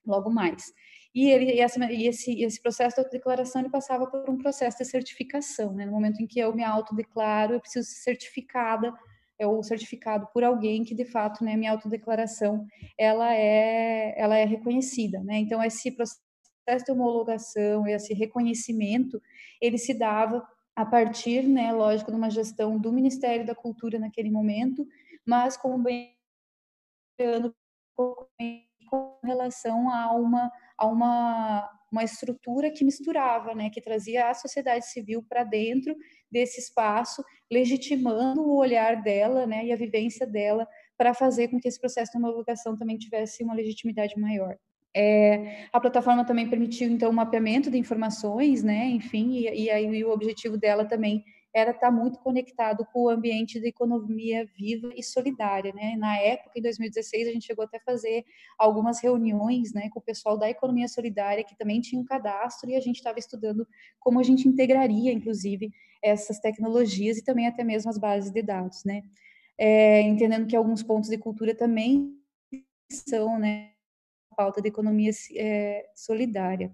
logo 0.06 0.30
mais. 0.30 0.72
E, 1.14 1.30
ele, 1.30 1.54
e, 1.54 1.60
essa, 1.60 1.92
e 1.92 2.08
esse, 2.08 2.44
esse 2.44 2.62
processo 2.62 2.96
de 2.96 3.02
autodeclaração 3.02 3.62
ele 3.62 3.70
passava 3.70 4.06
por 4.06 4.30
um 4.30 4.38
processo 4.38 4.78
de 4.78 4.86
certificação. 4.86 5.74
Né? 5.74 5.86
No 5.86 5.94
momento 5.94 6.22
em 6.22 6.28
que 6.28 6.40
eu 6.40 6.54
me 6.54 6.64
autodeclaro, 6.64 7.54
eu 7.54 7.62
preciso 7.62 7.88
ser 7.88 8.02
certificada 8.04 8.94
é, 9.40 9.46
ou 9.48 9.62
certificado 9.64 10.28
por 10.34 10.44
alguém 10.44 10.84
que 10.84 10.96
de 10.96 11.04
fato 11.04 11.44
né 11.44 11.58
minha 11.58 11.72
autodeclaração 11.72 12.66
ela 12.98 13.34
é 13.36 14.14
ela 14.18 14.38
é 14.38 14.46
reconhecida 14.46 15.22
né 15.24 15.38
então 15.40 15.62
esse 15.62 15.92
processo 15.92 16.86
de 16.86 16.92
homologação 16.92 17.86
esse 17.86 18.14
reconhecimento 18.14 19.22
ele 19.62 19.78
se 19.78 19.94
dava 19.94 20.42
a 20.76 20.86
partir 20.86 21.44
né 21.44 21.72
lógico 21.72 22.12
de 22.12 22.18
uma 22.18 22.30
gestão 22.30 22.78
do 22.78 22.92
Ministério 22.92 23.46
da 23.46 23.56
Cultura 23.56 24.00
naquele 24.00 24.30
momento 24.30 24.86
mas 25.26 25.58
como 25.58 25.84
bem 25.84 26.16
com 28.88 29.18
relação 29.24 29.90
a 29.90 30.14
uma 30.14 30.52
a 30.78 30.88
uma, 30.88 31.70
uma 31.92 32.04
estrutura 32.04 32.72
que 32.72 32.84
misturava, 32.84 33.54
né, 33.56 33.70
que 33.70 33.82
trazia 33.82 34.30
a 34.30 34.34
sociedade 34.34 34.86
civil 34.86 35.24
para 35.28 35.44
dentro 35.44 35.96
desse 36.30 36.60
espaço, 36.60 37.24
legitimando 37.52 38.42
o 38.42 38.58
olhar 38.58 39.02
dela 39.02 39.48
né, 39.48 39.66
e 39.66 39.72
a 39.72 39.76
vivência 39.76 40.28
dela 40.28 40.68
para 40.98 41.14
fazer 41.14 41.48
com 41.50 41.60
que 41.60 41.68
esse 41.68 41.80
processo 41.80 42.12
de 42.12 42.18
homologação 42.18 42.78
também 42.78 42.98
tivesse 42.98 43.44
uma 43.44 43.54
legitimidade 43.54 44.20
maior. 44.20 44.58
É, 44.96 45.68
a 45.74 45.80
plataforma 45.80 46.24
também 46.26 46.50
permitiu, 46.50 46.90
então, 46.90 47.10
o 47.10 47.14
mapeamento 47.14 47.70
de 47.70 47.78
informações, 47.78 48.64
né, 48.64 48.86
enfim, 48.86 49.34
e, 49.34 49.66
e 49.66 49.70
aí 49.70 50.04
o 50.06 50.10
objetivo 50.10 50.58
dela 50.58 50.86
também 50.86 51.26
era 51.54 51.72
estar 51.72 51.90
muito 51.90 52.20
conectado 52.20 52.86
com 52.92 53.04
o 53.04 53.10
ambiente 53.10 53.60
de 53.62 53.68
economia 53.68 54.46
viva 54.58 54.92
e 54.94 55.02
solidária, 55.02 55.72
né? 55.74 55.96
Na 55.98 56.18
época, 56.18 56.52
em 56.60 56.62
2016, 56.62 57.30
a 57.30 57.32
gente 57.32 57.46
chegou 57.46 57.64
até 57.64 57.78
a 57.78 57.80
fazer 57.80 58.26
algumas 58.60 59.00
reuniões, 59.02 59.74
né, 59.74 59.90
com 59.90 60.00
o 60.00 60.04
pessoal 60.04 60.38
da 60.38 60.50
economia 60.50 60.88
solidária 60.90 61.46
que 61.46 61.58
também 61.58 61.80
tinha 61.80 62.02
um 62.02 62.04
cadastro 62.06 62.70
e 62.70 62.76
a 62.76 62.82
gente 62.82 62.98
estava 62.98 63.20
estudando 63.20 63.66
como 64.02 64.20
a 64.20 64.24
gente 64.24 64.46
integraria, 64.50 65.14
inclusive, 65.14 65.72
essas 66.04 66.40
tecnologias 66.40 67.18
e 67.18 67.24
também 67.24 67.48
até 67.48 67.64
mesmo 67.64 67.90
as 67.90 67.98
bases 67.98 68.32
de 68.32 68.42
dados, 68.42 68.84
né? 68.84 69.04
É, 69.58 70.02
entendendo 70.02 70.48
que 70.48 70.56
alguns 70.58 70.84
pontos 70.84 71.10
de 71.10 71.18
cultura 71.18 71.56
também 71.56 72.12
são, 72.92 73.40
né, 73.40 73.72
pauta 74.36 74.62
de 74.62 74.68
economia 74.68 75.12
é, 75.36 75.90
solidária. 75.96 76.74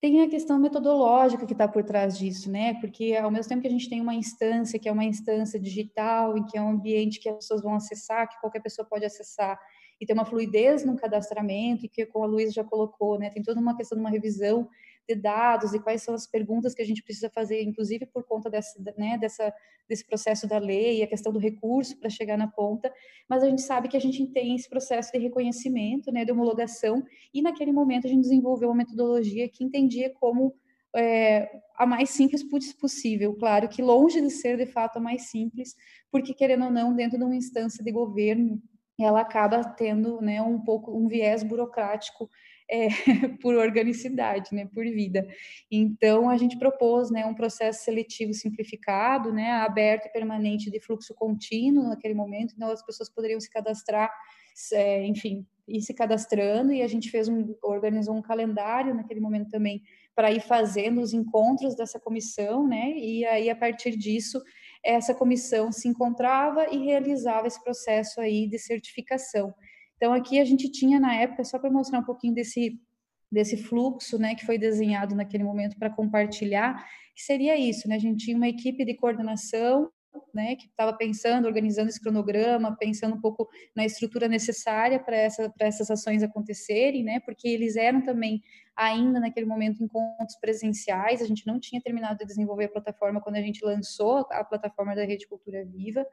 Tem 0.00 0.20
a 0.20 0.28
questão 0.28 0.58
metodológica 0.58 1.46
que 1.46 1.52
está 1.52 1.66
por 1.66 1.82
trás 1.82 2.18
disso, 2.18 2.50
né? 2.50 2.74
Porque 2.80 3.16
ao 3.16 3.30
mesmo 3.30 3.48
tempo 3.48 3.62
que 3.62 3.68
a 3.68 3.70
gente 3.70 3.88
tem 3.88 4.00
uma 4.00 4.14
instância 4.14 4.78
que 4.78 4.88
é 4.88 4.92
uma 4.92 5.04
instância 5.04 5.58
digital, 5.58 6.36
em 6.36 6.44
que 6.44 6.58
é 6.58 6.62
um 6.62 6.68
ambiente 6.68 7.18
que 7.18 7.28
as 7.28 7.36
pessoas 7.36 7.62
vão 7.62 7.74
acessar, 7.74 8.28
que 8.28 8.38
qualquer 8.40 8.60
pessoa 8.60 8.86
pode 8.86 9.04
acessar, 9.04 9.58
e 10.00 10.04
tem 10.04 10.14
uma 10.14 10.26
fluidez 10.26 10.84
no 10.84 10.96
cadastramento, 10.96 11.86
e 11.86 11.88
que, 11.88 12.04
como 12.04 12.24
a 12.24 12.28
Luísa 12.28 12.52
já 12.52 12.64
colocou, 12.64 13.18
né, 13.18 13.30
tem 13.30 13.42
toda 13.42 13.58
uma 13.58 13.76
questão 13.76 13.96
de 13.96 14.04
uma 14.04 14.10
revisão 14.10 14.68
de 15.08 15.14
dados 15.14 15.72
e 15.72 15.78
quais 15.78 16.02
são 16.02 16.14
as 16.14 16.26
perguntas 16.26 16.74
que 16.74 16.82
a 16.82 16.84
gente 16.84 17.02
precisa 17.02 17.30
fazer, 17.30 17.62
inclusive 17.62 18.06
por 18.06 18.24
conta 18.24 18.50
dessa, 18.50 18.78
né, 18.96 19.16
dessa, 19.18 19.52
desse 19.88 20.04
processo 20.06 20.46
da 20.46 20.58
lei, 20.58 21.02
a 21.02 21.06
questão 21.06 21.32
do 21.32 21.38
recurso 21.38 21.96
para 21.98 22.10
chegar 22.10 22.36
na 22.36 22.48
ponta, 22.48 22.92
mas 23.28 23.42
a 23.42 23.48
gente 23.48 23.62
sabe 23.62 23.88
que 23.88 23.96
a 23.96 24.00
gente 24.00 24.26
tem 24.28 24.54
esse 24.54 24.68
processo 24.68 25.12
de 25.12 25.18
reconhecimento, 25.18 26.10
né, 26.10 26.24
de 26.24 26.32
homologação, 26.32 27.04
e 27.32 27.40
naquele 27.40 27.72
momento 27.72 28.06
a 28.06 28.10
gente 28.10 28.22
desenvolveu 28.22 28.68
uma 28.68 28.76
metodologia 28.76 29.48
que 29.48 29.64
entendia 29.64 30.12
como 30.14 30.54
é, 30.94 31.50
a 31.76 31.86
mais 31.86 32.10
simples 32.10 32.42
possível, 32.74 33.34
claro 33.34 33.68
que 33.68 33.82
longe 33.82 34.20
de 34.20 34.30
ser 34.30 34.56
de 34.56 34.66
fato 34.66 34.96
a 34.96 35.00
mais 35.00 35.30
simples, 35.30 35.76
porque 36.10 36.32
querendo 36.32 36.64
ou 36.64 36.70
não, 36.70 36.94
dentro 36.94 37.18
de 37.18 37.24
uma 37.24 37.36
instância 37.36 37.84
de 37.84 37.92
governo, 37.92 38.60
ela 38.98 39.20
acaba 39.20 39.62
tendo 39.62 40.20
né, 40.22 40.40
um 40.40 40.58
pouco 40.58 40.96
um 40.96 41.06
viés 41.06 41.42
burocrático 41.42 42.30
é, 42.70 42.88
por 43.40 43.54
organicidade, 43.54 44.54
né, 44.54 44.68
por 44.72 44.84
vida. 44.84 45.26
Então, 45.70 46.28
a 46.28 46.36
gente 46.36 46.58
propôs 46.58 47.10
né, 47.10 47.24
um 47.26 47.34
processo 47.34 47.84
seletivo 47.84 48.32
simplificado, 48.34 49.32
né, 49.32 49.52
aberto 49.52 50.06
e 50.06 50.12
permanente 50.12 50.70
de 50.70 50.80
fluxo 50.80 51.14
contínuo 51.14 51.88
naquele 51.88 52.14
momento, 52.14 52.54
então 52.54 52.70
as 52.70 52.84
pessoas 52.84 53.08
poderiam 53.08 53.40
se 53.40 53.50
cadastrar, 53.50 54.10
é, 54.72 55.04
enfim, 55.06 55.46
ir 55.68 55.82
se 55.82 55.92
cadastrando, 55.94 56.72
e 56.72 56.82
a 56.82 56.88
gente 56.88 57.10
fez 57.10 57.28
um, 57.28 57.54
organizou 57.62 58.14
um 58.14 58.22
calendário 58.22 58.94
naquele 58.94 59.20
momento 59.20 59.50
também 59.50 59.82
para 60.14 60.32
ir 60.32 60.40
fazendo 60.40 61.00
os 61.00 61.12
encontros 61.12 61.74
dessa 61.76 62.00
comissão, 62.00 62.66
né, 62.66 62.92
e 62.96 63.24
aí, 63.24 63.50
a 63.50 63.56
partir 63.56 63.96
disso, 63.96 64.42
essa 64.84 65.14
comissão 65.14 65.72
se 65.72 65.88
encontrava 65.88 66.66
e 66.72 66.78
realizava 66.78 67.46
esse 67.46 67.62
processo 67.62 68.20
aí 68.20 68.46
de 68.46 68.58
certificação. 68.58 69.52
Então, 69.96 70.12
aqui 70.12 70.38
a 70.38 70.44
gente 70.44 70.70
tinha, 70.70 71.00
na 71.00 71.14
época, 71.14 71.44
só 71.44 71.58
para 71.58 71.70
mostrar 71.70 71.98
um 71.98 72.04
pouquinho 72.04 72.34
desse, 72.34 72.78
desse 73.30 73.56
fluxo, 73.56 74.18
né, 74.18 74.34
que 74.34 74.44
foi 74.44 74.58
desenhado 74.58 75.14
naquele 75.14 75.44
momento 75.44 75.78
para 75.78 75.90
compartilhar, 75.90 76.84
que 77.14 77.22
seria 77.22 77.56
isso, 77.56 77.88
né, 77.88 77.96
a 77.96 77.98
gente 77.98 78.24
tinha 78.24 78.36
uma 78.36 78.48
equipe 78.48 78.84
de 78.84 78.94
coordenação, 78.94 79.90
né, 80.34 80.56
que 80.56 80.66
estava 80.66 80.92
pensando, 80.92 81.46
organizando 81.46 81.88
esse 81.88 82.00
cronograma, 82.00 82.76
pensando 82.76 83.16
um 83.16 83.20
pouco 83.20 83.48
na 83.74 83.84
estrutura 83.84 84.28
necessária 84.28 84.98
para 84.98 85.16
essa, 85.16 85.52
essas 85.60 85.90
ações 85.90 86.22
acontecerem, 86.22 87.02
né, 87.02 87.20
porque 87.20 87.48
eles 87.48 87.76
eram 87.76 88.02
também 88.02 88.42
ainda 88.74 89.18
naquele 89.18 89.46
momento 89.46 89.82
encontros 89.82 90.36
presenciais, 90.38 91.22
a 91.22 91.26
gente 91.26 91.46
não 91.46 91.58
tinha 91.58 91.80
terminado 91.80 92.18
de 92.18 92.26
desenvolver 92.26 92.66
a 92.66 92.68
plataforma 92.68 93.20
quando 93.20 93.36
a 93.36 93.40
gente 93.40 93.64
lançou 93.64 94.26
a 94.30 94.44
plataforma 94.44 94.94
da 94.94 95.04
Rede 95.04 95.26
Cultura 95.26 95.64
Viva, 95.64 96.06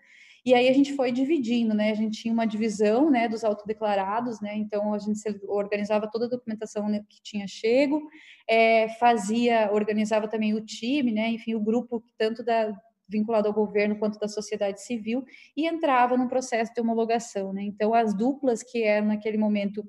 e 0.46 0.54
aí 0.54 0.68
a 0.68 0.74
gente 0.74 0.94
foi 0.94 1.12
dividindo, 1.12 1.74
né? 1.74 1.92
A 1.92 1.96
gente 1.96 2.22
tinha 2.22 2.34
uma 2.34 2.46
divisão, 2.46 3.10
né, 3.10 3.30
dos 3.30 3.46
autodeclarados, 3.46 4.42
né? 4.42 4.56
Então 4.58 4.94
a 4.94 5.00
gente 5.00 5.22
organizava 5.48 6.10
toda 6.10 6.26
a 6.26 6.30
documentação 6.30 6.90
né, 6.90 7.04
que 7.08 7.22
tinha 7.22 7.48
chego, 7.48 8.02
é, 8.48 8.90
fazia, 9.00 9.70
organizava 9.72 10.28
também 10.28 10.54
o 10.54 10.60
time, 10.60 11.14
né? 11.14 11.30
Enfim, 11.30 11.56
o 11.56 11.62
grupo 11.62 12.04
tanto 12.18 12.44
da 12.44 12.76
vinculado 13.08 13.48
ao 13.48 13.54
governo 13.54 13.98
quanto 13.98 14.18
da 14.18 14.28
sociedade 14.28 14.82
civil 14.82 15.24
e 15.56 15.68
entrava 15.68 16.18
no 16.18 16.28
processo 16.28 16.74
de 16.74 16.82
homologação, 16.82 17.54
né? 17.54 17.64
Então 17.64 17.94
as 17.94 18.14
duplas 18.14 18.64
que 18.64 18.84
eram 18.84 19.08
naquele 19.08 19.38
momento 19.38 19.84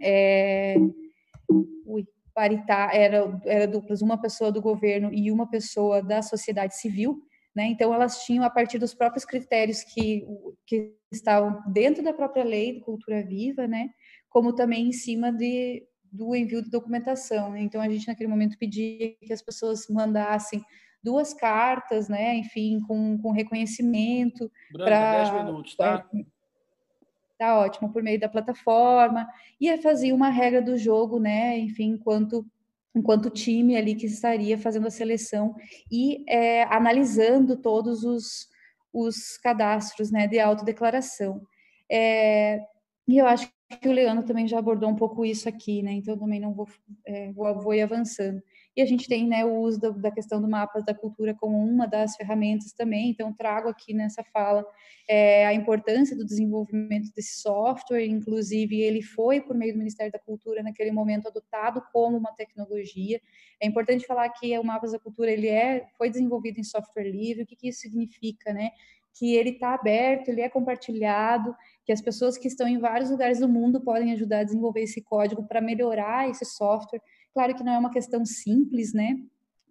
é, 0.00 0.76
ui, 1.84 2.06
paritar, 2.32 2.94
era, 2.94 3.40
era 3.44 3.66
duplas, 3.66 4.02
uma 4.02 4.20
pessoa 4.20 4.50
do 4.50 4.62
governo 4.62 5.12
e 5.12 5.30
uma 5.30 5.48
pessoa 5.48 6.02
da 6.02 6.22
sociedade 6.22 6.76
civil 6.76 7.22
né? 7.54 7.66
Então, 7.66 7.94
elas 7.94 8.24
tinham, 8.24 8.44
a 8.44 8.50
partir 8.50 8.78
dos 8.78 8.94
próprios 8.94 9.24
critérios 9.24 9.82
que, 9.82 10.26
que 10.66 10.92
estavam 11.12 11.62
dentro 11.72 12.02
da 12.02 12.12
própria 12.12 12.44
lei 12.44 12.74
de 12.74 12.80
cultura 12.80 13.22
viva, 13.22 13.66
né? 13.66 13.90
como 14.28 14.52
também 14.52 14.88
em 14.88 14.92
cima 14.92 15.32
de, 15.32 15.86
do 16.10 16.34
envio 16.34 16.60
de 16.60 16.68
documentação. 16.68 17.52
Né? 17.52 17.60
Então, 17.60 17.80
a 17.80 17.88
gente, 17.88 18.08
naquele 18.08 18.28
momento, 18.28 18.58
pedia 18.58 19.14
que 19.20 19.32
as 19.32 19.40
pessoas 19.40 19.86
mandassem 19.88 20.60
duas 21.00 21.32
cartas, 21.32 22.08
né? 22.08 22.34
enfim, 22.34 22.80
com, 22.88 23.16
com 23.18 23.30
reconhecimento. 23.30 24.50
para 24.72 25.30
10 25.30 25.44
minutos, 25.44 25.76
tá? 25.76 26.04
tá 27.38 27.58
ótimo, 27.58 27.92
por 27.92 28.02
meio 28.02 28.18
da 28.18 28.28
plataforma, 28.28 29.28
e 29.60 29.76
fazia 29.78 30.14
uma 30.14 30.30
regra 30.30 30.62
do 30.62 30.76
jogo, 30.78 31.18
né, 31.18 31.58
enfim, 31.58 31.90
enquanto 31.90 32.46
enquanto 32.94 33.30
time 33.30 33.76
ali 33.76 33.94
que 33.94 34.06
estaria 34.06 34.56
fazendo 34.56 34.86
a 34.86 34.90
seleção 34.90 35.54
e 35.90 36.24
é, 36.28 36.62
analisando 36.64 37.56
todos 37.56 38.04
os, 38.04 38.48
os 38.92 39.36
cadastros 39.38 40.10
né, 40.10 40.26
de 40.28 40.38
autodeclaração. 40.38 41.42
É, 41.90 42.60
e 43.08 43.18
eu 43.18 43.26
acho 43.26 43.50
que 43.80 43.88
o 43.88 43.92
Leandro 43.92 44.24
também 44.24 44.46
já 44.46 44.58
abordou 44.58 44.88
um 44.88 44.96
pouco 44.96 45.24
isso 45.24 45.48
aqui, 45.48 45.82
né? 45.82 45.92
Então 45.92 46.16
também 46.16 46.40
não 46.40 46.54
vou, 46.54 46.68
é, 47.06 47.32
vou, 47.32 47.60
vou 47.60 47.74
ir 47.74 47.82
avançando. 47.82 48.40
E 48.76 48.82
a 48.82 48.86
gente 48.86 49.06
tem 49.06 49.28
né, 49.28 49.44
o 49.44 49.60
uso 49.60 49.80
da, 49.80 49.90
da, 49.90 50.10
questão 50.10 50.40
do 50.40 50.48
mapa 50.48 50.82
da 50.82 50.92
cultura 50.92 51.32
como 51.32 51.56
uma 51.56 51.86
das 51.86 52.16
ferramentas 52.16 52.72
também. 52.72 53.10
Então, 53.10 53.32
trago 53.32 53.68
aqui 53.68 53.94
nessa 53.94 54.24
fala 54.24 54.66
é, 55.08 55.46
a 55.46 55.54
importância 55.54 56.16
do 56.16 56.24
desenvolvimento 56.24 57.12
desse 57.14 57.40
software. 57.40 58.04
Inclusive, 58.04 58.80
ele 58.80 59.00
foi, 59.00 59.40
por 59.40 59.54
meio 59.54 59.74
do 59.74 59.78
Ministério 59.78 60.10
da 60.10 60.18
Cultura, 60.18 60.60
naquele 60.60 60.90
momento, 60.90 61.28
adotado 61.28 61.80
como 61.92 62.16
uma 62.16 62.32
tecnologia. 62.32 63.20
É 63.60 63.66
importante 63.66 64.06
falar 64.06 64.28
que 64.30 64.58
o 64.58 64.64
Mapas 64.64 64.90
da 64.90 64.98
Cultura 64.98 65.30
ele 65.30 65.48
é, 65.48 65.86
foi 65.96 66.10
desenvolvido 66.10 66.58
em 66.58 66.64
software 66.64 67.08
livre. 67.08 67.44
O 67.44 67.46
que, 67.46 67.54
que 67.54 67.68
isso 67.68 67.80
significa? 67.80 68.52
Né? 68.52 68.72
Que 69.16 69.36
ele 69.36 69.50
está 69.50 69.74
aberto, 69.74 70.30
ele 70.30 70.40
é 70.40 70.48
compartilhado, 70.48 71.54
que 71.84 71.92
as 71.92 72.00
pessoas 72.00 72.36
que 72.36 72.48
estão 72.48 72.66
em 72.66 72.78
vários 72.78 73.08
lugares 73.08 73.38
do 73.38 73.48
mundo 73.48 73.80
podem 73.80 74.12
ajudar 74.12 74.40
a 74.40 74.44
desenvolver 74.44 74.80
esse 74.80 75.00
código 75.00 75.46
para 75.46 75.60
melhorar 75.60 76.28
esse 76.28 76.44
software 76.44 77.00
Claro 77.34 77.54
que 77.54 77.64
não 77.64 77.72
é 77.72 77.78
uma 77.78 77.90
questão 77.90 78.24
simples, 78.24 78.94
né? 78.94 79.16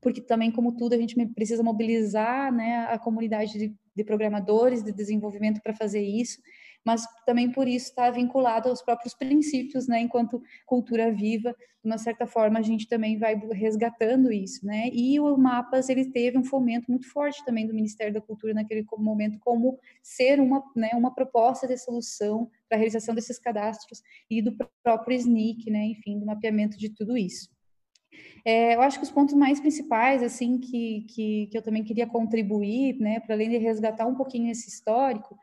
Porque 0.02 0.20
também, 0.20 0.52
como 0.52 0.76
tudo, 0.76 0.94
a 0.94 0.98
gente 0.98 1.16
precisa 1.28 1.64
mobilizar 1.64 2.52
né, 2.52 2.86
a 2.90 3.00
comunidade 3.00 3.54
de, 3.58 3.74
de 3.96 4.04
programadores, 4.04 4.84
de 4.84 4.92
desenvolvimento 4.92 5.62
para 5.62 5.74
fazer 5.74 6.02
isso, 6.02 6.42
mas 6.86 7.08
também 7.26 7.50
por 7.50 7.66
isso 7.66 7.88
está 7.88 8.12
vinculado 8.12 8.68
aos 8.68 8.82
próprios 8.82 9.14
princípios, 9.14 9.88
né? 9.88 10.02
Enquanto 10.02 10.44
cultura 10.66 11.10
viva, 11.10 11.56
de 11.82 11.90
uma 11.90 11.98
certa 11.98 12.28
forma, 12.28 12.60
a 12.60 12.62
gente 12.62 12.88
também 12.88 13.18
vai 13.18 13.36
resgatando 13.54 14.32
isso, 14.32 14.66
né? 14.66 14.90
E 14.92 15.18
o 15.22 15.38
Mapas, 15.38 15.88
ele 15.88 16.12
teve 16.12 16.38
um 16.38 16.44
fomento 16.44 16.92
muito 16.92 17.10
forte 17.10 17.44
também 17.46 17.66
do 17.66 17.74
Ministério 17.74 18.14
da 18.14 18.20
Cultura 18.20 18.54
naquele 18.54 18.86
momento, 18.98 19.40
como 19.40 19.80
ser 20.02 20.42
uma, 20.42 20.62
né, 20.76 20.92
uma 20.96 21.16
proposta 21.16 21.66
de 21.66 21.78
solução 21.78 22.50
para 22.68 22.78
a 22.78 22.80
realização 22.80 23.16
desses 23.16 23.40
cadastros 23.40 24.02
e 24.30 24.42
do 24.42 24.54
próprio 24.84 25.16
SNIC, 25.16 25.72
né? 25.72 25.86
Enfim, 25.86 26.20
do 26.20 26.26
mapeamento 26.26 26.78
de 26.78 26.90
tudo 26.90 27.18
isso. 27.18 27.53
É, 28.46 28.76
eu 28.76 28.82
acho 28.82 28.98
que 29.00 29.06
os 29.06 29.12
pontos 29.12 29.34
mais 29.34 29.60
principais, 29.60 30.22
assim, 30.22 30.58
que, 30.58 31.06
que, 31.10 31.48
que 31.48 31.58
eu 31.58 31.62
também 31.62 31.84
queria 31.84 32.06
contribuir, 32.06 33.00
né, 33.00 33.20
para 33.22 33.36
além 33.36 33.50
de 33.50 33.58
resgatar 33.58 34.06
um 34.06 34.16
pouquinho 34.16 34.52
esse 34.52 34.68
histórico, 34.68 35.38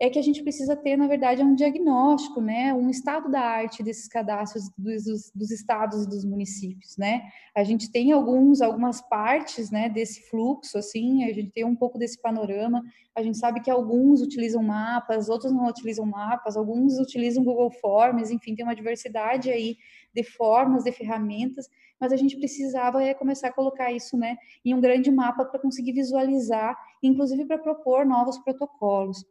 é 0.00 0.10
que 0.10 0.18
a 0.18 0.22
gente 0.22 0.42
precisa 0.42 0.74
ter, 0.76 0.96
na 0.96 1.06
verdade, 1.06 1.42
um 1.42 1.54
diagnóstico, 1.54 2.40
né, 2.40 2.74
um 2.74 2.90
estado 2.90 3.30
da 3.30 3.40
arte 3.40 3.82
desses 3.82 4.08
cadastros 4.08 4.68
dos, 4.76 5.04
dos, 5.04 5.32
dos, 5.34 5.50
estados 5.50 6.04
e 6.04 6.08
dos 6.08 6.24
municípios, 6.24 6.96
né. 6.96 7.22
A 7.56 7.62
gente 7.62 7.90
tem 7.90 8.12
alguns, 8.12 8.60
algumas 8.60 9.00
partes, 9.00 9.70
né, 9.70 9.88
desse 9.88 10.28
fluxo, 10.28 10.78
assim, 10.78 11.24
a 11.24 11.32
gente 11.32 11.50
tem 11.52 11.64
um 11.64 11.76
pouco 11.76 11.98
desse 11.98 12.20
panorama. 12.20 12.82
A 13.16 13.22
gente 13.22 13.38
sabe 13.38 13.60
que 13.60 13.70
alguns 13.70 14.20
utilizam 14.20 14.62
mapas, 14.62 15.28
outros 15.28 15.52
não 15.52 15.66
utilizam 15.66 16.04
mapas, 16.04 16.56
alguns 16.56 16.98
utilizam 16.98 17.44
Google 17.44 17.70
Forms, 17.70 18.30
enfim, 18.30 18.54
tem 18.54 18.64
uma 18.64 18.74
diversidade 18.74 19.50
aí 19.50 19.76
de 20.14 20.22
formas, 20.22 20.84
de 20.84 20.92
ferramentas 20.92 21.68
mas 22.00 22.12
a 22.12 22.16
gente 22.16 22.36
precisava 22.36 23.02
é, 23.02 23.14
começar 23.14 23.48
a 23.48 23.52
colocar 23.52 23.92
isso 23.92 24.16
né, 24.16 24.36
em 24.64 24.74
um 24.74 24.80
grande 24.80 25.10
mapa 25.10 25.44
para 25.44 25.60
conseguir 25.60 25.92
visualizar, 25.92 26.76
inclusive 27.02 27.46
para 27.46 27.58
propor 27.58 28.04
novos 28.04 28.38
protocolos. 28.38 29.24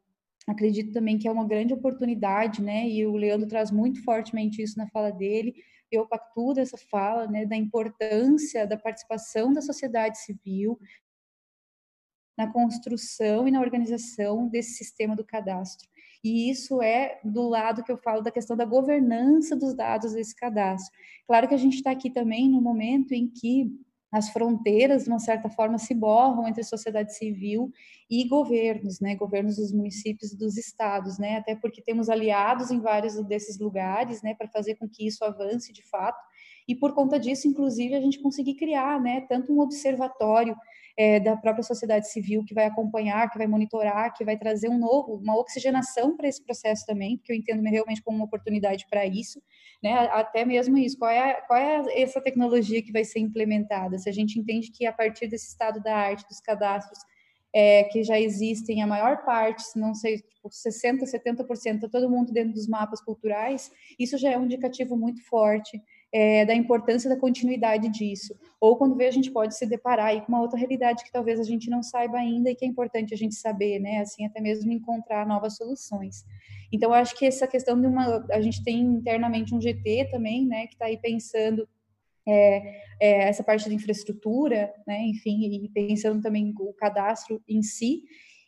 Acredito 0.47 0.91
também 0.91 1.17
que 1.17 1.27
é 1.27 1.31
uma 1.31 1.47
grande 1.47 1.73
oportunidade, 1.73 2.61
né, 2.61 2.87
e 2.87 3.05
o 3.05 3.15
Leandro 3.15 3.47
traz 3.47 3.71
muito 3.71 4.03
fortemente 4.03 4.61
isso 4.61 4.77
na 4.77 4.87
fala 4.87 5.11
dele, 5.11 5.53
eu 5.91 6.07
pactuo 6.07 6.53
dessa 6.53 6.77
fala, 6.77 7.27
né, 7.27 7.45
da 7.45 7.55
importância 7.55 8.65
da 8.65 8.75
participação 8.75 9.53
da 9.53 9.61
sociedade 9.61 10.17
civil 10.17 10.79
na 12.35 12.51
construção 12.51 13.47
e 13.47 13.51
na 13.51 13.61
organização 13.61 14.49
desse 14.49 14.71
sistema 14.71 15.15
do 15.15 15.23
cadastro. 15.23 15.87
E 16.23 16.49
isso 16.49 16.81
é 16.81 17.19
do 17.23 17.49
lado 17.49 17.83
que 17.83 17.91
eu 17.91 17.97
falo 17.97 18.21
da 18.21 18.31
questão 18.31 18.55
da 18.55 18.65
governança 18.65 19.55
dos 19.55 19.73
dados 19.75 20.13
desse 20.13 20.35
cadastro. 20.35 20.91
Claro 21.27 21.47
que 21.47 21.53
a 21.53 21.57
gente 21.57 21.75
está 21.75 21.91
aqui 21.91 22.09
também 22.09 22.49
no 22.49 22.61
momento 22.61 23.11
em 23.11 23.27
que 23.27 23.71
as 24.13 24.29
fronteiras, 24.29 25.05
de 25.05 25.09
uma 25.09 25.17
certa 25.19 25.49
forma, 25.49 25.79
se 25.79 25.93
borram 25.95 26.47
entre 26.47 26.63
sociedade 26.63 27.17
civil 27.17 27.71
e 28.07 28.27
governos, 28.27 28.99
né, 28.99 29.15
governos 29.15 29.55
dos 29.55 29.73
municípios 29.73 30.31
e 30.31 30.37
dos 30.37 30.55
estados, 30.55 31.17
né, 31.17 31.37
até 31.37 31.55
porque 31.55 31.81
temos 31.81 32.09
aliados 32.09 32.69
em 32.69 32.79
vários 32.79 33.19
desses 33.25 33.57
lugares, 33.57 34.21
né, 34.21 34.35
para 34.35 34.47
fazer 34.47 34.75
com 34.75 34.87
que 34.87 35.07
isso 35.07 35.25
avance 35.25 35.73
de 35.73 35.81
fato, 35.89 36.21
e 36.67 36.75
por 36.75 36.93
conta 36.93 37.19
disso, 37.19 37.47
inclusive, 37.47 37.95
a 37.95 37.99
gente 38.01 38.21
conseguir 38.21 38.53
criar, 38.53 39.01
né, 39.01 39.21
tanto 39.21 39.51
um 39.51 39.59
observatório 39.59 40.55
é, 40.95 41.19
da 41.19 41.35
própria 41.35 41.63
sociedade 41.63 42.09
civil 42.11 42.43
que 42.45 42.53
vai 42.53 42.65
acompanhar, 42.65 43.29
que 43.29 43.37
vai 43.37 43.47
monitorar, 43.47 44.13
que 44.13 44.23
vai 44.23 44.37
trazer 44.37 44.69
um 44.69 44.77
novo, 44.77 45.15
uma 45.15 45.37
oxigenação 45.37 46.15
para 46.15 46.27
esse 46.27 46.43
processo 46.43 46.85
também, 46.85 47.17
porque 47.17 47.31
eu 47.31 47.35
entendo 47.35 47.63
realmente 47.63 48.01
como 48.03 48.17
uma 48.17 48.25
oportunidade 48.25 48.85
para 48.89 49.05
isso, 49.05 49.41
né? 49.81 49.93
Até 50.11 50.45
mesmo 50.45 50.77
isso, 50.77 50.97
qual 50.97 51.09
é, 51.09 51.33
qual 51.47 51.59
é 51.59 52.01
essa 52.01 52.21
tecnologia 52.21 52.81
que 52.81 52.91
vai 52.91 53.03
ser 53.03 53.19
implementada? 53.19 53.97
Se 53.97 54.07
a 54.07 54.13
gente 54.13 54.39
entende 54.39 54.71
que 54.71 54.85
a 54.85 54.93
partir 54.93 55.27
desse 55.27 55.47
estado 55.47 55.81
da 55.81 55.95
arte, 55.95 56.27
dos 56.27 56.39
cadastros 56.39 56.99
é, 57.53 57.83
que 57.85 58.03
já 58.03 58.19
existem, 58.19 58.81
a 58.81 58.87
maior 58.87 59.23
parte, 59.25 59.63
se 59.63 59.79
não 59.79 59.93
sei, 59.93 60.17
tipo 60.17 60.49
60%, 60.49 61.03
70%, 61.03 61.89
todo 61.89 62.09
mundo 62.09 62.31
dentro 62.31 62.53
dos 62.53 62.67
mapas 62.67 62.99
culturais, 63.01 63.71
isso 63.99 64.17
já 64.17 64.31
é 64.31 64.37
um 64.37 64.45
indicativo 64.45 64.97
muito 64.97 65.23
forte 65.25 65.79
é, 66.13 66.45
da 66.45 66.53
importância 66.53 67.09
da 67.09 67.17
continuidade 67.17 67.89
disso. 67.89 68.37
Ou 68.61 68.77
quando 68.77 68.95
vê, 68.95 69.07
a 69.07 69.11
gente 69.11 69.31
pode 69.31 69.57
se 69.57 69.65
deparar 69.65 70.07
aí 70.07 70.21
com 70.21 70.27
uma 70.27 70.41
outra 70.41 70.59
realidade 70.59 71.03
que 71.03 71.11
talvez 71.11 71.39
a 71.39 71.43
gente 71.43 71.71
não 71.71 71.81
saiba 71.81 72.17
ainda 72.17 72.51
e 72.51 72.55
que 72.55 72.63
é 72.63 72.67
importante 72.67 73.15
a 73.15 73.17
gente 73.17 73.33
saber, 73.33 73.79
né? 73.79 73.99
Assim, 73.99 74.23
até 74.23 74.39
mesmo 74.39 74.71
encontrar 74.71 75.25
novas 75.25 75.57
soluções. 75.57 76.23
Então, 76.71 76.93
acho 76.93 77.17
que 77.17 77.25
essa 77.25 77.47
questão 77.47 77.79
de 77.81 77.87
uma. 77.87 78.25
A 78.31 78.41
gente 78.41 78.63
tem 78.63 78.79
internamente 78.79 79.55
um 79.55 79.61
GT 79.61 80.09
também, 80.11 80.45
né, 80.45 80.67
que 80.67 80.73
está 80.73 80.85
aí 80.85 80.97
pensando 80.97 81.67
é, 82.27 82.81
é, 83.01 83.29
essa 83.29 83.43
parte 83.43 83.67
da 83.67 83.73
infraestrutura, 83.73 84.71
né, 84.85 85.01
enfim, 85.07 85.65
e 85.65 85.69
pensando 85.69 86.21
também 86.21 86.53
o 86.59 86.73
cadastro 86.73 87.41
em 87.47 87.61
si, 87.63 88.03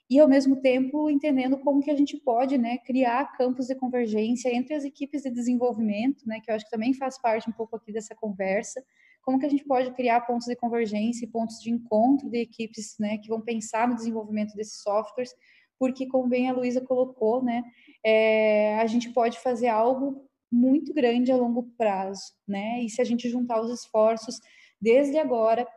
e 0.10 0.20
ao 0.20 0.28
mesmo 0.28 0.56
tempo 0.62 1.10
entendendo 1.10 1.58
como 1.58 1.82
que 1.82 1.90
a 1.90 1.96
gente 1.96 2.18
pode, 2.18 2.58
né, 2.58 2.78
criar 2.78 3.36
campos 3.36 3.68
de 3.68 3.76
convergência 3.76 4.54
entre 4.54 4.76
as 4.76 4.84
equipes 4.84 5.24
de 5.24 5.32
desenvolvimento, 5.32 6.28
né, 6.28 6.40
que 6.40 6.52
eu 6.52 6.56
acho 6.56 6.66
que 6.66 6.72
também 6.72 6.94
faz 6.94 7.20
parte 7.20 7.50
um 7.50 7.54
pouco 7.54 7.76
aqui 7.76 7.92
dessa 7.92 8.14
conversa, 8.16 8.84
como 9.24 9.40
que 9.40 9.46
a 9.46 9.50
gente 9.50 9.66
pode 9.66 9.92
criar 9.94 10.22
pontos 10.22 10.46
de 10.46 10.56
convergência 10.56 11.26
e 11.26 11.30
pontos 11.30 11.60
de 11.60 11.72
encontro 11.72 12.30
de 12.30 12.38
equipes, 12.38 12.96
né, 13.00 13.18
que 13.18 13.28
vão 13.28 13.42
pensar 13.42 13.88
no 13.88 13.96
desenvolvimento 13.96 14.54
desses 14.56 14.82
softwares, 14.84 15.34
porque 15.80 16.08
como 16.08 16.30
bem 16.30 16.50
a 16.50 16.54
Luísa 16.54 16.82
colocou, 16.82 17.44
né, 17.44 17.64
é, 18.06 18.76
a 18.76 18.86
gente 18.86 19.10
pode 19.12 19.40
fazer 19.40 19.68
algo 19.68 20.24
muito 20.52 20.94
grande 20.94 21.32
a 21.32 21.36
longo 21.36 21.64
prazo, 21.76 22.32
né, 22.48 22.80
e 22.84 22.90
se 22.90 23.02
a 23.02 23.04
gente 23.04 23.28
juntar 23.28 23.60
os 23.60 23.72
esforços 23.72 24.40
desde 24.80 25.18
agora 25.18 25.68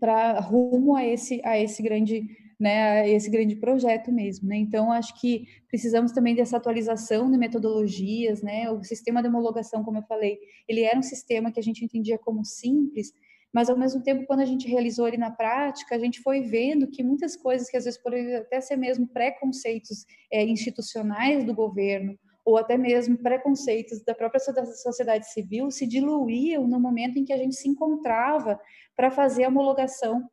para 0.00 0.40
rumo 0.40 0.94
a 0.96 1.04
esse 1.04 1.40
a 1.44 1.58
esse 1.58 1.82
grande 1.82 2.26
né, 2.58 3.08
esse 3.10 3.30
grande 3.30 3.54
projeto 3.56 4.10
mesmo, 4.10 4.48
né? 4.48 4.56
Então 4.56 4.90
acho 4.90 5.18
que 5.20 5.46
precisamos 5.68 6.12
também 6.12 6.34
dessa 6.34 6.56
atualização 6.56 7.30
de 7.30 7.36
metodologias, 7.36 8.42
né? 8.42 8.70
O 8.70 8.82
sistema 8.82 9.20
de 9.20 9.28
homologação, 9.28 9.84
como 9.84 9.98
eu 9.98 10.02
falei, 10.02 10.38
ele 10.66 10.80
era 10.80 10.98
um 10.98 11.02
sistema 11.02 11.52
que 11.52 11.60
a 11.60 11.62
gente 11.62 11.84
entendia 11.84 12.18
como 12.18 12.44
simples, 12.44 13.12
mas 13.52 13.68
ao 13.68 13.78
mesmo 13.78 14.02
tempo 14.02 14.26
quando 14.26 14.40
a 14.40 14.46
gente 14.46 14.66
realizou 14.68 15.06
ele 15.06 15.18
na 15.18 15.30
prática, 15.30 15.94
a 15.94 15.98
gente 15.98 16.20
foi 16.20 16.40
vendo 16.40 16.88
que 16.88 17.02
muitas 17.02 17.36
coisas 17.36 17.68
que 17.68 17.76
às 17.76 17.84
vezes 17.84 18.02
poderiam 18.02 18.40
até 18.40 18.58
ser 18.60 18.76
mesmo 18.76 19.06
preconceitos 19.06 20.06
é, 20.32 20.42
institucionais 20.42 21.44
do 21.44 21.54
governo 21.54 22.18
ou 22.42 22.56
até 22.56 22.78
mesmo 22.78 23.18
preconceitos 23.18 24.02
da 24.02 24.14
própria 24.14 24.40
sociedade 24.40 25.30
civil 25.30 25.70
se 25.70 25.86
diluíam 25.86 26.66
no 26.66 26.80
momento 26.80 27.18
em 27.18 27.24
que 27.24 27.32
a 27.32 27.36
gente 27.36 27.56
se 27.56 27.68
encontrava 27.68 28.58
para 28.96 29.10
fazer 29.10 29.44
a 29.44 29.48
homologação 29.48 30.26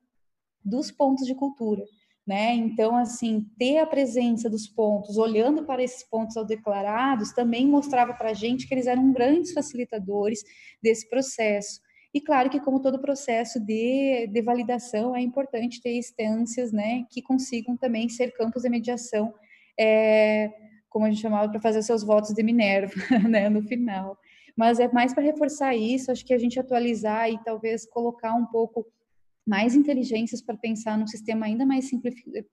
dos 0.63 0.89
pontos 0.89 1.25
de 1.25 1.35
cultura 1.35 1.83
né? 2.25 2.53
Então, 2.53 2.95
assim, 2.95 3.45
ter 3.57 3.79
a 3.79 3.85
presença 3.85 4.49
dos 4.49 4.67
pontos, 4.67 5.17
olhando 5.17 5.65
para 5.65 5.83
esses 5.83 6.03
pontos 6.03 6.37
ao 6.37 6.45
declarados, 6.45 7.33
também 7.33 7.67
mostrava 7.67 8.13
para 8.13 8.29
a 8.29 8.33
gente 8.33 8.67
que 8.67 8.73
eles 8.73 8.87
eram 8.87 9.11
grandes 9.11 9.53
facilitadores 9.53 10.43
desse 10.81 11.09
processo. 11.09 11.81
E 12.13 12.21
claro 12.21 12.49
que, 12.49 12.59
como 12.59 12.79
todo 12.79 13.01
processo 13.01 13.59
de, 13.59 14.27
de 14.27 14.41
validação, 14.41 15.15
é 15.15 15.21
importante 15.21 15.81
ter 15.81 15.95
instâncias, 15.95 16.71
né, 16.71 17.05
que 17.09 17.21
consigam 17.21 17.75
também 17.75 18.07
ser 18.07 18.31
campos 18.31 18.61
de 18.61 18.69
mediação, 18.69 19.33
é, 19.77 20.51
como 20.89 21.05
a 21.05 21.09
gente 21.09 21.21
chamava, 21.21 21.51
para 21.51 21.59
fazer 21.59 21.81
seus 21.81 22.03
votos 22.03 22.33
de 22.33 22.43
Minerva, 22.43 22.93
né, 23.27 23.49
no 23.49 23.63
final. 23.63 24.17
Mas 24.55 24.79
é 24.79 24.87
mais 24.91 25.13
para 25.13 25.23
reforçar 25.23 25.75
isso, 25.75 26.11
acho 26.11 26.23
que 26.23 26.33
a 26.33 26.37
gente 26.37 26.59
atualizar 26.59 27.29
e 27.29 27.43
talvez 27.43 27.85
colocar 27.85 28.33
um 28.35 28.45
pouco 28.45 28.85
mais 29.45 29.75
inteligências 29.75 30.41
para 30.41 30.57
pensar 30.57 30.97
num 30.97 31.07
sistema 31.07 31.45
ainda 31.45 31.65
mais 31.65 31.89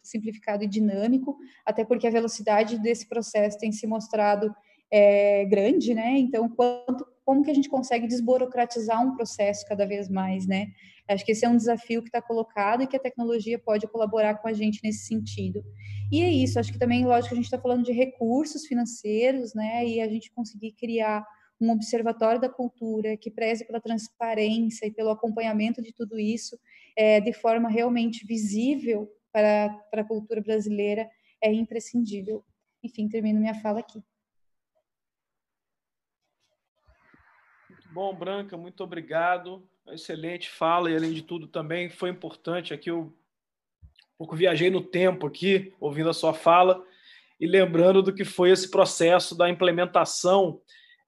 simplificado 0.02 0.64
e 0.64 0.68
dinâmico, 0.68 1.36
até 1.64 1.84
porque 1.84 2.06
a 2.06 2.10
velocidade 2.10 2.78
desse 2.78 3.08
processo 3.08 3.58
tem 3.58 3.70
se 3.70 3.86
mostrado 3.86 4.52
é, 4.90 5.44
grande, 5.44 5.94
né? 5.94 6.18
Então, 6.18 6.48
quanto, 6.48 7.06
como 7.24 7.44
que 7.44 7.50
a 7.50 7.54
gente 7.54 7.68
consegue 7.68 8.08
desburocratizar 8.08 9.00
um 9.00 9.14
processo 9.14 9.64
cada 9.66 9.86
vez 9.86 10.08
mais, 10.08 10.46
né? 10.46 10.66
Acho 11.08 11.24
que 11.24 11.32
esse 11.32 11.44
é 11.44 11.48
um 11.48 11.56
desafio 11.56 12.02
que 12.02 12.08
está 12.08 12.20
colocado 12.20 12.82
e 12.82 12.86
que 12.86 12.96
a 12.96 13.00
tecnologia 13.00 13.58
pode 13.58 13.86
colaborar 13.88 14.36
com 14.36 14.48
a 14.48 14.52
gente 14.52 14.80
nesse 14.82 15.06
sentido. 15.06 15.62
E 16.10 16.22
é 16.22 16.28
isso, 16.28 16.58
acho 16.58 16.72
que 16.72 16.78
também, 16.78 17.04
lógico, 17.04 17.34
a 17.34 17.36
gente 17.36 17.44
está 17.44 17.58
falando 17.58 17.84
de 17.84 17.92
recursos 17.92 18.66
financeiros, 18.66 19.54
né? 19.54 19.86
E 19.86 20.00
a 20.00 20.08
gente 20.08 20.32
conseguir 20.32 20.72
criar 20.72 21.24
um 21.60 21.70
observatório 21.70 22.40
da 22.40 22.48
cultura 22.48 23.16
que 23.16 23.30
preze 23.30 23.64
pela 23.64 23.80
transparência 23.80 24.86
e 24.86 24.90
pelo 24.90 25.10
acompanhamento 25.10 25.82
de 25.82 25.92
tudo 25.92 26.18
isso 26.18 26.58
é, 27.00 27.18
de 27.18 27.32
forma 27.32 27.70
realmente 27.70 28.26
visível 28.26 29.10
para, 29.32 29.70
para 29.90 30.02
a 30.02 30.04
cultura 30.04 30.42
brasileira 30.42 31.10
é 31.42 31.50
imprescindível. 31.50 32.44
Enfim, 32.82 33.08
termino 33.08 33.40
minha 33.40 33.54
fala 33.54 33.80
aqui. 33.80 34.02
Muito 37.70 37.88
bom, 37.90 38.14
Branca, 38.14 38.54
muito 38.54 38.84
obrigado. 38.84 39.66
Excelente 39.88 40.50
fala 40.50 40.90
e, 40.90 40.96
além 40.96 41.14
de 41.14 41.22
tudo, 41.22 41.48
também 41.48 41.88
foi 41.88 42.10
importante. 42.10 42.74
Aqui 42.74 42.90
eu 42.90 43.16
um 43.84 44.18
pouco 44.18 44.36
viajei 44.36 44.68
no 44.68 44.82
tempo 44.82 45.26
aqui, 45.26 45.72
ouvindo 45.80 46.10
a 46.10 46.14
sua 46.14 46.34
fala 46.34 46.84
e 47.40 47.46
lembrando 47.46 48.02
do 48.02 48.14
que 48.14 48.26
foi 48.26 48.50
esse 48.50 48.70
processo 48.70 49.34
da 49.34 49.48
implementação 49.48 50.60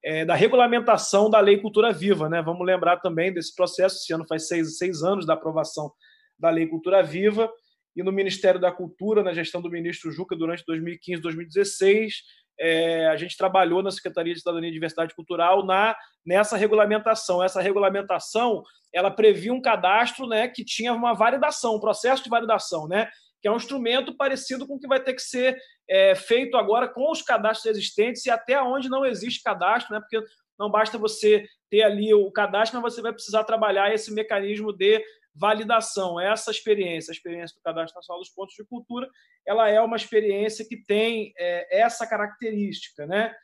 é, 0.04 0.24
da 0.24 0.34
regulamentação 0.34 1.30
da 1.30 1.40
Lei 1.40 1.58
Cultura 1.58 1.92
Viva. 1.92 2.28
Né? 2.28 2.42
Vamos 2.42 2.66
lembrar 2.66 2.98
também 2.98 3.32
desse 3.32 3.54
processo, 3.54 3.96
esse 3.96 4.12
ano 4.12 4.26
faz 4.26 4.48
seis, 4.48 4.78
seis 4.78 5.02
anos 5.02 5.26
da 5.26 5.34
aprovação 5.34 5.92
da 6.38 6.50
Lei 6.50 6.66
Cultura 6.66 7.02
Viva, 7.02 7.50
e 7.94 8.02
no 8.02 8.10
Ministério 8.10 8.58
da 8.58 8.72
Cultura, 8.72 9.22
na 9.22 9.34
gestão 9.34 9.60
do 9.60 9.70
ministro 9.70 10.10
Juca, 10.10 10.34
durante 10.34 10.64
2015 10.66 11.20
2016, 11.20 12.14
é, 12.58 13.06
a 13.08 13.16
gente 13.16 13.36
trabalhou 13.36 13.82
na 13.82 13.90
Secretaria 13.90 14.32
de 14.32 14.40
Cidadania 14.40 14.70
e 14.70 14.72
Diversidade 14.72 15.14
Cultural 15.14 15.64
na, 15.64 15.96
nessa 16.24 16.56
regulamentação. 16.56 17.42
Essa 17.42 17.60
regulamentação 17.60 18.62
ela 18.92 19.10
previa 19.10 19.52
um 19.52 19.60
cadastro 19.60 20.26
né, 20.26 20.48
que 20.48 20.64
tinha 20.64 20.92
uma 20.92 21.14
validação, 21.14 21.76
um 21.76 21.80
processo 21.80 22.22
de 22.22 22.30
validação, 22.30 22.86
né, 22.86 23.08
que 23.42 23.48
é 23.48 23.50
um 23.50 23.56
instrumento 23.56 24.16
parecido 24.16 24.66
com 24.66 24.76
o 24.76 24.78
que 24.78 24.86
vai 24.86 25.02
ter 25.02 25.14
que 25.14 25.20
ser 25.20 25.60
é, 25.90 26.14
feito 26.14 26.56
agora 26.56 26.88
com 26.88 27.10
os 27.10 27.20
cadastros 27.20 27.66
existentes 27.74 28.24
e 28.24 28.30
até 28.30 28.62
onde 28.62 28.88
não 28.88 29.04
existe 29.04 29.42
cadastro, 29.42 29.92
né? 29.92 30.00
porque 30.00 30.24
não 30.56 30.70
basta 30.70 30.96
você 30.96 31.44
ter 31.68 31.82
ali 31.82 32.14
o 32.14 32.30
cadastro, 32.30 32.80
mas 32.80 32.94
você 32.94 33.02
vai 33.02 33.12
precisar 33.12 33.42
trabalhar 33.42 33.92
esse 33.92 34.12
mecanismo 34.14 34.72
de 34.72 35.04
validação. 35.34 36.20
Essa 36.20 36.52
experiência, 36.52 37.10
a 37.10 37.14
experiência 37.14 37.56
do 37.56 37.62
Cadastro 37.62 37.96
Nacional 37.96 38.20
dos 38.20 38.30
Pontos 38.30 38.54
de 38.54 38.64
Cultura, 38.64 39.08
ela 39.44 39.68
é 39.68 39.80
uma 39.80 39.96
experiência 39.96 40.64
que 40.64 40.76
tem 40.84 41.32
é, 41.36 41.80
essa 41.80 42.06
característica. 42.06 43.06
Né? 43.06 43.34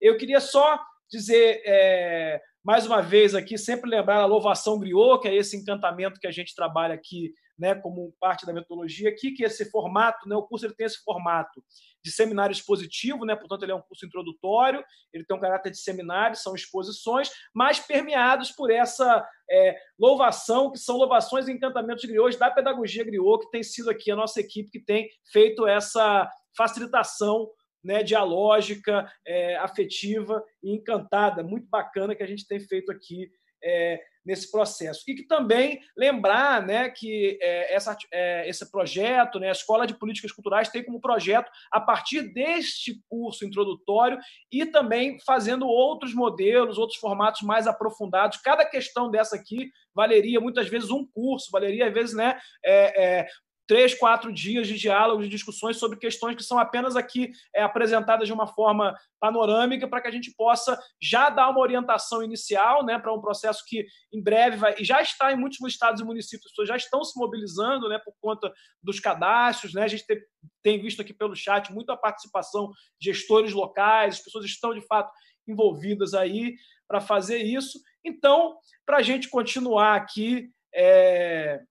Eu 0.00 0.16
queria 0.16 0.40
só 0.40 0.78
dizer 1.10 1.62
é, 1.64 2.40
mais 2.64 2.86
uma 2.86 3.00
vez 3.00 3.34
aqui, 3.34 3.56
sempre 3.56 3.90
lembrar 3.90 4.20
a 4.20 4.26
louvação 4.26 4.78
griot, 4.78 5.20
que 5.20 5.28
é 5.28 5.34
esse 5.34 5.56
encantamento 5.56 6.20
que 6.20 6.26
a 6.26 6.32
gente 6.32 6.54
trabalha 6.54 6.94
aqui 6.94 7.32
né, 7.58 7.74
como 7.74 8.14
parte 8.20 8.46
da 8.46 8.52
metodologia 8.52 9.08
aqui, 9.08 9.32
que 9.32 9.42
esse 9.42 9.68
formato, 9.70 10.28
né, 10.28 10.36
o 10.36 10.42
curso 10.42 10.64
ele 10.64 10.74
tem 10.74 10.86
esse 10.86 11.02
formato 11.02 11.62
de 12.02 12.12
seminário 12.12 12.52
expositivo, 12.52 13.24
né, 13.24 13.34
portanto 13.34 13.64
ele 13.64 13.72
é 13.72 13.74
um 13.74 13.82
curso 13.82 14.06
introdutório, 14.06 14.84
ele 15.12 15.24
tem 15.24 15.36
um 15.36 15.40
caráter 15.40 15.70
de 15.70 15.78
seminário, 15.78 16.36
são 16.36 16.54
exposições, 16.54 17.28
mas 17.52 17.80
permeados 17.80 18.52
por 18.52 18.70
essa 18.70 19.26
é, 19.50 19.76
louvação, 19.98 20.70
que 20.70 20.78
são 20.78 20.96
louvações 20.96 21.48
e 21.48 21.52
encantamentos 21.52 22.04
griots 22.04 22.38
da 22.38 22.50
pedagogia 22.50 23.04
griot, 23.04 23.44
que 23.44 23.50
tem 23.50 23.62
sido 23.62 23.90
aqui 23.90 24.10
a 24.10 24.16
nossa 24.16 24.40
equipe 24.40 24.70
que 24.70 24.80
tem 24.80 25.08
feito 25.32 25.66
essa 25.66 26.30
facilitação 26.56 27.48
né, 27.82 28.02
dialógica, 28.02 29.10
é, 29.26 29.56
afetiva 29.56 30.42
e 30.62 30.74
encantada, 30.74 31.42
muito 31.42 31.68
bacana 31.68 32.14
que 32.14 32.22
a 32.22 32.26
gente 32.26 32.46
tem 32.46 32.60
feito 32.60 32.90
aqui 32.90 33.30
é, 33.62 34.00
nesse 34.24 34.50
processo. 34.50 35.02
E 35.08 35.14
que 35.14 35.26
também 35.26 35.80
lembrar 35.96 36.64
né, 36.64 36.90
que 36.90 37.38
é, 37.40 37.74
essa, 37.74 37.96
é, 38.12 38.48
esse 38.48 38.70
projeto, 38.70 39.40
né, 39.40 39.48
a 39.48 39.52
Escola 39.52 39.86
de 39.86 39.98
Políticas 39.98 40.32
Culturais, 40.32 40.68
tem 40.68 40.84
como 40.84 41.00
projeto, 41.00 41.50
a 41.72 41.80
partir 41.80 42.22
deste 42.34 43.00
curso 43.08 43.44
introdutório, 43.44 44.18
e 44.52 44.66
também 44.66 45.18
fazendo 45.24 45.66
outros 45.66 46.14
modelos, 46.14 46.78
outros 46.78 46.98
formatos 46.98 47.42
mais 47.42 47.66
aprofundados. 47.66 48.38
Cada 48.38 48.64
questão 48.66 49.10
dessa 49.10 49.36
aqui 49.36 49.70
valeria 49.94 50.40
muitas 50.40 50.68
vezes 50.68 50.90
um 50.90 51.06
curso, 51.06 51.50
valeria 51.50 51.88
às 51.88 51.94
vezes 51.94 52.14
né, 52.14 52.38
é, 52.64 53.18
é 53.20 53.28
três, 53.68 53.94
quatro 53.94 54.32
dias 54.32 54.66
de 54.66 54.78
diálogos, 54.78 55.26
de 55.26 55.30
discussões 55.30 55.76
sobre 55.76 55.98
questões 55.98 56.34
que 56.34 56.42
são 56.42 56.58
apenas 56.58 56.96
aqui 56.96 57.30
é, 57.54 57.62
apresentadas 57.62 58.26
de 58.26 58.32
uma 58.32 58.46
forma 58.46 58.98
panorâmica 59.20 59.86
para 59.86 60.00
que 60.00 60.08
a 60.08 60.10
gente 60.10 60.32
possa 60.34 60.80
já 61.00 61.28
dar 61.28 61.50
uma 61.50 61.60
orientação 61.60 62.22
inicial 62.22 62.82
né, 62.82 62.98
para 62.98 63.12
um 63.12 63.20
processo 63.20 63.62
que 63.66 63.86
em 64.10 64.22
breve 64.22 64.56
vai, 64.56 64.74
e 64.78 64.84
já 64.84 65.02
está 65.02 65.30
em 65.30 65.36
muitos 65.36 65.60
estados 65.68 66.00
e 66.00 66.04
municípios, 66.04 66.46
as 66.46 66.52
pessoas 66.52 66.68
já 66.68 66.76
estão 66.76 67.04
se 67.04 67.18
mobilizando 67.18 67.90
né, 67.90 67.98
por 67.98 68.14
conta 68.22 68.50
dos 68.82 68.98
cadastros. 68.98 69.74
Né, 69.74 69.82
a 69.82 69.88
gente 69.88 70.06
tem, 70.06 70.18
tem 70.62 70.80
visto 70.80 71.02
aqui 71.02 71.12
pelo 71.12 71.36
chat 71.36 71.70
muita 71.70 71.94
participação 71.94 72.72
de 72.98 73.12
gestores 73.12 73.52
locais, 73.52 74.14
as 74.14 74.24
pessoas 74.24 74.46
estão 74.46 74.72
de 74.72 74.80
fato 74.86 75.12
envolvidas 75.46 76.14
aí 76.14 76.54
para 76.88 77.02
fazer 77.02 77.42
isso. 77.42 77.78
Então, 78.02 78.56
para 78.86 78.96
a 78.96 79.02
gente 79.02 79.28
continuar 79.28 79.94
aqui. 79.94 80.50
É, 80.74 81.62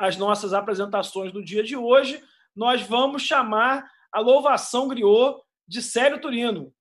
as 0.00 0.16
nossas 0.16 0.54
apresentações 0.54 1.30
do 1.30 1.44
dia 1.44 1.62
de 1.62 1.76
hoje, 1.76 2.24
nós 2.56 2.80
vamos 2.80 3.22
chamar 3.22 3.86
a 4.10 4.18
louvação 4.18 4.88
griot 4.88 5.42
de 5.68 5.82
Célio 5.82 6.18
Turino. 6.18 6.72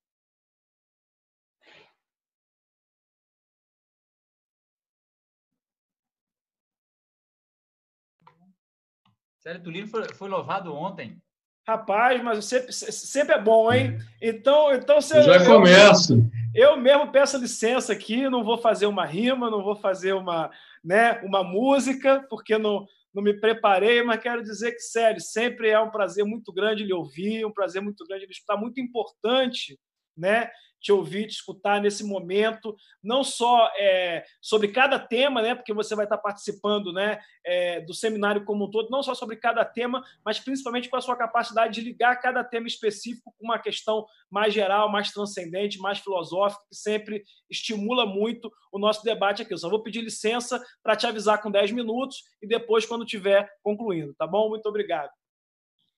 Célio 9.37 9.63
Turino 9.63 9.87
foi, 9.89 10.13
foi 10.13 10.29
louvado 10.29 10.73
ontem. 10.73 11.21
Rapaz, 11.67 12.23
mas 12.23 12.45
sempre, 12.45 12.71
sempre 12.71 13.35
é 13.35 13.41
bom, 13.41 13.71
hein? 13.71 13.99
Então, 14.21 14.73
então 14.73 15.01
você. 15.01 15.21
Já 15.21 15.45
começa. 15.45 16.13
Eu, 16.55 16.77
mesmo 16.77 17.11
peço 17.11 17.37
licença 17.37 17.91
aqui, 17.91 18.29
não 18.29 18.43
vou 18.43 18.57
fazer 18.57 18.85
uma 18.85 19.05
rima, 19.05 19.51
não 19.51 19.61
vou 19.61 19.75
fazer 19.75 20.13
uma, 20.13 20.49
né, 20.83 21.21
uma 21.21 21.43
música, 21.43 22.25
porque 22.29 22.57
não, 22.57 22.87
não 23.13 23.23
me 23.23 23.33
preparei, 23.33 24.03
mas 24.03 24.21
quero 24.21 24.43
dizer 24.43 24.71
que, 24.73 24.81
sério, 24.81 25.19
sempre 25.19 25.69
é 25.69 25.79
um 25.79 25.89
prazer 25.89 26.25
muito 26.25 26.53
grande 26.53 26.83
lhe 26.83 26.93
ouvir, 26.93 27.45
um 27.45 27.51
prazer 27.51 27.81
muito 27.81 28.05
grande 28.05 28.25
lhe 28.25 28.31
escutar, 28.31 28.57
muito 28.57 28.79
importante, 28.79 29.79
né? 30.15 30.49
Te 30.79 30.91
ouvir, 30.91 31.27
te 31.27 31.33
escutar 31.33 31.81
nesse 31.81 32.03
momento, 32.03 32.75
não 33.03 33.23
só 33.23 33.69
é, 33.77 34.23
sobre 34.41 34.69
cada 34.69 34.97
tema, 34.97 35.41
né, 35.41 35.55
porque 35.55 35.73
você 35.73 35.95
vai 35.95 36.05
estar 36.05 36.17
participando 36.17 36.93
né, 36.93 37.19
é, 37.45 37.81
do 37.81 37.93
seminário 37.93 38.45
como 38.45 38.65
um 38.65 38.71
todo, 38.71 38.89
não 38.89 39.03
só 39.03 39.13
sobre 39.13 39.35
cada 39.35 39.65
tema, 39.65 40.03
mas 40.23 40.39
principalmente 40.39 40.89
com 40.89 40.95
a 40.97 41.01
sua 41.01 41.15
capacidade 41.15 41.73
de 41.73 41.81
ligar 41.81 42.21
cada 42.21 42.43
tema 42.43 42.67
específico 42.67 43.33
com 43.37 43.45
uma 43.45 43.59
questão 43.59 44.05
mais 44.29 44.53
geral, 44.53 44.91
mais 44.91 45.11
transcendente, 45.11 45.79
mais 45.79 45.99
filosófica, 45.99 46.63
que 46.69 46.75
sempre 46.75 47.23
estimula 47.49 48.05
muito 48.05 48.51
o 48.71 48.79
nosso 48.79 49.03
debate 49.03 49.41
aqui. 49.41 49.53
Eu 49.53 49.57
só 49.57 49.69
vou 49.69 49.83
pedir 49.83 50.01
licença 50.01 50.63
para 50.83 50.95
te 50.95 51.05
avisar 51.07 51.41
com 51.41 51.51
10 51.51 51.71
minutos 51.71 52.23
e 52.41 52.47
depois, 52.47 52.85
quando 52.85 53.03
estiver 53.03 53.49
concluindo, 53.63 54.13
tá 54.13 54.25
bom? 54.25 54.49
Muito 54.49 54.67
obrigado. 54.67 55.09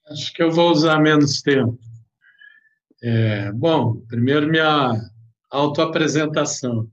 Acho 0.07 0.33
que 0.33 0.41
eu 0.41 0.51
vou 0.51 0.71
usar 0.71 0.99
menos 0.99 1.41
tempo. 1.41 1.77
É, 3.03 3.51
bom, 3.51 3.99
primeiro 4.01 4.47
minha 4.47 4.93
autoapresentação. 5.49 6.87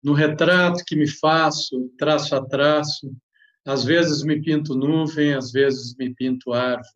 No 0.00 0.12
retrato 0.12 0.84
que 0.86 0.94
me 0.94 1.08
faço, 1.08 1.90
traço 1.98 2.36
a 2.36 2.46
traço, 2.46 3.12
às 3.64 3.82
vezes 3.82 4.22
me 4.22 4.40
pinto 4.40 4.76
nuvem, 4.76 5.34
às 5.34 5.50
vezes 5.50 5.96
me 5.96 6.14
pinto 6.14 6.52
árvore. 6.52 6.86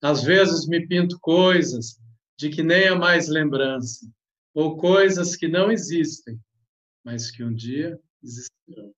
Às 0.00 0.22
vezes 0.22 0.68
me 0.68 0.86
pinto 0.86 1.18
coisas 1.18 1.98
de 2.38 2.50
que 2.50 2.62
nem 2.62 2.88
há 2.88 2.94
mais 2.94 3.28
lembrança, 3.28 4.06
ou 4.54 4.76
coisas 4.76 5.34
que 5.34 5.48
não 5.48 5.72
existem, 5.72 6.38
mas 7.04 7.30
que 7.30 7.42
um 7.42 7.52
dia 7.52 7.98
existirão. 8.22 8.94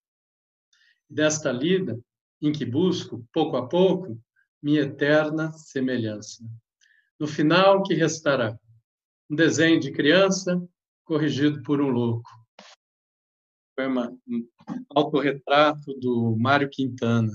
Desta 1.08 1.50
lida, 1.50 1.98
em 2.40 2.52
que 2.52 2.66
busco, 2.66 3.26
pouco 3.32 3.56
a 3.56 3.66
pouco, 3.66 4.20
minha 4.62 4.82
eterna 4.82 5.52
semelhança. 5.52 6.44
No 7.18 7.26
final, 7.26 7.82
que 7.82 7.94
restará? 7.94 8.58
Um 9.30 9.36
desenho 9.36 9.78
de 9.80 9.92
criança 9.92 10.60
corrigido 11.04 11.62
por 11.62 11.80
um 11.80 11.88
louco. 11.88 12.30
Foi 13.74 13.88
um 13.88 14.48
autorretrato 14.94 15.94
do 15.98 16.36
Mário 16.38 16.68
Quintana. 16.70 17.32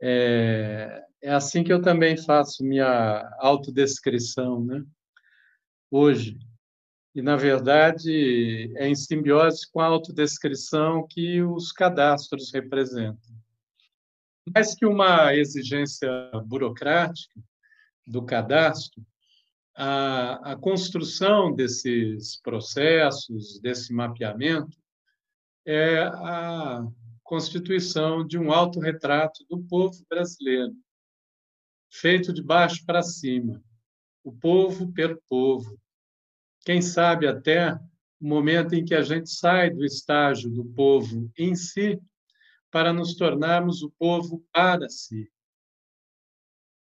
É, 0.00 1.04
é 1.22 1.32
assim 1.32 1.64
que 1.64 1.72
eu 1.72 1.80
também 1.80 2.16
faço 2.16 2.64
minha 2.64 3.28
autodescrição, 3.38 4.64
né? 4.64 4.84
Hoje. 5.90 6.38
E, 7.14 7.22
na 7.22 7.34
verdade, 7.34 8.70
é 8.76 8.86
em 8.86 8.94
simbiose 8.94 9.70
com 9.72 9.80
a 9.80 9.86
autodescrição 9.86 11.06
que 11.08 11.42
os 11.42 11.72
cadastros 11.72 12.52
representam. 12.52 13.34
Mais 14.54 14.74
que 14.74 14.84
uma 14.84 15.34
exigência 15.34 16.08
burocrática, 16.44 17.40
do 18.06 18.24
cadastro, 18.24 19.04
a, 19.74 20.52
a 20.52 20.56
construção 20.56 21.54
desses 21.54 22.40
processos, 22.40 23.60
desse 23.60 23.92
mapeamento, 23.92 24.76
é 25.66 25.98
a 26.04 26.86
constituição 27.22 28.26
de 28.26 28.38
um 28.38 28.52
autorretrato 28.52 29.44
do 29.50 29.58
povo 29.64 29.98
brasileiro, 30.08 30.72
feito 31.90 32.32
de 32.32 32.42
baixo 32.42 32.84
para 32.86 33.02
cima, 33.02 33.62
o 34.22 34.32
povo 34.32 34.92
pelo 34.92 35.20
povo. 35.28 35.78
Quem 36.64 36.80
sabe 36.80 37.26
até 37.26 37.74
o 38.20 38.26
momento 38.26 38.74
em 38.74 38.84
que 38.84 38.94
a 38.94 39.02
gente 39.02 39.28
sai 39.28 39.70
do 39.70 39.84
estágio 39.84 40.50
do 40.50 40.64
povo 40.64 41.30
em 41.36 41.54
si 41.54 42.00
para 42.70 42.92
nos 42.92 43.14
tornarmos 43.14 43.82
o 43.82 43.90
povo 43.98 44.44
para 44.52 44.88
si. 44.88 45.30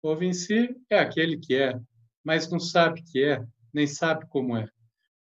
O 0.03 0.09
povo 0.09 0.24
em 0.24 0.32
si 0.32 0.74
é 0.88 0.98
aquele 0.98 1.36
que 1.36 1.55
é, 1.55 1.78
mas 2.24 2.51
não 2.51 2.59
sabe 2.59 3.03
que 3.03 3.22
é, 3.22 3.44
nem 3.72 3.86
sabe 3.86 4.26
como 4.30 4.57
é. 4.57 4.64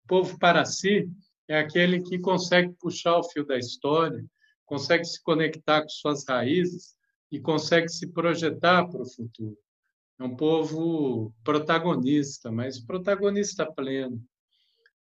O 0.05 0.07
povo 0.07 0.39
para 0.39 0.63
si 0.63 1.11
é 1.45 1.59
aquele 1.59 2.01
que 2.01 2.17
consegue 2.17 2.74
puxar 2.80 3.17
o 3.17 3.24
fio 3.24 3.45
da 3.45 3.57
história, 3.57 4.26
consegue 4.65 5.03
se 5.03 5.22
conectar 5.22 5.82
com 5.82 5.89
suas 5.89 6.26
raízes 6.26 6.95
e 7.30 7.38
consegue 7.38 7.89
se 7.89 8.07
projetar 8.07 8.88
para 8.88 9.01
o 9.01 9.09
futuro. 9.09 9.57
É 10.17 10.24
um 10.24 10.38
povo 10.38 11.34
protagonista, 11.43 12.49
mas 12.49 12.80
protagonista 12.80 13.69
pleno. 13.69 14.24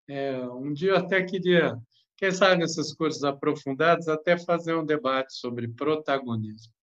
É, 0.07 0.39
um 0.47 0.73
dia 0.73 0.93
eu 0.93 0.97
até 0.97 1.23
queria, 1.23 1.77
quem 2.17 2.31
sabe 2.31 2.57
nessas 2.57 2.91
coisas 2.91 3.23
aprofundadas, 3.23 4.07
até 4.07 4.35
fazer 4.35 4.73
um 4.73 4.83
debate 4.83 5.31
sobre 5.35 5.67
protagonismo 5.67 6.73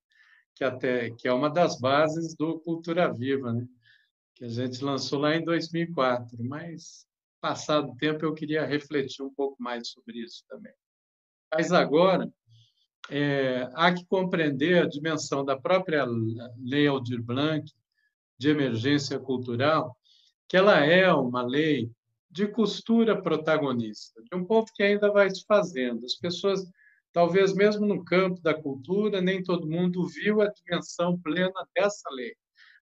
que 0.56 0.64
até 0.64 1.10
que 1.10 1.28
é 1.28 1.32
uma 1.32 1.50
das 1.50 1.78
bases 1.78 2.34
do 2.34 2.58
Cultura 2.60 3.12
Viva, 3.12 3.52
né? 3.52 3.68
que 4.34 4.44
a 4.44 4.48
gente 4.48 4.82
lançou 4.82 5.20
lá 5.20 5.36
em 5.36 5.44
2004, 5.44 6.42
mas 6.42 7.06
passado 7.40 7.92
o 7.92 7.96
tempo 7.96 8.24
eu 8.24 8.34
queria 8.34 8.66
refletir 8.66 9.22
um 9.22 9.32
pouco 9.32 9.62
mais 9.62 9.88
sobre 9.88 10.18
isso 10.18 10.42
também. 10.48 10.72
Mas 11.52 11.72
agora 11.72 12.30
é, 13.10 13.68
há 13.74 13.92
que 13.94 14.04
compreender 14.06 14.82
a 14.82 14.88
dimensão 14.88 15.44
da 15.44 15.58
própria 15.58 16.04
Lei 16.58 16.86
Aldir 16.86 17.22
Blanc 17.22 17.70
de 18.38 18.48
emergência 18.48 19.18
cultural, 19.18 19.96
que 20.48 20.56
ela 20.56 20.78
é 20.84 21.12
uma 21.12 21.42
lei 21.42 21.90
de 22.30 22.48
costura 22.48 23.20
protagonista, 23.20 24.22
de 24.22 24.36
um 24.36 24.44
povo 24.44 24.70
que 24.74 24.82
ainda 24.82 25.10
vai 25.10 25.30
se 25.30 25.44
fazendo. 25.46 26.04
As 26.04 26.14
pessoas 26.14 26.66
Talvez 27.16 27.54
mesmo 27.54 27.86
no 27.86 28.04
campo 28.04 28.42
da 28.42 28.52
cultura, 28.52 29.22
nem 29.22 29.42
todo 29.42 29.66
mundo 29.66 30.06
viu 30.06 30.42
a 30.42 30.52
dimensão 30.52 31.18
plena 31.18 31.66
dessa 31.74 32.10
lei, 32.10 32.34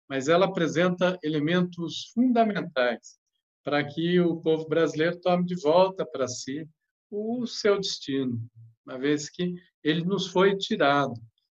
mas 0.09 0.27
ela 0.27 0.47
apresenta 0.47 1.17
elementos 1.23 2.11
fundamentais 2.13 3.17
para 3.63 3.85
que 3.85 4.19
o 4.19 4.39
povo 4.39 4.67
brasileiro 4.69 5.21
tome 5.21 5.45
de 5.45 5.55
volta 5.55 6.05
para 6.05 6.27
si 6.27 6.69
o 7.09 7.47
seu 7.47 7.77
destino, 7.77 8.45
uma 8.85 8.99
vez 8.99 9.31
que 9.31 9.55
ele 9.85 10.05
nos 10.05 10.27
foi 10.27 10.57
tirado, 10.57 11.15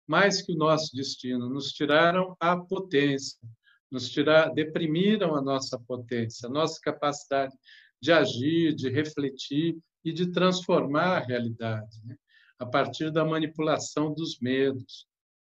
mais 0.07 0.43
que 0.43 0.53
o 0.53 0.59
nosso 0.59 0.95
destino, 0.95 1.49
nos 1.49 1.73
tiraram 1.73 2.37
a 2.39 2.59
potência, 2.59 3.39
nos 3.91 4.11
tiraram, 4.11 4.53
deprimiram 4.53 5.35
a 5.35 5.41
nossa 5.41 5.81
potência, 5.81 6.47
a 6.47 6.53
nossa 6.53 6.79
capacidade 6.83 7.55
de 8.03 8.13
agir, 8.13 8.75
de 8.75 8.91
refletir 8.91 9.79
e 10.05 10.13
de 10.13 10.31
transformar 10.31 11.17
a 11.17 11.21
realidade. 11.21 12.05
Né? 12.05 12.15
A 12.59 12.67
partir 12.67 13.11
da 13.11 13.25
manipulação 13.25 14.13
dos 14.13 14.39
medos, 14.41 15.07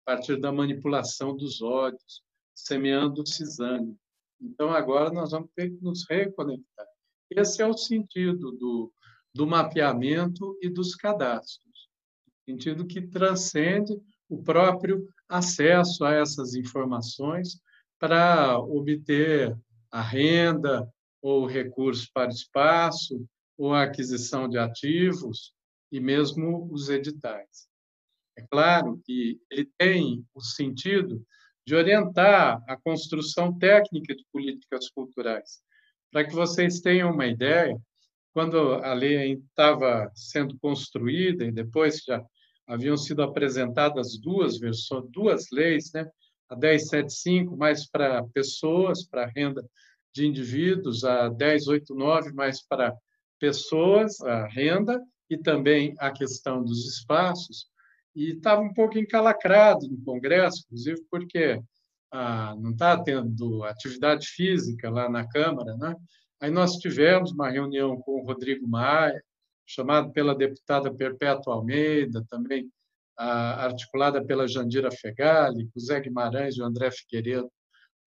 a 0.05 0.11
partir 0.11 0.37
da 0.39 0.51
manipulação 0.51 1.35
dos 1.35 1.61
ódios, 1.61 2.23
semeando 2.55 3.27
cisânia. 3.27 3.95
Então, 4.41 4.69
agora 4.69 5.11
nós 5.11 5.31
vamos 5.31 5.49
ter 5.55 5.69
que 5.69 5.83
nos 5.83 6.05
reconectar. 6.09 6.87
Esse 7.29 7.61
é 7.61 7.67
o 7.67 7.77
sentido 7.77 8.51
do, 8.51 8.93
do 9.33 9.47
mapeamento 9.47 10.57
e 10.61 10.69
dos 10.69 10.95
cadastros, 10.95 11.89
sentido 12.47 12.85
que 12.85 13.01
transcende 13.01 13.93
o 14.29 14.41
próprio 14.41 15.07
acesso 15.27 16.03
a 16.05 16.13
essas 16.13 16.55
informações 16.55 17.59
para 17.99 18.59
obter 18.59 19.57
a 19.91 20.01
renda 20.01 20.87
ou 21.21 21.45
recursos 21.45 22.09
para 22.09 22.29
espaço 22.29 23.25
ou 23.57 23.73
a 23.73 23.83
aquisição 23.83 24.47
de 24.47 24.57
ativos 24.57 25.53
e 25.91 25.99
mesmo 25.99 26.67
os 26.71 26.89
editais. 26.89 27.67
É 28.37 28.41
claro 28.49 29.01
que 29.05 29.39
ele 29.49 29.69
tem 29.77 30.25
o 30.33 30.41
sentido 30.41 31.25
de 31.65 31.75
orientar 31.75 32.63
a 32.67 32.77
construção 32.77 33.57
técnica 33.57 34.15
de 34.15 34.23
políticas 34.31 34.89
culturais. 34.89 35.61
Para 36.11 36.25
que 36.25 36.33
vocês 36.33 36.79
tenham 36.79 37.11
uma 37.11 37.25
ideia, 37.25 37.75
quando 38.33 38.73
a 38.73 38.93
lei 38.93 39.33
estava 39.33 40.11
sendo 40.13 40.57
construída 40.59 41.45
e 41.45 41.51
depois 41.51 42.03
já 42.05 42.23
haviam 42.67 42.97
sido 42.97 43.23
apresentadas 43.23 44.19
duas 44.19 44.59
versões, 44.59 45.09
duas 45.09 45.45
leis, 45.51 45.91
né? 45.93 46.05
A 46.49 46.55
1075 46.55 47.55
mais 47.57 47.89
para 47.89 48.23
pessoas, 48.27 49.07
para 49.07 49.31
renda 49.33 49.65
de 50.13 50.27
indivíduos, 50.27 51.03
a 51.03 51.29
1089 51.29 52.33
mais 52.33 52.61
para 52.61 52.95
pessoas, 53.39 54.19
a 54.21 54.45
renda, 54.47 55.01
e 55.29 55.37
também 55.37 55.95
a 55.99 56.11
questão 56.11 56.63
dos 56.63 56.87
espaços, 56.87 57.67
e 58.15 58.31
estava 58.31 58.61
um 58.61 58.73
pouco 58.73 58.97
encalacrado 58.97 59.87
no 59.87 60.01
Congresso, 60.03 60.63
inclusive 60.65 61.01
porque 61.09 61.61
ah, 62.11 62.55
não 62.57 62.71
está 62.71 63.01
tendo 63.01 63.63
atividade 63.63 64.27
física 64.27 64.89
lá 64.89 65.09
na 65.09 65.27
Câmara. 65.27 65.75
Né? 65.75 65.95
Aí 66.41 66.49
nós 66.49 66.77
tivemos 66.77 67.31
uma 67.31 67.49
reunião 67.49 67.99
com 67.99 68.21
o 68.21 68.25
Rodrigo 68.25 68.67
Maia, 68.67 69.21
chamado 69.65 70.11
pela 70.13 70.35
deputada 70.35 70.93
Perpétua 70.93 71.55
Almeida, 71.55 72.23
também 72.29 72.69
articulada 73.17 74.23
pela 74.23 74.47
Jandira 74.47 74.91
Fegali, 74.91 75.69
com 75.73 75.79
Zé 75.79 75.99
Guimarães 75.99 76.55
e 76.55 76.61
o 76.61 76.65
André 76.65 76.91
Figueiredo 76.91 77.49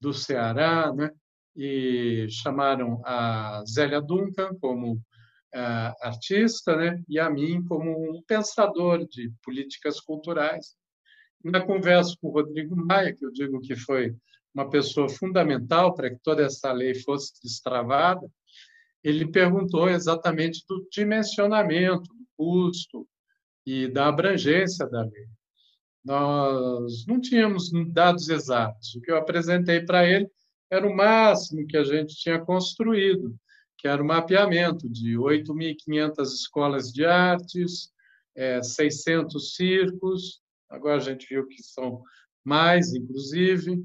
do 0.01 0.13
Ceará, 0.13 0.93
né? 0.93 1.11
e 1.57 2.29
chamaram 2.31 3.03
a 3.05 3.65
Zélia 3.67 4.01
Duncan 4.01 4.55
como 4.61 5.03
artista, 6.01 6.77
né? 6.77 7.03
e 7.09 7.19
a 7.19 7.31
mim 7.31 7.65
como 7.65 7.91
um 7.91 8.23
pensador 8.27 9.07
de 9.09 9.33
políticas 9.43 10.01
culturais. 10.01 10.77
Na 11.45 11.65
conversa 11.65 12.15
com 12.21 12.29
o 12.29 12.33
Rodrigo 12.33 12.77
Maia, 12.77 13.15
que 13.15 13.25
eu 13.25 13.31
digo 13.31 13.61
que 13.61 13.77
foi 13.77 14.15
uma 14.53 14.69
pessoa 14.69 15.09
fundamental 15.09 15.95
para 15.95 16.11
que 16.11 16.19
toda 16.23 16.43
essa 16.43 16.73
lei 16.73 16.95
fosse 16.95 17.33
destravada, 17.43 18.29
ele 19.05 19.31
perguntou 19.31 19.89
exatamente 19.89 20.65
do 20.69 20.87
dimensionamento, 20.91 22.03
do 22.03 22.27
custo 22.37 23.07
e 23.65 23.89
da 23.89 24.09
abrangência 24.09 24.87
da 24.87 25.03
lei. 25.03 25.29
Nós 26.05 27.05
não 27.07 27.21
tínhamos 27.21 27.71
dados 27.93 28.29
exatos. 28.29 28.95
O 28.95 29.01
que 29.01 29.11
eu 29.11 29.17
apresentei 29.17 29.85
para 29.85 30.09
ele 30.09 30.29
era 30.71 30.87
o 30.87 30.95
máximo 30.95 31.67
que 31.67 31.77
a 31.77 31.85
gente 31.85 32.17
tinha 32.17 32.41
construído, 32.41 33.35
que 33.79 33.89
era 33.89 34.03
o 34.03 34.07
mapeamento 34.07 34.89
de 34.89 35.15
8.500 35.17 36.23
escolas 36.23 36.93
de 36.93 37.05
artes, 37.05 37.93
600 38.63 39.35
é, 39.35 39.57
circos, 39.57 40.41
agora 40.69 40.97
a 40.97 41.05
gente 41.05 41.27
viu 41.29 41.47
que 41.47 41.63
são 41.63 42.03
mais, 42.45 42.93
inclusive, 42.93 43.83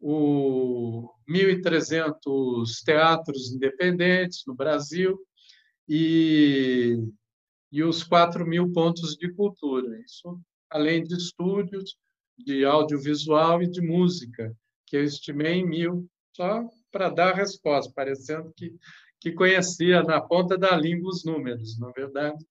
o 0.00 1.08
1.300 1.28 2.82
teatros 2.84 3.52
independentes 3.52 4.42
no 4.46 4.54
Brasil 4.54 5.18
e, 5.88 6.98
e 7.70 7.82
os 7.82 8.02
4 8.02 8.46
mil 8.46 8.72
pontos 8.72 9.14
de 9.16 9.32
cultura. 9.32 9.98
Isso 10.00 10.40
além 10.74 11.04
de 11.04 11.14
estúdios 11.14 11.96
de 12.36 12.64
audiovisual 12.64 13.62
e 13.62 13.70
de 13.70 13.80
música, 13.80 14.52
que 14.86 14.96
eu 14.96 15.04
estimei 15.04 15.54
em 15.54 15.66
mil, 15.66 16.10
só 16.34 16.68
para 16.90 17.08
dar 17.08 17.32
resposta, 17.32 17.92
parecendo 17.94 18.52
que, 18.56 18.74
que 19.24 19.32
conhecia 19.32 20.02
na 20.02 20.20
ponta 20.20 20.58
da 20.58 20.76
língua 20.76 21.08
os 21.08 21.24
números. 21.24 21.78
Na 21.78 21.90
verdade, 21.92 22.44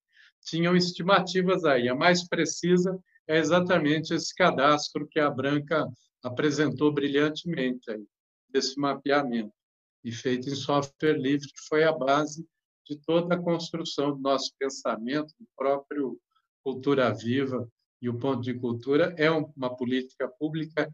tinham 0.44 0.76
estimativas 0.76 1.64
aí. 1.64 1.88
A 1.88 1.94
mais 1.94 2.26
precisa 2.26 2.98
é 3.28 3.38
exatamente 3.38 4.12
esse 4.12 4.34
cadastro 4.34 5.06
que 5.06 5.20
a 5.20 5.30
Branca 5.30 5.86
apresentou 6.20 6.92
brilhantemente 6.92 7.88
aí, 7.92 8.04
desse 8.48 8.76
mapeamento, 8.76 9.54
e 10.02 10.10
feito 10.10 10.50
em 10.50 10.54
software 10.56 11.16
livre, 11.16 11.46
que 11.46 11.68
foi 11.68 11.84
a 11.84 11.92
base 11.92 12.44
de 12.84 12.96
toda 13.06 13.36
a 13.36 13.40
construção 13.40 14.16
do 14.16 14.20
nosso 14.20 14.50
pensamento, 14.58 15.32
do 15.38 15.46
próprio 15.56 16.18
Cultura 16.64 17.14
Viva, 17.14 17.70
e 18.02 18.08
o 18.08 18.18
Ponto 18.18 18.42
de 18.42 18.52
Cultura 18.52 19.14
é 19.16 19.30
uma 19.30 19.76
política 19.76 20.26
pública 20.26 20.92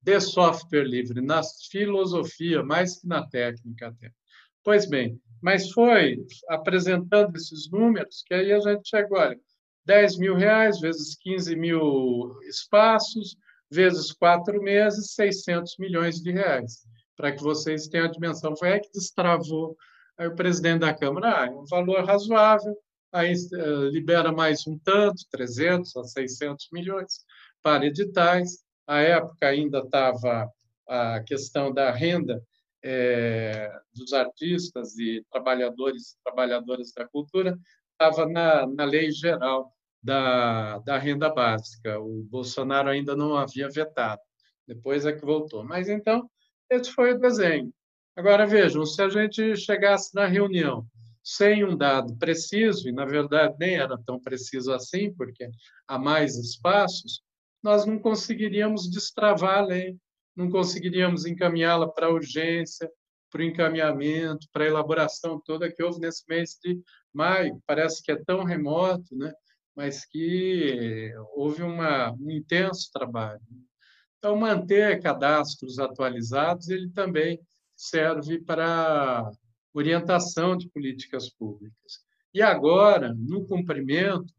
de 0.00 0.20
software 0.20 0.82
livre, 0.82 1.20
na 1.20 1.40
filosofia, 1.70 2.64
mais 2.64 2.98
que 2.98 3.06
na 3.06 3.24
técnica 3.24 3.86
até. 3.86 4.12
Pois 4.64 4.86
bem, 4.86 5.20
mas 5.42 5.70
foi 5.72 6.24
apresentando 6.48 7.34
esses 7.36 7.68
números 7.70 8.22
que 8.26 8.32
aí 8.32 8.52
a 8.52 8.60
gente 8.60 8.88
chegou, 8.88 9.18
olha, 9.18 9.38
10 9.84 10.18
mil 10.18 10.36
reais 10.36 10.78
vezes 10.80 11.16
15 11.16 11.56
mil 11.56 12.38
espaços, 12.42 13.36
vezes 13.68 14.12
quatro 14.12 14.62
meses, 14.62 15.14
600 15.14 15.76
milhões 15.78 16.20
de 16.22 16.30
reais. 16.30 16.86
Para 17.16 17.32
que 17.32 17.42
vocês 17.42 17.88
tenham 17.88 18.06
a 18.06 18.10
dimensão. 18.10 18.56
Foi 18.56 18.72
aí 18.72 18.80
que 18.80 18.92
destravou 18.92 19.76
aí 20.16 20.28
o 20.28 20.34
presidente 20.34 20.80
da 20.80 20.94
Câmara. 20.94 21.42
Ah, 21.42 21.46
é 21.46 21.50
um 21.50 21.64
valor 21.64 22.04
razoável, 22.04 22.76
aí 23.12 23.32
eh, 23.32 23.90
libera 23.90 24.32
mais 24.32 24.66
um 24.66 24.78
tanto, 24.78 25.24
300 25.30 25.96
a 25.96 26.04
600 26.04 26.68
milhões 26.72 27.24
para 27.62 27.86
editais. 27.86 28.58
À 28.86 29.00
época 29.00 29.46
ainda 29.48 29.78
estava 29.78 30.48
a 30.88 31.20
questão 31.20 31.72
da 31.72 31.90
renda 31.90 32.42
é, 32.82 33.70
dos 33.94 34.12
artistas 34.12 34.98
e 34.98 35.24
trabalhadores 35.30 36.16
trabalhadoras 36.24 36.92
da 36.92 37.06
cultura, 37.06 37.58
estava 37.92 38.26
na, 38.28 38.66
na 38.66 38.84
lei 38.84 39.10
geral 39.10 39.72
da, 40.02 40.78
da 40.78 40.98
renda 40.98 41.30
básica. 41.30 42.00
O 42.00 42.24
Bolsonaro 42.24 42.88
ainda 42.88 43.14
não 43.14 43.36
havia 43.36 43.68
vetado, 43.68 44.20
depois 44.66 45.06
é 45.06 45.12
que 45.12 45.24
voltou. 45.24 45.64
Mas 45.64 45.88
então, 45.88 46.28
esse 46.70 46.90
foi 46.92 47.14
o 47.14 47.18
desenho. 47.18 47.72
Agora 48.16 48.46
vejam, 48.46 48.84
se 48.84 49.00
a 49.00 49.08
gente 49.08 49.56
chegasse 49.56 50.14
na 50.14 50.26
reunião 50.26 50.86
sem 51.24 51.64
um 51.64 51.76
dado 51.76 52.16
preciso, 52.16 52.88
e 52.88 52.92
na 52.92 53.04
verdade 53.04 53.54
nem 53.58 53.76
era 53.76 53.96
tão 54.04 54.20
preciso 54.20 54.72
assim, 54.72 55.14
porque 55.14 55.48
há 55.86 55.98
mais 55.98 56.36
espaços, 56.36 57.22
nós 57.62 57.86
não 57.86 57.98
conseguiríamos 57.98 58.90
destravar 58.90 59.58
a 59.58 59.66
lei, 59.66 59.96
não 60.36 60.50
conseguiríamos 60.50 61.26
encaminhá-la 61.26 61.88
para 61.88 62.12
urgência, 62.12 62.90
para 63.30 63.40
o 63.40 63.44
encaminhamento, 63.44 64.46
para 64.52 64.64
a 64.64 64.68
elaboração 64.68 65.40
toda 65.44 65.72
que 65.72 65.82
houve 65.82 66.00
nesse 66.00 66.24
mês 66.28 66.58
de 66.62 66.80
maio. 67.12 67.62
Parece 67.66 68.02
que 68.02 68.12
é 68.12 68.22
tão 68.24 68.44
remoto, 68.44 69.16
né? 69.16 69.32
mas 69.74 70.04
que 70.04 71.12
houve 71.34 71.62
uma, 71.62 72.12
um 72.12 72.30
intenso 72.30 72.90
trabalho. 72.92 73.40
Então, 74.18 74.36
manter 74.36 75.02
cadastros 75.02 75.78
atualizados, 75.78 76.68
ele 76.68 76.90
também 76.90 77.40
serve 77.74 78.40
para 78.40 79.28
orientação 79.74 80.56
de 80.56 80.68
políticas 80.68 81.30
públicas. 81.30 82.04
E 82.34 82.40
agora, 82.40 83.14
no 83.14 83.46
cumprimento, 83.46 84.32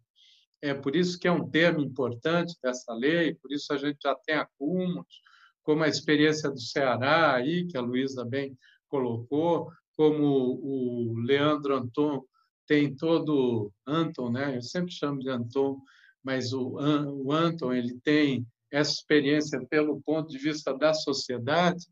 é 0.62 0.74
por 0.74 0.96
isso 0.96 1.20
que 1.20 1.28
é 1.28 1.32
um 1.32 1.50
termo 1.50 1.82
importante 1.82 2.56
dessa 2.64 2.94
lei, 2.94 3.36
por 3.36 3.52
isso 3.52 3.74
a 3.74 3.78
gente 3.78 3.98
já 4.02 4.16
tem 4.16 4.36
acúmulos, 4.36 5.22
como 5.64 5.84
a 5.84 5.88
experiência 5.88 6.50
do 6.50 6.60
Ceará 6.60 7.36
aí, 7.36 7.66
que 7.66 7.78
a 7.78 7.82
Luísa 7.82 8.24
bem 8.26 8.58
colocou, 8.88 9.72
como 9.96 10.26
o 10.26 11.18
Leandro 11.20 11.76
Anton 11.76 12.24
tem 12.68 12.96
todo 12.96 13.72
Anton, 13.86 14.32
né? 14.32 14.58
Eu 14.58 14.62
sempre 14.62 14.92
chamo 14.92 15.20
de 15.20 15.30
Anton, 15.30 15.80
mas 16.24 16.54
o, 16.54 16.78
o 17.24 17.32
Anton 17.32 17.74
ele 17.74 17.98
tem 18.04 18.46
essa 18.72 18.92
experiência 18.92 19.64
pelo 19.70 20.02
ponto 20.02 20.30
de 20.30 20.38
vista 20.38 20.76
da 20.76 20.94
sociedade. 20.94 21.86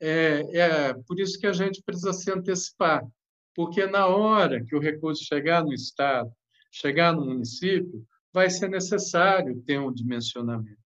É, 0.00 0.58
é 0.58 0.94
por 1.06 1.18
isso 1.18 1.38
que 1.38 1.46
a 1.46 1.52
gente 1.52 1.82
precisa 1.82 2.12
se 2.12 2.30
antecipar, 2.30 3.04
porque 3.54 3.86
na 3.86 4.06
hora 4.06 4.64
que 4.64 4.76
o 4.76 4.80
recurso 4.80 5.24
chegar 5.24 5.64
no 5.64 5.72
estado, 5.72 6.30
chegar 6.70 7.14
no 7.14 7.24
município, 7.24 8.04
vai 8.32 8.50
ser 8.50 8.68
necessário 8.68 9.60
ter 9.62 9.80
um 9.80 9.92
dimensionamento. 9.92 10.87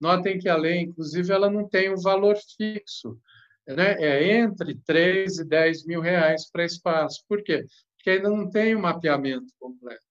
Notem 0.00 0.38
que 0.38 0.48
a 0.48 0.56
lei, 0.56 0.80
inclusive, 0.80 1.32
ela 1.32 1.50
não 1.50 1.68
tem 1.68 1.92
um 1.92 2.00
valor 2.00 2.36
fixo, 2.56 3.18
né? 3.66 3.96
é 3.98 4.38
entre 4.38 4.74
3 4.86 5.38
e 5.38 5.44
10 5.44 5.84
mil 5.84 6.00
reais 6.00 6.50
para 6.50 6.64
espaço. 6.64 7.24
Por 7.28 7.42
quê? 7.42 7.64
que 8.08 8.10
ainda 8.10 8.30
não 8.30 8.48
tem 8.48 8.74
o 8.74 8.78
um 8.78 8.82
mapeamento 8.82 9.52
completo. 9.58 10.02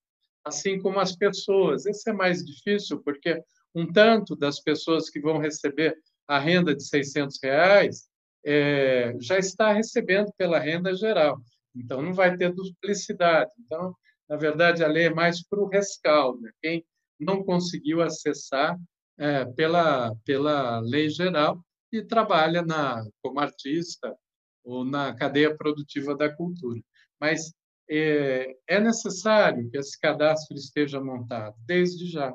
Assim 0.45 0.79
como 0.79 0.99
as 0.99 1.15
pessoas. 1.15 1.85
Esse 1.87 2.09
é 2.09 2.13
mais 2.13 2.45
difícil, 2.45 3.01
porque 3.03 3.41
um 3.73 3.91
tanto 3.91 4.35
das 4.35 4.59
pessoas 4.59 5.09
que 5.09 5.19
vão 5.19 5.39
receber 5.39 5.97
a 6.27 6.37
renda 6.37 6.75
de 6.75 6.83
600 6.83 7.39
reais 7.41 8.07
é, 8.45 9.15
já 9.19 9.39
está 9.39 9.73
recebendo 9.73 10.31
pela 10.37 10.59
renda 10.59 10.93
geral. 10.93 11.39
Então, 11.75 12.01
não 12.01 12.13
vai 12.13 12.37
ter 12.37 12.53
duplicidade. 12.53 13.51
Então, 13.59 13.95
na 14.29 14.35
verdade, 14.35 14.83
a 14.83 14.87
lei 14.87 15.05
é 15.05 15.13
mais 15.13 15.43
para 15.43 15.59
o 15.59 15.67
rescaldo. 15.67 16.39
Né? 16.39 16.51
Quem 16.61 16.85
não 17.19 17.43
conseguiu 17.43 18.01
acessar 18.01 18.77
é, 19.17 19.45
pela, 19.45 20.15
pela 20.25 20.79
lei 20.79 21.09
geral 21.09 21.63
e 21.91 22.03
trabalha 22.03 22.61
na, 22.61 23.03
como 23.21 23.39
artista 23.39 24.15
ou 24.63 24.83
na 24.83 25.13
cadeia 25.13 25.55
produtiva 25.55 26.15
da 26.15 26.33
cultura. 26.33 26.79
Mas 27.19 27.53
é, 27.89 28.55
é 28.67 28.79
necessário 28.79 29.69
que 29.69 29.77
esse 29.77 29.99
cadastro 29.99 30.55
esteja 30.55 31.01
montado, 31.01 31.55
desde 31.65 32.07
já, 32.07 32.33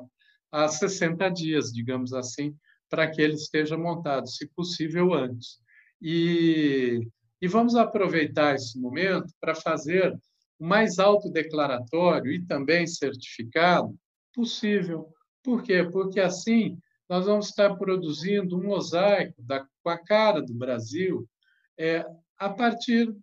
há 0.51 0.67
60 0.67 1.29
dias, 1.29 1.71
digamos 1.71 2.13
assim, 2.13 2.55
para 2.89 3.09
que 3.09 3.21
ele 3.21 3.35
esteja 3.35 3.77
montado, 3.77 4.27
se 4.27 4.47
possível 4.49 5.13
antes. 5.13 5.59
E, 6.01 7.07
e 7.41 7.47
vamos 7.47 7.75
aproveitar 7.75 8.55
esse 8.55 8.79
momento 8.79 9.33
para 9.39 9.55
fazer 9.55 10.13
o 10.59 10.65
mais 10.65 10.99
alto 10.99 11.31
declaratório 11.31 12.31
e 12.31 12.45
também 12.45 12.85
certificado 12.85 13.95
possível. 14.33 15.13
Por 15.43 15.61
quê? 15.61 15.83
Porque 15.83 16.19
assim 16.19 16.79
nós 17.07 17.25
vamos 17.25 17.49
estar 17.49 17.75
produzindo 17.75 18.57
um 18.57 18.63
mosaico 18.63 19.41
da, 19.43 19.67
com 19.83 19.89
a 19.89 19.97
cara 19.97 20.41
do 20.41 20.53
Brasil 20.53 21.29
é, 21.77 22.05
a 22.37 22.49
partir 22.49 23.13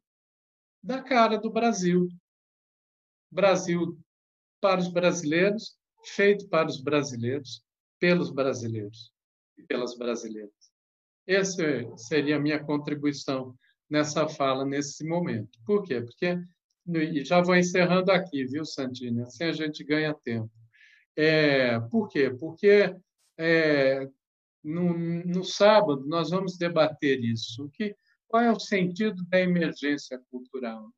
da 0.83 1.03
cara 1.03 1.39
do 1.39 1.51
Brasil. 1.51 2.09
Brasil 3.31 3.99
para 4.61 4.81
os 4.81 4.89
brasileiros, 4.89 5.77
feito 6.05 6.49
para 6.49 6.69
os 6.69 6.81
brasileiros, 6.81 7.65
pelos 7.99 8.31
brasileiros 8.31 9.13
e 9.57 9.63
pelas 9.63 9.97
brasileiras. 9.97 10.53
Essa 11.27 11.65
seria 11.97 12.37
a 12.37 12.41
minha 12.41 12.63
contribuição 12.63 13.57
nessa 13.89 14.29
fala, 14.29 14.65
nesse 14.65 15.07
momento. 15.07 15.59
Por 15.65 15.85
quê? 15.85 16.01
Porque, 16.01 16.39
e 16.87 17.25
já 17.25 17.41
vou 17.41 17.57
encerrando 17.57 18.11
aqui, 18.11 18.45
viu, 18.45 18.65
Santini? 18.65 19.23
Assim 19.23 19.45
a 19.45 19.53
gente 19.53 19.85
ganha 19.85 20.15
tempo. 20.15 20.51
É, 21.23 21.79
por 21.79 22.09
quê? 22.09 22.31
Porque 22.31 22.97
é, 23.39 24.09
no, 24.65 24.95
no, 24.97 25.45
sábado 25.45 26.07
nós 26.07 26.31
vamos 26.31 26.57
debater 26.57 27.23
isso. 27.23 27.69
Que, 27.75 27.95
qual 28.27 28.43
é 28.43 28.51
o 28.51 28.59
sentido 28.59 29.23
da 29.29 29.39
emergência 29.39 30.19
cultural? 30.31 30.91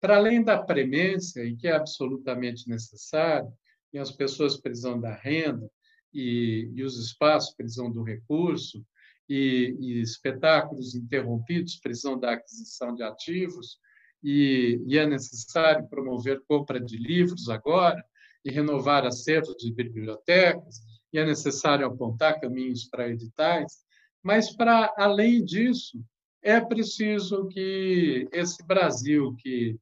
Para 0.00 0.18
além 0.18 0.44
da 0.44 0.62
premência, 0.62 1.44
e 1.44 1.56
que 1.56 1.66
é 1.66 1.72
absolutamente 1.72 2.68
necessário, 2.68 3.52
e 3.92 3.98
as 3.98 4.12
pessoas 4.12 4.56
precisam 4.56 5.00
da 5.00 5.12
renda, 5.12 5.68
e, 6.14 6.70
e 6.72 6.84
os 6.84 6.96
espaços 7.04 7.52
precisam 7.56 7.90
do 7.90 8.04
recurso, 8.04 8.86
e, 9.28 9.76
e, 9.80 10.00
espetáculos 10.00 10.94
interrompidos 10.94 11.80
precisam 11.80 12.16
da 12.16 12.34
aquisição 12.34 12.94
de 12.94 13.02
ativos, 13.02 13.80
e, 14.22 14.80
e, 14.86 14.96
é 14.96 15.04
necessário 15.04 15.88
promover 15.88 16.40
compra 16.46 16.80
de 16.80 16.96
livros 16.96 17.48
agora 17.48 18.04
e 18.46 18.50
renovar 18.50 19.04
acervos 19.04 19.56
de 19.56 19.72
bibliotecas, 19.72 20.80
e 21.12 21.18
é 21.18 21.26
necessário 21.26 21.84
apontar 21.84 22.40
caminhos 22.40 22.88
para 22.88 23.08
editais, 23.08 23.84
mas, 24.22 24.54
para 24.54 24.94
além 24.96 25.44
disso, 25.44 26.00
é 26.42 26.60
preciso 26.60 27.48
que 27.48 28.28
esse 28.32 28.64
Brasil 28.64 29.34
que 29.38 29.76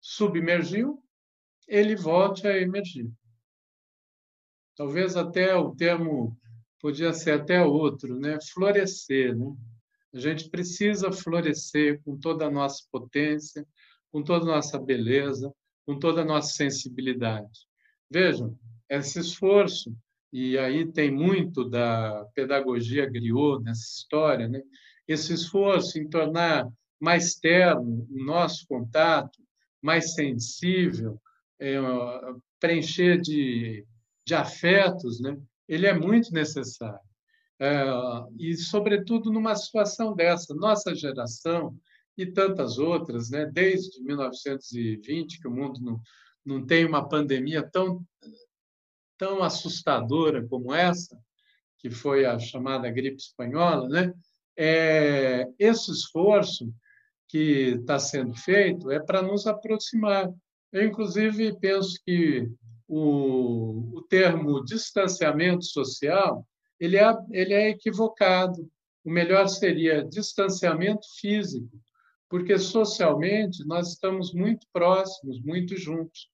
submergiu, 0.00 1.02
ele 1.68 1.94
volte 1.94 2.46
a 2.46 2.58
emergir. 2.58 3.10
Talvez 4.74 5.14
até 5.14 5.54
o 5.54 5.74
termo 5.74 6.36
podia 6.80 7.12
ser 7.12 7.32
até 7.32 7.62
outro, 7.62 8.18
né? 8.18 8.38
Florescer, 8.52 9.36
né? 9.36 9.54
A 10.14 10.18
gente 10.18 10.48
precisa 10.48 11.12
florescer 11.12 12.00
com 12.02 12.18
toda 12.18 12.46
a 12.46 12.50
nossa 12.50 12.82
potência, 12.90 13.66
com 14.10 14.22
toda 14.22 14.44
a 14.44 14.56
nossa 14.56 14.78
beleza, 14.78 15.54
com 15.86 15.98
toda 15.98 16.22
a 16.22 16.24
nossa 16.24 16.54
sensibilidade. 16.54 17.70
Vejam, 18.12 18.54
esse 18.90 19.20
esforço, 19.20 19.96
e 20.30 20.58
aí 20.58 20.86
tem 20.92 21.10
muito 21.10 21.64
da 21.66 22.26
pedagogia 22.34 23.06
griot 23.08 23.62
nessa 23.64 23.80
história, 23.80 24.46
né? 24.46 24.60
esse 25.08 25.32
esforço 25.32 25.98
em 25.98 26.06
tornar 26.06 26.68
mais 27.00 27.36
terno 27.36 28.06
o 28.10 28.24
nosso 28.24 28.66
contato, 28.68 29.40
mais 29.80 30.12
sensível, 30.12 31.18
é, 31.58 31.78
preencher 32.60 33.18
de, 33.18 33.82
de 34.26 34.34
afetos, 34.34 35.18
né? 35.18 35.34
ele 35.66 35.86
é 35.86 35.94
muito 35.94 36.30
necessário. 36.34 37.00
É, 37.58 37.82
e, 38.38 38.54
sobretudo, 38.56 39.32
numa 39.32 39.54
situação 39.56 40.14
dessa, 40.14 40.54
nossa 40.54 40.94
geração 40.94 41.74
e 42.18 42.26
tantas 42.26 42.76
outras, 42.76 43.30
né? 43.30 43.46
desde 43.46 44.02
1920, 44.02 45.40
que 45.40 45.48
o 45.48 45.50
mundo 45.50 45.80
não, 45.80 45.98
não 46.44 46.64
tem 46.64 46.84
uma 46.84 47.08
pandemia 47.08 47.62
tão, 47.62 48.04
tão 49.18 49.42
assustadora 49.42 50.46
como 50.46 50.74
essa, 50.74 51.18
que 51.78 51.90
foi 51.90 52.24
a 52.24 52.38
chamada 52.38 52.90
gripe 52.90 53.16
espanhola, 53.16 53.88
né? 53.88 54.12
É, 54.56 55.48
esse 55.58 55.90
esforço 55.90 56.72
que 57.28 57.76
está 57.80 57.98
sendo 57.98 58.34
feito 58.34 58.90
é 58.90 59.00
para 59.00 59.22
nos 59.22 59.46
aproximar. 59.46 60.30
Eu, 60.70 60.86
inclusive, 60.86 61.58
penso 61.58 61.98
que 62.04 62.48
o, 62.86 63.96
o 63.96 64.02
termo 64.02 64.62
distanciamento 64.64 65.64
social 65.64 66.46
ele 66.78 66.96
é, 66.96 67.16
ele 67.30 67.54
é 67.54 67.68
equivocado. 67.70 68.68
O 69.04 69.10
melhor 69.10 69.48
seria 69.48 70.04
distanciamento 70.04 71.06
físico, 71.20 71.70
porque 72.28 72.58
socialmente 72.58 73.64
nós 73.64 73.92
estamos 73.92 74.34
muito 74.34 74.66
próximos, 74.72 75.40
muito 75.42 75.76
juntos. 75.76 76.28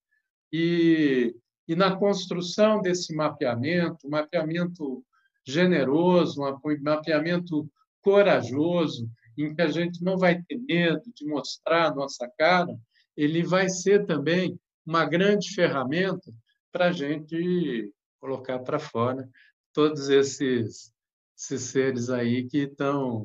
E, 0.53 1.35
e 1.67 1.75
na 1.75 1.97
construção 1.97 2.81
desse 2.81 3.15
mapeamento, 3.15 4.07
um 4.07 4.11
mapeamento 4.11 5.05
generoso, 5.47 6.43
um 6.43 6.83
mapeamento 6.83 7.71
corajoso, 8.03 9.11
em 9.37 9.55
que 9.55 9.63
a 9.63 9.69
gente 9.69 10.03
não 10.03 10.19
vai 10.19 10.43
ter 10.43 10.59
medo 10.59 11.03
de 11.15 11.27
mostrar 11.27 11.87
a 11.87 11.95
nossa 11.95 12.29
cara, 12.37 12.77
ele 13.17 13.43
vai 13.43 13.69
ser 13.69 14.05
também 14.07 14.59
uma 14.85 15.05
grande 15.05 15.55
ferramenta 15.55 16.33
para 16.73 16.87
a 16.87 16.93
gente 16.93 17.93
colocar 18.21 18.59
para 18.61 18.79
fora 18.79 19.29
todos 19.73 20.09
esses, 20.09 20.93
esses 21.37 21.63
seres 21.63 22.11
aí 22.11 22.49
que 22.49 22.59
estão 22.59 23.23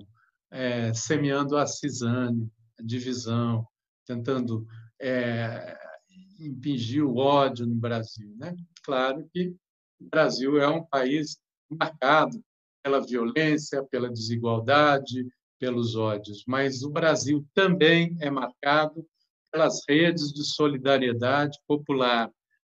é, 0.51 0.93
semeando 0.93 1.57
a 1.57 1.65
cisane, 1.65 2.51
a 2.79 2.83
divisão, 2.83 3.67
tentando 4.05 4.67
é, 5.01 5.77
impingir 6.47 7.05
o 7.05 7.17
ódio 7.17 7.65
no 7.65 7.75
Brasil. 7.75 8.33
Né? 8.37 8.55
Claro 8.83 9.27
que 9.31 9.55
o 9.99 10.09
Brasil 10.09 10.59
é 10.59 10.67
um 10.67 10.83
país 10.83 11.37
marcado 11.69 12.43
pela 12.83 12.99
violência, 12.99 13.83
pela 13.83 14.09
desigualdade, 14.09 15.25
pelos 15.57 15.95
ódios, 15.95 16.43
mas 16.45 16.83
o 16.83 16.89
Brasil 16.89 17.45
também 17.53 18.17
é 18.19 18.29
marcado 18.29 19.05
pelas 19.49 19.81
redes 19.87 20.33
de 20.33 20.43
solidariedade 20.43 21.57
popular, 21.65 22.29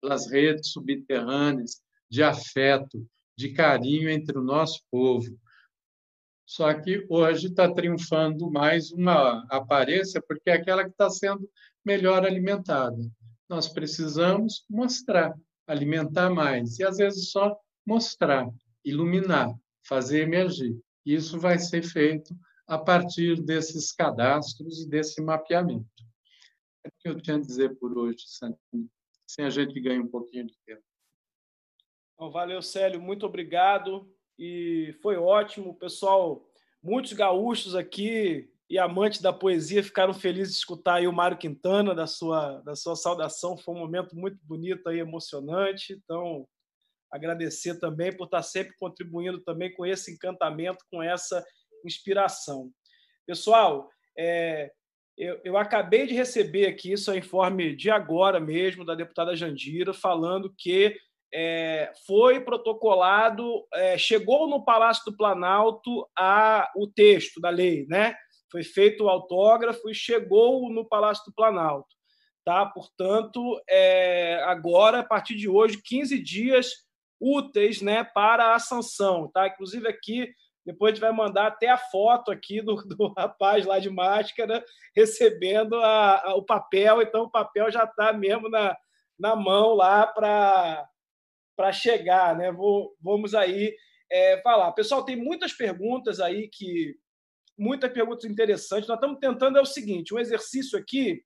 pelas 0.02 0.30
redes 0.30 0.72
subterrâneas 0.72 1.80
de 2.10 2.22
afeto, 2.22 3.06
de 3.38 3.52
carinho 3.52 4.10
entre 4.10 4.36
o 4.36 4.42
nosso 4.42 4.80
povo. 4.90 5.38
Só 6.44 6.74
que 6.74 7.06
hoje 7.08 7.46
está 7.46 7.72
triunfando 7.72 8.50
mais 8.50 8.92
uma 8.92 9.46
aparência, 9.48 10.22
porque 10.28 10.50
é 10.50 10.54
aquela 10.54 10.84
que 10.84 10.90
está 10.90 11.08
sendo 11.08 11.48
melhor 11.84 12.26
alimentada. 12.26 12.98
Nós 13.48 13.68
precisamos 13.68 14.64
mostrar, 14.68 15.34
alimentar 15.66 16.30
mais, 16.30 16.78
e 16.78 16.84
às 16.84 16.96
vezes 16.96 17.30
só 17.30 17.56
mostrar, 17.86 18.48
iluminar, 18.84 19.54
fazer 19.86 20.22
emergir. 20.22 20.78
Isso 21.04 21.38
vai 21.38 21.58
ser 21.58 21.82
feito 21.82 22.34
a 22.66 22.78
partir 22.78 23.42
desses 23.42 23.92
cadastros 23.92 24.82
e 24.82 24.88
desse 24.88 25.20
mapeamento. 25.20 25.86
É 26.84 26.88
o 26.88 26.92
que 26.98 27.08
eu 27.08 27.20
tinha 27.20 27.36
a 27.36 27.40
dizer 27.40 27.76
por 27.76 27.96
hoje, 27.96 28.24
Santinho. 28.26 28.90
Sem 29.26 29.44
a 29.44 29.50
gente 29.50 29.78
ganhar 29.80 30.00
um 30.00 30.08
pouquinho 30.08 30.46
de 30.46 30.56
tempo. 30.64 30.82
Então, 32.14 32.30
valeu, 32.30 32.62
Célio, 32.62 33.00
muito 33.00 33.26
obrigado. 33.26 34.10
E 34.38 34.94
foi 35.02 35.16
ótimo. 35.16 35.74
Pessoal, 35.74 36.48
muitos 36.82 37.12
gaúchos 37.12 37.74
aqui 37.74 38.50
e 38.68 38.78
amantes 38.78 39.20
da 39.20 39.32
poesia 39.32 39.82
ficaram 39.82 40.14
felizes 40.14 40.54
de 40.54 40.58
escutar 40.58 40.94
aí 40.94 41.06
o 41.06 41.12
Mário 41.12 41.36
Quintana, 41.36 41.94
da 41.94 42.06
sua, 42.06 42.60
da 42.62 42.74
sua 42.74 42.96
saudação. 42.96 43.56
Foi 43.56 43.74
um 43.74 43.78
momento 43.78 44.16
muito 44.16 44.38
bonito 44.42 44.90
e 44.90 44.98
emocionante. 44.98 45.92
Então, 45.92 46.46
agradecer 47.12 47.78
também 47.78 48.14
por 48.16 48.24
estar 48.24 48.42
sempre 48.42 48.74
contribuindo 48.76 49.40
também 49.40 49.72
com 49.72 49.84
esse 49.84 50.12
encantamento, 50.12 50.84
com 50.90 51.02
essa 51.02 51.44
inspiração. 51.84 52.70
Pessoal, 53.26 53.88
é, 54.18 54.72
eu, 55.16 55.40
eu, 55.44 55.56
acabei 55.56 56.06
de 56.06 56.14
receber 56.14 56.66
aqui, 56.66 56.92
isso 56.92 57.10
é 57.10 57.18
informe 57.18 57.76
de 57.76 57.90
agora 57.90 58.40
mesmo, 58.40 58.84
da 58.84 58.94
deputada 58.94 59.36
Jandira, 59.36 59.92
falando 59.94 60.52
que 60.56 60.96
é, 61.32 61.92
foi 62.06 62.40
protocolado, 62.40 63.64
é, 63.74 63.98
chegou 63.98 64.48
no 64.48 64.64
Palácio 64.64 65.04
do 65.04 65.16
Planalto 65.16 66.08
a, 66.16 66.70
o 66.76 66.86
texto 66.86 67.40
da 67.40 67.50
lei, 67.50 67.86
né? 67.88 68.16
Foi 68.54 68.62
feito 68.62 69.02
o 69.02 69.08
autógrafo 69.08 69.90
e 69.90 69.94
chegou 69.94 70.70
no 70.70 70.84
Palácio 70.84 71.24
do 71.26 71.34
Planalto. 71.34 71.88
Tá? 72.44 72.64
Portanto, 72.64 73.60
é, 73.68 74.40
agora, 74.44 75.00
a 75.00 75.04
partir 75.04 75.34
de 75.34 75.48
hoje, 75.48 75.82
15 75.82 76.22
dias 76.22 76.68
úteis 77.18 77.82
né, 77.82 78.04
para 78.04 78.54
a 78.54 78.60
sanção. 78.60 79.28
Tá? 79.34 79.48
Inclusive, 79.48 79.88
aqui 79.88 80.32
depois 80.64 80.92
a 80.92 80.94
gente 80.94 81.00
vai 81.00 81.10
mandar 81.10 81.48
até 81.48 81.68
a 81.68 81.76
foto 81.76 82.30
aqui 82.30 82.62
do, 82.62 82.76
do 82.76 83.08
rapaz 83.18 83.66
lá 83.66 83.80
de 83.80 83.90
máscara 83.90 84.64
recebendo 84.96 85.74
a, 85.74 86.30
a, 86.30 86.34
o 86.36 86.44
papel. 86.44 87.02
Então, 87.02 87.24
o 87.24 87.30
papel 87.30 87.72
já 87.72 87.82
está 87.82 88.12
mesmo 88.12 88.48
na, 88.48 88.76
na 89.18 89.34
mão 89.34 89.74
lá 89.74 90.06
para 90.06 91.72
chegar. 91.72 92.36
Né? 92.36 92.52
Vou, 92.52 92.94
vamos 93.00 93.34
aí 93.34 93.74
é, 94.08 94.40
falar. 94.42 94.70
Pessoal, 94.70 95.04
tem 95.04 95.16
muitas 95.16 95.52
perguntas 95.52 96.20
aí 96.20 96.48
que. 96.48 96.94
Muitas 97.56 97.92
perguntas 97.92 98.24
interessantes. 98.24 98.88
Nós 98.88 98.96
estamos 98.96 99.18
tentando 99.20 99.58
é 99.58 99.60
o 99.60 99.66
seguinte: 99.66 100.14
um 100.14 100.18
exercício 100.18 100.78
aqui 100.78 101.22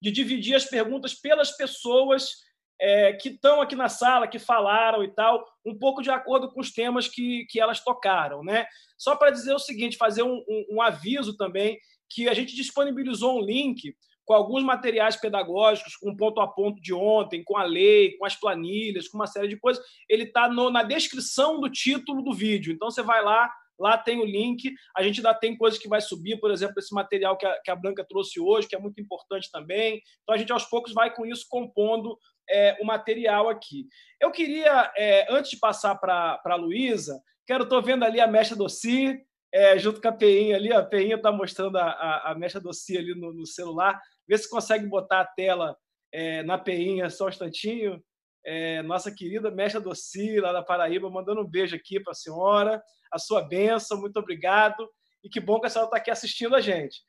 de 0.00 0.10
dividir 0.10 0.54
as 0.54 0.64
perguntas 0.64 1.14
pelas 1.14 1.56
pessoas 1.56 2.44
é, 2.80 3.12
que 3.14 3.30
estão 3.30 3.60
aqui 3.60 3.76
na 3.76 3.88
sala, 3.88 4.28
que 4.28 4.38
falaram 4.38 5.02
e 5.02 5.08
tal, 5.14 5.44
um 5.64 5.78
pouco 5.78 6.02
de 6.02 6.10
acordo 6.10 6.50
com 6.50 6.60
os 6.60 6.72
temas 6.72 7.08
que, 7.08 7.46
que 7.48 7.60
elas 7.60 7.82
tocaram. 7.82 8.42
Né? 8.42 8.66
Só 8.98 9.16
para 9.16 9.30
dizer 9.30 9.54
o 9.54 9.58
seguinte, 9.58 9.96
fazer 9.96 10.22
um, 10.22 10.42
um, 10.48 10.66
um 10.72 10.82
aviso 10.82 11.36
também, 11.36 11.78
que 12.10 12.28
a 12.28 12.34
gente 12.34 12.54
disponibilizou 12.54 13.38
um 13.38 13.44
link 13.44 13.94
com 14.24 14.34
alguns 14.34 14.62
materiais 14.62 15.16
pedagógicos, 15.16 15.96
com 15.96 16.16
ponto 16.16 16.40
a 16.40 16.48
ponto 16.48 16.80
de 16.80 16.94
ontem, 16.94 17.44
com 17.44 17.56
a 17.56 17.64
lei, 17.64 18.16
com 18.16 18.24
as 18.24 18.34
planilhas, 18.34 19.08
com 19.08 19.18
uma 19.18 19.26
série 19.26 19.48
de 19.48 19.56
coisas. 19.56 19.84
Ele 20.08 20.24
está 20.24 20.48
na 20.48 20.82
descrição 20.82 21.60
do 21.60 21.70
título 21.70 22.22
do 22.22 22.32
vídeo. 22.32 22.72
Então 22.72 22.90
você 22.90 23.02
vai 23.02 23.22
lá, 23.22 23.52
Lá 23.78 23.98
tem 23.98 24.20
o 24.20 24.24
link. 24.24 24.72
A 24.96 25.02
gente 25.02 25.18
ainda 25.18 25.34
tem 25.34 25.56
coisas 25.56 25.78
que 25.78 25.88
vai 25.88 26.00
subir, 26.00 26.38
por 26.38 26.50
exemplo, 26.50 26.74
esse 26.78 26.94
material 26.94 27.36
que 27.36 27.46
a, 27.46 27.60
que 27.62 27.70
a 27.70 27.76
Branca 27.76 28.04
trouxe 28.08 28.40
hoje, 28.40 28.68
que 28.68 28.76
é 28.76 28.78
muito 28.78 29.00
importante 29.00 29.50
também. 29.50 30.00
Então, 30.22 30.34
a 30.34 30.38
gente 30.38 30.52
aos 30.52 30.64
poucos 30.64 30.92
vai 30.92 31.14
com 31.14 31.26
isso 31.26 31.46
compondo 31.48 32.18
é, 32.48 32.76
o 32.80 32.84
material 32.84 33.48
aqui. 33.48 33.86
Eu 34.20 34.30
queria, 34.30 34.92
é, 34.96 35.26
antes 35.32 35.50
de 35.50 35.58
passar 35.58 35.96
para 35.96 36.40
a 36.44 36.56
Luísa, 36.56 37.20
quero, 37.46 37.64
estou 37.64 37.82
vendo 37.82 38.04
ali 38.04 38.20
a 38.20 38.26
Mestra 38.26 38.56
Doci, 38.56 39.18
é, 39.52 39.78
junto 39.78 40.00
com 40.00 40.08
a 40.08 40.12
Peinha 40.12 40.56
ali, 40.56 40.72
a 40.72 40.82
Peinha 40.82 41.16
está 41.16 41.30
mostrando 41.30 41.76
a, 41.76 41.84
a, 41.84 42.32
a 42.32 42.34
Mestra 42.34 42.60
Doci 42.60 42.98
ali 42.98 43.14
no, 43.14 43.32
no, 43.32 43.46
celular, 43.46 44.00
vê 44.26 44.36
se 44.36 44.50
consegue 44.50 44.86
botar 44.86 45.20
a 45.20 45.26
tela 45.26 45.76
é, 46.12 46.42
na 46.42 46.58
Peinha 46.58 47.08
só 47.08 47.26
um 47.26 47.28
instantinho. 47.28 48.02
É, 48.44 48.82
nossa 48.82 49.10
querida 49.10 49.50
Mestra 49.50 49.80
Doci, 49.80 50.38
lá 50.38 50.52
da 50.52 50.62
Paraíba, 50.62 51.08
mandando 51.10 51.40
um 51.40 51.48
beijo 51.48 51.74
aqui 51.74 51.98
para 51.98 52.12
a 52.12 52.14
senhora, 52.14 52.82
a 53.10 53.18
sua 53.18 53.42
benção, 53.42 54.00
muito 54.00 54.18
obrigado, 54.18 54.88
e 55.22 55.28
que 55.28 55.40
bom 55.40 55.58
que 55.58 55.66
a 55.66 55.70
senhora 55.70 55.88
está 55.88 55.96
aqui 55.96 56.10
assistindo 56.10 56.54
a 56.54 56.60
gente. 56.60 57.00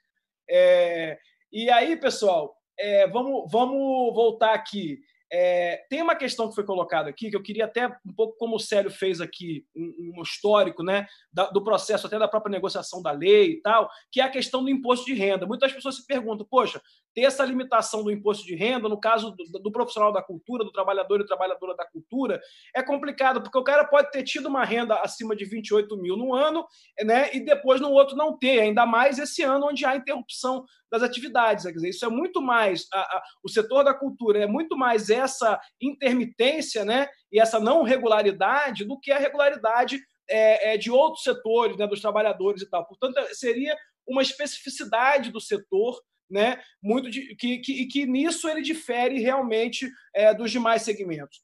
É, 0.49 1.17
e 1.51 1.69
aí, 1.69 1.97
pessoal, 1.97 2.55
é, 2.79 3.07
vamos, 3.07 3.51
vamos 3.51 4.13
voltar 4.13 4.53
aqui. 4.53 4.99
É, 5.31 5.83
tem 5.89 6.01
uma 6.01 6.15
questão 6.15 6.47
que 6.47 6.55
foi 6.55 6.63
colocada 6.63 7.09
aqui, 7.09 7.29
que 7.29 7.35
eu 7.35 7.41
queria 7.41 7.65
até, 7.65 7.87
um 8.05 8.13
pouco 8.15 8.37
como 8.37 8.55
o 8.55 8.59
Célio 8.59 8.91
fez 8.91 9.19
aqui, 9.19 9.65
um, 9.75 10.13
um 10.17 10.21
histórico 10.21 10.83
né, 10.83 11.07
da, 11.33 11.49
do 11.49 11.63
processo, 11.63 12.05
até 12.07 12.19
da 12.19 12.27
própria 12.27 12.51
negociação 12.51 13.01
da 13.01 13.11
lei 13.11 13.53
e 13.53 13.61
tal, 13.61 13.89
que 14.11 14.21
é 14.21 14.23
a 14.23 14.29
questão 14.29 14.63
do 14.63 14.69
imposto 14.69 15.05
de 15.05 15.13
renda. 15.13 15.45
Muitas 15.45 15.73
pessoas 15.73 15.95
se 15.95 16.05
perguntam, 16.05 16.45
poxa, 16.49 16.81
ter 17.13 17.21
essa 17.21 17.45
limitação 17.45 18.03
do 18.03 18.11
imposto 18.11 18.45
de 18.45 18.55
renda, 18.55 18.89
no 18.89 18.99
caso 18.99 19.31
do, 19.31 19.59
do 19.59 19.71
profissional 19.71 20.11
da 20.11 20.21
cultura, 20.21 20.63
do 20.63 20.71
trabalhador 20.71 21.21
e 21.21 21.25
trabalhadora 21.25 21.75
da 21.75 21.85
cultura, 21.85 22.41
é 22.75 22.83
complicado, 22.83 23.41
porque 23.41 23.57
o 23.57 23.63
cara 23.63 23.85
pode 23.85 24.11
ter 24.11 24.23
tido 24.23 24.47
uma 24.47 24.65
renda 24.65 24.95
acima 24.95 25.35
de 25.35 25.45
28 25.45 25.97
mil 25.97 26.17
no 26.17 26.33
ano, 26.33 26.65
né, 27.03 27.33
e 27.33 27.39
depois 27.39 27.79
no 27.79 27.89
outro 27.89 28.15
não 28.15 28.37
ter, 28.37 28.59
ainda 28.59 28.85
mais 28.85 29.17
esse 29.17 29.41
ano 29.43 29.67
onde 29.67 29.85
há 29.85 29.95
interrupção 29.95 30.65
das 30.91 31.01
atividades. 31.01 31.65
Quer 31.65 31.71
dizer, 31.71 31.89
isso 31.89 32.05
é 32.05 32.09
muito 32.09 32.41
mais, 32.41 32.87
a, 32.93 32.99
a, 32.99 33.23
o 33.43 33.49
setor 33.49 33.83
da 33.83 33.93
cultura 33.93 34.39
é 34.39 34.47
muito 34.47 34.77
mais 34.77 35.09
essa 35.15 35.59
intermitência 35.81 36.85
né, 36.85 37.07
e 37.31 37.39
essa 37.39 37.59
não 37.59 37.83
regularidade 37.83 38.85
do 38.85 38.99
que 38.99 39.11
a 39.11 39.17
regularidade 39.17 39.99
é, 40.29 40.73
é, 40.73 40.77
de 40.77 40.91
outros 40.91 41.23
setores, 41.23 41.77
né, 41.77 41.87
dos 41.87 42.01
trabalhadores 42.01 42.61
e 42.61 42.69
tal. 42.69 42.85
Portanto, 42.85 43.19
seria 43.33 43.75
uma 44.07 44.21
especificidade 44.21 45.31
do 45.31 45.41
setor 45.41 45.99
né, 46.29 46.61
muito 46.81 47.09
de, 47.09 47.35
que, 47.35 47.59
que, 47.59 47.85
que 47.85 48.05
nisso 48.05 48.47
ele 48.49 48.61
difere 48.61 49.19
realmente 49.19 49.89
é, 50.13 50.33
dos 50.33 50.51
demais 50.51 50.81
segmentos. 50.81 51.43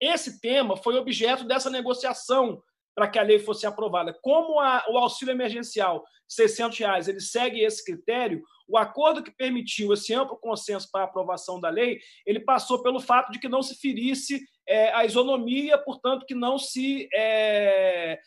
Esse 0.00 0.40
tema 0.40 0.76
foi 0.76 0.96
objeto 0.96 1.44
dessa 1.44 1.70
negociação 1.70 2.62
para 2.96 3.06
que 3.06 3.18
a 3.18 3.22
lei 3.22 3.38
fosse 3.38 3.66
aprovada. 3.66 4.18
Como 4.22 4.58
a, 4.58 4.82
o 4.88 4.96
auxílio 4.96 5.32
emergencial, 5.32 6.02
600 6.26 6.78
reais, 6.78 7.08
ele 7.08 7.20
segue 7.20 7.60
esse 7.60 7.84
critério, 7.84 8.42
o 8.66 8.78
acordo 8.78 9.22
que 9.22 9.30
permitiu 9.30 9.92
esse 9.92 10.14
amplo 10.14 10.36
consenso 10.38 10.90
para 10.90 11.02
a 11.02 11.04
aprovação 11.04 11.60
da 11.60 11.68
lei, 11.68 11.98
ele 12.24 12.40
passou 12.40 12.82
pelo 12.82 12.98
fato 12.98 13.30
de 13.30 13.38
que 13.38 13.50
não 13.50 13.62
se 13.62 13.78
ferisse 13.78 14.42
é, 14.66 14.92
a 14.94 15.04
isonomia, 15.04 15.76
portanto, 15.76 16.24
que 16.26 16.34
não 16.34 16.58
se 16.58 17.06
é, 17.14 18.18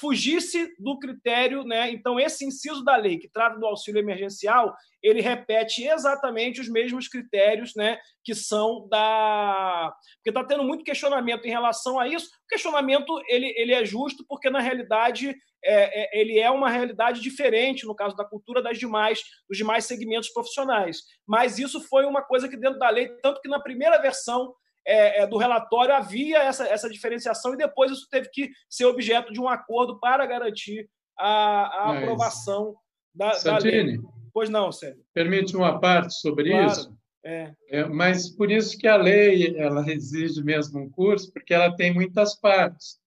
fugisse 0.00 0.74
do 0.78 0.98
critério, 0.98 1.62
né? 1.64 1.90
Então 1.90 2.18
esse 2.18 2.44
inciso 2.44 2.82
da 2.82 2.96
lei 2.96 3.18
que 3.18 3.28
trata 3.28 3.58
do 3.58 3.66
auxílio 3.66 3.98
emergencial, 3.98 4.74
ele 5.02 5.20
repete 5.20 5.84
exatamente 5.84 6.60
os 6.60 6.68
mesmos 6.68 7.08
critérios, 7.08 7.74
né? 7.76 7.98
Que 8.24 8.34
são 8.34 8.88
da, 8.88 9.94
porque 10.16 10.30
está 10.30 10.44
tendo 10.44 10.64
muito 10.64 10.84
questionamento 10.84 11.44
em 11.44 11.50
relação 11.50 11.98
a 11.98 12.08
isso. 12.08 12.26
O 12.26 12.48
questionamento 12.48 13.20
ele, 13.28 13.52
ele 13.56 13.74
é 13.74 13.84
justo 13.84 14.24
porque 14.26 14.48
na 14.48 14.60
realidade 14.60 15.36
é, 15.64 16.18
é, 16.18 16.20
ele 16.20 16.38
é 16.38 16.50
uma 16.50 16.70
realidade 16.70 17.20
diferente 17.20 17.86
no 17.86 17.94
caso 17.94 18.16
da 18.16 18.24
cultura 18.24 18.62
das 18.62 18.78
demais 18.78 19.20
dos 19.48 19.58
demais 19.58 19.84
segmentos 19.84 20.30
profissionais. 20.30 21.02
Mas 21.26 21.58
isso 21.58 21.80
foi 21.80 22.04
uma 22.06 22.22
coisa 22.22 22.48
que 22.48 22.56
dentro 22.56 22.78
da 22.78 22.88
lei, 22.88 23.08
tanto 23.22 23.40
que 23.40 23.48
na 23.48 23.60
primeira 23.60 24.00
versão 24.00 24.54
é, 24.86 25.22
é, 25.22 25.26
do 25.26 25.36
relatório 25.36 25.92
havia 25.92 26.38
essa, 26.38 26.64
essa 26.66 26.88
diferenciação 26.88 27.52
e 27.52 27.56
depois 27.56 27.90
isso 27.90 28.06
teve 28.08 28.28
que 28.30 28.50
ser 28.70 28.84
objeto 28.84 29.32
de 29.32 29.40
um 29.40 29.48
acordo 29.48 29.98
para 29.98 30.24
garantir 30.24 30.88
a, 31.18 31.88
a 31.88 31.98
aprovação 31.98 32.76
da, 33.12 33.32
Santini, 33.32 33.78
da 33.78 33.82
lei. 33.84 34.00
Pois 34.32 34.48
não, 34.48 34.70
Sérgio. 34.70 35.02
Permite 35.12 35.56
uma 35.56 35.80
parte 35.80 36.14
sobre 36.14 36.50
claro. 36.50 36.66
isso? 36.66 36.96
É. 37.24 37.52
é. 37.70 37.84
mas 37.86 38.30
por 38.30 38.52
isso 38.52 38.78
que 38.78 38.86
a 38.86 38.96
lei 38.96 39.58
ela 39.58 39.84
exige 39.90 40.44
mesmo 40.44 40.78
um 40.78 40.88
curso, 40.88 41.32
porque 41.32 41.52
ela 41.52 41.74
tem 41.74 41.92
muitas 41.92 42.38
partes. 42.38 42.98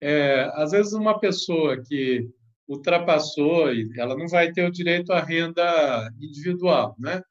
É, 0.00 0.50
às 0.54 0.72
vezes 0.72 0.92
uma 0.92 1.20
pessoa 1.20 1.80
que 1.84 2.28
ultrapassou, 2.66 3.68
ela 3.96 4.16
não 4.16 4.26
vai 4.26 4.52
ter 4.52 4.66
o 4.66 4.72
direito 4.72 5.12
à 5.12 5.20
renda 5.20 6.10
individual, 6.20 6.96
né? 6.98 7.22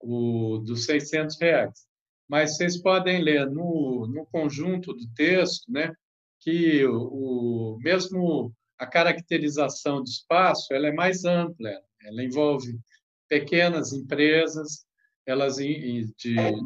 O 0.00 0.58
dos 0.58 0.84
600 0.84 1.40
reais 1.40 1.87
mas 2.28 2.56
vocês 2.56 2.80
podem 2.80 3.22
ler 3.22 3.46
no, 3.50 4.06
no 4.06 4.26
conjunto 4.26 4.92
do 4.92 5.08
texto, 5.14 5.70
né, 5.70 5.92
que 6.40 6.84
o, 6.84 7.74
o 7.74 7.78
mesmo 7.80 8.52
a 8.78 8.86
caracterização 8.86 10.02
do 10.02 10.08
espaço 10.08 10.72
ela 10.72 10.88
é 10.88 10.92
mais 10.92 11.24
ampla, 11.24 11.70
ela 12.02 12.22
envolve 12.22 12.78
pequenas 13.28 13.92
empresas, 13.92 14.86
elas 15.26 15.56
de, 15.56 16.12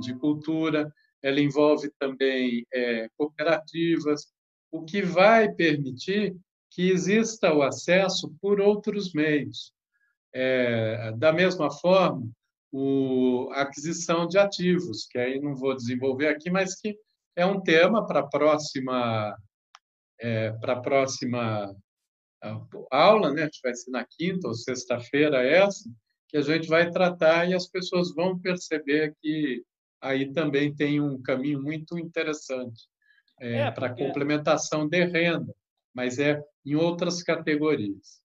de 0.01 0.15
cultura, 0.19 0.93
ela 1.23 1.41
envolve 1.41 1.91
também 1.99 2.67
é, 2.73 3.09
cooperativas, 3.17 4.27
o 4.71 4.85
que 4.85 5.03
vai 5.03 5.53
permitir 5.53 6.37
que 6.71 6.91
exista 6.91 7.53
o 7.53 7.63
acesso 7.63 8.33
por 8.41 8.61
outros 8.61 9.13
meios. 9.13 9.73
É, 10.35 11.13
da 11.19 11.33
mesma 11.33 11.71
forma, 11.71 12.31
o, 12.73 13.51
a 13.53 13.63
aquisição 13.63 14.27
de 14.27 14.39
ativos, 14.39 15.07
que 15.07 15.19
aí 15.19 15.39
não 15.41 15.55
vou 15.55 15.77
desenvolver 15.77 16.29
aqui, 16.29 16.51
mas 16.51 16.75
que 16.75 16.97
é 17.37 17.45
um 17.45 17.61
tema 17.61 18.07
para 18.07 18.21
a 18.21 18.27
próxima, 18.27 19.37
é, 20.19 20.53
para 20.53 20.73
a 20.75 20.81
próxima 20.81 21.77
aula, 22.91 23.33
né? 23.33 23.43
Acho 23.43 23.61
que 23.61 23.69
vai 23.69 23.75
ser 23.75 23.91
na 23.91 24.05
quinta 24.05 24.49
ou 24.49 24.55
sexta-feira 24.55 25.43
essa, 25.43 25.89
que 26.29 26.37
a 26.37 26.43
gente 26.43 26.67
vai 26.67 26.91
tratar 26.91 27.49
e 27.49 27.55
as 27.55 27.69
pessoas 27.69 28.15
vão 28.15 28.39
perceber 28.39 29.15
que 29.21 29.63
aí 30.01 30.33
também 30.33 30.75
tem 30.75 31.01
um 31.01 31.23
caminho 31.23 31.63
muito 31.63 31.99
interessante 31.99 32.89
é, 33.39 33.59
é, 33.59 33.71
para 33.71 33.95
complementação 33.95 34.89
de 34.89 35.05
renda, 35.05 35.55
mas 35.95 36.19
é 36.19 36.43
em 36.65 36.75
outras 36.75 37.23
categorias. 37.23 38.22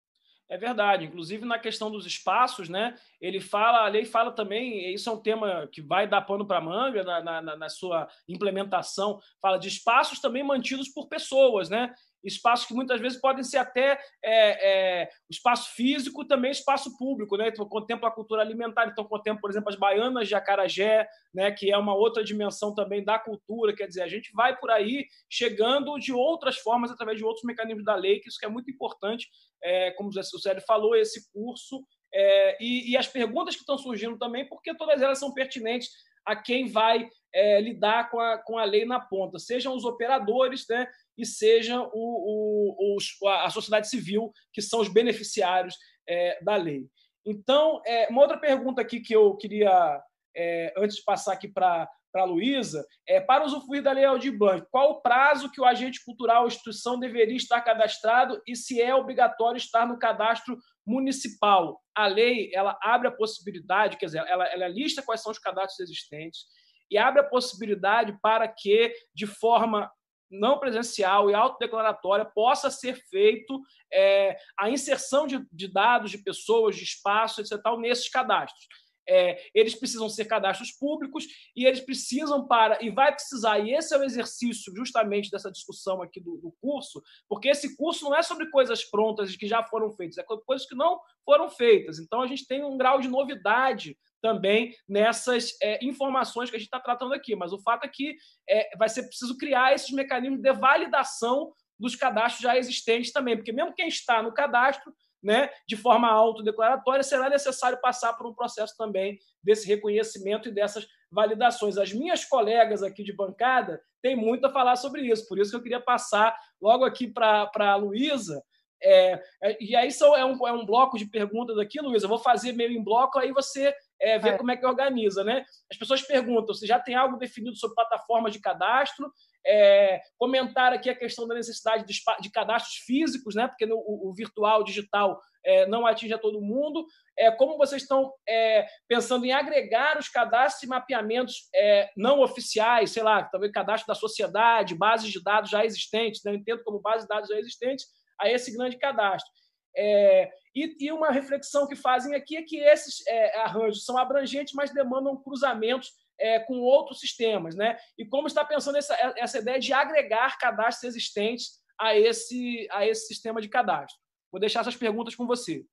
É 0.50 0.58
verdade. 0.58 1.06
Inclusive 1.06 1.46
na 1.46 1.60
questão 1.60 1.92
dos 1.92 2.06
espaços, 2.06 2.70
né? 2.70 2.96
Ele 3.20 3.42
fala, 3.42 3.86
a 3.86 3.88
lei 3.88 4.06
fala 4.06 4.32
também, 4.32 4.94
isso 4.94 5.10
é 5.10 5.14
um 5.14 5.22
tema 5.22 5.68
que 5.68 5.82
vai 5.82 6.08
dar 6.08 6.22
pano 6.22 6.46
para 6.46 6.62
manga 6.62 7.04
na, 7.04 7.42
na, 7.42 7.56
na, 7.58 7.70
sua 7.70 8.08
implementação, 8.28 9.20
fala 9.42 9.58
de 9.58 9.68
espaços 9.68 10.20
também 10.20 10.44
mantidos 10.44 10.88
por 10.88 11.08
pessoas, 11.08 11.70
né? 11.70 11.94
Espaços 12.28 12.68
que 12.68 12.74
muitas 12.74 13.00
vezes 13.00 13.20
podem 13.20 13.44
ser 13.44 13.58
até 13.58 14.00
é, 14.24 15.02
é, 15.02 15.10
espaço 15.30 15.74
físico 15.74 16.26
também 16.26 16.52
espaço 16.52 16.98
público, 16.98 17.38
né? 17.38 17.48
Então, 17.48 17.68
contempla 17.68 18.10
a 18.10 18.12
cultura 18.12 18.42
alimentar, 18.42 18.88
então 18.88 19.06
contempla, 19.06 19.42
por 19.42 19.50
exemplo, 19.50 19.70
as 19.70 19.76
baianas 19.76 20.28
de 20.28 20.36
Acarajé, 20.36 21.08
né? 21.34 21.52
Que 21.52 21.72
é 21.72 21.78
uma 21.78 21.96
outra 21.96 22.24
dimensão 22.24 22.76
também 22.76 23.04
da 23.04 23.18
cultura, 23.18 23.76
quer 23.76 23.88
dizer, 23.88 24.02
a 24.02 24.08
gente 24.08 24.32
vai 24.34 24.56
por 24.58 24.70
aí 24.70 25.06
chegando 25.30 25.98
de 25.98 26.14
outras 26.14 26.58
formas 26.58 26.92
através 26.92 27.18
de 27.18 27.26
outros 27.26 27.44
mecanismos 27.44 27.86
da 27.86 27.96
lei, 27.96 28.20
que 28.20 28.30
isso 28.30 28.40
que 28.40 28.46
é 28.46 28.50
muito 28.50 28.70
importante, 28.70 29.28
é, 29.64 29.92
como 29.92 30.10
o 30.10 30.14
Sérgio 30.14 30.64
falou, 30.68 30.96
esse 30.96 31.32
curso 31.32 31.84
é, 32.14 32.58
e, 32.64 32.92
e, 32.92 32.98
as 32.98 33.08
perguntas 33.08 33.56
que 33.56 33.62
estão 33.62 33.78
surgindo 33.78 34.18
também, 34.18 34.48
porque 34.48 34.76
todas 34.76 35.02
elas 35.02 35.20
são 35.20 35.34
pertinentes 35.34 35.90
a 36.28 36.36
quem 36.36 36.68
vai 36.68 37.10
é, 37.34 37.62
lidar 37.62 38.12
com 38.12 38.20
a, 38.20 38.38
com 38.38 38.58
a 38.58 38.66
lei 38.66 38.86
na 38.86 39.00
ponta, 39.00 39.40
sejam 39.40 39.74
os 39.74 39.86
operadores, 39.86 40.66
né, 40.70 40.88
e 41.18 41.26
seja 41.26 41.82
o, 41.82 41.90
o, 41.94 42.98
o, 42.98 43.28
a 43.30 43.50
sociedade 43.50 43.90
civil, 43.90 44.32
que 44.54 44.62
são 44.62 44.82
os 44.82 44.92
beneficiários 44.92 45.76
é, 46.08 46.44
da 46.44 46.56
lei. 46.56 46.86
Então, 47.26 47.82
é, 47.86 48.08
uma 48.08 48.22
outra 48.22 48.38
pergunta 48.38 48.82
aqui 48.82 49.00
que 49.00 49.16
eu 49.16 49.36
queria, 49.38 50.02
é, 50.36 50.74
antes 50.78 50.98
de 50.98 51.04
passar 51.04 51.34
aqui 51.34 51.48
para 51.48 51.90
a 52.22 52.26
Luísa, 52.26 52.86
é 53.08 53.20
para 53.20 53.46
usufruir 53.46 53.84
da 53.84 53.92
Lei 53.92 54.06
Aldir 54.06 54.38
Blanc, 54.38 54.66
qual 54.72 54.92
o 54.92 55.02
prazo 55.02 55.52
que 55.52 55.62
o 55.62 55.66
agente 55.66 56.04
cultural 56.04 56.42
ou 56.42 56.48
instituição 56.48 57.00
deveria 57.00 57.36
estar 57.36 57.62
cadastrado 57.62 58.42
e 58.48 58.56
se 58.56 58.82
é 58.82 58.94
obrigatório 58.94 59.58
estar 59.58 59.88
no 59.88 60.00
cadastro 60.00 60.58
municipal? 60.86 61.82
A 61.96 62.08
lei 62.08 62.52
ela 62.54 62.78
abre 62.82 63.08
a 63.08 63.12
possibilidade, 63.12 63.98
quer 63.98 64.08
dizer, 64.08 64.24
ela, 64.28 64.46
ela 64.48 64.68
lista 64.68 65.02
quais 65.02 65.22
são 65.22 65.32
os 65.32 65.40
cadastros 65.40 65.80
existentes 65.80 66.46
e 66.90 66.98
abre 66.98 67.22
a 67.22 67.28
possibilidade 67.28 68.18
para 68.22 68.48
que, 68.48 68.94
de 69.14 69.28
forma 69.28 69.92
não 70.30 70.60
presencial 70.60 71.30
e 71.30 71.34
autodeclaratória 71.34 72.26
possa 72.26 72.70
ser 72.70 72.96
feito 73.10 73.62
é, 73.92 74.38
a 74.60 74.70
inserção 74.70 75.26
de, 75.26 75.46
de, 75.52 75.72
dados 75.72 76.12
de 76.12 76.18
pessoas, 76.18 76.76
de 76.76 76.84
espaços, 76.84 77.50
etc., 77.50 77.64
nesses 77.80 78.10
cadastros. 78.10 78.68
É, 79.08 79.42
eles 79.54 79.76
precisam 79.76 80.10
ser 80.10 80.26
cadastros 80.26 80.72
públicos 80.72 81.26
e 81.56 81.66
eles 81.66 81.80
precisam 81.80 82.48
para 82.48 82.84
e 82.84 82.90
vai 82.90 83.12
precisar 83.12 83.60
e 83.60 83.74
esse 83.74 83.94
é 83.94 83.98
o 83.98 84.04
exercício 84.04 84.74
justamente 84.76 85.32
dessa 85.32 85.52
discussão 85.52 86.02
aqui 86.02 86.20
do, 86.20 86.38
do 86.38 86.54
curso, 86.62 87.02
porque 87.28 87.50
esse 87.50 87.76
curso 87.76 88.06
não 88.06 88.16
é 88.16 88.22
sobre 88.22 88.50
coisas 88.50 88.84
prontas 88.84 89.36
que 89.36 89.48
já 89.48 89.64
foram 89.64 89.92
feitas, 89.92 90.18
é 90.18 90.24
coisas 90.24 90.68
que 90.68 90.76
não 90.76 91.00
foram 91.26 91.50
feitas. 91.50 92.00
Então 92.00 92.22
a 92.22 92.28
gente 92.28 92.48
tem 92.48 92.64
um 92.64 92.78
grau 92.78 93.00
de 93.00 93.08
novidade 93.08 93.98
também 94.22 94.76
nessas 94.88 95.56
é, 95.62 95.84
informações 95.86 96.50
que 96.50 96.56
a 96.56 96.60
gente 96.60 96.68
está 96.68 96.80
tratando 96.80 97.14
aqui. 97.14 97.36
Mas 97.36 97.54
o 97.54 97.62
fato 97.62 97.86
é 97.86 97.88
que 97.88 98.16
é, 98.50 98.76
vai 98.78 98.90
ser 98.90 99.04
preciso 99.04 99.38
criar 99.38 99.74
esses 99.74 99.92
mecanismos 99.92 100.42
de 100.42 100.54
validação 100.54 101.54
dos 101.80 101.96
cadastros 101.96 102.42
já 102.42 102.58
existentes 102.58 103.12
também, 103.12 103.36
porque 103.36 103.52
mesmo 103.52 103.74
quem 103.74 103.88
está 103.88 104.24
no 104.24 104.34
cadastro, 104.34 104.92
né, 105.22 105.50
de 105.68 105.76
forma 105.76 106.10
autodeclaratória, 106.10 107.04
será 107.04 107.30
necessário 107.30 107.80
passar 107.82 108.14
por 108.14 108.28
um 108.28 108.34
processo 108.34 108.76
também 108.78 109.18
desse 109.44 109.68
reconhecimento 109.68 110.50
e 110.50 110.52
dessas 110.52 110.88
validações. 111.12 111.78
As 111.78 111.92
minhas 111.92 112.26
colegas 112.26 112.84
aqui 112.84 113.04
de 113.04 113.14
bancada 113.14 113.82
têm 114.02 114.16
muito 114.16 114.46
a 114.46 114.52
falar 114.52 114.76
sobre 114.76 115.02
isso, 115.02 115.28
por 115.28 115.40
isso 115.40 115.52
que 115.52 115.58
eu 115.58 115.64
queria 115.64 115.82
passar 115.82 116.38
logo 116.62 116.86
aqui 116.86 117.08
para 117.08 117.50
a 117.56 117.76
Luísa, 117.76 118.42
é, 118.82 119.20
é, 119.42 119.58
e 119.60 119.76
aí 119.76 119.92
são, 119.92 120.16
é, 120.16 120.24
um, 120.24 120.48
é 120.48 120.52
um 120.52 120.66
bloco 120.66 120.98
de 120.98 121.06
perguntas 121.06 121.58
aqui, 121.58 121.82
Luísa. 121.82 122.06
Eu 122.06 122.10
vou 122.10 122.20
fazer 122.20 122.54
meio 122.54 122.72
em 122.72 122.84
bloco, 122.84 123.18
aí 123.18 123.32
você 123.32 123.74
é, 124.00 124.20
vê 124.20 124.30
é. 124.30 124.38
como 124.38 124.52
é 124.52 124.58
que 124.58 124.66
organiza. 124.66 125.24
Né? 125.24 125.44
As 125.72 125.78
pessoas 125.78 126.02
perguntam 126.02 126.54
se 126.54 126.66
já 126.66 126.80
tem 126.80 126.96
algo 126.96 127.18
definido 127.18 127.56
sobre 127.56 127.76
plataformas 127.76 128.34
de 128.34 128.40
cadastro. 128.40 129.12
É, 129.46 130.02
comentar 130.18 130.74
aqui 130.74 130.90
a 130.90 130.96
questão 130.96 131.28
da 131.28 131.36
necessidade 131.36 131.86
de, 131.86 132.00
de 132.22 132.32
cadastros 132.32 132.76
físicos, 132.86 133.36
né? 133.36 133.48
porque 133.48 133.66
no, 133.66 133.78
o, 133.78 134.10
o 134.10 134.14
virtual, 134.14 134.62
o 134.62 134.64
digital, 134.64 135.20
é, 135.46 135.66
não 135.66 135.86
atinge 135.88 136.14
a 136.14 136.18
todo 136.18 136.42
mundo. 136.42 136.86
É, 137.18 137.32
como 137.32 137.58
vocês 137.58 137.82
estão 137.82 138.12
é, 138.28 138.68
pensando 138.88 139.26
em 139.26 139.32
agregar 139.32 139.98
os 139.98 140.10
cadastros 140.10 140.64
e 140.64 140.68
mapeamentos 140.68 141.50
é, 141.56 141.90
não 141.96 142.20
oficiais, 142.20 142.92
sei 142.92 143.02
lá, 143.02 143.24
talvez 143.24 143.52
cadastro 143.52 143.88
da 143.88 143.96
sociedade, 143.96 144.76
bases 144.76 145.12
de 145.12 145.24
dados 145.24 145.50
já 145.50 145.64
existentes, 145.64 146.22
né? 146.24 146.32
eu 146.32 146.36
entendo 146.36 146.64
como 146.64 146.82
base 146.82 147.04
de 147.04 147.08
dados 147.08 147.30
já 147.30 147.40
existentes, 147.40 147.86
a 148.20 148.30
esse 148.30 148.56
grande 148.56 148.78
cadastro. 148.78 149.32
É, 149.78 150.32
e, 150.56 150.88
e, 150.88 150.92
uma 150.92 151.12
reflexão 151.12 151.68
que 151.68 151.76
fazem 151.76 152.16
aqui 152.16 152.36
é 152.36 152.42
que 152.42 152.58
esses 152.58 153.06
é, 153.08 153.38
arranjos 153.42 153.86
são 153.86 153.96
abrangentes, 153.96 154.56
mas 154.56 154.74
demandam 154.74 155.16
cruzamentos 155.16 155.92
é, 156.20 156.40
com 156.40 156.56
outros 156.56 157.00
sistemas. 157.00 157.56
Né? 157.56 157.78
E 157.98 158.06
como 158.06 158.26
está 158.28 158.44
pensando 158.44 158.78
essa, 158.78 158.96
essa 159.16 159.38
ideia 159.38 159.60
de 159.60 159.72
agregar 159.72 160.40
cadastros 160.40 160.96
existentes 160.96 161.60
a 161.80 161.96
esse, 161.96 162.68
a 162.72 162.88
esse 162.88 163.06
sistema 163.06 163.40
de 163.40 163.50
cadastro? 163.50 163.96
Vou 164.32 164.42
deixar 164.42 164.62
essas 164.62 164.76
perguntas 164.76 165.16
com 165.16 165.28
você. 165.28 165.64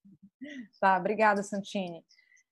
Tá, 0.79 0.99
obrigada, 0.99 1.43
Santini. 1.43 2.05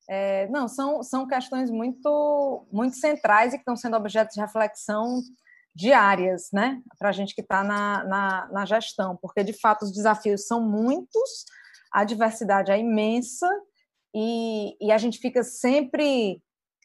É, 0.09 0.49
não, 0.49 0.67
são, 0.67 1.03
são 1.03 1.29
questões 1.29 1.71
muito, 1.71 2.67
muito 2.73 2.97
centrais 2.97 3.53
e 3.53 3.57
que 3.57 3.63
estão 3.63 3.77
sendo 3.77 3.97
objeto 3.97 4.33
de 4.33 4.41
reflexão 4.41 5.21
diárias, 5.75 6.49
né, 6.53 6.81
para 6.99 7.09
a 7.09 7.13
gente 7.13 7.35
que 7.35 7.41
está 7.41 7.65
na, 7.65 8.05
na, 8.05 8.49
na, 8.53 8.67
gestão, 8.67 9.17
porque 9.21 9.43
de 9.43 9.53
fato 9.53 9.85
os 9.85 9.93
desafios 9.93 10.47
são 10.47 10.61
muitos, 10.61 11.47
a 11.93 12.05
diversidade 12.05 12.71
é 12.71 12.79
imensa 12.79 13.49
e, 14.15 14.77
e 14.81 14.93
a 14.93 14.99
gente 14.99 15.19
fica 15.19 15.43
sempre 15.43 16.43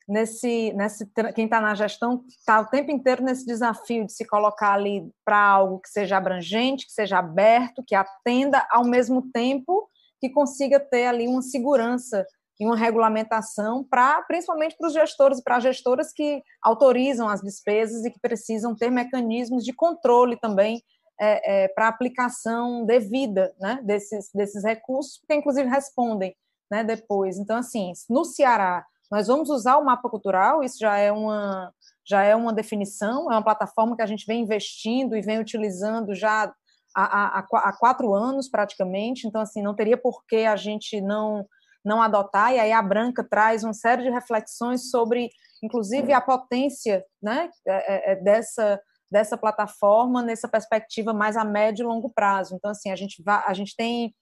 nesse, 0.08 0.72
nesse 0.74 1.06
quem 1.36 1.46
está 1.46 1.60
na 1.60 1.76
gestão 1.76 2.24
está 2.30 2.62
o 2.62 2.68
tempo 2.68 2.92
inteiro 2.92 3.24
nesse 3.24 3.46
desafio 3.46 4.06
de 4.06 4.14
se 4.14 4.26
colocar 4.26 4.74
ali 4.74 5.12
para 5.26 5.38
algo 5.38 5.80
que 5.80 5.90
seja 5.90 6.18
abrangente, 6.18 6.86
que 6.86 6.94
seja 6.94 7.20
aberto, 7.20 7.84
que 7.86 7.94
atenda 7.94 8.66
ao 8.72 8.86
mesmo 8.86 9.30
tempo 9.32 9.90
que 10.20 10.30
consiga 10.30 10.80
ter 10.80 11.08
ali 11.08 11.28
uma 11.28 11.42
segurança 11.42 12.26
e 12.60 12.66
uma 12.66 12.76
regulamentação 12.76 13.84
para, 13.84 14.22
principalmente 14.24 14.76
para 14.78 14.88
os 14.88 14.94
gestores 14.94 15.40
e 15.40 15.44
para 15.44 15.58
as 15.58 15.64
gestoras 15.64 16.12
que 16.12 16.42
autorizam 16.62 17.30
as 17.30 17.42
despesas 17.42 18.04
e 18.04 18.12
que 18.12 18.20
precisam 18.20 18.76
ter 18.76 18.90
mecanismos 18.90 19.64
de 19.64 19.74
controle 19.74 20.38
também 20.38 20.82
é, 21.20 21.64
é, 21.64 21.68
para 21.70 21.88
aplicação 21.88 22.86
devida 22.86 23.54
né, 23.60 23.80
desses, 23.84 24.30
desses 24.34 24.64
recursos, 24.64 25.22
que 25.28 25.36
inclusive 25.36 25.68
respondem 25.70 26.36
né, 26.70 26.84
depois. 26.84 27.38
Então, 27.38 27.58
assim, 27.58 27.92
no 28.10 28.26
Ceará, 28.26 28.86
nós 29.10 29.28
vamos 29.28 29.50
usar 29.50 29.78
o 29.78 29.86
mapa 29.86 30.10
cultural, 30.10 30.64
isso 30.64 30.78
já 30.80 30.98
é 30.98 31.12
uma 31.12 31.74
já 32.10 32.24
é 32.24 32.34
uma 32.34 32.54
definição, 32.54 33.30
é 33.30 33.36
uma 33.36 33.44
plataforma 33.44 33.96
que 33.96 34.02
a 34.02 34.06
gente 34.06 34.26
vem 34.26 34.42
investindo 34.42 35.14
e 35.14 35.22
vem 35.22 35.40
utilizando 35.40 36.16
já 36.16 36.54
há, 36.96 37.40
há, 37.40 37.40
há 37.40 37.74
quatro 37.78 38.14
anos 38.14 38.48
praticamente, 38.50 39.28
então 39.28 39.42
assim 39.42 39.62
não 39.62 39.76
teria 39.76 39.98
por 39.98 40.26
que 40.26 40.46
a 40.46 40.56
gente 40.56 41.02
não 41.02 41.46
não 41.88 42.02
adotar, 42.02 42.54
e 42.54 42.60
aí 42.60 42.72
a 42.72 42.82
Branca 42.82 43.24
traz 43.24 43.64
uma 43.64 43.74
série 43.74 44.04
de 44.04 44.10
reflexões 44.10 44.90
sobre, 44.92 45.30
inclusive, 45.64 46.12
a 46.14 46.22
potência 46.22 47.04
né, 47.24 47.50
é, 47.66 48.12
é, 48.12 48.12
é 48.12 48.16
dessa, 48.18 48.80
dessa 49.10 49.38
plataforma 49.38 50.22
nessa 50.22 50.48
perspectiva 50.48 51.14
mais 51.14 51.38
a 51.38 51.46
médio 51.46 51.84
e 51.84 51.88
longo 51.88 52.12
prazo. 52.14 52.56
Então, 52.56 52.72
assim, 52.72 52.92
a 52.92 52.96
gente, 52.96 53.24
vai, 53.24 53.42
a 53.48 53.54
gente 53.54 53.76
tem 53.76 54.14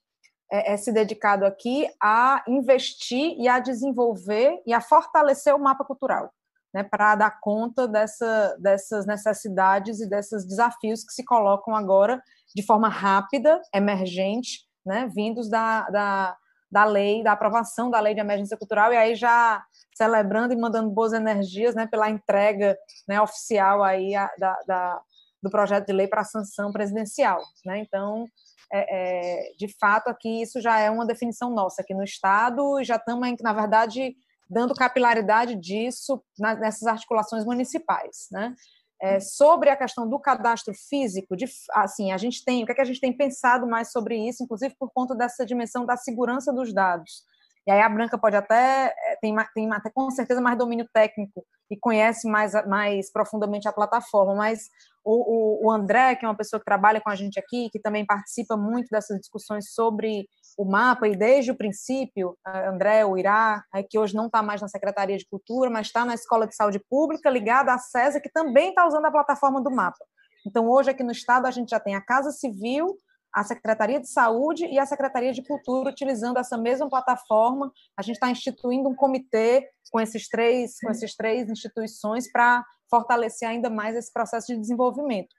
é, 0.52 0.74
é, 0.74 0.78
se 0.78 0.92
dedicado 0.92 1.44
aqui 1.44 1.88
a 2.02 2.44
investir 2.48 3.36
e 3.40 3.48
a 3.48 3.60
desenvolver 3.60 4.62
e 4.66 4.74
a 4.74 4.80
fortalecer 4.80 5.56
o 5.56 5.60
mapa 5.60 5.84
cultural, 5.84 6.32
né, 6.74 6.84
para 6.84 7.16
dar 7.16 7.40
conta 7.42 7.88
dessa, 7.88 8.56
dessas 8.60 9.08
necessidades 9.08 10.00
e 10.00 10.08
desses 10.08 10.46
desafios 10.46 11.04
que 11.04 11.14
se 11.14 11.26
colocam 11.26 11.76
agora 11.76 12.22
de 12.56 12.64
forma 12.64 12.88
rápida, 12.88 13.60
emergente, 13.74 14.66
né, 14.86 15.10
vindos 15.14 15.50
da, 15.50 15.90
da 15.90 16.38
da 16.76 16.84
lei, 16.84 17.24
da 17.24 17.32
aprovação 17.32 17.90
da 17.90 18.02
lei 18.02 18.14
de 18.14 18.20
emergência 18.20 18.58
cultural, 18.58 18.92
e 18.92 18.98
aí 18.98 19.16
já 19.16 19.64
celebrando 19.96 20.54
e 20.54 20.58
mandando 20.58 20.90
boas 20.90 21.14
energias 21.14 21.74
né, 21.74 21.88
pela 21.88 22.10
entrega 22.10 22.78
né, 23.08 23.22
oficial 23.22 23.82
aí 23.82 24.14
a, 24.14 24.30
da, 24.38 24.60
da, 24.68 25.02
do 25.42 25.50
projeto 25.50 25.86
de 25.86 25.94
lei 25.94 26.06
para 26.06 26.20
a 26.20 26.26
sanção 26.26 26.74
presidencial. 26.74 27.42
Né? 27.66 27.80
Então, 27.80 28.26
é, 28.74 29.48
é, 29.48 29.52
de 29.58 29.74
fato, 29.80 30.10
aqui 30.10 30.42
isso 30.42 30.60
já 30.60 30.78
é 30.78 30.92
uma 30.92 31.06
definição 31.06 31.50
nossa 31.50 31.82
aqui 31.82 31.94
no 31.94 32.04
Estado, 32.04 32.82
e 32.82 32.84
já 32.84 32.98
estamos, 32.98 33.26
na 33.42 33.54
verdade, 33.54 34.14
dando 34.50 34.76
capilaridade 34.76 35.56
disso 35.56 36.22
nessas 36.38 36.88
articulações 36.88 37.46
municipais. 37.46 38.28
Né? 38.30 38.54
É, 39.02 39.20
sobre 39.20 39.70
a 39.70 39.76
questão 39.76 40.10
do 40.10 40.18
cadastro 40.18 40.74
físico, 40.74 41.36
de, 41.36 41.46
assim, 41.74 42.12
a 42.12 42.18
gente 42.18 42.44
tem, 42.46 42.64
o 42.64 42.66
que, 42.66 42.72
é 42.72 42.76
que 42.76 42.82
a 42.82 42.86
gente 42.86 43.02
tem 43.02 43.16
pensado 43.16 43.68
mais 43.68 43.92
sobre 43.92 44.18
isso, 44.18 44.44
inclusive 44.44 44.74
por 44.80 44.90
conta 44.94 45.14
dessa 45.14 45.46
dimensão 45.46 45.86
da 45.86 45.98
segurança 45.98 46.54
dos 46.54 46.74
dados. 46.74 47.24
E 47.68 47.72
aí 47.72 47.82
a 47.82 47.90
Branca 47.90 48.18
pode 48.18 48.36
até, 48.36 48.94
é, 48.98 49.18
tem, 49.22 49.36
tem 49.54 49.72
até 49.74 49.90
com 49.90 50.10
certeza 50.12 50.40
mais 50.40 50.58
domínio 50.58 50.88
técnico 50.94 51.46
e 51.70 51.78
conhece 51.78 52.28
mais, 52.28 52.54
mais 52.68 53.12
profundamente 53.12 53.68
a 53.68 53.74
plataforma, 53.74 54.36
mas 54.36 54.70
o, 55.04 55.64
o, 55.64 55.68
o, 55.68 55.72
André, 55.72 56.16
que 56.16 56.26
é 56.26 56.28
uma 56.28 56.36
pessoa 56.36 56.60
que 56.60 56.66
trabalha 56.66 57.00
com 57.00 57.10
a 57.10 57.16
gente 57.16 57.40
aqui, 57.40 57.70
que 57.72 57.80
também 57.80 58.06
participa 58.06 58.58
muito 58.58 58.88
dessas 58.90 59.20
discussões 59.20 59.74
sobre 59.74 60.28
o 60.58 60.66
mapa, 60.66 61.08
e 61.08 61.16
desde 61.16 61.52
o 61.52 61.58
princípio, 61.58 62.38
André, 62.46 63.06
o 63.06 63.18
Irá, 63.18 63.64
que 63.90 64.00
hoje 64.00 64.16
não 64.16 64.28
está 64.28 64.42
mais 64.42 64.62
na 64.62 64.68
Secretaria 64.68 65.18
de 65.18 65.28
Cultura, 65.28 65.70
mas 65.70 65.88
está 65.88 66.06
na 66.06 66.14
Escola 66.14 66.48
de 66.48 66.56
Saúde 66.56 66.80
Pública, 66.90 67.30
ligada 67.30 67.74
à 67.74 67.78
CESA, 67.78 68.22
que 68.22 68.32
também 68.32 68.70
está 68.70 68.88
usando 68.88 69.06
a 69.06 69.12
plataforma 69.12 69.62
do 69.62 69.70
mapa. 69.70 70.04
Então, 70.48 70.70
hoje 70.70 70.92
aqui 70.92 71.04
no 71.04 71.12
Estado, 71.12 71.46
a 71.46 71.52
gente 71.52 71.70
já 71.70 71.80
tem 71.80 71.96
a 71.96 72.02
Casa 72.02 72.32
Civil 72.32 72.96
a 73.36 73.44
Secretaria 73.44 74.00
de 74.00 74.08
Saúde 74.08 74.66
e 74.66 74.80
a 74.80 74.86
Secretaria 74.86 75.34
de 75.34 75.46
Cultura 75.46 75.90
utilizando 75.90 76.38
essa 76.38 76.58
mesma 76.58 76.90
plataforma. 76.90 77.70
A 77.98 78.02
gente 78.02 78.16
está 78.16 78.30
instituindo 78.30 78.88
um 78.88 78.96
comitê 78.96 79.70
com 79.92 80.00
esses 80.00 80.30
três, 80.30 80.80
com 80.80 80.90
esses 80.90 81.14
três 81.18 81.50
instituições 81.50 82.32
para 82.32 82.66
fortalecer 82.90 83.50
ainda 83.50 83.70
mais 83.70 83.94
esse 83.94 84.12
processo 84.12 84.48
de 84.48 84.58
desenvolvimento. 84.58 85.36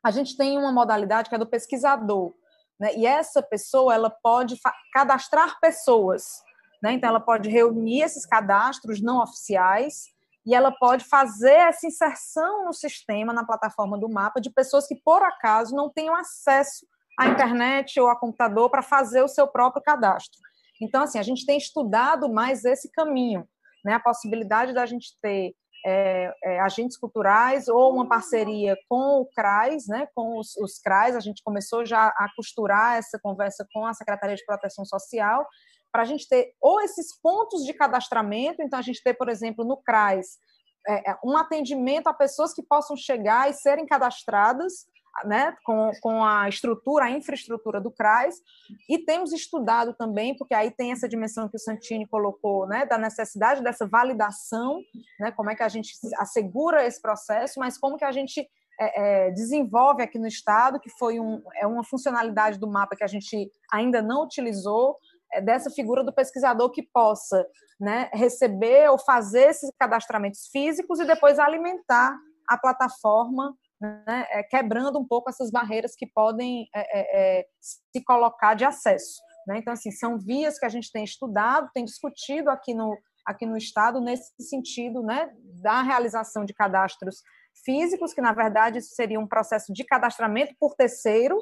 A 0.00 0.12
gente 0.12 0.36
tem 0.36 0.56
uma 0.56 0.70
modalidade 0.70 1.28
que 1.28 1.34
é 1.34 1.38
do 1.38 1.46
pesquisador, 1.46 2.32
né? 2.78 2.94
E 2.94 3.04
essa 3.04 3.42
pessoa 3.42 3.92
ela 3.92 4.10
pode 4.10 4.54
cadastrar 4.92 5.58
pessoas, 5.60 6.40
né? 6.80 6.92
Então 6.92 7.08
ela 7.08 7.20
pode 7.20 7.48
reunir 7.48 8.02
esses 8.02 8.24
cadastros 8.24 9.02
não 9.02 9.20
oficiais 9.20 10.04
e 10.46 10.54
ela 10.54 10.70
pode 10.70 11.04
fazer 11.04 11.54
essa 11.54 11.84
inserção 11.84 12.64
no 12.64 12.72
sistema, 12.72 13.32
na 13.32 13.44
plataforma 13.44 13.98
do 13.98 14.08
mapa, 14.08 14.40
de 14.40 14.50
pessoas 14.50 14.86
que, 14.86 14.94
por 14.94 15.20
acaso, 15.20 15.74
não 15.74 15.90
tenham 15.90 16.14
acesso 16.14 16.86
a 17.18 17.28
internet 17.28 17.98
ou 18.00 18.08
a 18.08 18.18
computador 18.18 18.70
para 18.70 18.82
fazer 18.82 19.22
o 19.22 19.28
seu 19.28 19.46
próprio 19.46 19.82
cadastro. 19.82 20.40
Então, 20.80 21.02
assim, 21.02 21.18
a 21.18 21.22
gente 21.22 21.46
tem 21.46 21.56
estudado 21.56 22.32
mais 22.32 22.64
esse 22.64 22.90
caminho, 22.90 23.46
né? 23.84 23.94
A 23.94 24.00
possibilidade 24.00 24.72
da 24.72 24.84
gente 24.86 25.16
ter 25.22 25.54
é, 25.86 26.34
é, 26.42 26.60
agentes 26.60 26.96
culturais 26.96 27.68
ou 27.68 27.92
uma 27.92 28.08
parceria 28.08 28.76
com 28.88 29.20
o 29.20 29.26
CRAS, 29.34 29.86
né, 29.86 30.08
com 30.14 30.38
os, 30.38 30.56
os 30.56 30.78
CRAS, 30.78 31.14
a 31.14 31.20
gente 31.20 31.42
começou 31.44 31.84
já 31.84 32.06
a 32.06 32.26
costurar 32.34 32.96
essa 32.96 33.18
conversa 33.22 33.66
com 33.70 33.84
a 33.84 33.92
Secretaria 33.92 34.34
de 34.34 34.44
Proteção 34.46 34.84
Social, 34.86 35.46
para 35.92 36.02
a 36.02 36.06
gente 36.06 36.26
ter 36.26 36.54
ou 36.60 36.80
esses 36.80 37.20
pontos 37.20 37.64
de 37.64 37.74
cadastramento, 37.74 38.62
então 38.62 38.78
a 38.78 38.82
gente 38.82 39.02
ter, 39.02 39.12
por 39.14 39.28
exemplo, 39.28 39.62
no 39.62 39.76
CRAS, 39.76 40.38
é, 40.88 41.10
é, 41.10 41.18
um 41.22 41.36
atendimento 41.36 42.08
a 42.08 42.14
pessoas 42.14 42.54
que 42.54 42.62
possam 42.62 42.96
chegar 42.96 43.50
e 43.50 43.52
serem 43.52 43.86
cadastradas 43.86 44.86
né, 45.24 45.54
com, 45.64 45.90
com 46.00 46.24
a 46.24 46.48
estrutura, 46.48 47.04
a 47.04 47.10
infraestrutura 47.10 47.80
do 47.80 47.90
CRAS, 47.90 48.36
e 48.88 48.98
temos 48.98 49.32
estudado 49.32 49.94
também, 49.94 50.36
porque 50.36 50.54
aí 50.54 50.70
tem 50.70 50.92
essa 50.92 51.08
dimensão 51.08 51.48
que 51.48 51.56
o 51.56 51.60
Santini 51.60 52.06
colocou, 52.06 52.66
né, 52.66 52.84
da 52.86 52.98
necessidade 52.98 53.62
dessa 53.62 53.86
validação, 53.86 54.80
né, 55.20 55.30
como 55.32 55.50
é 55.50 55.54
que 55.54 55.62
a 55.62 55.68
gente 55.68 55.92
assegura 56.18 56.84
esse 56.84 57.00
processo, 57.00 57.60
mas 57.60 57.78
como 57.78 57.96
que 57.96 58.04
a 58.04 58.12
gente 58.12 58.48
é, 58.80 59.26
é, 59.26 59.30
desenvolve 59.30 60.02
aqui 60.02 60.18
no 60.18 60.26
Estado, 60.26 60.80
que 60.80 60.90
foi 60.98 61.20
um, 61.20 61.40
é 61.56 61.66
uma 61.66 61.84
funcionalidade 61.84 62.58
do 62.58 62.68
mapa 62.68 62.96
que 62.96 63.04
a 63.04 63.08
gente 63.08 63.50
ainda 63.72 64.02
não 64.02 64.24
utilizou, 64.24 64.96
é 65.32 65.40
dessa 65.40 65.70
figura 65.70 66.02
do 66.02 66.12
pesquisador 66.12 66.70
que 66.70 66.82
possa 66.82 67.46
né, 67.78 68.08
receber 68.12 68.88
ou 68.90 68.98
fazer 68.98 69.50
esses 69.50 69.70
cadastramentos 69.78 70.48
físicos 70.48 71.00
e 71.00 71.04
depois 71.04 71.38
alimentar 71.38 72.16
a 72.48 72.58
plataforma 72.58 73.56
né, 73.84 74.26
é, 74.30 74.42
quebrando 74.42 74.98
um 74.98 75.06
pouco 75.06 75.30
essas 75.30 75.50
barreiras 75.50 75.94
que 75.94 76.06
podem 76.06 76.68
é, 76.74 76.80
é, 76.80 77.40
é, 77.40 77.46
se 77.60 78.02
colocar 78.04 78.54
de 78.54 78.64
acesso. 78.64 79.20
Né? 79.46 79.58
Então, 79.58 79.72
assim, 79.72 79.90
são 79.90 80.18
vias 80.18 80.58
que 80.58 80.66
a 80.66 80.68
gente 80.68 80.90
tem 80.90 81.04
estudado, 81.04 81.70
tem 81.72 81.84
discutido 81.84 82.50
aqui 82.50 82.74
no, 82.74 82.96
aqui 83.24 83.46
no 83.46 83.56
Estado 83.56 84.00
nesse 84.00 84.32
sentido 84.40 85.02
né, 85.02 85.30
da 85.62 85.82
realização 85.82 86.44
de 86.44 86.54
cadastros 86.54 87.22
físicos, 87.64 88.12
que, 88.12 88.20
na 88.20 88.32
verdade, 88.32 88.78
isso 88.78 88.94
seria 88.94 89.20
um 89.20 89.26
processo 89.26 89.72
de 89.72 89.84
cadastramento 89.84 90.54
por 90.58 90.74
terceiro, 90.74 91.38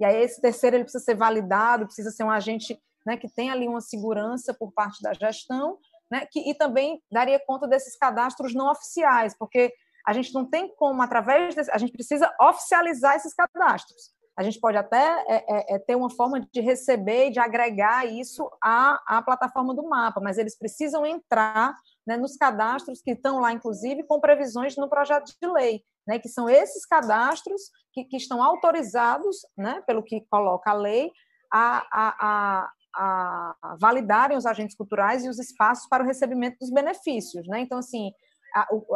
e 0.00 0.04
aí 0.04 0.22
esse 0.22 0.40
terceiro 0.40 0.76
ele 0.76 0.84
precisa 0.84 1.04
ser 1.04 1.16
validado, 1.16 1.86
precisa 1.86 2.10
ser 2.10 2.24
um 2.24 2.30
agente 2.30 2.78
né, 3.06 3.16
que 3.16 3.28
tem 3.28 3.50
ali 3.50 3.68
uma 3.68 3.80
segurança 3.80 4.54
por 4.54 4.72
parte 4.72 5.02
da 5.02 5.12
gestão, 5.12 5.78
né, 6.10 6.26
que, 6.30 6.50
e 6.50 6.54
também 6.54 7.00
daria 7.10 7.40
conta 7.44 7.66
desses 7.66 7.96
cadastros 7.96 8.54
não 8.54 8.70
oficiais, 8.70 9.36
porque 9.38 9.72
a 10.06 10.12
gente 10.12 10.32
não 10.34 10.44
tem 10.44 10.74
como, 10.76 11.02
através 11.02 11.54
desse, 11.54 11.70
a 11.70 11.78
gente 11.78 11.92
precisa 11.92 12.30
oficializar 12.40 13.16
esses 13.16 13.34
cadastros. 13.34 14.12
A 14.36 14.42
gente 14.42 14.58
pode 14.58 14.76
até 14.76 15.24
é, 15.28 15.34
é, 15.48 15.74
é, 15.74 15.78
ter 15.78 15.94
uma 15.94 16.10
forma 16.10 16.40
de 16.40 16.60
receber 16.60 17.28
e 17.28 17.30
de 17.30 17.38
agregar 17.38 18.04
isso 18.04 18.50
à, 18.62 19.00
à 19.06 19.22
plataforma 19.22 19.74
do 19.74 19.88
mapa, 19.88 20.20
mas 20.20 20.38
eles 20.38 20.58
precisam 20.58 21.06
entrar 21.06 21.74
né, 22.06 22.16
nos 22.16 22.36
cadastros 22.36 23.00
que 23.00 23.12
estão 23.12 23.38
lá, 23.38 23.52
inclusive, 23.52 24.02
com 24.04 24.20
previsões 24.20 24.76
no 24.76 24.88
projeto 24.88 25.32
de 25.40 25.48
lei, 25.48 25.84
né, 26.06 26.18
que 26.18 26.28
são 26.28 26.50
esses 26.50 26.84
cadastros 26.84 27.62
que, 27.92 28.04
que 28.04 28.16
estão 28.16 28.42
autorizados, 28.42 29.36
né, 29.56 29.80
pelo 29.86 30.02
que 30.02 30.26
coloca 30.28 30.70
a 30.70 30.74
lei, 30.74 31.12
a, 31.52 31.86
a, 31.92 32.68
a, 32.96 33.56
a 33.62 33.76
validarem 33.80 34.36
os 34.36 34.46
agentes 34.46 34.76
culturais 34.76 35.24
e 35.24 35.28
os 35.28 35.38
espaços 35.38 35.88
para 35.88 36.02
o 36.02 36.06
recebimento 36.06 36.58
dos 36.58 36.70
benefícios. 36.70 37.46
Né? 37.46 37.60
Então, 37.60 37.78
assim, 37.78 38.10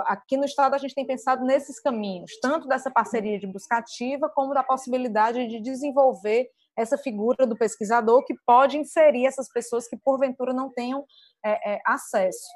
aqui 0.06 0.36
no 0.36 0.44
Estado 0.44 0.74
a 0.74 0.78
gente 0.78 0.94
tem 0.94 1.06
pensado 1.06 1.44
nesses 1.44 1.80
caminhos, 1.80 2.39
tanto 2.40 2.68
dessa 2.68 2.90
parceria 2.90 3.39
de 3.39 3.47
busca 3.47 3.78
ativa, 3.78 4.28
como 4.28 4.55
da 4.55 4.62
possibilidade 4.62 5.48
de 5.48 5.60
desenvolver 5.60 6.48
essa 6.76 6.97
figura 6.97 7.44
do 7.44 7.56
pesquisador 7.56 8.24
que 8.24 8.35
pode 8.47 8.78
inserir 8.78 9.26
essas 9.26 9.51
pessoas 9.51 9.89
que, 9.89 9.97
porventura, 9.97 10.52
não 10.52 10.72
tenham 10.72 11.05
é, 11.44 11.74
é, 11.74 11.80
acesso. 11.85 12.47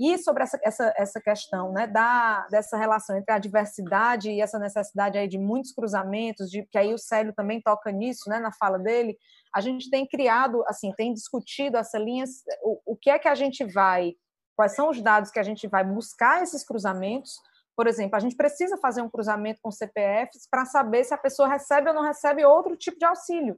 E 0.00 0.16
sobre 0.18 0.44
essa, 0.44 0.58
essa, 0.62 0.94
essa 0.96 1.20
questão 1.20 1.72
né, 1.72 1.86
da, 1.86 2.46
dessa 2.48 2.76
relação 2.76 3.16
entre 3.16 3.32
a 3.32 3.38
diversidade 3.38 4.30
e 4.30 4.40
essa 4.40 4.58
necessidade 4.58 5.18
aí 5.18 5.26
de 5.26 5.38
muitos 5.38 5.72
cruzamentos, 5.72 6.50
de, 6.50 6.64
que 6.66 6.78
aí 6.78 6.94
o 6.94 6.98
Célio 6.98 7.32
também 7.32 7.60
toca 7.60 7.90
nisso 7.90 8.28
né, 8.28 8.38
na 8.38 8.52
fala 8.52 8.78
dele, 8.78 9.16
a 9.54 9.60
gente 9.60 9.90
tem 9.90 10.06
criado, 10.06 10.62
assim, 10.68 10.92
tem 10.96 11.12
discutido 11.12 11.76
essa 11.76 11.98
linha, 11.98 12.24
o, 12.62 12.92
o 12.92 12.96
que 12.96 13.10
é 13.10 13.18
que 13.18 13.28
a 13.28 13.34
gente 13.34 13.64
vai 13.64 14.14
quais 14.58 14.74
são 14.74 14.90
os 14.90 15.00
dados 15.00 15.30
que 15.30 15.38
a 15.38 15.42
gente 15.44 15.68
vai 15.68 15.84
buscar 15.84 16.42
esses 16.42 16.64
cruzamentos. 16.64 17.40
Por 17.76 17.86
exemplo, 17.86 18.16
a 18.16 18.18
gente 18.18 18.34
precisa 18.34 18.76
fazer 18.76 19.00
um 19.00 19.08
cruzamento 19.08 19.60
com 19.62 19.70
CPFs 19.70 20.48
para 20.50 20.64
saber 20.64 21.04
se 21.04 21.14
a 21.14 21.18
pessoa 21.18 21.48
recebe 21.48 21.88
ou 21.88 21.94
não 21.94 22.02
recebe 22.02 22.44
outro 22.44 22.76
tipo 22.76 22.98
de 22.98 23.04
auxílio. 23.04 23.56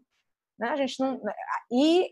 Né? 0.58 0.68
A 0.68 0.76
gente 0.76 1.00
não, 1.00 1.18
e, 1.72 2.10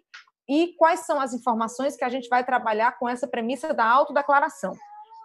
e 0.48 0.74
quais 0.78 1.01
são 1.01 1.20
as 1.20 1.35
informações 1.35 1.97
que 1.97 2.05
a 2.05 2.09
gente 2.09 2.31
vai 2.31 2.43
trabalhar 2.43 2.98
com 2.98 3.06
essa 3.06 3.28
premissa 3.28 3.74
da 3.74 3.85
autodeclaração. 3.85 4.73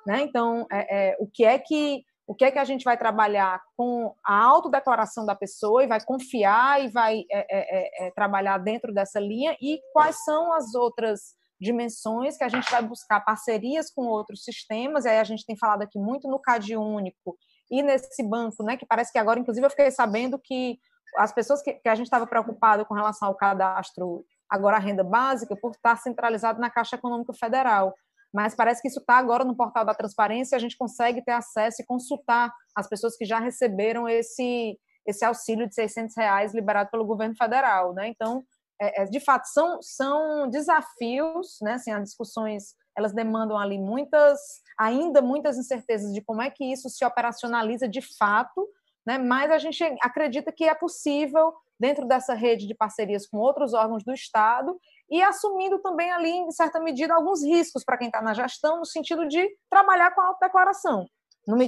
Né? 0.06 0.24
Então, 0.24 0.68
é, 0.70 1.12
é, 1.12 1.18
o 1.22 1.26
que 1.26 1.46
é 1.46 1.58
que 1.58 2.04
o 2.26 2.34
que 2.34 2.46
é 2.46 2.52
que 2.52 2.60
a 2.60 2.64
gente 2.66 2.84
vai 2.84 2.98
trabalhar 2.98 3.62
com 3.78 4.14
a 4.26 4.44
autodeclaração 4.44 5.26
da 5.26 5.36
pessoa 5.36 5.84
e 5.84 5.88
vai 5.88 6.04
confiar 6.04 6.82
e 6.84 6.90
vai 6.90 7.26
é, 7.30 7.40
é, 7.40 7.48
é, 7.50 8.08
é 8.08 8.12
trabalhar 8.12 8.58
dentro 8.58 8.94
dessa 8.94 9.20
linha 9.20 9.58
e 9.62 9.82
quais 9.94 10.22
são 10.24 10.54
as 10.54 10.74
outras 10.74 11.36
dimensões 11.64 12.38
que 12.38 12.44
a 12.44 12.50
gente 12.50 12.70
vai 12.70 12.82
buscar 12.84 13.22
parcerias 13.22 13.90
com 13.90 14.06
outros 14.06 14.44
sistemas, 14.44 15.06
e 15.06 15.10
aí 15.10 15.20
a 15.20 15.24
gente 15.24 15.46
tem 15.46 15.58
falado 15.58 15.82
aqui 15.82 15.98
muito 15.98 16.28
no 16.28 16.40
CAD 16.40 16.76
único 16.76 17.38
e 17.72 17.82
nesse 17.82 18.22
banco, 18.22 18.64
né, 18.64 18.78
que 18.78 18.86
parece 18.86 19.12
que 19.12 19.18
agora, 19.18 19.40
inclusive, 19.40 19.66
eu 19.66 19.70
fiquei 19.72 19.90
sabendo 19.90 20.38
que 20.38 20.78
as 21.18 21.32
pessoas 21.32 21.62
que, 21.62 21.74
que 21.74 21.90
a 21.90 21.96
gente 21.96 22.06
estava 22.06 22.28
preocupado 22.28 22.86
com 22.86 22.94
relação 22.94 23.28
ao 23.28 23.36
cadastro, 23.36 24.24
agora 24.50 24.78
a 24.78 24.80
renda 24.80 25.04
básica, 25.04 25.56
por 25.56 25.72
estar 25.72 25.96
centralizado 25.98 26.60
na 26.60 26.70
Caixa 26.70 26.96
Econômica 26.96 27.34
Federal. 27.34 27.94
Mas 28.34 28.56
parece 28.56 28.82
que 28.82 28.88
isso 28.88 29.00
está 29.00 29.18
agora 29.18 29.44
no 29.44 29.56
portal 29.56 29.86
da 29.86 29.94
transparência, 29.94 30.56
a 30.56 30.60
gente 30.60 30.78
consegue 30.78 31.24
ter 31.24 31.32
acesso 31.32 31.82
e 31.82 31.86
consultar 31.86 32.54
as 32.76 32.88
pessoas 32.88 33.16
que 33.16 33.26
já 33.26 33.40
receberam 33.40 34.08
esse, 34.10 34.78
esse 35.06 35.24
auxílio 35.24 35.68
de 35.68 35.76
600 35.76 36.16
reais 36.16 36.54
liberado 36.54 36.90
pelo 36.90 37.06
governo 37.06 37.36
federal. 37.36 37.94
Né? 37.94 38.08
Então, 38.08 38.44
é, 38.82 39.04
é, 39.04 39.06
de 39.06 39.20
fato, 39.20 39.46
são, 39.46 39.82
são 39.82 40.50
desafios, 40.50 41.58
né? 41.62 41.74
Assim, 41.74 41.92
as 41.92 42.04
discussões 42.04 42.76
elas 42.96 43.14
demandam 43.14 43.58
ali 43.58 43.80
muitas, 43.80 44.40
ainda 44.78 45.22
muitas 45.22 45.58
incertezas 45.58 46.14
de 46.14 46.22
como 46.22 46.42
é 46.42 46.50
que 46.50 46.64
isso 46.64 46.90
se 46.90 47.04
operacionaliza 47.04 47.88
de 47.88 48.02
fato, 48.02 48.68
né? 49.06 49.18
Mas 49.18 49.52
a 49.52 49.58
gente 49.58 49.84
acredita 50.02 50.52
que 50.52 50.66
é 50.66 50.76
possível 50.76 51.54
dentro 51.80 52.08
dessa 52.08 52.34
rede 52.34 52.68
de 52.68 52.76
parcerias 52.76 53.28
com 53.28 53.38
outros 53.38 53.74
órgãos 53.74 54.04
do 54.04 54.14
Estado 54.14 54.80
e 55.10 55.22
assumindo 55.22 55.80
também 55.80 56.12
ali, 56.12 56.30
em 56.30 56.52
certa 56.52 56.80
medida, 56.80 57.14
alguns 57.14 57.44
riscos 57.44 57.84
para 57.84 57.98
quem 57.98 58.08
está 58.08 58.22
na 58.22 58.34
gestão, 58.34 58.80
no 58.80 58.86
sentido 58.86 59.28
de 59.28 59.50
trabalhar 59.70 60.12
com 60.12 60.22
a 60.22 60.28
autodeclaração, 60.28 61.06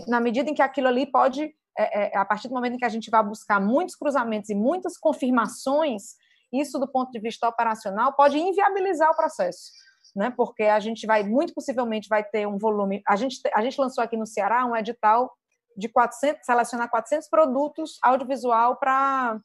na 0.08 0.20
medida 0.20 0.50
em 0.50 0.54
que 0.54 0.62
aquilo 0.62 0.88
ali 0.88 1.06
pode, 1.06 1.54
é, 1.78 2.16
é, 2.16 2.18
a 2.18 2.24
partir 2.24 2.48
do 2.48 2.54
momento 2.54 2.76
em 2.76 2.78
que 2.78 2.86
a 2.86 2.90
gente 2.90 3.10
vai 3.10 3.24
buscar 3.24 3.60
muitos 3.60 3.96
cruzamentos 3.96 4.50
e 4.50 4.56
muitas 4.56 4.98
confirmações, 4.98 6.16
isso 6.60 6.80
do 6.80 6.88
ponto 6.88 7.12
de 7.12 7.20
vista 7.20 7.48
operacional 7.48 8.14
pode 8.14 8.38
inviabilizar 8.38 9.10
o 9.12 9.16
processo, 9.16 9.72
né? 10.16 10.34
Porque 10.36 10.64
a 10.64 10.80
gente 10.80 11.06
vai 11.06 11.24
muito 11.24 11.54
possivelmente 11.54 12.10
vai 12.10 12.24
ter 12.24 12.48
um 12.48 12.58
volume. 12.58 13.02
A 13.08 13.16
gente 13.16 13.40
a 13.54 13.62
gente 13.62 13.80
lançou 13.80 14.04
aqui 14.04 14.18
no 14.18 14.26
Ceará 14.26 14.66
um 14.66 14.76
edital 14.76 15.32
de 15.78 15.90
400 15.90 16.46
selecionar 16.46 16.90
400 16.90 17.30
produtos 17.30 17.98
audiovisual 18.02 18.78
para 18.78 19.40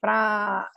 para 0.00 0.70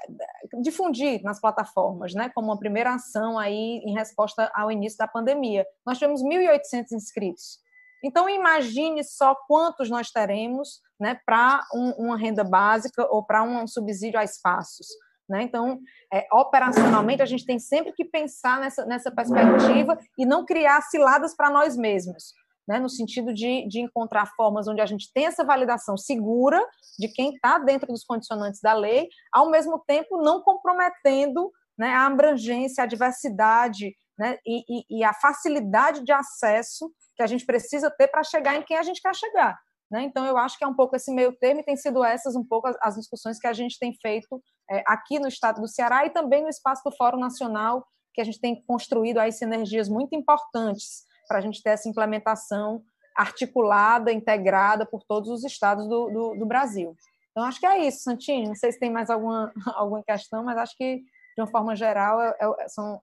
difundir 0.62 1.24
nas 1.24 1.40
plataformas, 1.40 2.14
né, 2.14 2.30
como 2.36 2.50
uma 2.50 2.60
primeira 2.60 2.94
ação 2.94 3.40
aí 3.40 3.82
em 3.86 3.94
resposta 3.94 4.52
ao 4.54 4.70
início 4.70 4.98
da 4.98 5.08
pandemia. 5.08 5.66
Nós 5.86 5.98
tivemos 5.98 6.22
1.800 6.22 6.92
inscritos. 6.92 7.64
Então, 8.04 8.30
imagine 8.30 9.02
só 9.02 9.34
quantos 9.48 9.90
nós 9.90 10.12
teremos 10.12 10.82
né, 11.00 11.18
para 11.26 11.66
um, 11.74 11.92
uma 11.92 12.18
renda 12.18 12.44
básica 12.44 13.08
ou 13.10 13.24
para 13.24 13.44
um 13.44 13.66
subsídio 13.66 14.20
a 14.20 14.26
espaços. 14.26 14.88
Né? 15.30 15.44
Então, 15.44 15.80
é, 16.12 16.28
operacionalmente, 16.32 17.22
a 17.22 17.26
gente 17.26 17.46
tem 17.46 17.58
sempre 17.58 17.94
que 17.94 18.04
pensar 18.04 18.60
nessa, 18.60 18.86
nessa 18.86 19.12
perspectiva 19.12 19.98
e 20.18 20.26
não 20.26 20.46
criar 20.46 20.82
ciladas 20.82 21.36
para 21.36 21.50
nós 21.50 21.78
mesmos, 21.78 22.34
né? 22.68 22.80
no 22.80 22.90
sentido 22.90 23.34
de, 23.34 23.68
de 23.68 23.80
encontrar 23.80 24.26
formas 24.36 24.68
onde 24.68 24.82
a 24.82 24.86
gente 24.86 25.12
tem 25.14 25.26
essa 25.26 25.44
validação 25.44 25.98
segura 25.98 26.62
de 27.00 27.08
quem 27.08 27.34
está 27.34 27.58
dentro 27.58 27.88
dos 27.88 28.04
condicionantes 28.04 28.60
da 28.62 28.74
lei, 28.74 29.08
ao 29.32 29.50
mesmo 29.50 29.80
tempo 29.88 30.22
não 30.22 30.42
comprometendo 30.42 31.52
né, 31.78 31.90
a 31.90 32.06
abrangência, 32.06 32.84
a 32.84 32.88
diversidade 32.88 33.96
né, 34.18 34.38
e, 34.46 34.64
e, 34.70 35.00
e 35.00 35.04
a 35.04 35.14
facilidade 35.14 36.04
de 36.04 36.12
acesso 36.12 36.92
que 37.16 37.24
a 37.24 37.28
gente 37.28 37.46
precisa 37.46 37.90
ter 37.90 38.08
para 38.08 38.24
chegar 38.24 38.56
em 38.56 38.64
quem 38.64 38.78
a 38.78 38.84
gente 38.84 39.02
quer 39.02 39.16
chegar. 39.16 39.58
Né? 39.92 40.04
Então, 40.04 40.26
eu 40.26 40.38
acho 40.38 40.58
que 40.58 40.64
é 40.64 40.68
um 40.68 40.76
pouco 40.76 40.96
esse 40.96 41.14
meio 41.14 41.32
termo 41.38 41.62
e 41.62 41.64
tem 41.64 41.78
sido 41.78 42.04
essas 42.04 42.36
um 42.36 42.44
pouco 42.44 42.68
as 42.82 42.96
discussões 42.96 43.38
que 43.38 43.48
a 43.48 43.54
gente 43.54 43.78
tem 43.78 43.94
feito 44.02 44.42
aqui 44.88 45.20
no 45.20 45.28
estado 45.28 45.62
do 45.62 45.68
Ceará 45.68 46.06
e 46.06 46.10
também 46.10 46.42
no 46.44 46.50
espaço 46.50 46.82
do 46.84 46.96
Fórum 46.96 47.20
Nacional, 47.20 47.86
que 48.14 48.22
a 48.22 48.24
gente 48.24 48.40
tem 48.40 48.64
construído 48.66 49.18
aí 49.18 49.32
sinergias 49.32 49.90
muito 49.90 50.16
importantes 50.16 51.06
para 51.28 51.40
a 51.40 51.42
gente 51.42 51.62
ter 51.62 51.72
essa 51.72 51.90
implementação 51.90 52.84
articulada, 53.16 54.12
integrada 54.12 54.86
por 54.86 55.04
todos 55.04 55.30
os 55.30 55.44
estados 55.44 55.88
do, 55.88 56.10
do, 56.10 56.36
do 56.40 56.46
Brasil. 56.46 56.96
Então, 57.32 57.44
acho 57.46 57.60
que 57.60 57.66
é 57.66 57.86
isso, 57.86 58.04
Santini. 58.04 58.48
Não 58.48 58.56
sei 58.56 58.72
se 58.72 58.80
tem 58.80 58.92
mais 58.92 59.10
alguma, 59.10 59.52
alguma 59.76 60.04
questão, 60.04 60.44
mas 60.44 60.58
acho 60.58 60.76
que, 60.78 60.98
de 60.98 61.42
uma 61.42 61.48
forma 61.48 61.76
geral, 61.76 62.22
é, 62.22 62.36
é, 62.40 62.68
são, 62.68 63.02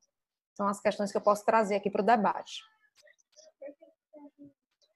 são 0.56 0.68
as 0.68 0.80
questões 0.80 1.10
que 1.10 1.16
eu 1.16 1.22
posso 1.22 1.44
trazer 1.44 1.76
aqui 1.76 1.90
para 1.90 2.02
o 2.02 2.06
debate. 2.06 2.62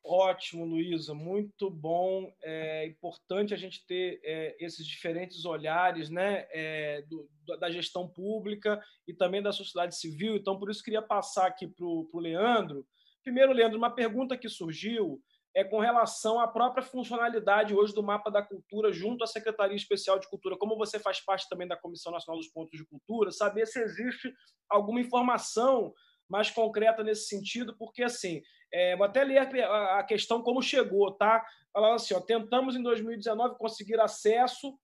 Ótimo, 0.06 0.66
Luísa, 0.66 1.14
muito 1.14 1.70
bom. 1.70 2.30
É 2.42 2.86
importante 2.86 3.54
a 3.54 3.56
gente 3.56 3.86
ter 3.86 4.20
é, 4.22 4.54
esses 4.60 4.86
diferentes 4.86 5.46
olhares 5.46 6.10
né, 6.10 6.46
é, 6.50 7.00
do, 7.08 7.26
da 7.58 7.70
gestão 7.70 8.06
pública 8.06 8.78
e 9.08 9.14
também 9.14 9.42
da 9.42 9.50
sociedade 9.50 9.96
civil. 9.96 10.36
Então, 10.36 10.58
por 10.58 10.70
isso, 10.70 10.84
queria 10.84 11.00
passar 11.00 11.46
aqui 11.46 11.66
para 11.66 11.86
o 11.86 12.20
Leandro. 12.20 12.86
Primeiro, 13.22 13.54
Leandro, 13.54 13.78
uma 13.78 13.94
pergunta 13.94 14.36
que 14.36 14.46
surgiu 14.46 15.22
é 15.56 15.64
com 15.64 15.78
relação 15.78 16.38
à 16.38 16.48
própria 16.48 16.82
funcionalidade 16.82 17.72
hoje 17.72 17.94
do 17.94 18.02
mapa 18.02 18.30
da 18.30 18.42
cultura 18.42 18.92
junto 18.92 19.24
à 19.24 19.26
Secretaria 19.26 19.76
Especial 19.76 20.18
de 20.18 20.28
Cultura. 20.28 20.58
Como 20.58 20.76
você 20.76 20.98
faz 20.98 21.24
parte 21.24 21.48
também 21.48 21.66
da 21.66 21.78
Comissão 21.78 22.12
Nacional 22.12 22.38
dos 22.38 22.50
Pontos 22.50 22.78
de 22.78 22.84
Cultura, 22.84 23.30
saber 23.30 23.64
se 23.66 23.80
existe 23.80 24.34
alguma 24.68 25.00
informação 25.00 25.94
mais 26.28 26.50
concreta 26.50 27.02
nesse 27.02 27.28
sentido, 27.28 27.76
porque 27.76 28.02
assim, 28.02 28.42
é, 28.72 28.96
vou 28.96 29.06
até 29.06 29.22
ler 29.22 29.38
a, 29.38 30.02
questão 30.02 30.42
como 30.42 30.60
chegou, 30.60 31.12
tá? 31.12 31.44
Falando 31.72 31.94
assim, 31.94 32.14
ó, 32.14 32.20
tentamos 32.20 32.74
em 32.74 32.82
2019 32.82 33.56
conseguir 33.56 34.00
acesso 34.00 34.76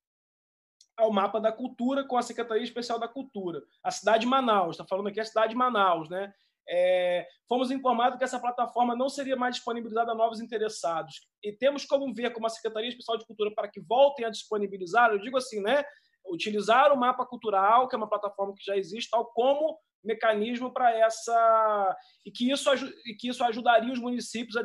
ao 0.96 1.12
mapa 1.12 1.40
da 1.40 1.50
cultura 1.50 2.06
com 2.06 2.16
a 2.16 2.22
Secretaria 2.22 2.62
Especial 2.62 2.98
da 2.98 3.08
Cultura. 3.08 3.62
A 3.82 3.90
cidade 3.90 4.20
de 4.20 4.26
Manaus, 4.26 4.76
está 4.76 4.86
falando 4.86 5.08
aqui 5.08 5.18
a 5.18 5.24
cidade 5.24 5.50
de 5.50 5.56
Manaus, 5.56 6.08
né? 6.08 6.32
É, 6.68 7.26
fomos 7.48 7.72
informados 7.72 8.16
que 8.16 8.22
essa 8.22 8.38
plataforma 8.38 8.94
não 8.94 9.08
seria 9.08 9.34
mais 9.34 9.56
disponibilizada 9.56 10.12
a 10.12 10.14
novos 10.14 10.40
interessados. 10.40 11.26
E 11.42 11.52
temos 11.52 11.84
como 11.84 12.14
ver 12.14 12.32
como 12.32 12.46
a 12.46 12.50
Secretaria 12.50 12.88
Especial 12.88 13.18
de 13.18 13.26
Cultura 13.26 13.52
para 13.52 13.68
que 13.68 13.80
voltem 13.80 14.24
a 14.24 14.30
disponibilizar, 14.30 15.10
eu 15.10 15.18
digo 15.18 15.36
assim, 15.36 15.60
né? 15.60 15.82
Utilizar 16.24 16.92
o 16.92 16.96
mapa 16.96 17.26
cultural, 17.26 17.88
que 17.88 17.96
é 17.96 17.98
uma 17.98 18.08
plataforma 18.08 18.54
que 18.54 18.64
já 18.64 18.76
existe, 18.76 19.10
tal 19.10 19.26
como 19.32 19.80
mecanismo 20.02 20.72
para 20.72 20.96
essa 20.96 21.96
e 22.24 22.30
que 22.30 22.50
isso 22.50 22.70
e 23.06 23.14
que 23.14 23.28
isso 23.28 23.44
ajudaria 23.44 23.92
os 23.92 23.98
municípios 23.98 24.56
a, 24.56 24.64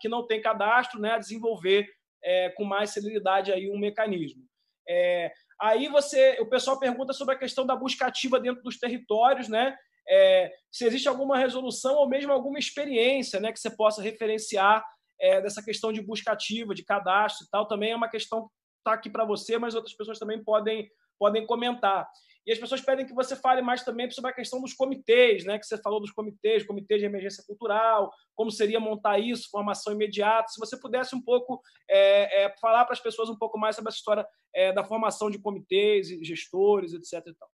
que 0.00 0.08
não 0.08 0.26
têm 0.26 0.40
cadastro, 0.40 1.00
né, 1.00 1.12
a 1.12 1.18
desenvolver 1.18 1.88
é, 2.22 2.50
com 2.50 2.64
mais 2.64 2.90
celeridade 2.90 3.52
aí 3.52 3.70
um 3.70 3.78
mecanismo. 3.78 4.42
É, 4.88 5.32
aí 5.60 5.88
você, 5.88 6.38
o 6.40 6.46
pessoal 6.46 6.78
pergunta 6.78 7.12
sobre 7.12 7.34
a 7.34 7.38
questão 7.38 7.66
da 7.66 7.74
busca 7.74 8.06
ativa 8.06 8.38
dentro 8.38 8.62
dos 8.62 8.78
territórios, 8.78 9.48
né? 9.48 9.76
é, 10.08 10.52
se 10.70 10.84
existe 10.84 11.08
alguma 11.08 11.36
resolução 11.36 11.96
ou 11.96 12.08
mesmo 12.08 12.32
alguma 12.32 12.58
experiência 12.58 13.40
né, 13.40 13.52
que 13.52 13.58
você 13.58 13.70
possa 13.70 14.02
referenciar 14.02 14.84
é, 15.20 15.40
dessa 15.40 15.62
questão 15.62 15.92
de 15.92 16.00
busca 16.00 16.32
ativa, 16.32 16.74
de 16.74 16.84
cadastro 16.84 17.46
e 17.46 17.50
tal, 17.50 17.66
também 17.66 17.92
é 17.92 17.96
uma 17.96 18.08
questão 18.08 18.42
que 18.42 18.50
está 18.78 18.92
aqui 18.92 19.10
para 19.10 19.24
você, 19.24 19.58
mas 19.58 19.74
outras 19.74 19.96
pessoas 19.96 20.18
também 20.18 20.42
podem, 20.42 20.88
podem 21.18 21.46
comentar. 21.46 22.08
E 22.46 22.52
as 22.52 22.58
pessoas 22.58 22.80
pedem 22.80 23.04
que 23.04 23.12
você 23.12 23.34
fale 23.34 23.60
mais 23.60 23.82
também 23.82 24.08
sobre 24.10 24.30
a 24.30 24.34
questão 24.34 24.60
dos 24.60 24.72
comitês, 24.72 25.44
né? 25.44 25.58
Que 25.58 25.66
você 25.66 25.76
falou 25.78 26.00
dos 26.00 26.12
comitês, 26.12 26.64
comitês 26.64 27.00
de 27.00 27.06
emergência 27.06 27.42
cultural, 27.44 28.12
como 28.36 28.52
seria 28.52 28.78
montar 28.78 29.18
isso, 29.18 29.50
formação 29.50 29.92
imediata. 29.92 30.48
Se 30.48 30.60
você 30.60 30.78
pudesse 30.78 31.16
um 31.16 31.20
pouco 31.20 31.60
é, 31.90 32.44
é, 32.44 32.56
falar 32.58 32.84
para 32.84 32.92
as 32.92 33.00
pessoas 33.00 33.28
um 33.28 33.36
pouco 33.36 33.58
mais 33.58 33.74
sobre 33.74 33.88
essa 33.88 33.98
história 33.98 34.26
é, 34.54 34.72
da 34.72 34.84
formação 34.84 35.28
de 35.28 35.40
comitês, 35.40 36.08
gestores, 36.24 36.92
etc. 36.92 37.26
E 37.26 37.34
tal. 37.34 37.50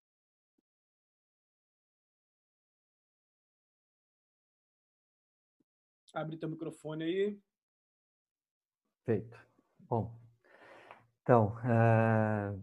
Abre 6.14 6.36
teu 6.36 6.50
microfone 6.50 7.04
aí. 7.04 7.40
Feito. 9.06 9.40
Bom, 9.80 10.14
então, 11.22 11.56
uh, 11.58 12.62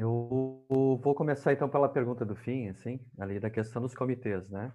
eu 0.00 0.98
vou 1.02 1.14
começar 1.14 1.52
então 1.52 1.68
pela 1.68 1.88
pergunta 1.88 2.24
do 2.24 2.34
fim, 2.34 2.68
assim, 2.68 2.98
ali 3.18 3.38
da 3.38 3.50
questão 3.50 3.82
dos 3.82 3.94
comitês, 3.94 4.48
né? 4.48 4.72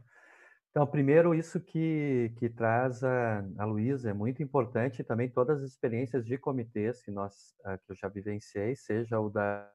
Então, 0.70 0.86
primeiro, 0.86 1.34
isso 1.34 1.60
que, 1.60 2.34
que 2.38 2.50
traz 2.50 3.02
a, 3.02 3.44
a 3.58 3.66
Luísa 3.66 4.10
é 4.10 4.14
muito 4.14 4.44
importante, 4.44 5.06
também 5.06 5.30
todas 5.30 5.64
as 5.64 5.72
experiências 5.72 6.26
de 6.26 6.38
comitês 6.38 7.02
que, 7.02 7.10
nós, 7.10 7.56
uh, 7.62 7.78
que 7.86 7.94
eu 7.94 7.96
já 7.96 8.10
vivenciei, 8.10 8.76
seja 8.76 9.20
o, 9.20 9.30
da, 9.30 9.68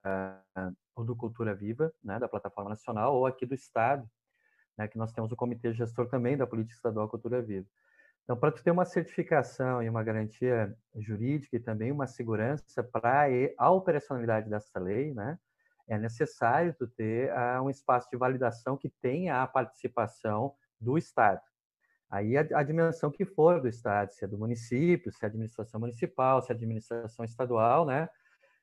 o 0.94 1.02
do 1.02 1.16
Cultura 1.16 1.54
Viva, 1.54 1.90
né, 2.04 2.18
da 2.18 2.28
Plataforma 2.28 2.68
Nacional, 2.68 3.16
ou 3.16 3.24
aqui 3.24 3.46
do 3.46 3.54
Estado, 3.54 4.06
né, 4.76 4.86
que 4.86 4.98
nós 4.98 5.10
temos 5.12 5.32
o 5.32 5.36
Comitê 5.36 5.72
Gestor 5.72 6.06
também 6.06 6.36
da 6.36 6.46
Política 6.46 6.76
Estadual 6.76 7.08
Cultura 7.08 7.40
Viva. 7.40 7.66
Então, 8.24 8.36
para 8.36 8.52
tu 8.52 8.62
ter 8.62 8.70
uma 8.70 8.84
certificação 8.84 9.82
e 9.82 9.88
uma 9.88 10.02
garantia 10.02 10.76
jurídica 10.96 11.56
e 11.56 11.60
também 11.60 11.90
uma 11.90 12.06
segurança 12.06 12.82
para 12.82 13.26
a 13.58 13.70
operacionalidade 13.70 14.48
dessa 14.48 14.78
lei, 14.78 15.12
né, 15.12 15.38
é 15.88 15.98
necessário 15.98 16.74
tu 16.78 16.86
ter 16.86 17.32
uh, 17.32 17.62
um 17.62 17.68
espaço 17.68 18.08
de 18.10 18.16
validação 18.16 18.76
que 18.76 18.88
tenha 18.88 19.42
a 19.42 19.46
participação 19.46 20.54
do 20.80 20.96
Estado. 20.96 21.40
Aí 22.08 22.36
a, 22.36 22.46
a, 22.54 22.62
dimensão 22.62 23.10
que 23.10 23.24
for 23.24 23.60
do 23.60 23.68
Estado, 23.68 24.12
se 24.12 24.24
é 24.24 24.28
do 24.28 24.38
município, 24.38 25.12
se 25.12 25.24
é 25.24 25.26
administração 25.26 25.80
municipal, 25.80 26.40
se 26.42 26.52
é 26.52 26.54
administração 26.54 27.24
estadual, 27.24 27.84
né, 27.84 28.08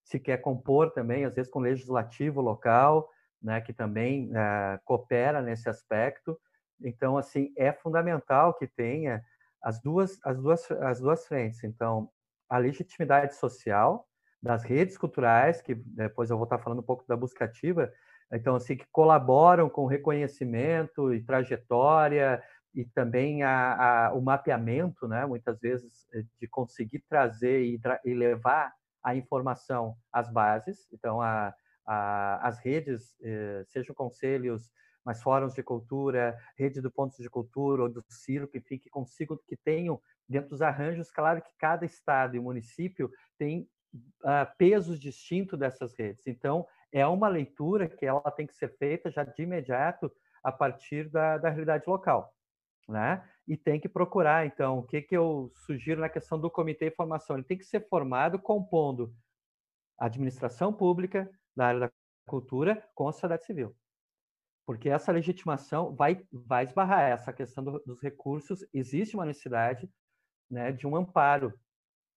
se 0.04 0.20
quer 0.20 0.38
compor 0.38 0.92
também, 0.92 1.26
às 1.26 1.36
vezes 1.36 1.52
com 1.52 1.60
legislativo 1.60 2.40
local, 2.40 3.10
né, 3.42 3.60
que 3.60 3.74
também 3.74 4.32
uh, 4.32 4.80
coopera 4.86 5.42
nesse 5.42 5.70
aspecto. 5.70 6.40
Então, 6.82 7.18
assim, 7.18 7.52
é 7.58 7.74
fundamental 7.74 8.54
que 8.54 8.68
tenha 8.68 9.22
as 9.68 9.81
duas, 9.81 10.18
as 10.23 10.38
duas, 10.38 10.72
as 10.72 10.99
duas 11.02 11.27
frentes. 11.27 11.61
Então, 11.61 12.10
a 12.49 12.57
legitimidade 12.57 13.35
social 13.35 14.07
das 14.41 14.64
redes 14.64 14.98
culturais, 14.98 15.61
que 15.61 15.76
depois 15.76 16.30
eu 16.30 16.38
vou 16.38 16.45
estar 16.45 16.57
falando 16.57 16.80
um 16.80 16.84
pouco 16.84 17.06
da 17.06 17.18
busca 17.18 17.44
ativa, 17.44 17.91
então, 18.31 18.56
assim, 18.56 18.77
que 18.77 18.85
colaboram 18.94 19.69
com 19.69 19.85
reconhecimento 19.85 21.14
e 21.14 21.22
trajetória 21.22 22.41
e 22.73 22.85
também 22.85 23.44
a, 23.44 24.07
a, 24.07 24.14
o 24.14 24.22
mapeamento, 24.22 25.06
né, 25.06 25.26
muitas 25.26 25.60
vezes, 25.60 26.07
eh, 26.14 26.23
de 26.39 26.48
conseguir 26.48 27.03
trazer 27.10 27.61
e, 27.65 27.80
e 28.06 28.14
levar 28.14 28.73
a 29.03 29.15
informação 29.15 29.98
às 30.14 30.31
bases. 30.31 30.88
Então, 30.94 31.22
a, 31.22 31.53
as 31.85 32.57
redes, 32.60 33.18
eh, 33.22 33.64
sejam 33.68 33.94
conselhos 33.94 34.72
mas 35.08 35.24
fóruns 35.24 35.54
de 35.54 35.64
cultura, 35.64 36.38
rede 36.58 36.82
do 36.82 36.92
pontos 36.92 37.18
de 37.18 37.30
cultura 37.30 37.84
ou 37.84 37.90
do 37.90 38.04
enfim, 38.54 38.78
que 38.78 38.90
consigam, 38.90 39.40
que 39.48 39.56
tenham 39.56 40.02
dentro 40.28 40.50
dos 40.50 40.62
arranjos, 40.62 41.10
claro 41.10 41.42
que 41.42 41.50
cada 41.58 41.86
estado 41.86 42.36
e 42.36 42.42
município 42.42 43.10
tem 43.38 43.70
uh, 43.96 44.58
pesos 44.58 45.00
distintos 45.00 45.58
dessas 45.58 45.98
redes. 45.98 46.28
Então, 46.28 46.68
é 46.92 47.08
uma 47.08 47.30
leitura 47.30 47.88
que 47.88 48.06
ela 48.06 48.20
tem 48.32 48.46
que 48.46 48.54
ser 48.54 48.76
feita 48.78 49.10
já 49.10 49.24
de 49.24 49.42
imediato 49.42 50.12
a 50.44 50.52
partir 50.52 51.10
da, 51.10 51.38
da 51.38 51.48
realidade 51.48 51.86
local, 51.88 52.36
né? 52.86 53.26
E 53.48 53.56
tem 53.56 53.80
que 53.80 53.88
procurar, 53.88 54.46
então, 54.46 54.80
o 54.80 54.84
que, 54.84 55.02
que 55.02 55.16
eu 55.16 55.50
sugiro 55.56 56.02
na 56.02 56.10
questão 56.10 56.38
do 56.38 56.52
comitê 56.52 56.90
de 56.90 56.96
formação? 56.98 57.38
Ele 57.38 57.46
tem 57.46 57.58
que 57.58 57.64
ser 57.64 57.88
formado 57.88 58.38
compondo 58.38 59.16
a 59.98 60.08
administração 60.08 60.74
pública 60.74 61.32
da 61.56 61.68
área 61.68 61.80
da 61.80 61.92
cultura 62.28 62.86
com 62.94 63.08
a 63.08 63.14
sociedade 63.14 63.46
civil 63.46 63.74
porque 64.68 64.89
essa 64.89 65.14
legitimação 65.14 65.95
vai, 65.95 66.22
vai 66.30 66.65
esbarrar 66.65 67.10
essa 67.10 67.31
questão 67.31 67.64
do, 67.64 67.80
dos 67.85 68.02
recursos. 68.02 68.68
Existe 68.73 69.15
uma 69.15 69.26
necessidade 69.26 69.89
né, 70.52 70.73
de 70.73 70.85
um 70.85 70.98
amparo. 70.98 71.53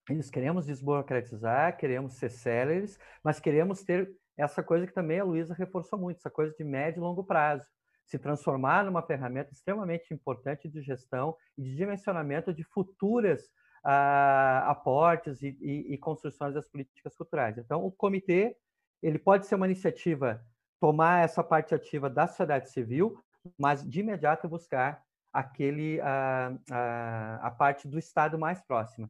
Nós 0.09 0.29
queremos 0.29 0.65
desburocratizar, 0.65 1.77
queremos 1.77 2.15
ser 2.15 2.29
céleres, 2.29 2.99
mas 3.23 3.39
queremos 3.39 3.85
ter 3.85 4.11
essa 4.35 4.61
coisa 4.61 4.85
que 4.85 4.93
também 4.93 5.21
a 5.21 5.23
Luísa 5.23 5.53
reforçou 5.53 5.97
muito, 5.97 6.17
essa 6.17 6.29
coisa 6.29 6.53
de 6.53 6.63
médio 6.65 6.99
e 6.99 7.01
longo 7.01 7.23
prazo. 7.23 7.65
Se 8.05 8.19
transformar 8.19 8.83
numa 8.83 9.01
ferramenta 9.01 9.53
extremamente 9.53 10.13
importante 10.13 10.67
de 10.67 10.81
gestão 10.81 11.37
e 11.57 11.63
de 11.63 11.73
dimensionamento 11.73 12.53
de 12.53 12.65
futuras 12.65 13.49
ah, 13.81 14.69
aportes 14.69 15.41
e, 15.41 15.57
e, 15.61 15.93
e 15.93 15.97
construções 15.97 16.53
das 16.53 16.67
políticas 16.67 17.15
culturais. 17.15 17.57
Então, 17.57 17.85
o 17.85 17.89
comitê 17.89 18.57
ele 19.01 19.17
pode 19.17 19.47
ser 19.47 19.55
uma 19.55 19.67
iniciativa 19.67 20.45
tomar 20.81 21.23
essa 21.23 21.43
parte 21.43 21.75
ativa 21.75 22.09
da 22.09 22.27
sociedade 22.27 22.71
civil, 22.71 23.15
mas 23.57 23.87
de 23.87 23.99
imediato 23.99 24.49
buscar 24.49 25.01
aquele 25.31 26.01
a, 26.01 26.57
a, 26.71 27.47
a 27.47 27.51
parte 27.51 27.87
do 27.87 27.99
estado 27.99 28.37
mais 28.37 28.59
próxima, 28.63 29.09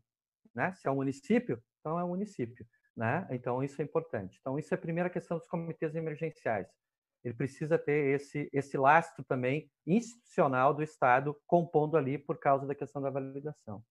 né? 0.53 0.73
Se 0.73 0.88
é 0.88 0.91
um 0.91 0.95
município, 0.95 1.64
então 1.80 1.98
é 1.98 2.03
um 2.03 2.10
município, 2.10 2.68
né? 2.95 3.26
Então 3.31 3.64
isso 3.64 3.81
é 3.81 3.85
importante. 3.85 4.38
Então 4.41 4.60
isso 4.60 4.73
é 4.73 4.76
a 4.76 4.81
primeira 4.81 5.10
questão 5.10 5.38
dos 5.38 5.48
comitês 5.48 5.95
emergenciais. 5.95 6.68
Ele 7.23 7.34
precisa 7.34 7.80
ter 7.80 8.15
esse 8.15 8.49
esse 8.52 8.77
lastro 8.77 9.23
também 9.23 9.72
institucional 9.88 10.73
do 10.73 10.84
estado 10.84 11.39
compondo 11.48 11.95
ali 11.95 12.18
por 12.18 12.38
causa 12.38 12.68
da 12.68 12.76
questão 12.76 13.02
da 13.02 13.10
validação. 13.10 13.81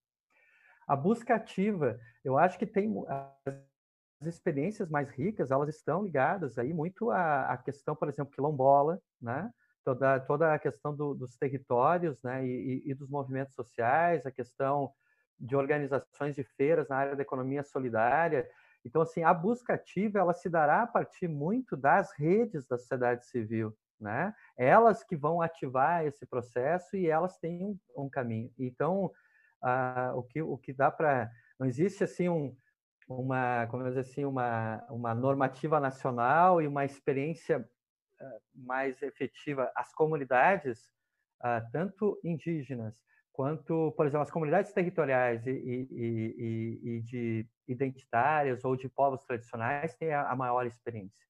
A 0.86 0.94
busca 0.94 1.34
ativa, 1.34 1.98
eu 2.22 2.36
acho 2.36 2.58
que 2.58 2.66
tem 2.66 2.92
experiências 4.26 4.90
mais 4.90 5.10
ricas, 5.10 5.50
elas 5.50 5.68
estão 5.68 6.04
ligadas 6.04 6.58
aí 6.58 6.72
muito 6.72 7.10
à, 7.10 7.52
à 7.52 7.56
questão, 7.56 7.96
por 7.96 8.08
exemplo, 8.08 8.32
quilombola, 8.34 9.00
né? 9.20 9.50
Toda, 9.82 10.20
toda 10.20 10.52
a 10.52 10.58
questão 10.58 10.94
do, 10.94 11.14
dos 11.14 11.36
territórios 11.36 12.22
né? 12.22 12.46
E, 12.46 12.82
e, 12.86 12.90
e, 12.90 12.94
dos 12.94 13.08
movimentos 13.08 13.54
sociais, 13.54 14.26
a 14.26 14.30
questão 14.30 14.92
de 15.38 15.56
organizações 15.56 16.36
de 16.36 16.44
feiras 16.44 16.88
na 16.88 16.96
área 16.96 17.16
da 17.16 17.22
economia 17.22 17.62
solidária. 17.62 18.46
Então, 18.84 19.00
assim, 19.00 19.22
a 19.22 19.32
busca 19.32 19.74
ativa, 19.74 20.18
ela 20.18 20.34
se 20.34 20.50
dará 20.50 20.82
a 20.82 20.86
partir 20.86 21.28
muito 21.28 21.76
das 21.76 22.12
redes 22.12 22.66
da 22.66 22.76
sociedade 22.76 23.26
civil, 23.26 23.74
né? 23.98 24.34
Elas 24.56 25.02
que 25.02 25.16
vão 25.16 25.40
ativar 25.40 26.04
esse 26.04 26.26
processo 26.26 26.94
e 26.94 27.06
elas 27.06 27.38
têm 27.38 27.64
um, 27.64 27.78
um 27.96 28.08
caminho. 28.08 28.52
Então, 28.58 29.10
ah, 29.62 30.12
o, 30.14 30.22
que, 30.22 30.42
o 30.42 30.58
que 30.58 30.74
dá 30.74 30.90
para... 30.90 31.30
Não 31.58 31.66
existe, 31.66 32.04
assim, 32.04 32.28
um 32.28 32.54
uma, 33.10 33.66
como 33.66 33.84
dizer 33.84 34.00
assim, 34.00 34.24
uma, 34.24 34.84
uma 34.88 35.14
normativa 35.14 35.80
nacional 35.80 36.62
e 36.62 36.66
uma 36.66 36.84
experiência 36.84 37.68
mais 38.54 39.02
efetiva. 39.02 39.70
As 39.74 39.92
comunidades, 39.92 40.92
tanto 41.72 42.20
indígenas 42.22 43.02
quanto, 43.32 43.92
por 43.96 44.06
exemplo, 44.06 44.22
as 44.22 44.30
comunidades 44.30 44.72
territoriais 44.72 45.46
e, 45.46 45.50
e, 45.50 45.88
e, 45.90 46.80
e 46.96 47.00
de 47.00 47.46
identitárias 47.66 48.64
ou 48.64 48.76
de 48.76 48.88
povos 48.88 49.24
tradicionais 49.24 49.94
têm 49.96 50.12
a 50.12 50.36
maior 50.36 50.66
experiência 50.66 51.26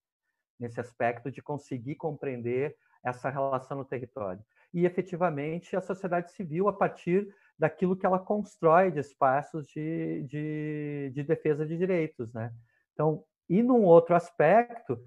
nesse 0.58 0.78
aspecto 0.78 1.30
de 1.30 1.40
conseguir 1.40 1.94
compreender 1.94 2.76
essa 3.02 3.30
relação 3.30 3.78
no 3.78 3.84
território. 3.84 4.44
E, 4.74 4.84
efetivamente, 4.84 5.74
a 5.74 5.80
sociedade 5.80 6.30
civil, 6.32 6.68
a 6.68 6.72
partir 6.72 7.34
daquilo 7.60 7.94
que 7.94 8.06
ela 8.06 8.18
constrói 8.18 8.90
de 8.90 9.00
espaços 9.00 9.68
de, 9.68 10.22
de, 10.22 11.12
de 11.14 11.22
defesa 11.22 11.66
de 11.66 11.76
direitos. 11.76 12.32
Né? 12.32 12.50
Então, 12.94 13.22
e 13.46 13.62
num 13.62 13.84
outro 13.84 14.16
aspecto, 14.16 14.98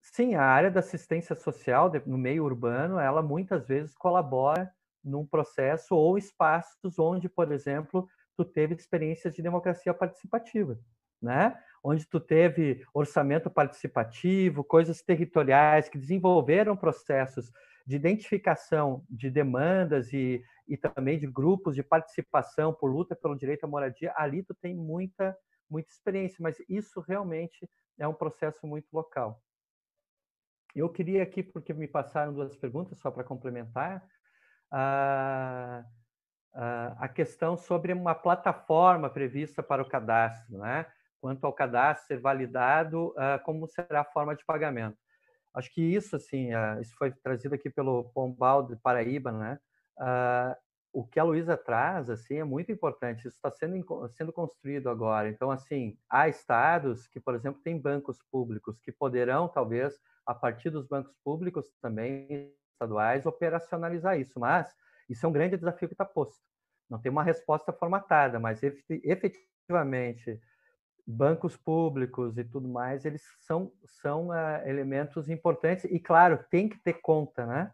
sim, 0.00 0.34
a 0.34 0.42
área 0.42 0.70
da 0.70 0.80
assistência 0.80 1.36
social 1.36 1.92
no 2.06 2.16
meio 2.16 2.44
urbano, 2.44 2.98
ela 2.98 3.20
muitas 3.20 3.68
vezes 3.68 3.94
colabora 3.94 4.72
num 5.04 5.26
processo 5.26 5.94
ou 5.94 6.16
espaços 6.16 6.98
onde, 6.98 7.28
por 7.28 7.52
exemplo, 7.52 8.08
tu 8.34 8.46
teve 8.46 8.74
experiências 8.74 9.34
de 9.34 9.42
democracia 9.42 9.92
participativa, 9.92 10.78
né? 11.20 11.54
Onde 11.84 12.06
tu 12.06 12.18
teve 12.18 12.82
orçamento 12.94 13.50
participativo, 13.50 14.64
coisas 14.64 15.02
territoriais 15.02 15.88
que 15.88 15.98
desenvolveram 15.98 16.76
processos 16.76 17.50
de 17.90 17.96
identificação 17.96 19.04
de 19.10 19.28
demandas 19.28 20.12
e, 20.12 20.40
e 20.68 20.76
também 20.76 21.18
de 21.18 21.26
grupos 21.26 21.74
de 21.74 21.82
participação 21.82 22.72
por 22.72 22.88
luta 22.88 23.16
pelo 23.16 23.36
direito 23.36 23.64
à 23.64 23.66
moradia, 23.66 24.14
ali 24.16 24.44
tu 24.44 24.54
tem 24.54 24.76
muita 24.76 25.36
muita 25.68 25.90
experiência, 25.90 26.36
mas 26.40 26.56
isso 26.68 27.00
realmente 27.00 27.68
é 27.98 28.06
um 28.06 28.14
processo 28.14 28.64
muito 28.64 28.86
local. 28.92 29.40
Eu 30.74 30.88
queria 30.88 31.22
aqui, 31.22 31.42
porque 31.42 31.72
me 31.72 31.88
passaram 31.88 32.32
duas 32.32 32.56
perguntas, 32.56 32.98
só 32.98 33.10
para 33.10 33.24
complementar, 33.24 34.04
a, 34.70 35.84
a, 36.52 37.08
questão 37.08 37.56
sobre 37.56 37.92
uma 37.92 38.14
plataforma 38.14 39.08
prevista 39.10 39.62
para 39.62 39.82
o 39.82 39.88
cadastro, 39.88 40.58
né? 40.58 40.86
quanto 41.20 41.44
ao 41.44 41.52
cadastro 41.52 42.06
ser 42.06 42.20
validado, 42.20 43.14
como 43.44 43.68
será 43.68 44.00
a 44.00 44.12
forma 44.12 44.34
de 44.34 44.44
pagamento. 44.44 44.98
Acho 45.54 45.72
que 45.72 45.82
isso, 45.82 46.16
assim, 46.16 46.50
isso 46.80 46.94
foi 46.96 47.10
trazido 47.10 47.54
aqui 47.54 47.68
pelo 47.68 48.04
Pombal 48.12 48.66
de 48.66 48.76
Paraíba, 48.76 49.32
né? 49.32 49.58
o 50.92 51.06
que 51.06 51.20
a 51.20 51.24
Luísa 51.24 51.56
traz, 51.56 52.10
assim, 52.10 52.36
é 52.36 52.44
muito 52.44 52.72
importante. 52.72 53.20
Isso 53.20 53.36
está 53.36 53.50
sendo, 53.50 54.08
sendo 54.08 54.32
construído 54.32 54.90
agora. 54.90 55.28
Então, 55.28 55.50
assim, 55.50 55.96
há 56.08 56.28
estados 56.28 57.06
que, 57.06 57.20
por 57.20 57.34
exemplo, 57.34 57.62
têm 57.62 57.80
bancos 57.80 58.18
públicos 58.30 58.80
que 58.80 58.90
poderão, 58.90 59.48
talvez, 59.48 59.96
a 60.26 60.34
partir 60.34 60.70
dos 60.70 60.86
bancos 60.86 61.14
públicos 61.24 61.72
também 61.80 62.52
estaduais 62.72 63.26
operacionalizar 63.26 64.18
isso, 64.18 64.40
mas 64.40 64.74
isso 65.08 65.24
é 65.24 65.28
um 65.28 65.32
grande 65.32 65.56
desafio 65.56 65.88
que 65.88 65.94
está 65.94 66.04
posto. 66.04 66.42
Não 66.88 67.00
tem 67.00 67.10
uma 67.10 67.22
resposta 67.22 67.72
formatada, 67.72 68.40
mas 68.40 68.60
efetivamente 68.62 70.40
bancos 71.06 71.56
públicos 71.56 72.36
e 72.38 72.44
tudo 72.44 72.68
mais, 72.68 73.04
eles 73.04 73.22
são, 73.40 73.72
são 73.84 74.28
uh, 74.28 74.66
elementos 74.66 75.28
importantes 75.28 75.84
e, 75.84 75.98
claro, 75.98 76.44
tem 76.50 76.68
que 76.68 76.78
ter 76.82 76.94
conta, 76.94 77.46
né? 77.46 77.72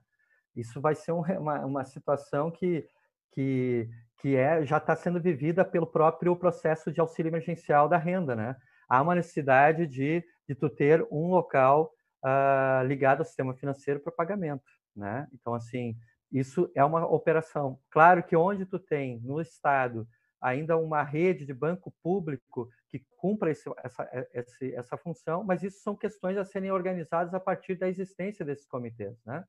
Isso 0.55 0.81
vai 0.81 0.95
ser 0.95 1.13
um, 1.13 1.21
uma, 1.21 1.65
uma 1.67 1.85
situação 1.85 2.51
que, 2.51 2.87
que, 3.33 3.89
que 4.21 4.37
é, 4.37 4.65
já 4.65 4.79
está 4.79 4.97
sendo 4.97 5.21
vivida 5.21 5.65
pelo 5.65 5.87
próprio 5.87 6.35
processo 6.37 6.93
de 6.93 7.01
auxílio 7.01 7.31
emergencial 7.31 7.89
da 7.89 7.99
renda, 7.99 8.35
né? 8.35 8.57
Há 8.89 9.03
uma 9.03 9.15
necessidade 9.15 9.87
de, 9.87 10.25
de 10.49 10.55
tu 10.55 10.71
ter 10.71 11.07
um 11.11 11.29
local 11.29 11.93
uh, 12.25 12.87
ligado 12.87 13.21
ao 13.21 13.25
sistema 13.25 13.55
financeiro 13.55 14.01
para 14.01 14.13
pagamento 14.13 14.77
né? 14.97 15.29
Então, 15.35 15.55
assim, 15.55 15.97
isso 16.33 16.71
é 16.75 16.83
uma 16.83 17.07
operação. 17.07 17.79
Claro 17.91 18.23
que 18.23 18.35
onde 18.35 18.65
tu 18.65 18.79
tem 18.79 19.21
no 19.21 19.41
Estado 19.41 20.09
ainda 20.41 20.77
uma 20.77 21.03
rede 21.03 21.45
de 21.45 21.55
banco 21.55 21.93
público 22.03 22.69
que 22.89 23.05
cumpra 23.17 23.51
esse, 23.51 23.69
essa, 23.83 24.03
é, 24.13 24.29
essa, 24.33 24.65
essa 24.67 24.97
função, 24.97 25.43
mas 25.43 25.63
isso 25.63 25.81
são 25.81 25.97
questões 25.97 26.37
a 26.37 26.45
serem 26.45 26.71
organizadas 26.71 27.35
a 27.35 27.41
partir 27.41 27.77
da 27.77 27.89
existência 27.89 28.45
desses 28.45 28.67
comitês, 28.67 29.17
né? 29.25 29.45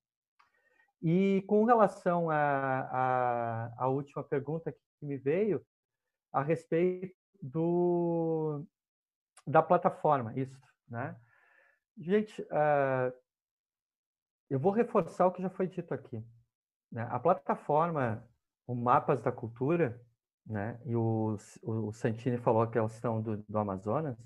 E 1.01 1.43
com 1.47 1.64
relação 1.64 2.30
à 2.30 3.72
a, 3.77 3.88
última 3.88 4.23
pergunta 4.23 4.72
que 4.72 5.05
me 5.05 5.15
veio, 5.15 5.64
a 6.34 6.41
respeito 6.41 7.15
do, 7.41 8.65
da 9.45 9.61
plataforma, 9.61 10.34
isso, 10.35 10.59
né? 10.89 11.15
Gente, 11.99 12.41
uh, 12.41 13.14
eu 14.49 14.59
vou 14.59 14.72
reforçar 14.72 15.27
o 15.27 15.31
que 15.31 15.41
já 15.41 15.49
foi 15.49 15.68
dito 15.68 15.93
aqui. 15.93 16.23
Né? 16.91 17.07
A 17.11 17.19
plataforma, 17.19 18.27
o 18.65 18.76
Mapas 18.76 19.22
da 19.22 19.31
Cultura, 19.31 19.99
né? 20.48 20.80
e 20.86 20.95
o, 20.95 21.38
o 21.64 21.91
Santini 21.91 22.38
falou 22.38 22.65
que 22.68 22.78
elas 22.78 22.94
estão 22.94 23.22
do, 23.22 23.38
do 23.48 23.57
Amazonas, 23.57 24.18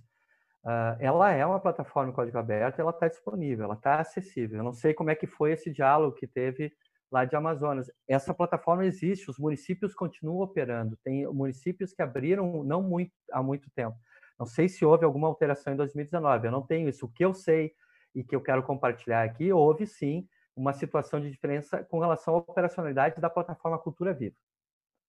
uh, 0.63 0.95
ela 0.99 1.31
é 1.31 1.45
uma 1.45 1.59
plataforma 1.59 2.11
em 2.11 2.15
código 2.15 2.37
aberto, 2.37 2.79
ela 2.79 2.91
está 2.91 3.07
disponível, 3.07 3.65
ela 3.65 3.73
está 3.73 3.99
acessível. 3.99 4.59
Eu 4.59 4.63
não 4.63 4.73
sei 4.73 4.93
como 4.93 5.09
é 5.09 5.15
que 5.15 5.27
foi 5.27 5.53
esse 5.53 5.71
diálogo 5.71 6.15
que 6.15 6.27
teve 6.27 6.71
lá 7.11 7.25
de 7.25 7.35
Amazonas. 7.35 7.91
Essa 8.07 8.33
plataforma 8.33 8.85
existe, 8.85 9.29
os 9.29 9.37
municípios 9.37 9.93
continuam 9.93 10.41
operando. 10.41 10.97
Tem 11.03 11.25
municípios 11.27 11.93
que 11.93 12.01
abriram 12.01 12.63
não 12.63 12.81
muito, 12.81 13.11
há 13.31 13.43
muito 13.43 13.69
tempo. 13.71 13.97
Não 14.39 14.45
sei 14.45 14.69
se 14.69 14.85
houve 14.85 15.05
alguma 15.05 15.27
alteração 15.27 15.73
em 15.73 15.75
2019, 15.75 16.47
eu 16.47 16.51
não 16.51 16.65
tenho 16.65 16.87
isso. 16.87 17.05
O 17.05 17.09
que 17.09 17.25
eu 17.25 17.33
sei 17.33 17.73
e 18.13 18.23
que 18.23 18.35
eu 18.35 18.41
quero 18.41 18.63
compartilhar 18.63 19.23
aqui, 19.23 19.51
houve 19.51 19.85
sim 19.85 20.27
uma 20.55 20.73
situação 20.73 21.19
de 21.19 21.29
diferença 21.29 21.83
com 21.83 21.99
relação 21.99 22.35
à 22.35 22.37
operacionalidade 22.37 23.21
da 23.21 23.29
plataforma 23.29 23.79
Cultura 23.79 24.13
Viva. 24.13 24.35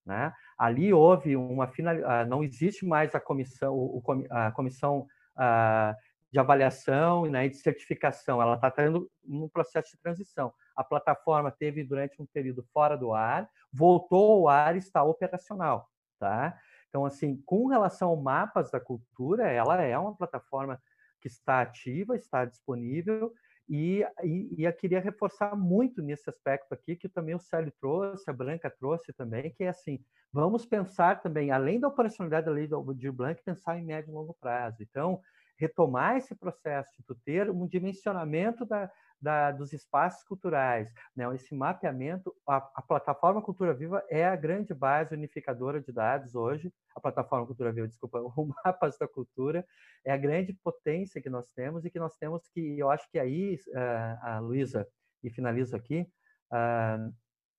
Né? 0.05 0.33
Ali 0.57 0.93
houve 0.93 1.35
uma 1.35 1.67
final, 1.67 1.95
ah, 2.05 2.25
não 2.25 2.43
existe 2.43 2.85
mais 2.85 3.15
a 3.15 3.19
comissão, 3.19 4.01
a 4.29 4.51
comissão 4.51 5.07
ah, 5.35 5.95
de 6.33 6.39
avaliação 6.39 7.27
né, 7.27 7.45
e 7.45 7.49
de 7.49 7.57
certificação, 7.57 8.41
ela 8.41 8.55
está 8.55 8.71
tendo 8.71 9.07
um 9.23 9.47
processo 9.47 9.91
de 9.91 10.01
transição. 10.01 10.51
A 10.75 10.83
plataforma 10.83 11.51
teve 11.51 11.83
durante 11.83 12.19
um 12.19 12.25
período 12.25 12.63
fora 12.73 12.97
do 12.97 13.13
ar, 13.13 13.47
voltou 13.71 14.31
ao 14.31 14.47
ar 14.49 14.75
e 14.75 14.79
está 14.79 15.03
operacional. 15.03 15.87
Tá? 16.19 16.57
Então, 16.89 17.05
assim, 17.05 17.41
com 17.45 17.67
relação 17.67 18.09
ao 18.09 18.17
mapas 18.17 18.71
da 18.71 18.79
cultura, 18.79 19.47
ela 19.47 19.79
é 19.81 19.97
uma 19.97 20.15
plataforma 20.15 20.81
que 21.21 21.27
está 21.27 21.61
ativa, 21.61 22.15
está 22.15 22.45
disponível, 22.45 23.31
e, 23.69 24.05
e, 24.23 24.55
e, 24.57 24.63
eu 24.65 24.73
queria 24.73 24.99
reforçar 24.99 25.55
muito 25.55 26.01
nesse 26.01 26.29
aspecto 26.29 26.73
aqui, 26.73 26.95
que 26.95 27.07
também 27.07 27.33
o 27.33 27.39
Célio 27.39 27.71
trouxe, 27.79 28.29
a 28.29 28.33
Branca 28.33 28.69
trouxe 28.69 29.13
também, 29.13 29.53
que 29.53 29.63
é 29.63 29.69
assim, 29.69 30.03
vamos 30.31 30.65
pensar 30.65 31.21
também, 31.21 31.51
além 31.51 31.79
da 31.79 31.87
operacionalidade 31.87 32.45
da 32.45 32.51
lei 32.51 32.67
do 32.67 32.75
Aldir 32.75 33.13
Blanc, 33.13 33.41
pensar 33.43 33.77
em 33.77 33.85
médio 33.85 34.11
e 34.11 34.13
longo 34.13 34.35
prazo. 34.39 34.77
Então, 34.81 35.21
retomar 35.57 36.17
esse 36.17 36.35
processo 36.35 36.89
de 36.97 37.15
ter 37.23 37.49
um 37.49 37.67
dimensionamento 37.67 38.65
da, 38.65 38.91
da, 39.23 39.51
dos 39.51 39.71
espaços 39.71 40.21
culturais, 40.25 40.91
né? 41.15 41.23
esse 41.33 41.55
mapeamento, 41.55 42.35
a, 42.47 42.57
a, 42.57 42.81
plataforma 42.81 43.41
Cultura 43.41 43.73
Viva 43.73 44.03
é 44.09 44.25
a 44.25 44.35
grande 44.35 44.73
base 44.73 45.15
unificadora 45.15 45.81
de 45.81 45.93
dados 45.93 46.35
hoje, 46.35 46.71
a 46.93 46.99
plataforma 46.99 47.47
Cultura 47.47 47.71
Viva, 47.71 47.87
desculpa, 47.87 48.19
o 48.35 48.53
Mapas 48.65 48.97
da 48.97 49.07
Cultura, 49.07 49.65
é 50.05 50.11
a 50.11 50.17
grande 50.17 50.53
potência 50.61 51.21
que 51.21 51.29
nós 51.29 51.49
temos 51.51 51.85
e 51.85 51.89
que 51.89 51.99
nós 51.99 52.17
temos 52.17 52.49
que, 52.49 52.77
eu 52.77 52.91
acho 52.91 53.09
que 53.09 53.17
aí, 53.17 53.55
uh, 53.69 54.27
a 54.27 54.39
Luísa, 54.39 54.85
e 55.23 55.29
finalizo 55.29 55.73
aqui, 55.73 56.05
uh, 56.51 57.13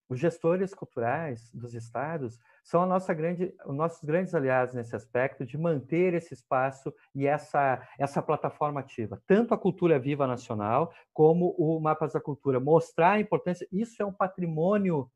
os 0.08 0.18
gestores 0.18 0.74
culturais 0.74 1.50
dos 1.52 1.74
estados 1.74 2.38
são 2.62 2.86
grande, 3.14 3.54
os 3.66 3.74
nossos 3.74 4.02
grandes 4.02 4.34
aliados 4.34 4.74
nesse 4.74 4.94
aspecto 4.94 5.44
de 5.44 5.56
manter 5.58 6.14
esse 6.14 6.34
espaço 6.34 6.92
e 7.14 7.26
essa, 7.26 7.86
essa 7.98 8.22
plataforma 8.22 8.80
ativa, 8.80 9.22
tanto 9.26 9.54
a 9.54 9.58
cultura 9.58 9.98
viva 9.98 10.26
nacional 10.26 10.92
como 11.12 11.54
o 11.58 11.80
Mapas 11.80 12.12
da 12.12 12.20
Cultura, 12.20 12.60
mostrar 12.60 13.12
a 13.12 13.20
importância, 13.20 13.66
isso 13.72 14.02
é 14.02 14.06
um 14.06 14.12
patrimônio 14.12 15.10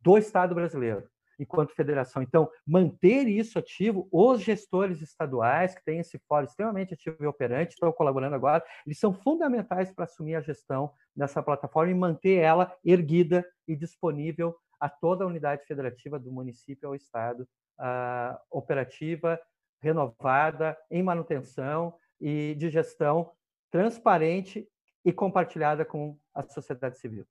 do 0.00 0.16
Estado 0.18 0.54
brasileiro 0.54 1.08
enquanto 1.38 1.74
federação. 1.74 2.22
Então, 2.22 2.48
manter 2.66 3.28
isso 3.28 3.58
ativo, 3.58 4.08
os 4.10 4.40
gestores 4.40 5.00
estaduais, 5.02 5.74
que 5.74 5.84
têm 5.84 6.00
esse 6.00 6.18
fórum 6.28 6.44
extremamente 6.44 6.94
ativo 6.94 7.16
e 7.20 7.26
operante, 7.26 7.74
estão 7.74 7.92
colaborando 7.92 8.34
agora, 8.34 8.64
eles 8.86 8.98
são 8.98 9.12
fundamentais 9.12 9.92
para 9.92 10.04
assumir 10.04 10.34
a 10.34 10.40
gestão 10.40 10.92
dessa 11.14 11.42
plataforma 11.42 11.90
e 11.90 11.94
manter 11.94 12.38
ela 12.38 12.74
erguida 12.84 13.44
e 13.66 13.76
disponível 13.76 14.56
a 14.78 14.88
toda 14.88 15.24
a 15.24 15.26
unidade 15.26 15.64
federativa 15.66 16.18
do 16.18 16.30
município 16.30 16.88
ao 16.88 16.94
estado, 16.94 17.48
uh, 17.80 18.36
operativa, 18.50 19.40
renovada, 19.80 20.76
em 20.90 21.02
manutenção 21.02 21.94
e 22.20 22.54
de 22.56 22.70
gestão 22.70 23.32
transparente 23.70 24.68
e 25.04 25.12
compartilhada 25.12 25.84
com 25.84 26.18
a 26.34 26.42
sociedade 26.42 26.98
civil. 26.98 27.26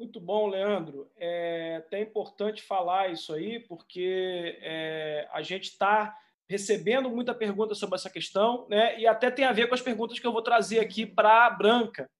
Muito 0.00 0.18
bom, 0.18 0.46
Leandro. 0.46 1.10
É 1.18 1.76
até 1.76 2.00
importante 2.00 2.62
falar 2.62 3.12
isso 3.12 3.34
aí, 3.34 3.60
porque 3.60 4.58
é, 4.62 5.28
a 5.30 5.42
gente 5.42 5.64
está 5.64 6.16
recebendo 6.48 7.10
muita 7.10 7.34
pergunta 7.34 7.74
sobre 7.74 7.96
essa 7.96 8.08
questão, 8.08 8.66
né? 8.70 8.98
E 8.98 9.06
até 9.06 9.30
tem 9.30 9.44
a 9.44 9.52
ver 9.52 9.68
com 9.68 9.74
as 9.74 9.82
perguntas 9.82 10.18
que 10.18 10.26
eu 10.26 10.32
vou 10.32 10.40
trazer 10.40 10.80
aqui 10.80 11.04
para 11.04 11.44
a 11.44 11.50
Branca, 11.50 12.10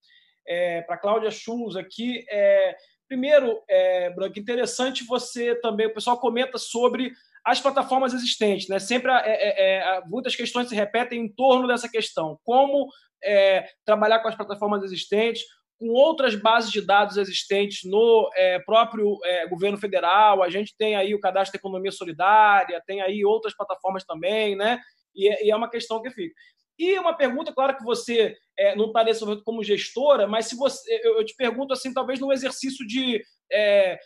é, 0.46 0.82
para 0.82 0.98
Cláudia 0.98 1.30
Schulz 1.30 1.74
aqui. 1.74 2.22
É, 2.28 2.76
Primeiro, 3.08 3.60
é, 3.66 4.10
Branco, 4.10 4.38
interessante 4.38 5.02
você 5.02 5.56
também, 5.56 5.86
o 5.86 5.94
pessoal 5.94 6.20
comenta 6.20 6.58
sobre 6.58 7.10
as 7.42 7.60
plataformas 7.60 8.12
existentes, 8.12 8.68
né? 8.68 8.78
Sempre 8.78 9.10
é, 9.10 9.22
é, 9.24 9.78
é 9.78 10.00
muitas 10.06 10.36
questões 10.36 10.68
se 10.68 10.76
repetem 10.76 11.18
em 11.18 11.28
torno 11.28 11.66
dessa 11.66 11.88
questão. 11.88 12.38
Como 12.44 12.88
é, 13.24 13.68
trabalhar 13.86 14.20
com 14.20 14.28
as 14.28 14.36
plataformas 14.36 14.84
existentes, 14.84 15.42
com 15.80 15.88
outras 15.88 16.34
bases 16.34 16.70
de 16.70 16.82
dados 16.82 17.16
existentes 17.16 17.90
no 17.90 18.30
é, 18.36 18.58
próprio 18.60 19.16
é, 19.24 19.48
governo 19.48 19.78
federal. 19.78 20.42
A 20.42 20.50
gente 20.50 20.76
tem 20.76 20.94
aí 20.94 21.14
o 21.14 21.20
cadastro 21.20 21.52
de 21.52 21.58
economia 21.58 21.90
solidária, 21.90 22.82
tem 22.86 23.00
aí 23.00 23.24
outras 23.24 23.56
plataformas 23.56 24.04
também, 24.04 24.54
né? 24.54 24.78
E, 25.16 25.26
é, 25.26 25.46
e 25.46 25.50
é 25.50 25.56
uma 25.56 25.70
questão 25.70 26.02
que 26.02 26.10
fica. 26.10 26.34
E 26.78 26.98
uma 26.98 27.14
pergunta, 27.14 27.52
claro 27.52 27.76
que 27.78 27.82
você 27.82 28.36
é, 28.58 28.76
não 28.76 28.88
está 28.88 29.02
nesse 29.02 29.22
momento 29.22 29.42
como 29.42 29.64
gestora, 29.64 30.26
mas 30.26 30.46
se 30.46 30.56
você, 30.56 31.00
eu, 31.02 31.16
eu, 31.16 31.24
te 31.24 31.34
pergunto 31.34 31.72
assim, 31.72 31.94
talvez 31.94 32.20
num 32.20 32.32
exercício 32.32 32.86
de, 32.86 33.22
é, 33.50 33.98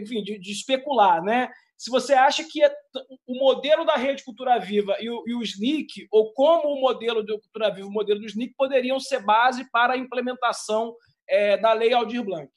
enfim, 0.00 0.22
de, 0.22 0.38
de, 0.38 0.52
especular, 0.52 1.22
né? 1.22 1.50
Se 1.76 1.90
você 1.90 2.14
acha 2.14 2.44
que 2.44 2.62
é, 2.62 2.74
o 3.26 3.38
modelo 3.38 3.84
da 3.84 3.96
rede 3.96 4.24
Cultura 4.24 4.58
Viva 4.58 4.96
e 5.00 5.10
o, 5.10 5.22
e 5.26 5.34
o 5.34 5.42
SNIC, 5.42 6.08
ou 6.10 6.32
como 6.32 6.74
o 6.74 6.80
modelo 6.80 7.22
de 7.22 7.32
Cultura 7.38 7.74
Viva, 7.74 7.88
o 7.88 7.92
modelo 7.92 8.20
do 8.20 8.26
SNIC, 8.26 8.54
poderiam 8.56 8.98
ser 8.98 9.22
base 9.22 9.70
para 9.70 9.94
a 9.94 9.98
implementação 9.98 10.94
é, 11.30 11.56
da 11.56 11.72
Lei 11.72 11.92
Aldir 11.92 12.24
Blanc? 12.24 12.50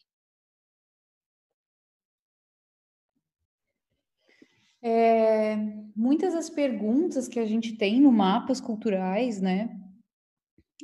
É, 4.82 5.56
muitas 5.95 6.34
das 6.34 6.50
perguntas 6.50 7.28
que 7.28 7.40
a 7.40 7.45
gente 7.45 7.78
tem 7.78 8.02
no 8.02 8.12
mapas 8.12 8.60
culturais, 8.60 9.40
né, 9.40 9.70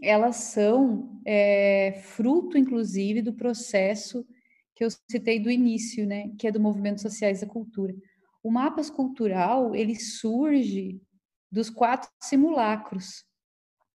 elas 0.02 0.38
são 0.38 1.22
é, 1.26 2.02
fruto, 2.03 2.57
inclusive, 2.57 3.22
do 3.22 3.34
processo 3.34 4.26
que 4.76 4.86
eu 4.86 4.90
citei 5.11 5.40
do 5.40 5.52
início, 5.52 6.06
né, 6.07 6.30
que 6.40 6.48
é 6.48 6.52
do 6.52 6.60
movimento 6.60 7.02
sociais 7.02 7.41
da 7.41 7.48
cultura. 7.48 7.94
O 8.41 8.49
mapas 8.49 8.90
cultural 8.90 9.76
ele 9.76 9.95
surge 9.95 11.02
dos 11.52 11.70
quatro 11.70 12.10
simulacros, 12.24 13.26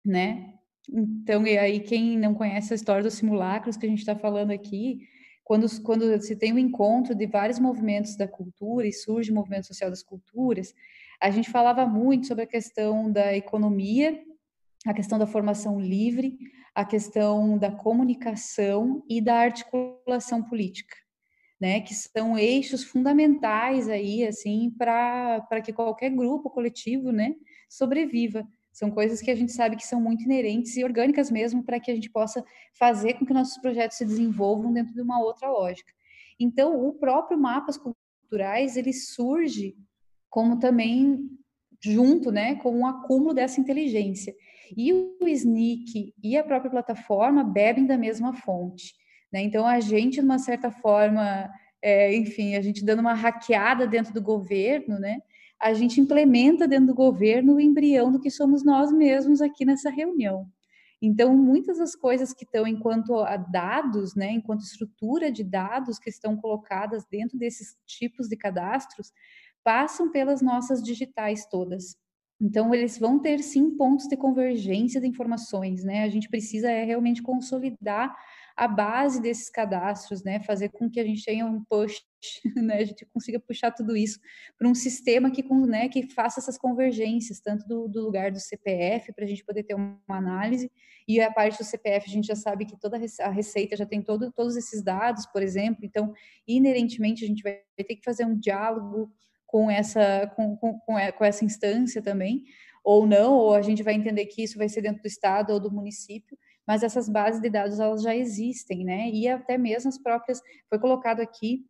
né? 0.04 0.54
Então, 0.94 1.46
e 1.46 1.56
aí, 1.56 1.80
quem 1.80 2.18
não 2.18 2.34
conhece 2.34 2.72
a 2.72 2.76
história 2.76 3.02
dos 3.02 3.14
simulacros 3.14 3.76
que 3.78 3.86
a 3.86 3.88
gente 3.88 4.00
está 4.00 4.14
falando 4.14 4.50
aqui, 4.50 5.08
quando, 5.42 5.66
quando 5.82 6.20
se 6.20 6.36
tem 6.36 6.52
um 6.52 6.58
encontro 6.58 7.14
de 7.14 7.26
vários 7.26 7.58
movimentos 7.58 8.14
da 8.14 8.28
cultura 8.28 8.86
e 8.86 8.92
surge 8.92 9.32
o 9.32 9.34
movimento 9.34 9.66
social 9.66 9.88
das 9.88 10.02
culturas, 10.02 10.74
a 11.20 11.30
gente 11.30 11.50
falava 11.50 11.86
muito 11.86 12.26
sobre 12.26 12.44
a 12.44 12.46
questão 12.46 13.10
da 13.10 13.34
economia, 13.34 14.22
a 14.86 14.92
questão 14.92 15.18
da 15.18 15.26
formação 15.26 15.80
livre, 15.80 16.38
a 16.74 16.84
questão 16.84 17.56
da 17.56 17.70
comunicação 17.70 19.02
e 19.08 19.20
da 19.20 19.36
articulação 19.36 20.42
política, 20.42 20.96
né, 21.60 21.80
que 21.80 21.94
são 21.94 22.38
eixos 22.38 22.82
fundamentais 22.82 23.88
aí, 23.88 24.26
assim, 24.26 24.70
para 24.76 25.60
que 25.64 25.72
qualquer 25.72 26.10
grupo 26.10 26.50
coletivo, 26.50 27.12
né, 27.12 27.34
sobreviva. 27.68 28.46
São 28.72 28.90
coisas 28.90 29.20
que 29.20 29.30
a 29.30 29.34
gente 29.34 29.52
sabe 29.52 29.76
que 29.76 29.86
são 29.86 30.00
muito 30.00 30.24
inerentes 30.24 30.76
e 30.76 30.84
orgânicas 30.84 31.30
mesmo 31.30 31.62
para 31.62 31.78
que 31.78 31.90
a 31.90 31.94
gente 31.94 32.10
possa 32.10 32.42
fazer 32.72 33.14
com 33.14 33.26
que 33.26 33.34
nossos 33.34 33.58
projetos 33.58 33.98
se 33.98 34.04
desenvolvam 34.04 34.72
dentro 34.72 34.94
de 34.94 35.00
uma 35.02 35.20
outra 35.20 35.50
lógica. 35.50 35.92
Então, 36.40 36.86
o 36.86 36.94
próprio 36.94 37.38
mapas 37.38 37.78
culturais, 37.78 38.76
ele 38.76 38.92
surge 38.92 39.76
como 40.30 40.58
também 40.58 41.28
junto, 41.78 42.30
né, 42.30 42.54
com 42.54 42.74
um 42.74 42.86
acúmulo 42.86 43.34
dessa 43.34 43.60
inteligência. 43.60 44.34
E 44.74 44.92
o 44.92 45.28
SNIC 45.28 46.14
e 46.22 46.36
a 46.36 46.44
própria 46.44 46.70
plataforma 46.70 47.44
bebem 47.44 47.84
da 47.84 47.98
mesma 47.98 48.32
fonte. 48.32 48.94
Né? 49.30 49.42
Então, 49.42 49.66
a 49.66 49.80
gente, 49.80 50.14
de 50.14 50.20
uma 50.20 50.38
certa 50.38 50.70
forma, 50.70 51.50
é, 51.82 52.14
enfim, 52.14 52.54
a 52.54 52.62
gente 52.62 52.84
dando 52.84 53.00
uma 53.00 53.12
hackeada 53.12 53.86
dentro 53.86 54.14
do 54.14 54.22
governo, 54.22 54.98
né? 54.98 55.18
A 55.62 55.72
gente 55.72 56.00
implementa 56.00 56.66
dentro 56.66 56.88
do 56.88 56.94
governo 56.94 57.54
o 57.54 57.60
embrião 57.60 58.10
do 58.10 58.18
que 58.18 58.30
somos 58.30 58.64
nós 58.64 58.90
mesmos 58.92 59.40
aqui 59.40 59.64
nessa 59.64 59.90
reunião. 59.90 60.50
Então, 61.00 61.36
muitas 61.36 61.78
das 61.78 61.94
coisas 61.94 62.32
que 62.32 62.44
estão 62.44 62.66
enquanto 62.66 63.14
a 63.14 63.36
dados, 63.36 64.14
né, 64.16 64.32
enquanto 64.32 64.62
estrutura 64.62 65.30
de 65.30 65.44
dados 65.44 65.98
que 66.00 66.10
estão 66.10 66.36
colocadas 66.36 67.04
dentro 67.08 67.38
desses 67.38 67.76
tipos 67.86 68.28
de 68.28 68.36
cadastros, 68.36 69.12
passam 69.62 70.10
pelas 70.10 70.42
nossas 70.42 70.82
digitais 70.82 71.46
todas. 71.46 71.96
Então, 72.40 72.74
eles 72.74 72.98
vão 72.98 73.20
ter 73.20 73.40
sim 73.40 73.76
pontos 73.76 74.08
de 74.08 74.16
convergência 74.16 75.00
de 75.00 75.06
informações, 75.06 75.84
né? 75.84 76.02
A 76.02 76.08
gente 76.08 76.28
precisa 76.28 76.68
é, 76.68 76.84
realmente 76.84 77.22
consolidar 77.22 78.16
a 78.56 78.66
base 78.66 79.22
desses 79.22 79.48
cadastros, 79.48 80.24
né? 80.24 80.40
Fazer 80.40 80.70
com 80.70 80.90
que 80.90 80.98
a 80.98 81.04
gente 81.04 81.24
tenha 81.24 81.46
um 81.46 81.64
push, 81.64 82.00
né? 82.56 82.78
A 82.78 82.84
gente 82.84 83.04
consiga 83.06 83.38
puxar 83.40 83.70
tudo 83.70 83.96
isso 83.96 84.18
para 84.58 84.68
um 84.68 84.74
sistema 84.74 85.30
que, 85.30 85.44
né, 85.66 85.88
que 85.88 86.08
faça 86.12 86.40
essas 86.40 86.58
convergências, 86.58 87.40
tanto 87.40 87.66
do, 87.66 87.88
do 87.88 88.02
lugar 88.02 88.30
do 88.30 88.40
CPF, 88.40 89.12
para 89.12 89.24
a 89.24 89.28
gente 89.28 89.44
poder 89.44 89.62
ter 89.64 89.74
uma 89.74 89.98
análise, 90.08 90.70
e 91.06 91.20
a 91.20 91.32
parte 91.32 91.58
do 91.58 91.64
CPF 91.64 92.08
a 92.08 92.12
gente 92.12 92.26
já 92.26 92.36
sabe 92.36 92.64
que 92.64 92.78
toda 92.78 92.96
a 93.20 93.30
receita 93.30 93.76
já 93.76 93.86
tem 93.86 94.02
todo, 94.02 94.30
todos 94.32 94.56
esses 94.56 94.82
dados, 94.82 95.26
por 95.26 95.42
exemplo, 95.42 95.84
então, 95.84 96.12
inerentemente, 96.46 97.24
a 97.24 97.26
gente 97.26 97.42
vai 97.42 97.60
ter 97.76 97.96
que 97.96 98.04
fazer 98.04 98.24
um 98.24 98.38
diálogo 98.38 99.12
com 99.46 99.70
essa, 99.70 100.26
com, 100.34 100.56
com, 100.56 100.80
com 100.80 101.24
essa 101.24 101.44
instância 101.44 102.00
também, 102.00 102.44
ou 102.84 103.06
não, 103.06 103.34
ou 103.34 103.54
a 103.54 103.62
gente 103.62 103.82
vai 103.82 103.94
entender 103.94 104.26
que 104.26 104.42
isso 104.42 104.58
vai 104.58 104.68
ser 104.68 104.82
dentro 104.82 105.02
do 105.02 105.06
Estado 105.06 105.52
ou 105.52 105.60
do 105.60 105.70
município, 105.70 106.36
mas 106.66 106.82
essas 106.82 107.08
bases 107.08 107.40
de 107.40 107.50
dados 107.50 107.78
elas 107.78 108.02
já 108.02 108.14
existem, 108.14 108.84
né? 108.84 109.10
E 109.10 109.28
até 109.28 109.58
mesmo 109.58 109.88
as 109.88 109.98
próprias 109.98 110.40
foi 110.68 110.78
colocado 110.78 111.20
aqui 111.20 111.64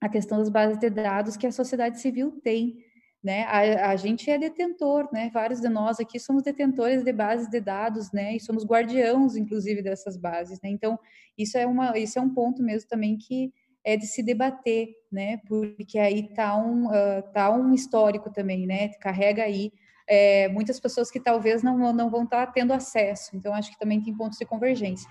a 0.00 0.08
questão 0.08 0.38
das 0.38 0.48
bases 0.48 0.78
de 0.78 0.90
dados 0.90 1.36
que 1.36 1.46
a 1.46 1.52
sociedade 1.52 2.00
civil 2.00 2.40
tem, 2.42 2.76
né? 3.22 3.44
A, 3.44 3.90
a, 3.90 3.96
gente 3.96 4.30
é 4.30 4.38
detentor, 4.38 5.08
né? 5.12 5.30
Vários 5.32 5.60
de 5.60 5.68
nós 5.68 5.98
aqui 5.98 6.20
somos 6.20 6.42
detentores 6.42 7.02
de 7.02 7.12
bases 7.12 7.48
de 7.48 7.60
dados, 7.60 8.12
né? 8.12 8.36
E 8.36 8.40
somos 8.40 8.64
guardiãos, 8.64 9.36
inclusive, 9.36 9.82
dessas 9.82 10.16
bases, 10.16 10.60
né? 10.62 10.70
Então, 10.70 10.98
isso 11.36 11.58
é 11.58 11.66
uma, 11.66 11.98
isso 11.98 12.18
é 12.18 12.22
um 12.22 12.32
ponto 12.32 12.62
mesmo 12.62 12.88
também 12.88 13.16
que 13.16 13.52
é 13.84 13.96
de 13.96 14.06
se 14.06 14.22
debater, 14.22 14.88
né? 15.10 15.38
Porque 15.48 15.98
aí 15.98 16.32
tá 16.34 16.56
um, 16.56 16.86
uh, 16.86 17.22
tá 17.32 17.50
um 17.50 17.74
histórico 17.74 18.30
também, 18.30 18.66
né? 18.66 18.88
Carrega 19.00 19.42
aí 19.42 19.72
é, 20.08 20.48
muitas 20.48 20.80
pessoas 20.80 21.10
que 21.10 21.20
talvez 21.20 21.62
não, 21.62 21.92
não 21.92 22.08
vão 22.08 22.24
estar 22.24 22.46
tendo 22.48 22.72
acesso. 22.72 23.36
Então, 23.36 23.52
acho 23.52 23.70
que 23.70 23.78
também 23.78 24.00
tem 24.00 24.16
pontos 24.16 24.38
de 24.38 24.46
convergência. 24.46 25.08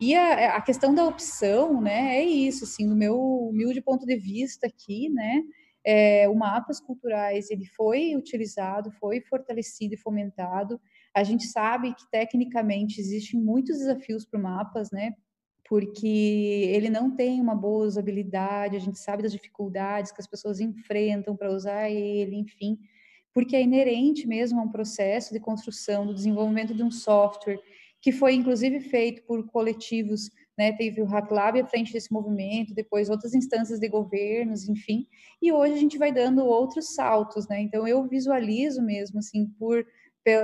E 0.00 0.14
a, 0.14 0.56
a 0.56 0.62
questão 0.62 0.94
da 0.94 1.04
opção, 1.04 1.80
né, 1.80 2.18
é 2.18 2.24
isso, 2.24 2.64
assim, 2.64 2.86
no 2.86 2.94
meu 2.94 3.18
humilde 3.18 3.80
ponto 3.80 4.06
de 4.06 4.16
vista 4.16 4.66
aqui, 4.66 5.08
né, 5.08 5.42
é, 5.84 6.28
o 6.28 6.34
Mapas 6.34 6.80
Culturais, 6.80 7.50
ele 7.50 7.64
foi 7.64 8.14
utilizado, 8.14 8.92
foi 8.92 9.20
fortalecido 9.20 9.94
e 9.94 9.98
fomentado. 9.98 10.80
A 11.14 11.24
gente 11.24 11.46
sabe 11.46 11.94
que, 11.94 12.08
tecnicamente, 12.10 13.00
existem 13.00 13.40
muitos 13.40 13.78
desafios 13.78 14.24
para 14.24 14.38
o 14.38 14.42
Mapas, 14.42 14.90
né, 14.90 15.14
porque 15.68 16.70
ele 16.72 16.88
não 16.88 17.14
tem 17.14 17.40
uma 17.40 17.54
boa 17.54 17.86
usabilidade, 17.86 18.76
a 18.76 18.80
gente 18.80 18.98
sabe 18.98 19.22
das 19.22 19.32
dificuldades 19.32 20.12
que 20.12 20.20
as 20.20 20.26
pessoas 20.26 20.60
enfrentam 20.60 21.36
para 21.36 21.52
usar 21.52 21.90
ele, 21.90 22.36
enfim 22.36 22.78
porque 23.38 23.54
é 23.54 23.62
inerente 23.62 24.26
mesmo 24.26 24.58
a 24.58 24.64
um 24.64 24.68
processo 24.68 25.32
de 25.32 25.38
construção, 25.38 26.04
do 26.04 26.12
desenvolvimento 26.12 26.74
de 26.74 26.82
um 26.82 26.90
software, 26.90 27.60
que 28.00 28.12
foi 28.12 28.34
inclusive 28.34 28.80
feito 28.80 29.22
por 29.24 29.46
coletivos, 29.48 30.30
né, 30.56 30.72
teve 30.72 31.00
o 31.02 31.06
HackLab 31.06 31.60
à 31.60 31.66
frente 31.66 31.92
desse 31.92 32.12
movimento, 32.12 32.74
depois 32.74 33.08
outras 33.08 33.34
instâncias 33.34 33.78
de 33.78 33.88
governos, 33.88 34.68
enfim, 34.68 35.06
e 35.40 35.52
hoje 35.52 35.74
a 35.74 35.78
gente 35.78 35.98
vai 35.98 36.12
dando 36.12 36.44
outros 36.44 36.94
saltos, 36.94 37.48
né, 37.48 37.60
então 37.60 37.86
eu 37.86 38.06
visualizo 38.06 38.82
mesmo, 38.82 39.18
assim, 39.18 39.46
por 39.58 39.84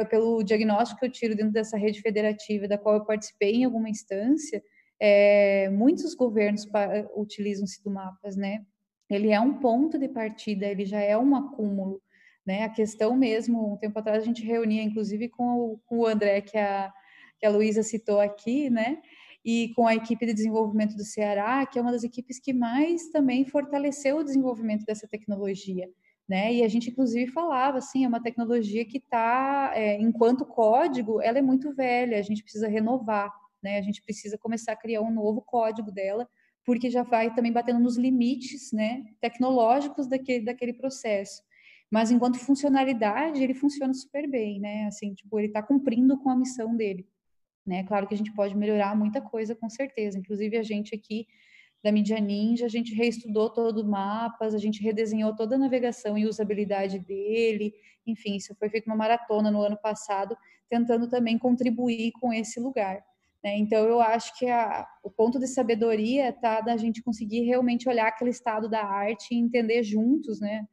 pelo, 0.09 0.43
diagnóstico 0.43 1.01
que 1.01 1.06
eu 1.06 1.10
tiro 1.10 1.36
dentro 1.36 1.52
dessa 1.52 1.76
rede 1.76 2.01
federativa, 2.01 2.66
da 2.66 2.78
qual 2.78 2.94
eu 2.94 3.05
participei 3.05 3.56
em 3.56 3.64
alguma 3.64 3.90
instância, 3.90 4.62
é, 4.98 5.68
muitos 5.68 6.14
governos 6.14 6.66
utilizam-se 7.14 7.82
do 7.85 7.90
mapas, 7.90 8.35
né, 8.35 8.64
ele 9.10 9.31
é 9.31 9.40
um 9.40 9.55
ponto 9.55 9.98
de 9.98 10.09
partida, 10.09 10.66
ele 10.66 10.85
já 10.85 11.01
é 11.01 11.16
um 11.16 11.36
acúmulo, 11.36 12.01
né? 12.47 12.64
A 12.64 12.68
questão 12.68 13.14
mesmo, 13.16 13.74
um 13.74 13.76
tempo 13.76 13.98
atrás 13.98 14.22
a 14.22 14.26
gente 14.26 14.44
reunia, 14.44 14.82
inclusive, 14.82 15.28
com 15.28 15.44
o, 15.44 15.81
com 15.86 15.98
o 15.98 16.06
André, 16.06 16.40
que 16.40 16.56
a, 16.56 16.93
que 17.45 17.49
a 17.49 17.51
Luísa 17.51 17.83
citou 17.83 18.21
aqui, 18.21 18.71
né? 18.71 19.03
E 19.45 19.71
com 19.77 19.87
a 19.87 19.95
equipe 19.95 20.25
de 20.25 20.33
desenvolvimento 20.33 20.97
do 20.97 21.05
Ceará, 21.05 21.66
que 21.66 21.79
é 21.79 21.83
uma 21.83 21.93
das 21.93 22.03
equipes 22.03 22.41
que 22.41 22.55
mais 22.55 23.11
também 23.11 23.45
fortaleceu 23.45 24.16
o 24.16 24.25
desenvolvimento 24.25 24.87
dessa 24.87 25.07
tecnologia. 25.07 25.87
Né? 26.27 26.55
E 26.55 26.65
a 26.65 26.69
gente 26.69 26.89
inclusive 26.89 27.31
falava 27.31 27.77
assim, 27.77 28.07
é 28.07 28.09
uma 28.09 28.23
tecnologia 28.23 28.83
que 28.87 28.97
está, 28.97 29.73
é, 29.75 30.01
enquanto 30.01 30.47
código, 30.47 31.21
ela 31.21 31.39
é 31.39 31.43
muito 31.43 31.75
velha, 31.75 32.19
a 32.19 32.23
gente 32.23 32.43
precisa 32.43 32.66
renovar, 32.66 33.31
né? 33.62 33.77
A 33.77 33.83
gente 33.83 34.01
precisa 34.03 34.39
começar 34.39 34.73
a 34.73 34.77
criar 34.77 35.03
um 35.03 35.11
novo 35.11 35.43
código 35.43 35.93
dela, 35.93 36.27
porque 36.65 36.89
já 36.89 37.03
vai 37.03 37.35
também 37.35 37.53
batendo 37.53 37.79
nos 37.79 37.99
limites, 37.99 38.73
né, 38.73 39.05
tecnológicos 39.21 40.07
daquele, 40.07 40.47
daquele 40.47 40.73
processo. 40.73 41.43
Mas 41.91 42.11
enquanto 42.11 42.39
funcionalidade, 42.39 43.43
ele 43.43 43.53
funciona 43.53 43.93
super 43.93 44.27
bem, 44.31 44.59
né? 44.59 44.87
Assim, 44.87 45.12
tipo, 45.12 45.39
ele 45.39 45.49
está 45.49 45.62
cumprindo 45.62 46.19
com 46.19 46.31
a 46.31 46.37
missão 46.37 46.75
dele. 46.75 47.07
Né? 47.66 47.85
Claro 47.85 48.07
que 48.07 48.15
a 48.15 48.16
gente 48.16 48.32
pode 48.35 48.57
melhorar 48.57 48.97
muita 48.97 49.20
coisa, 49.20 49.55
com 49.55 49.69
certeza. 49.69 50.19
Inclusive, 50.19 50.57
a 50.57 50.62
gente 50.62 50.95
aqui 50.95 51.27
da 51.82 51.93
mídia 51.93 52.19
ninja, 52.19 52.65
a 52.65 52.69
gente 52.69 52.95
reestudou 52.95 53.51
todo 53.51 53.82
o 53.82 53.86
mapas, 53.86 54.55
a 54.55 54.59
gente 54.59 54.82
redesenhou 54.82 55.36
toda 55.36 55.57
a 55.57 55.59
navegação 55.59 56.16
e 56.16 56.27
usabilidade 56.27 56.99
dele, 56.99 57.74
enfim, 58.07 58.36
isso 58.36 58.55
foi 58.55 58.70
feito 58.70 58.86
uma 58.86 58.97
maratona 58.97 59.51
no 59.51 59.61
ano 59.61 59.77
passado, 59.77 60.35
tentando 60.69 61.11
também 61.11 61.39
contribuir 61.39 62.12
com 62.12 62.32
esse 62.32 62.59
lugar. 62.59 63.05
Né? 63.43 63.59
Então, 63.59 63.85
eu 63.86 64.01
acho 64.01 64.36
que 64.39 64.49
a, 64.49 64.86
o 65.03 65.11
ponto 65.11 65.39
de 65.39 65.47
sabedoria 65.47 66.31
está 66.31 66.62
da 66.62 66.74
gente 66.78 67.03
conseguir 67.03 67.43
realmente 67.43 67.86
olhar 67.86 68.09
aquele 68.09 68.31
estado 68.31 68.66
da 68.66 68.82
arte 68.82 69.35
e 69.35 69.39
entender 69.39 69.82
juntos, 69.82 70.41
né, 70.41 70.66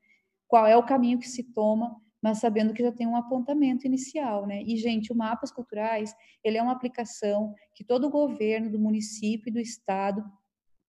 qual 0.48 0.66
é 0.66 0.78
o 0.78 0.86
caminho 0.86 1.20
que 1.20 1.28
se 1.28 1.44
toma 1.54 1.94
mas 2.22 2.40
sabendo 2.40 2.74
que 2.74 2.84
já 2.84 2.92
tem 2.92 3.08
um 3.08 3.16
apontamento 3.16 3.86
inicial, 3.86 4.46
né? 4.46 4.62
E 4.64 4.78
gente, 4.78 5.12
o 5.12 5.16
mapas 5.16 5.52
culturais, 5.52 6.14
ele 6.44 6.58
é 6.58 6.62
uma 6.62 6.72
aplicação 6.72 7.54
que 7.74 7.84
todo 7.84 8.08
o 8.08 8.12
governo 8.12 8.70
do 8.70 8.80
município 8.80 9.50
e 9.50 9.54
do 9.54 9.60
estado 9.60 10.24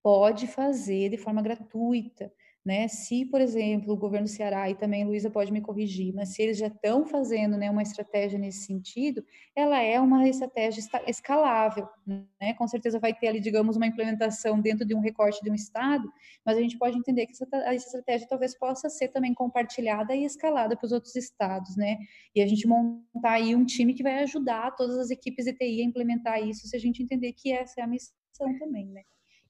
pode 0.02 0.46
fazer 0.46 1.08
de 1.08 1.16
forma 1.16 1.40
gratuita. 1.40 2.32
Né? 2.64 2.86
Se, 2.86 3.24
por 3.24 3.40
exemplo, 3.40 3.92
o 3.92 3.96
governo 3.96 4.26
do 4.26 4.30
Ceará, 4.30 4.70
e 4.70 4.76
também 4.76 5.04
Luísa 5.04 5.28
pode 5.28 5.52
me 5.52 5.60
corrigir, 5.60 6.14
mas 6.14 6.28
se 6.28 6.42
eles 6.42 6.56
já 6.56 6.68
estão 6.68 7.04
fazendo 7.04 7.56
né, 7.56 7.68
uma 7.68 7.82
estratégia 7.82 8.38
nesse 8.38 8.66
sentido, 8.66 9.24
ela 9.56 9.80
é 9.82 9.98
uma 10.00 10.28
estratégia 10.28 10.80
escalável. 11.08 11.88
Né? 12.06 12.54
Com 12.54 12.68
certeza 12.68 13.00
vai 13.00 13.12
ter 13.12 13.26
ali, 13.26 13.40
digamos, 13.40 13.76
uma 13.76 13.86
implementação 13.86 14.60
dentro 14.60 14.86
de 14.86 14.94
um 14.94 15.00
recorte 15.00 15.42
de 15.42 15.50
um 15.50 15.54
Estado, 15.54 16.08
mas 16.46 16.56
a 16.56 16.60
gente 16.60 16.78
pode 16.78 16.96
entender 16.96 17.26
que 17.26 17.32
essa, 17.32 17.46
essa 17.52 17.86
estratégia 17.86 18.28
talvez 18.28 18.56
possa 18.56 18.88
ser 18.88 19.08
também 19.08 19.34
compartilhada 19.34 20.14
e 20.14 20.24
escalada 20.24 20.76
para 20.76 20.86
os 20.86 20.92
outros 20.92 21.16
estados, 21.16 21.76
né? 21.76 21.98
E 22.32 22.40
a 22.40 22.46
gente 22.46 22.66
montar 22.66 23.32
aí 23.32 23.56
um 23.56 23.64
time 23.64 23.92
que 23.92 24.04
vai 24.04 24.22
ajudar 24.22 24.70
todas 24.76 24.98
as 24.98 25.10
equipes 25.10 25.46
de 25.46 25.52
TI 25.52 25.82
a 25.82 25.84
implementar 25.84 26.40
isso, 26.40 26.68
se 26.68 26.76
a 26.76 26.80
gente 26.80 27.02
entender 27.02 27.32
que 27.32 27.52
essa 27.52 27.80
é 27.80 27.84
a 27.84 27.88
missão 27.88 28.12
também, 28.60 28.86
né? 28.86 29.02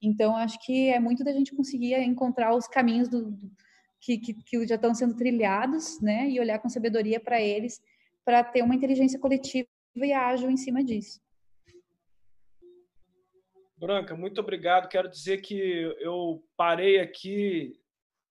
Então, 0.02 0.36
acho 0.36 0.58
que 0.58 0.88
é 0.88 0.98
muito 0.98 1.22
da 1.22 1.32
gente 1.32 1.54
conseguir 1.54 1.94
encontrar 2.00 2.54
os 2.56 2.66
caminhos 2.66 3.08
do, 3.08 3.30
do 3.30 3.50
que, 4.00 4.18
que, 4.18 4.34
que, 4.34 4.66
já 4.66 4.74
estão 4.74 4.92
sendo 4.92 5.14
trilhados, 5.14 6.00
né? 6.00 6.28
E 6.28 6.40
olhar 6.40 6.58
com 6.58 6.68
sabedoria 6.68 7.20
para 7.20 7.40
eles, 7.40 7.80
para 8.24 8.42
ter 8.42 8.62
uma 8.62 8.74
inteligência 8.74 9.18
coletiva 9.18 9.68
e 9.94 10.12
ágil 10.12 10.50
em 10.50 10.56
cima 10.56 10.82
disso. 10.82 11.20
Branca, 13.76 14.16
muito 14.16 14.40
obrigado. 14.40 14.88
Quero 14.88 15.08
dizer 15.08 15.38
que 15.38 15.56
eu 16.00 16.44
parei 16.56 16.98
aqui 16.98 17.78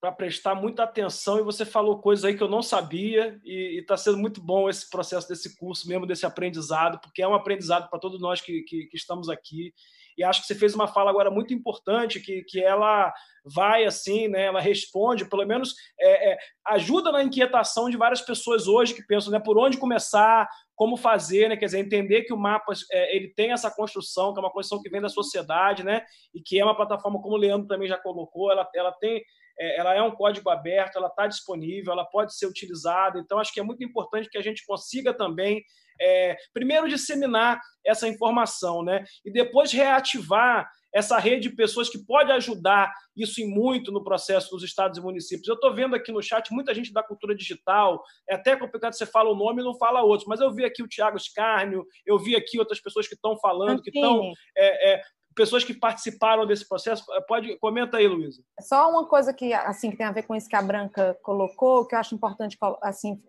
para 0.02 0.12
prestar 0.12 0.56
muita 0.56 0.84
atenção 0.84 1.40
e 1.40 1.44
você 1.44 1.64
falou 1.64 2.00
coisas 2.00 2.26
aí 2.26 2.36
que 2.36 2.42
eu 2.42 2.50
não 2.50 2.62
sabia 2.62 3.40
e 3.46 3.80
está 3.80 3.96
sendo 3.96 4.18
muito 4.18 4.42
bom 4.42 4.68
esse 4.68 4.90
processo 4.90 5.30
desse 5.30 5.56
curso 5.58 5.88
mesmo, 5.88 6.08
desse 6.08 6.26
aprendizado, 6.26 7.00
porque 7.00 7.22
é 7.22 7.28
um 7.28 7.36
aprendizado 7.36 7.90
para 7.90 8.00
todos 8.00 8.20
nós 8.20 8.42
que, 8.42 8.64
que, 8.64 8.88
que 8.88 8.98
estamos 8.98 9.30
aqui 9.30 9.74
e 10.18 10.24
acho 10.24 10.42
que 10.42 10.48
você 10.48 10.56
fez 10.56 10.74
uma 10.76 10.88
fala 10.88 11.10
agora 11.10 11.32
muito 11.32 11.54
importante, 11.54 12.20
que, 12.20 12.44
que 12.44 12.64
ela 12.64 13.14
vai 13.44 13.86
assim, 13.86 14.28
né, 14.28 14.46
ela 14.46 14.62
responde, 14.62 15.26
pelo 15.26 15.46
menos 15.46 15.74
é, 16.00 16.34
é, 16.34 16.38
ajuda 16.68 17.12
na 17.12 17.24
inquietação 17.24 17.90
de 17.90 17.98
várias 17.98 18.22
pessoas 18.22 18.68
hoje 18.68 18.94
que 18.94 19.06
pensam 19.06 19.32
né, 19.32 19.40
por 19.40 19.58
onde 19.58 19.78
começar, 19.78 20.48
como 20.76 20.96
fazer, 20.96 21.50
né, 21.50 21.58
quer 21.58 21.66
dizer, 21.66 21.80
entender 21.80 22.24
que 22.24 22.34
o 22.34 22.38
mapa 22.38 22.74
é, 22.92 23.16
ele 23.16 23.30
tem 23.30 23.52
essa 23.52 23.70
construção, 23.70 24.34
que 24.34 24.40
é 24.40 24.44
uma 24.44 24.52
construção 24.52 24.82
que 24.82 24.90
vem 24.90 25.02
da 25.02 25.10
sociedade, 25.10 25.84
né, 25.84 26.04
e 26.34 26.42
que 26.42 26.60
é 26.60 26.64
uma 26.64 26.76
plataforma, 26.76 27.22
como 27.22 27.36
o 27.36 27.40
Leandro 27.40 27.68
também 27.68 27.88
já 27.88 27.98
colocou, 27.98 28.52
ela, 28.52 28.70
ela 28.76 28.92
tem 28.92 29.24
ela 29.60 29.94
é 29.94 30.02
um 30.02 30.12
código 30.12 30.50
aberto, 30.50 30.98
ela 30.98 31.08
está 31.08 31.28
disponível, 31.28 31.94
ela 31.94 32.06
pode 32.06 32.36
ser 32.36 32.46
utilizada. 32.46 33.20
Então, 33.20 33.40
acho 33.40 33.54
que 33.54 33.60
é 33.60 33.64
muito 33.64 33.84
importante 33.84 34.30
que 34.30 34.38
a 34.38 34.42
gente 34.42 34.66
consiga 34.66 35.14
também 35.14 35.64
é, 36.00 36.36
primeiro 36.54 36.90
disseminar 36.90 37.60
essa 37.86 38.08
informação, 38.08 38.84
né? 38.84 39.04
E 39.24 39.32
depois 39.32 39.72
reativar 39.72 40.70
essa 40.94 41.18
rede 41.18 41.50
de 41.50 41.56
pessoas 41.56 41.90
que 41.90 42.04
pode 42.06 42.32
ajudar 42.32 42.92
isso 43.16 43.42
em 43.42 43.48
muito 43.48 43.92
no 43.92 44.04
processo 44.04 44.50
dos 44.50 44.64
estados 44.64 44.98
e 44.98 45.02
municípios. 45.02 45.48
Eu 45.48 45.56
estou 45.56 45.74
vendo 45.74 45.96
aqui 45.96 46.12
no 46.12 46.22
chat 46.22 46.52
muita 46.52 46.74
gente 46.76 46.92
da 46.92 47.02
cultura 47.02 47.36
digital, 47.36 48.04
é 48.30 48.36
até 48.36 48.56
complicado 48.56 48.94
você 48.94 49.06
fala 49.06 49.30
o 49.30 49.36
nome 49.36 49.62
e 49.62 49.66
não 49.66 49.78
fala 49.78 50.04
outros, 50.04 50.28
mas 50.28 50.42
eu 50.42 50.54
vi 50.54 50.66
aqui 50.66 50.84
o 50.84 50.88
Tiago 50.88 51.16
Escárnio, 51.16 51.86
eu 52.06 52.20
vi 52.20 52.36
aqui 52.36 52.60
outras 52.60 52.82
pessoas 52.82 53.08
que 53.08 53.16
estão 53.16 53.38
falando, 53.40 53.82
que 53.82 53.90
estão 53.90 54.34
é, 54.58 54.94
é, 54.94 55.02
pessoas 55.36 55.64
que 55.64 55.74
participaram 55.74 56.46
desse 56.46 56.68
processo. 56.68 57.06
Pode 57.28 57.58
comenta 57.60 57.98
aí, 57.98 58.08
Luísa. 58.08 58.42
Só 58.60 58.90
uma 58.90 59.08
coisa 59.08 59.34
que 59.34 59.54
assim 59.54 59.92
que 59.92 59.98
tem 59.98 60.06
a 60.06 60.12
ver 60.12 60.24
com 60.24 60.36
isso 60.36 60.50
que 60.50 60.56
a 60.56 60.62
Branca 60.62 61.18
colocou, 61.22 61.86
que 61.86 61.96
eu 61.96 62.00
acho 62.00 62.16
importante 62.16 62.58
assim 62.82 63.22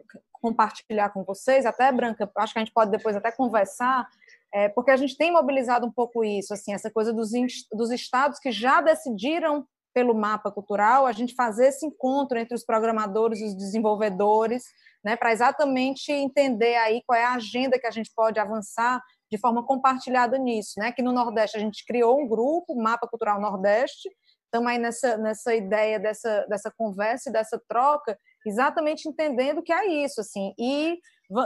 compartilhar 0.43 1.11
com 1.11 1.23
vocês, 1.23 1.65
até 1.65 1.91
Branca, 1.93 2.29
acho 2.37 2.53
que 2.53 2.59
a 2.59 2.65
gente 2.65 2.74
pode 2.74 2.91
depois 2.91 3.15
até 3.15 3.31
conversar, 3.31 4.09
é, 4.53 4.69
porque 4.69 4.91
a 4.91 4.97
gente 4.97 5.16
tem 5.16 5.33
mobilizado 5.33 5.87
um 5.87 5.91
pouco 5.91 6.24
isso, 6.24 6.53
assim, 6.53 6.74
essa 6.74 6.91
coisa 6.91 7.12
dos, 7.12 7.31
dos 7.73 7.93
estados 7.93 8.41
que 8.41 8.51
já 8.51 8.81
decidiram 8.81 9.65
pelo 9.95 10.15
mapa 10.15 10.51
cultural, 10.51 11.07
a 11.07 11.12
gente 11.12 11.35
fazer 11.35 11.69
esse 11.69 11.87
encontro 11.87 12.39
entre 12.39 12.55
os 12.55 12.65
programadores 12.65 13.41
e 13.41 13.45
os 13.45 13.55
desenvolvedores, 13.57 14.65
né, 15.05 15.16
para 15.16 15.33
exatamente 15.33 16.11
entender 16.11 16.74
aí 16.77 17.03
qual 17.07 17.19
é 17.19 17.24
a 17.24 17.35
agenda 17.35 17.79
que 17.79 17.87
a 17.87 17.91
gente 17.91 18.11
pode 18.15 18.41
avançar 18.41 19.01
de 19.32 19.38
forma 19.38 19.64
compartilhada 19.64 20.36
nisso, 20.36 20.74
né? 20.76 20.92
Que 20.92 21.00
no 21.00 21.10
Nordeste 21.10 21.56
a 21.56 21.60
gente 21.60 21.86
criou 21.86 22.20
um 22.20 22.28
grupo, 22.28 22.76
Mapa 22.76 23.09
Cultural 23.09 23.40
Nordeste, 23.40 24.10
aí 24.68 24.78
nessa, 24.78 25.16
nessa 25.16 25.54
ideia 25.54 25.98
dessa, 25.98 26.44
dessa 26.50 26.70
conversa 26.70 27.30
e 27.30 27.32
dessa 27.32 27.59
troca, 27.66 28.14
exatamente 28.46 29.09
entendendo 29.09 29.62
que 29.62 29.72
é 29.72 29.86
isso, 30.04 30.20
assim, 30.20 30.52
e 30.59 30.98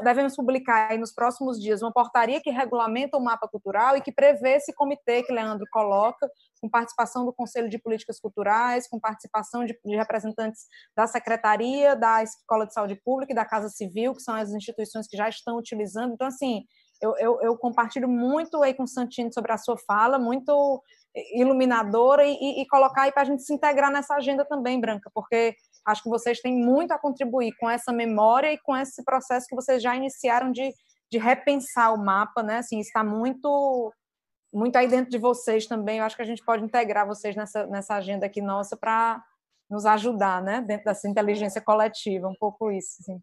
devemos 0.02 0.34
publicar 0.34 0.90
aí 0.90 0.98
nos 0.98 1.12
próximos 1.12 1.60
dias 1.60 1.80
uma 1.80 1.92
portaria 1.92 2.40
que 2.40 2.50
regulamenta 2.50 3.16
o 3.16 3.22
mapa 3.22 3.46
cultural 3.46 3.96
e 3.96 4.00
que 4.00 4.10
prevê 4.10 4.56
esse 4.56 4.74
comitê 4.74 5.22
que 5.22 5.32
Leandro 5.32 5.64
coloca, 5.70 6.28
com 6.60 6.68
participação 6.68 7.24
do 7.24 7.32
Conselho 7.32 7.68
de 7.68 7.78
Políticas 7.78 8.18
Culturais, 8.18 8.88
com 8.88 8.98
participação 8.98 9.64
de, 9.64 9.78
de 9.84 9.96
representantes 9.96 10.62
da 10.96 11.06
Secretaria, 11.06 11.94
da 11.94 12.20
Escola 12.24 12.66
de 12.66 12.74
Saúde 12.74 13.00
Pública 13.04 13.32
e 13.32 13.36
da 13.36 13.44
Casa 13.44 13.68
Civil, 13.68 14.12
que 14.14 14.22
são 14.22 14.34
as 14.34 14.50
instituições 14.50 15.06
que 15.06 15.16
já 15.16 15.28
estão 15.28 15.56
utilizando. 15.56 16.14
Então, 16.14 16.26
assim, 16.26 16.64
eu, 17.01 17.16
eu, 17.18 17.40
eu, 17.43 17.56
compartilho 17.56 18.09
muito 18.09 18.62
aí 18.62 18.74
com 18.74 18.85
o 18.85 18.89
Santino 18.89 19.32
sobre 19.32 19.52
a 19.52 19.59
sua 19.59 19.77
fala, 19.77 20.18
muito 20.18 20.82
iluminadora, 21.35 22.24
e, 22.27 22.60
e 22.60 22.66
colocar 22.66 23.02
aí 23.02 23.12
para 23.12 23.23
a 23.23 23.24
gente 23.24 23.43
se 23.43 23.52
integrar 23.52 23.90
nessa 23.90 24.14
agenda 24.14 24.44
também, 24.44 24.81
Branca, 24.81 25.10
porque 25.14 25.55
acho 25.85 26.02
que 26.02 26.09
vocês 26.09 26.40
têm 26.40 26.55
muito 26.55 26.93
a 26.93 26.98
contribuir 26.98 27.52
com 27.59 27.68
essa 27.70 27.93
memória 27.93 28.52
e 28.52 28.59
com 28.59 28.77
esse 28.77 29.05
processo 29.05 29.47
que 29.47 29.55
vocês 29.55 29.82
já 29.82 29.94
iniciaram 29.94 30.51
de, 30.51 30.74
de 31.10 31.18
repensar 31.18 31.94
o 31.94 31.98
mapa, 31.98 32.43
né? 32.43 32.59
Assim, 32.59 32.81
está 32.81 33.05
muito 33.05 33.93
muito 34.52 34.77
aí 34.77 34.89
dentro 34.89 35.10
de 35.10 35.18
vocês 35.18 35.66
também. 35.66 35.98
Eu 35.98 36.05
acho 36.05 36.16
que 36.16 36.23
a 36.23 36.27
gente 36.27 36.43
pode 36.44 36.64
integrar 36.64 37.06
vocês 37.06 37.36
nessa, 37.36 37.66
nessa 37.66 37.94
agenda 37.94 38.24
aqui 38.24 38.40
nossa 38.40 38.77
para 38.77 39.23
nos 39.68 39.85
ajudar, 39.85 40.43
né? 40.43 40.62
Dentro 40.62 40.86
dessa 40.86 41.09
inteligência 41.09 41.60
coletiva, 41.60 42.28
um 42.28 42.35
pouco 42.35 42.70
isso. 42.70 42.97
Assim. 43.01 43.20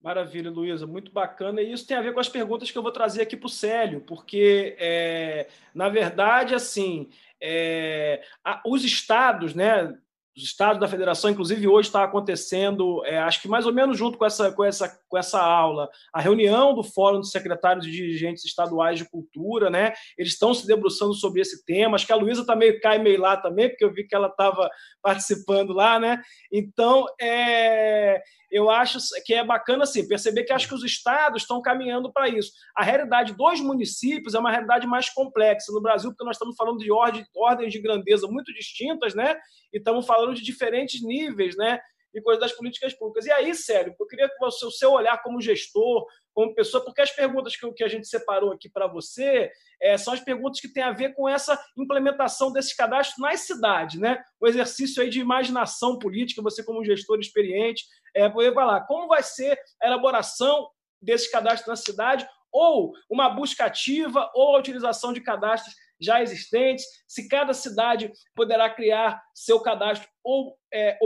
Maravilha, 0.00 0.50
Luísa, 0.50 0.86
muito 0.86 1.10
bacana. 1.12 1.60
E 1.60 1.72
isso 1.72 1.86
tem 1.86 1.96
a 1.96 2.02
ver 2.02 2.14
com 2.14 2.20
as 2.20 2.28
perguntas 2.28 2.70
que 2.70 2.78
eu 2.78 2.82
vou 2.82 2.92
trazer 2.92 3.22
aqui 3.22 3.36
para 3.36 3.46
o 3.46 3.50
Célio, 3.50 4.00
porque, 4.00 4.76
é, 4.78 5.48
na 5.74 5.88
verdade, 5.88 6.54
assim, 6.54 7.08
é, 7.42 8.22
a, 8.44 8.62
os 8.64 8.84
estados, 8.84 9.54
né, 9.54 9.92
os 10.38 10.44
estados 10.44 10.78
da 10.80 10.86
federação, 10.86 11.30
inclusive 11.30 11.66
hoje 11.66 11.88
está 11.88 12.04
acontecendo, 12.04 13.04
é, 13.04 13.18
acho 13.18 13.42
que 13.42 13.48
mais 13.48 13.66
ou 13.66 13.72
menos 13.72 13.98
junto 13.98 14.16
com 14.16 14.24
essa, 14.24 14.52
com, 14.52 14.64
essa, 14.64 14.88
com 15.08 15.18
essa 15.18 15.42
aula, 15.42 15.90
a 16.12 16.20
reunião 16.20 16.76
do 16.76 16.84
Fórum 16.84 17.18
dos 17.18 17.32
Secretários 17.32 17.84
e 17.84 17.90
Dirigentes 17.90 18.44
Estaduais 18.44 18.98
de 18.98 19.04
Cultura, 19.10 19.68
né? 19.68 19.92
Eles 20.16 20.34
estão 20.34 20.54
se 20.54 20.64
debruçando 20.64 21.12
sobre 21.12 21.40
esse 21.40 21.64
tema. 21.64 21.96
Acho 21.96 22.06
que 22.06 22.12
a 22.12 22.16
Luísa 22.16 22.42
está 22.42 22.54
meio 22.54 22.80
cai 22.80 23.00
meio 23.00 23.20
lá 23.20 23.36
também, 23.36 23.68
porque 23.68 23.84
eu 23.84 23.92
vi 23.92 24.06
que 24.06 24.14
ela 24.14 24.28
estava 24.28 24.70
participando 25.02 25.72
lá, 25.72 25.98
né? 25.98 26.22
Então, 26.52 27.04
é, 27.20 28.22
eu 28.50 28.70
acho 28.70 28.98
que 29.24 29.34
é 29.34 29.44
bacana 29.44 29.84
assim, 29.84 30.06
perceber 30.06 30.44
que 30.44 30.52
acho 30.52 30.68
que 30.68 30.74
os 30.74 30.84
estados 30.84 31.42
estão 31.42 31.60
caminhando 31.60 32.12
para 32.12 32.28
isso. 32.28 32.50
A 32.74 32.82
realidade 32.82 33.34
dos 33.34 33.60
municípios 33.60 34.34
é 34.34 34.38
uma 34.38 34.50
realidade 34.50 34.86
mais 34.86 35.10
complexa 35.10 35.72
no 35.72 35.82
Brasil, 35.82 36.10
porque 36.10 36.24
nós 36.24 36.36
estamos 36.36 36.56
falando 36.56 36.78
de 36.78 36.90
ordens 36.90 37.72
de 37.72 37.80
grandeza 37.80 38.26
muito 38.26 38.52
distintas, 38.52 39.14
né? 39.14 39.36
E 39.72 39.78
estamos 39.78 40.06
falando 40.06 40.34
de 40.34 40.42
diferentes 40.42 41.02
níveis, 41.02 41.56
né? 41.56 41.78
E 42.14 42.20
coisas 42.22 42.40
das 42.40 42.52
políticas 42.52 42.94
públicas. 42.94 43.26
E 43.26 43.32
aí, 43.32 43.54
sério, 43.54 43.94
eu 43.98 44.06
queria 44.06 44.28
que 44.28 44.38
você, 44.38 44.64
o 44.64 44.70
seu 44.70 44.92
olhar 44.92 45.22
como 45.22 45.40
gestor, 45.40 46.06
como 46.32 46.54
pessoa, 46.54 46.84
porque 46.84 47.00
as 47.00 47.10
perguntas 47.10 47.56
que, 47.56 47.72
que 47.72 47.84
a 47.84 47.88
gente 47.88 48.06
separou 48.06 48.52
aqui 48.52 48.68
para 48.68 48.86
você 48.86 49.50
é, 49.80 49.96
são 49.98 50.14
as 50.14 50.20
perguntas 50.20 50.60
que 50.60 50.72
têm 50.72 50.82
a 50.82 50.92
ver 50.92 51.14
com 51.14 51.28
essa 51.28 51.60
implementação 51.76 52.52
desse 52.52 52.76
cadastro 52.76 53.22
nas 53.22 53.40
cidades, 53.40 54.00
né? 54.00 54.22
O 54.40 54.46
exercício 54.46 55.02
aí 55.02 55.10
de 55.10 55.20
imaginação 55.20 55.98
política, 55.98 56.42
você 56.42 56.64
como 56.64 56.84
gestor 56.84 57.18
experiente, 57.18 57.84
é, 58.14 58.28
poder 58.28 58.54
falar 58.54 58.82
como 58.82 59.08
vai 59.08 59.22
ser 59.22 59.58
a 59.82 59.86
elaboração 59.86 60.68
desse 61.00 61.30
cadastro 61.30 61.70
na 61.70 61.76
cidade, 61.76 62.28
ou 62.52 62.92
uma 63.10 63.28
busca 63.28 63.64
ativa, 63.64 64.30
ou 64.34 64.56
a 64.56 64.58
utilização 64.58 65.12
de 65.12 65.20
cadastros 65.20 65.74
já 66.00 66.22
existentes, 66.22 66.84
se 67.06 67.28
cada 67.28 67.52
cidade 67.52 68.12
poderá 68.34 68.70
criar 68.70 69.20
seu 69.34 69.60
cadastro 69.60 70.08
ou 70.28 70.54
é, 70.70 70.98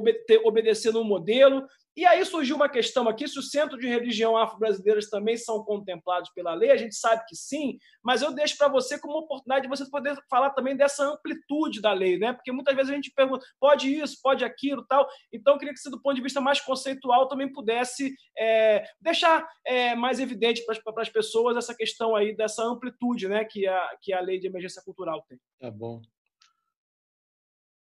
obedecer 0.45 0.93
no 0.93 1.05
modelo. 1.05 1.65
E 1.97 2.05
aí 2.05 2.25
surgiu 2.25 2.57
uma 2.57 2.69
questão 2.69 3.09
aqui: 3.09 3.29
se 3.29 3.39
o 3.39 3.43
centro 3.43 3.79
de 3.79 3.87
religião 3.87 4.37
afro-brasileiras 4.37 5.09
também 5.09 5.37
são 5.37 5.63
contemplados 5.63 6.29
pela 6.35 6.55
lei, 6.55 6.73
a 6.73 6.77
gente 6.77 6.97
sabe 6.97 7.23
que 7.29 7.37
sim, 7.37 7.79
mas 8.03 8.21
eu 8.21 8.33
deixo 8.33 8.57
para 8.57 8.67
você 8.67 8.99
como 8.99 9.19
oportunidade 9.19 9.63
de 9.63 9.69
você 9.69 9.89
poder 9.89 10.17
falar 10.29 10.51
também 10.51 10.77
dessa 10.77 11.05
amplitude 11.05 11.81
da 11.81 11.93
lei, 11.93 12.19
né? 12.19 12.33
Porque 12.33 12.51
muitas 12.51 12.75
vezes 12.75 12.91
a 12.91 12.95
gente 12.95 13.13
pergunta, 13.15 13.47
pode 13.61 13.95
isso, 13.95 14.19
pode 14.21 14.45
aquilo, 14.45 14.85
tal. 14.89 15.07
Então, 15.33 15.53
eu 15.53 15.59
queria 15.59 15.73
que 15.73 15.79
você, 15.79 15.91
do 15.91 16.03
ponto 16.03 16.17
de 16.17 16.23
vista 16.23 16.41
mais 16.41 16.61
conceitual, 16.61 17.29
também 17.29 17.53
pudesse 17.53 18.13
é, 18.37 18.85
deixar 19.01 19.47
é, 19.65 19.95
mais 19.95 20.19
evidente 20.19 20.65
para 20.65 21.03
as 21.03 21.11
pessoas 21.11 21.57
essa 21.57 21.77
questão 21.77 22.17
aí 22.17 22.35
dessa 22.35 22.65
amplitude, 22.65 23.29
né? 23.29 23.45
Que 23.45 23.69
a, 23.69 23.97
que 24.01 24.13
a 24.13 24.21
lei 24.21 24.41
de 24.41 24.49
emergência 24.49 24.83
cultural 24.83 25.25
tem. 25.29 25.39
Tá 25.61 25.71
bom. 25.71 26.03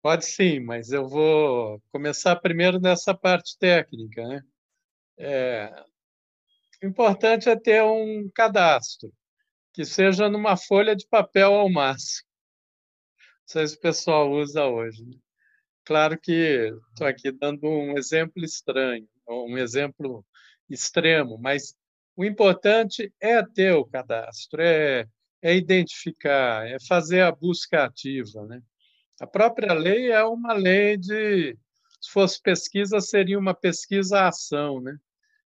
Pode 0.07 0.25
sim, 0.25 0.61
mas 0.61 0.93
eu 0.93 1.09
vou 1.09 1.83
começar 1.91 2.37
primeiro 2.37 2.79
nessa 2.79 3.13
parte 3.13 3.59
técnica. 3.59 4.23
Né? 4.23 4.41
É, 5.19 5.85
o 6.81 6.87
importante 6.87 7.49
é 7.49 7.57
ter 7.59 7.83
um 7.83 8.31
cadastro, 8.33 9.13
que 9.73 9.85
seja 9.85 10.29
numa 10.29 10.57
folha 10.57 10.95
de 10.95 11.05
papel 11.09 11.53
ao 11.55 11.69
máximo. 11.69 12.29
Não 13.19 13.47
sei 13.47 13.67
se 13.67 13.75
o 13.75 13.81
pessoal 13.81 14.31
usa 14.31 14.65
hoje. 14.65 15.05
Né? 15.05 15.17
Claro 15.85 16.17
que 16.21 16.71
estou 16.91 17.05
aqui 17.05 17.33
dando 17.33 17.67
um 17.67 17.99
exemplo 17.99 18.45
estranho, 18.45 19.09
um 19.29 19.59
exemplo 19.59 20.25
extremo, 20.71 21.37
mas 21.37 21.75
o 22.15 22.25
importante 22.25 23.13
é 23.21 23.43
ter 23.43 23.73
o 23.73 23.85
cadastro, 23.85 24.63
é, 24.63 25.05
é 25.43 25.57
identificar, 25.57 26.65
é 26.65 26.77
fazer 26.87 27.23
a 27.23 27.33
busca 27.33 27.83
ativa. 27.83 28.47
Né? 28.47 28.63
A 29.21 29.27
própria 29.27 29.73
lei 29.73 30.11
é 30.11 30.23
uma 30.25 30.53
lei 30.53 30.97
de. 30.97 31.57
Se 32.01 32.11
fosse 32.11 32.41
pesquisa, 32.41 33.01
seria 33.01 33.39
uma 33.39 33.55
pesquisa-ação, 33.55 34.81
né? 34.81 34.97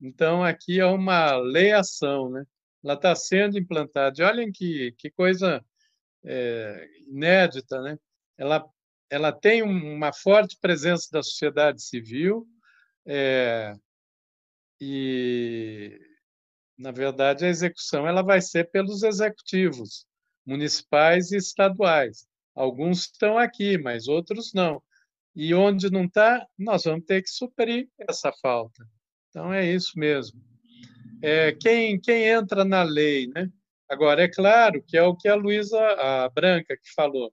Então, 0.01 0.45
aqui 0.45 0.79
é 0.81 0.87
uma 0.87 1.37
lei-ação, 1.37 2.31
né? 2.31 2.45
Ela 2.85 2.95
está 2.95 3.15
sendo 3.17 3.59
implantada. 3.59 4.15
E 4.21 4.25
olhem 4.25 4.53
que, 4.53 4.95
que 4.97 5.11
coisa 5.11 5.65
é, 6.25 6.89
inédita, 7.09 7.81
né? 7.83 7.99
Ela, 8.37 8.65
ela 9.11 9.33
tem 9.33 9.63
uma 9.63 10.13
forte 10.13 10.57
presença 10.61 11.09
da 11.11 11.23
sociedade 11.23 11.83
civil 11.83 12.47
é, 13.05 13.75
e, 14.81 16.01
na 16.77 16.93
verdade, 16.93 17.45
a 17.45 17.49
execução 17.49 18.07
ela 18.07 18.23
vai 18.23 18.41
ser 18.41 18.71
pelos 18.71 19.03
executivos 19.03 20.07
municipais 20.47 21.33
e 21.33 21.37
estaduais. 21.37 22.27
Alguns 22.59 23.03
estão 23.03 23.39
aqui, 23.39 23.79
mas 23.79 24.09
outros 24.09 24.53
não. 24.53 24.83
E 25.33 25.55
onde 25.55 25.89
não 25.93 26.07
está, 26.07 26.45
nós 26.59 26.83
vamos 26.83 27.05
ter 27.05 27.23
que 27.23 27.31
suprir 27.31 27.89
essa 27.97 28.33
falta. 28.33 28.85
Então, 29.29 29.53
é 29.55 29.65
isso 29.65 29.93
mesmo. 29.97 30.43
É, 31.23 31.53
quem, 31.53 32.01
quem 32.01 32.25
entra 32.25 32.65
na 32.65 32.83
lei, 32.83 33.29
né? 33.29 33.49
Agora, 33.89 34.25
é 34.25 34.29
claro 34.29 34.83
que 34.85 34.97
é 34.97 35.03
o 35.05 35.15
que 35.15 35.29
a 35.29 35.37
Luísa 35.37 35.79
a 35.81 36.29
Branca 36.31 36.77
que 36.77 36.93
falou. 36.97 37.33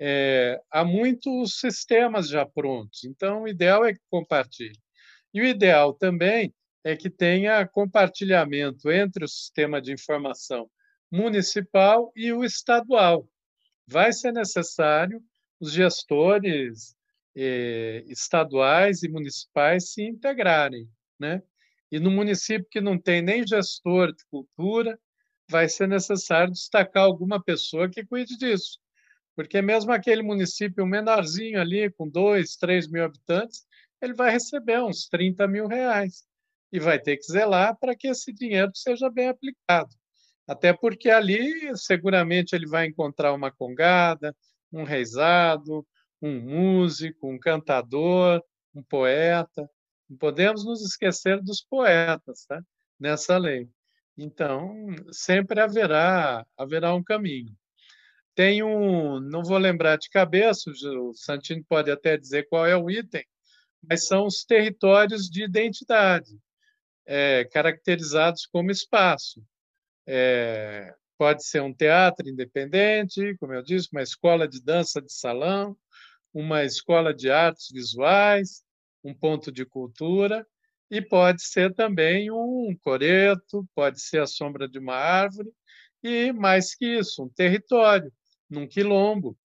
É, 0.00 0.60
há 0.72 0.84
muitos 0.84 1.60
sistemas 1.60 2.28
já 2.28 2.44
prontos, 2.44 3.04
então 3.04 3.42
o 3.42 3.48
ideal 3.48 3.84
é 3.84 3.94
que 3.94 4.00
compartilhe. 4.10 4.80
E 5.32 5.40
o 5.40 5.44
ideal 5.44 5.94
também 5.94 6.52
é 6.82 6.96
que 6.96 7.08
tenha 7.08 7.64
compartilhamento 7.68 8.90
entre 8.90 9.24
o 9.24 9.28
sistema 9.28 9.80
de 9.80 9.92
informação 9.92 10.68
municipal 11.12 12.12
e 12.16 12.32
o 12.32 12.42
estadual 12.42 13.28
vai 13.86 14.12
ser 14.12 14.32
necessário 14.32 15.22
os 15.60 15.72
gestores 15.72 16.94
eh, 17.36 18.04
estaduais 18.06 19.02
e 19.02 19.08
municipais 19.08 19.92
se 19.92 20.02
integrarem, 20.02 20.88
né? 21.18 21.42
E 21.90 22.00
no 22.00 22.10
município 22.10 22.66
que 22.70 22.80
não 22.80 22.98
tem 22.98 23.22
nem 23.22 23.46
gestor 23.46 24.12
de 24.12 24.24
cultura, 24.30 24.98
vai 25.48 25.68
ser 25.68 25.86
necessário 25.88 26.52
destacar 26.52 27.04
alguma 27.04 27.42
pessoa 27.42 27.88
que 27.88 28.04
cuide 28.04 28.36
disso, 28.36 28.78
porque 29.36 29.60
mesmo 29.62 29.92
aquele 29.92 30.22
município 30.22 30.86
menorzinho 30.86 31.60
ali, 31.60 31.90
com 31.92 32.08
dois, 32.08 32.56
três 32.56 32.88
mil 32.88 33.04
habitantes, 33.04 33.64
ele 34.00 34.14
vai 34.14 34.30
receber 34.30 34.82
uns 34.82 35.08
30 35.08 35.46
mil 35.48 35.66
reais 35.66 36.24
e 36.72 36.80
vai 36.80 36.98
ter 36.98 37.16
que 37.16 37.30
zelar 37.30 37.76
para 37.78 37.96
que 37.96 38.08
esse 38.08 38.32
dinheiro 38.32 38.72
seja 38.74 39.10
bem 39.10 39.28
aplicado. 39.28 39.94
Até 40.46 40.72
porque 40.72 41.08
ali 41.10 41.76
seguramente 41.76 42.54
ele 42.54 42.66
vai 42.66 42.86
encontrar 42.86 43.32
uma 43.32 43.50
congada, 43.50 44.36
um 44.72 44.84
reizado, 44.84 45.86
um 46.20 46.40
músico, 46.40 47.28
um 47.28 47.38
cantador, 47.38 48.42
um 48.74 48.82
poeta. 48.82 49.68
Não 50.08 50.18
podemos 50.18 50.64
nos 50.64 50.82
esquecer 50.82 51.40
dos 51.40 51.62
poetas 51.62 52.44
tá? 52.46 52.62
nessa 52.98 53.38
lei. 53.38 53.68
Então, 54.16 54.86
sempre 55.10 55.60
haverá, 55.60 56.46
haverá 56.56 56.94
um 56.94 57.02
caminho. 57.02 57.56
Tem 58.34 58.62
um, 58.62 59.20
não 59.20 59.42
vou 59.42 59.58
lembrar 59.58 59.96
de 59.96 60.08
cabeça, 60.08 60.70
o 60.70 61.14
Santino 61.14 61.64
pode 61.68 61.90
até 61.90 62.16
dizer 62.16 62.48
qual 62.48 62.66
é 62.66 62.76
o 62.76 62.90
item, 62.90 63.24
mas 63.88 64.06
são 64.06 64.26
os 64.26 64.44
territórios 64.44 65.28
de 65.28 65.44
identidade, 65.44 66.30
é, 67.06 67.44
caracterizados 67.44 68.46
como 68.46 68.70
espaço. 68.70 69.40
É, 70.06 70.94
pode 71.16 71.46
ser 71.46 71.62
um 71.62 71.72
teatro 71.72 72.28
independente, 72.28 73.36
como 73.38 73.54
eu 73.54 73.62
disse, 73.62 73.88
uma 73.92 74.02
escola 74.02 74.46
de 74.46 74.62
dança 74.62 75.00
de 75.00 75.12
salão, 75.12 75.76
uma 76.32 76.64
escola 76.64 77.14
de 77.14 77.30
artes 77.30 77.68
visuais, 77.72 78.64
um 79.02 79.14
ponto 79.14 79.52
de 79.52 79.64
cultura, 79.64 80.46
e 80.90 81.00
pode 81.00 81.42
ser 81.42 81.74
também 81.74 82.30
um 82.30 82.76
coreto, 82.82 83.66
pode 83.74 84.00
ser 84.00 84.20
a 84.20 84.26
sombra 84.26 84.68
de 84.68 84.78
uma 84.78 84.94
árvore, 84.94 85.50
e 86.02 86.32
mais 86.32 86.74
que 86.74 86.86
isso, 86.86 87.24
um 87.24 87.28
território, 87.28 88.12
num 88.50 88.66
quilombo, 88.66 89.36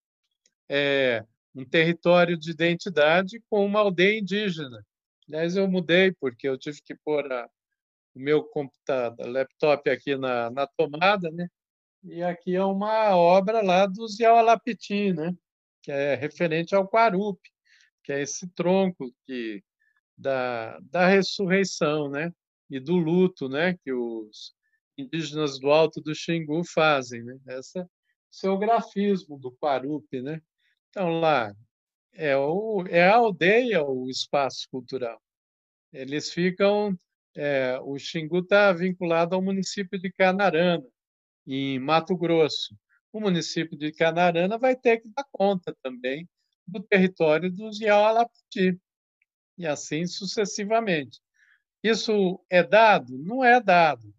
é, 0.68 1.24
um 1.54 1.64
território 1.64 2.36
de 2.38 2.50
identidade 2.50 3.42
com 3.48 3.64
uma 3.64 3.80
aldeia 3.80 4.18
indígena. 4.18 4.84
Aliás, 5.28 5.56
eu 5.56 5.68
mudei 5.68 6.12
porque 6.12 6.48
eu 6.48 6.58
tive 6.58 6.80
que 6.82 6.94
pôr 6.94 7.32
a, 7.32 7.48
o 8.14 8.20
meu 8.20 8.44
computador, 8.44 9.26
laptop 9.28 9.88
aqui 9.88 10.16
na, 10.16 10.50
na 10.50 10.66
tomada, 10.66 11.30
né? 11.30 11.48
E 12.04 12.22
aqui 12.22 12.54
é 12.54 12.64
uma 12.64 13.14
obra 13.16 13.62
lá 13.62 13.86
do 13.86 14.06
Ziaualapiti, 14.08 15.12
né? 15.12 15.34
Que 15.82 15.92
é 15.92 16.14
referente 16.14 16.74
ao 16.74 16.88
Quarupi, 16.88 17.50
que 18.02 18.12
é 18.12 18.22
esse 18.22 18.48
tronco 18.48 19.12
que 19.26 19.62
da, 20.16 20.78
da 20.80 21.06
ressurreição, 21.06 22.08
né? 22.10 22.32
E 22.70 22.80
do 22.80 22.96
luto, 22.96 23.48
né? 23.48 23.76
Que 23.84 23.92
os 23.92 24.54
indígenas 24.96 25.58
do 25.58 25.70
Alto 25.70 26.00
do 26.00 26.14
Xingu 26.14 26.62
fazem, 26.64 27.22
né? 27.22 27.38
Essa 27.48 27.88
seu 28.30 28.56
grafismo 28.56 29.38
do 29.38 29.52
Quarupi, 29.52 30.22
né? 30.22 30.40
Então 30.88 31.20
lá 31.20 31.52
é 32.12 32.36
o 32.36 32.84
é 32.88 33.06
a 33.08 33.16
aldeia 33.16 33.84
o 33.84 34.08
espaço 34.08 34.68
cultural. 34.70 35.20
Eles 35.92 36.32
ficam 36.32 36.96
é, 37.34 37.78
o 37.82 37.98
Xingu 37.98 38.40
está 38.40 38.72
vinculado 38.72 39.34
ao 39.34 39.42
município 39.42 39.98
de 39.98 40.10
Canarana, 40.12 40.84
em 41.46 41.78
Mato 41.78 42.16
Grosso. 42.16 42.76
O 43.12 43.20
município 43.20 43.76
de 43.76 43.92
Canarana 43.92 44.58
vai 44.58 44.76
ter 44.76 44.98
que 45.00 45.08
dar 45.08 45.26
conta 45.32 45.76
também 45.82 46.28
do 46.66 46.80
território 46.80 47.50
dos 47.50 47.80
Iaualapiti, 47.80 48.78
e 49.58 49.66
assim 49.66 50.06
sucessivamente. 50.06 51.20
Isso 51.82 52.40
é 52.48 52.62
dado? 52.62 53.18
Não 53.18 53.44
é 53.44 53.60
dado, 53.60 54.14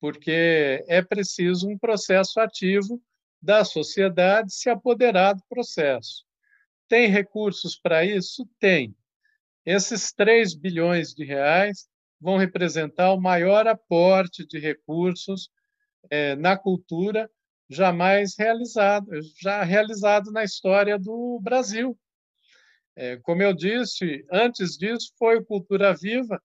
porque 0.00 0.84
é 0.88 1.02
preciso 1.02 1.68
um 1.68 1.78
processo 1.78 2.40
ativo 2.40 3.00
da 3.40 3.64
sociedade 3.64 4.52
se 4.54 4.68
apoderar 4.68 5.34
do 5.34 5.42
processo. 5.48 6.24
Tem 6.88 7.08
recursos 7.08 7.78
para 7.78 8.04
isso? 8.04 8.48
Tem. 8.58 8.94
Esses 9.64 10.12
3 10.12 10.54
bilhões 10.54 11.14
de 11.14 11.24
reais 11.24 11.88
vão 12.24 12.38
representar 12.38 13.12
o 13.12 13.20
maior 13.20 13.68
aporte 13.68 14.46
de 14.46 14.58
recursos 14.58 15.50
é, 16.10 16.34
na 16.34 16.56
cultura 16.56 17.30
jamais 17.68 18.34
realizado, 18.38 19.10
já 19.42 19.62
realizado 19.62 20.32
na 20.32 20.42
história 20.42 20.98
do 20.98 21.38
Brasil. 21.42 21.98
É, 22.96 23.18
como 23.18 23.42
eu 23.42 23.52
disse, 23.52 24.24
antes 24.32 24.78
disso 24.78 25.12
foi 25.18 25.36
o 25.36 25.44
Cultura 25.44 25.92
Viva, 25.92 26.40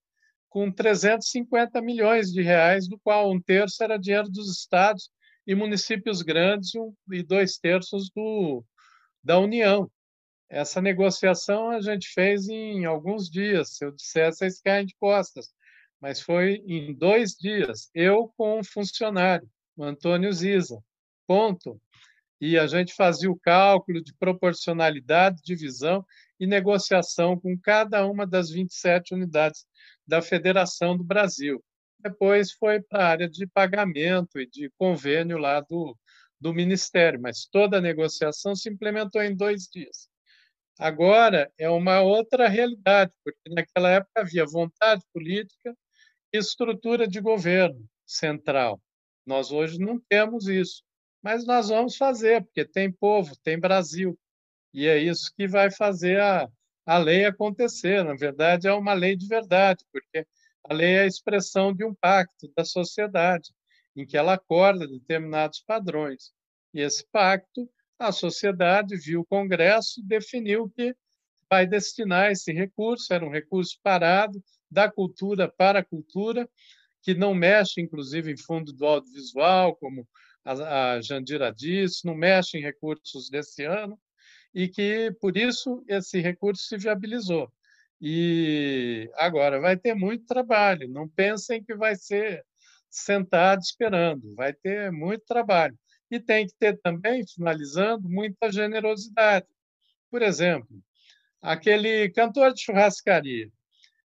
com 0.50 0.70
350 0.70 1.82
milhões 1.82 2.30
de 2.30 2.42
reais, 2.42 2.86
do 2.90 3.00
qual 3.00 3.32
um 3.32 3.40
terço 3.40 3.82
era 3.82 3.98
dinheiro 3.98 4.30
dos 4.30 4.52
estados 4.52 5.10
e 5.48 5.56
municípios 5.56 6.22
grandes 6.22 6.72
e 7.10 7.24
dois 7.24 7.58
terços 7.58 8.10
do, 8.14 8.66
da 9.24 9.40
União. 9.40 9.90
Essa 10.50 10.82
negociação 10.82 11.70
a 11.70 11.80
gente 11.80 12.10
fez 12.10 12.50
em 12.50 12.84
alguns 12.84 13.30
dias. 13.30 13.78
Se 13.78 13.86
eu 13.86 13.92
dissesse, 13.92 14.40
vocês 14.40 14.60
caem 14.60 14.86
de 14.86 14.96
costas 15.00 15.48
mas 16.02 16.22
foi 16.22 16.64
em 16.66 16.94
dois 16.94 17.32
dias, 17.32 17.90
eu 17.94 18.32
com 18.38 18.60
um 18.60 18.64
funcionário, 18.64 19.50
o 19.76 19.84
Antônio 19.84 20.32
Ziza, 20.32 20.82
ponto. 21.28 21.80
E 22.42 22.58
a 22.58 22.68
gente 22.68 22.94
fazia 22.94 23.30
o 23.30 23.38
cálculo 23.38 24.02
de 24.02 24.14
proporcionalidade, 24.14 25.42
divisão, 25.44 26.06
e 26.40 26.48
negociação 26.48 27.38
com 27.38 27.58
cada 27.60 28.06
uma 28.08 28.26
das 28.26 28.50
27 28.50 29.14
unidades 29.14 29.66
da 30.08 30.22
Federação 30.22 30.96
do 30.96 31.04
Brasil. 31.04 31.64
Depois 32.00 32.54
foi 32.54 32.82
para 32.82 33.04
a 33.04 33.08
área 33.10 33.30
de 33.30 33.46
pagamento 33.46 34.40
e 34.40 34.48
de 34.48 34.72
convênio 34.78 35.38
lá 35.38 35.60
do, 35.60 35.98
do 36.40 36.54
Ministério, 36.54 37.20
mas 37.22 37.46
toda 37.46 37.78
a 37.78 37.82
negociação 37.82 38.56
se 38.56 38.70
implementou 38.70 39.22
em 39.22 39.36
dois 39.36 39.64
dias. 39.64 40.08
Agora 40.80 41.52
é 41.58 41.70
uma 41.70 42.00
outra 42.00 42.48
realidade, 42.48 43.12
porque 43.22 43.50
naquela 43.50 43.90
época 43.90 44.22
havia 44.22 44.46
vontade 44.46 45.04
política 45.14 45.76
estrutura 46.32 47.08
de 47.08 47.20
governo 47.20 47.88
central. 48.06 48.82
Nós 49.26 49.52
hoje 49.52 49.80
não 49.80 50.00
temos 50.00 50.48
isso, 50.48 50.84
mas 51.22 51.46
nós 51.46 51.70
vamos 51.70 51.98
fazer, 51.98 52.44
porque 52.44 52.66
tem 52.66 52.92
povo, 52.92 53.36
tem 53.44 53.60
Brasil, 53.60 54.18
e 54.74 54.88
é 54.88 54.98
isso 54.98 55.34
que 55.36 55.48
vai 55.48 55.72
fazer 55.72 56.20
a, 56.20 56.50
a 56.86 56.98
lei 56.98 57.26
acontecer. 57.26 58.04
Na 58.04 58.16
verdade, 58.16 58.68
é 58.68 58.74
uma 58.74 58.94
lei 58.94 59.16
de 59.16 59.28
verdade, 59.28 59.84
porque 59.92 60.26
a 60.64 60.74
lei 60.74 60.96
é 60.96 61.02
a 61.02 61.08
expressão 61.08 61.74
de 61.74 61.84
um 61.84 61.94
pacto 61.94 62.52
da 62.56 62.64
sociedade, 62.64 63.52
em 63.96 64.06
que 64.06 64.18
ela 64.18 64.34
acorda 64.34 64.88
determinados 64.88 65.62
padrões. 65.62 66.32
E 66.74 66.82
esse 66.82 67.06
pacto, 67.12 67.70
a 67.98 68.12
sociedade 68.12 68.96
viu 68.96 69.22
o 69.22 69.26
Congresso, 69.26 70.02
definiu 70.04 70.70
que 70.70 70.96
vai 71.50 71.66
destinar 71.66 72.32
esse 72.32 72.54
recurso, 72.54 73.12
era 73.14 73.26
um 73.26 73.32
recurso 73.32 73.78
parado, 73.82 74.42
da 74.70 74.92
cultura 74.92 75.48
para 75.48 75.80
a 75.80 75.86
cultura, 75.86 76.50
que 77.02 77.14
não 77.14 77.34
mexe, 77.34 77.82
inclusive, 77.82 78.32
em 78.32 78.38
fundo 78.38 78.74
do 78.74 78.86
audiovisual, 78.86 79.76
como 79.76 80.08
a 80.46 81.00
Jandira 81.02 81.54
disse, 81.54 82.06
não 82.06 82.16
mexe 82.16 82.58
em 82.58 82.62
recursos 82.62 83.30
desse 83.30 83.64
ano, 83.64 84.00
e 84.54 84.68
que, 84.68 85.16
por 85.22 85.38
isso, 85.38 85.84
esse 85.88 86.20
recurso 86.20 86.64
se 86.64 86.78
viabilizou. 86.78 87.52
E 88.02 89.10
agora 89.16 89.60
vai 89.60 89.78
ter 89.78 89.94
muito 89.94 90.26
trabalho, 90.26 90.88
não 90.88 91.08
pensem 91.08 91.64
que 91.64 91.76
vai 91.76 91.96
ser 91.96 92.44
sentado 92.90 93.62
esperando, 93.62 94.34
vai 94.36 94.54
ter 94.54 94.92
muito 94.92 95.24
trabalho. 95.26 95.78
E 96.10 96.20
tem 96.20 96.48
que 96.48 96.56
ter 96.58 96.80
também, 96.82 97.24
finalizando, 97.28 98.10
muita 98.10 98.52
generosidade. 98.52 99.46
Por 100.10 100.22
exemplo, 100.22 100.82
aquele 101.42 102.10
cantor 102.10 102.54
de 102.54 102.62
churrascaria, 102.62 103.52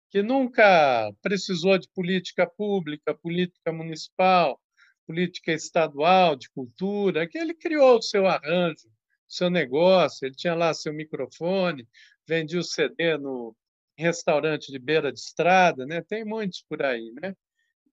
que 0.09 0.21
nunca 0.23 1.11
precisou 1.21 1.77
de 1.77 1.87
política 1.93 2.47
pública, 2.47 3.13
política 3.13 3.71
municipal, 3.71 4.59
política 5.05 5.51
estadual, 5.53 6.35
de 6.35 6.49
cultura, 6.49 7.27
que 7.27 7.37
ele 7.37 7.53
criou 7.53 7.97
o 7.97 8.01
seu 8.01 8.27
arranjo, 8.27 8.89
seu 9.27 9.49
negócio, 9.49 10.25
ele 10.25 10.35
tinha 10.35 10.55
lá 10.55 10.73
seu 10.73 10.93
microfone, 10.93 11.87
vendia 12.27 12.59
o 12.59 12.63
CD 12.63 13.17
no 13.17 13.55
restaurante 13.97 14.71
de 14.71 14.79
beira 14.79 15.11
de 15.11 15.19
estrada, 15.19 15.85
né? 15.85 16.01
tem 16.01 16.23
muitos 16.25 16.63
por 16.67 16.81
aí, 16.81 17.11
né? 17.21 17.35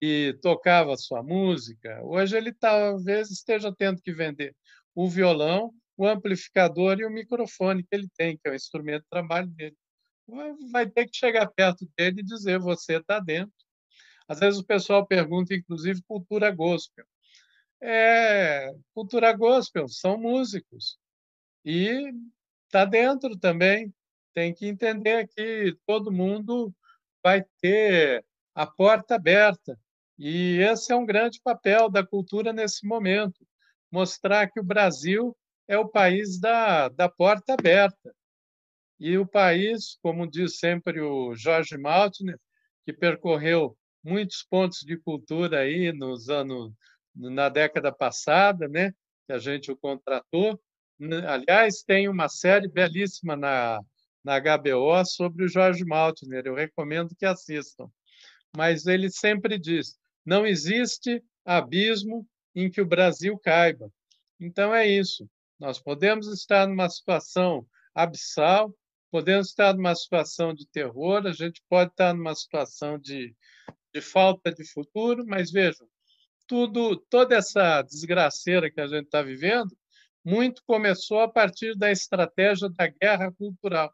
e 0.00 0.34
tocava 0.42 0.96
sua 0.96 1.22
música. 1.22 2.00
Hoje 2.04 2.36
ele 2.36 2.52
talvez 2.52 3.30
esteja 3.30 3.74
tendo 3.74 4.00
que 4.00 4.12
vender 4.12 4.54
o 4.94 5.08
violão, 5.08 5.72
o 5.96 6.06
amplificador 6.06 6.98
e 7.00 7.04
o 7.04 7.10
microfone 7.10 7.82
que 7.82 7.94
ele 7.94 8.08
tem, 8.16 8.36
que 8.36 8.48
é 8.48 8.52
o 8.52 8.54
instrumento 8.54 9.02
de 9.02 9.08
trabalho 9.08 9.48
dele. 9.48 9.76
Vai 10.70 10.88
ter 10.88 11.06
que 11.06 11.16
chegar 11.16 11.46
perto 11.48 11.86
dele 11.96 12.20
e 12.20 12.24
dizer: 12.24 12.58
você 12.58 12.98
está 12.98 13.20
dentro. 13.20 13.54
Às 14.28 14.40
vezes 14.40 14.58
o 14.60 14.66
pessoal 14.66 15.06
pergunta, 15.06 15.54
inclusive, 15.54 16.02
cultura 16.02 16.50
gospel. 16.50 17.04
É, 17.80 18.72
cultura 18.94 19.32
gospel 19.32 19.86
são 19.88 20.18
músicos 20.18 20.98
e 21.64 22.12
está 22.66 22.84
dentro 22.84 23.38
também. 23.38 23.94
Tem 24.34 24.52
que 24.52 24.66
entender 24.66 25.28
que 25.28 25.76
todo 25.86 26.12
mundo 26.12 26.74
vai 27.22 27.44
ter 27.60 28.24
a 28.54 28.66
porta 28.66 29.14
aberta. 29.14 29.78
E 30.18 30.58
esse 30.58 30.92
é 30.92 30.96
um 30.96 31.06
grande 31.06 31.40
papel 31.42 31.88
da 31.90 32.04
cultura 32.04 32.52
nesse 32.52 32.86
momento 32.86 33.46
mostrar 33.90 34.50
que 34.50 34.60
o 34.60 34.64
Brasil 34.64 35.36
é 35.68 35.78
o 35.78 35.88
país 35.88 36.38
da, 36.38 36.88
da 36.88 37.08
porta 37.08 37.54
aberta. 37.54 38.14
E 38.98 39.18
o 39.18 39.26
país, 39.26 39.98
como 40.02 40.28
diz 40.28 40.58
sempre 40.58 41.00
o 41.00 41.34
Jorge 41.34 41.76
Maltner, 41.76 42.38
que 42.84 42.92
percorreu 42.92 43.76
muitos 44.02 44.42
pontos 44.48 44.80
de 44.80 44.96
cultura 44.96 45.60
aí 45.60 45.92
nos 45.92 46.28
anos 46.28 46.72
na 47.14 47.48
década 47.48 47.92
passada, 47.92 48.68
né, 48.68 48.92
que 49.26 49.32
a 49.32 49.38
gente 49.38 49.70
o 49.70 49.76
contratou. 49.76 50.60
Aliás, 51.28 51.82
tem 51.82 52.08
uma 52.08 52.28
série 52.28 52.68
belíssima 52.68 53.36
na 53.36 53.80
na 54.26 54.40
HBO 54.40 55.04
sobre 55.04 55.44
o 55.44 55.48
Jorge 55.48 55.84
Maltner, 55.84 56.42
eu 56.44 56.54
recomendo 56.56 57.14
que 57.16 57.24
assistam. 57.24 57.88
Mas 58.56 58.84
ele 58.86 59.08
sempre 59.08 59.56
diz: 59.56 59.96
não 60.24 60.44
existe 60.44 61.22
abismo 61.44 62.26
em 62.52 62.68
que 62.68 62.80
o 62.80 62.86
Brasil 62.86 63.38
caiba. 63.38 63.88
Então 64.40 64.74
é 64.74 64.84
isso. 64.84 65.30
Nós 65.60 65.78
podemos 65.78 66.26
estar 66.26 66.66
numa 66.66 66.88
situação 66.90 67.64
abissal, 67.94 68.74
podemos 69.10 69.48
estar 69.48 69.74
numa 69.74 69.94
situação 69.94 70.54
de 70.54 70.66
terror, 70.68 71.26
a 71.26 71.32
gente 71.32 71.62
pode 71.68 71.90
estar 71.90 72.14
numa 72.14 72.34
situação 72.34 72.98
de, 72.98 73.34
de 73.94 74.00
falta 74.00 74.52
de 74.52 74.64
futuro, 74.64 75.24
mas 75.26 75.50
vejam, 75.50 75.86
tudo, 76.46 76.96
toda 77.10 77.36
essa 77.36 77.82
desgraceira 77.82 78.70
que 78.70 78.80
a 78.80 78.86
gente 78.86 79.06
está 79.06 79.22
vivendo, 79.22 79.76
muito 80.24 80.62
começou 80.66 81.20
a 81.20 81.28
partir 81.28 81.76
da 81.76 81.90
estratégia 81.90 82.68
da 82.68 82.88
guerra 82.88 83.32
cultural. 83.32 83.92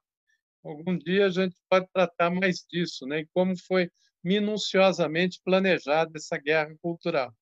Algum 0.65 0.97
dia 0.97 1.27
a 1.27 1.31
gente 1.31 1.57
pode 1.69 1.87
tratar 1.93 2.31
mais 2.31 2.65
disso, 2.71 3.07
né? 3.07 3.25
Como 3.35 3.55
foi 3.67 3.91
minuciosamente 4.23 5.41
planejada 5.45 6.13
essa 6.15 6.39
guerra 6.39 6.75
cultural. 6.81 7.35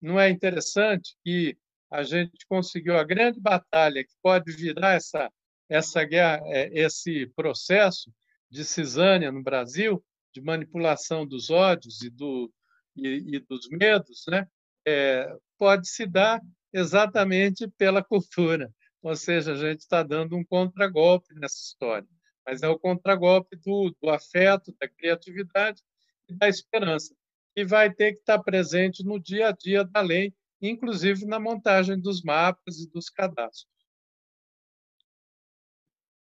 Não 0.00 0.18
é 0.18 0.30
interessante 0.30 1.16
que 1.24 1.58
a 1.90 2.02
gente 2.02 2.46
conseguiu 2.48 2.96
a 2.96 3.04
grande 3.04 3.40
batalha 3.40 4.04
que 4.04 4.14
pode 4.22 4.52
virar 4.52 4.94
essa 4.94 5.30
essa 5.68 6.04
guerra, 6.04 6.40
é, 6.46 6.70
esse 6.72 7.26
processo 7.36 8.12
de 8.50 8.64
cisânia 8.64 9.30
no 9.30 9.42
Brasil, 9.42 10.02
de 10.32 10.40
manipulação 10.40 11.26
dos 11.26 11.50
ódios 11.50 12.02
e, 12.02 12.10
do, 12.10 12.52
e, 12.96 13.36
e 13.36 13.40
dos 13.40 13.68
medos, 13.70 14.24
né? 14.28 14.46
É, 14.86 15.30
pode 15.58 15.88
se 15.88 16.06
dar 16.06 16.40
exatamente 16.72 17.68
pela 17.76 18.02
cultura. 18.02 18.72
Ou 19.02 19.14
seja, 19.14 19.52
a 19.52 19.56
gente 19.56 19.80
está 19.80 20.02
dando 20.02 20.36
um 20.36 20.44
contragolpe 20.44 21.34
nessa 21.34 21.56
história. 21.56 22.08
Mas 22.46 22.62
é 22.62 22.68
o 22.68 22.78
contragolpe 22.78 23.56
do, 23.56 23.94
do 24.02 24.10
afeto, 24.10 24.74
da 24.80 24.88
criatividade 24.88 25.82
e 26.28 26.34
da 26.34 26.48
esperança, 26.48 27.14
que 27.54 27.64
vai 27.64 27.92
ter 27.92 28.12
que 28.12 28.20
estar 28.20 28.38
presente 28.38 29.04
no 29.04 29.20
dia 29.20 29.48
a 29.48 29.52
dia 29.52 29.84
da 29.84 30.00
lei, 30.00 30.32
inclusive 30.60 31.26
na 31.26 31.38
montagem 31.38 32.00
dos 32.00 32.22
mapas 32.22 32.78
e 32.78 32.90
dos 32.90 33.08
cadastros. 33.10 33.77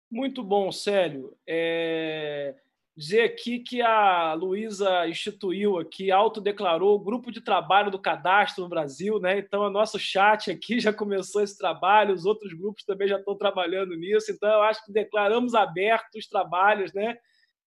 Muito 0.09 0.43
bom, 0.43 0.71
Célio. 0.71 1.35
É... 1.47 2.55
Dizer 2.97 3.23
aqui 3.23 3.59
que 3.59 3.81
a 3.81 4.33
Luísa 4.33 5.05
instituiu 5.05 5.77
aqui, 5.77 6.11
autodeclarou 6.11 6.95
o 6.95 6.99
grupo 6.99 7.29
de 7.29 7.41
trabalho 7.41 7.91
do 7.91 7.99
cadastro 7.99 8.63
no 8.63 8.69
Brasil, 8.69 9.19
né? 9.19 9.37
Então, 9.37 9.63
o 9.63 9.69
nosso 9.69 9.99
chat 9.99 10.49
aqui 10.49 10.79
já 10.79 10.93
começou 10.93 11.41
esse 11.43 11.57
trabalho, 11.57 12.13
os 12.13 12.25
outros 12.25 12.53
grupos 12.53 12.85
também 12.85 13.07
já 13.07 13.17
estão 13.17 13.37
trabalhando 13.37 13.95
nisso. 13.97 14.31
Então, 14.31 14.49
eu 14.49 14.61
acho 14.61 14.85
que 14.85 14.93
declaramos 14.93 15.53
abertos 15.53 16.23
os 16.23 16.27
trabalhos, 16.27 16.93
né? 16.93 17.17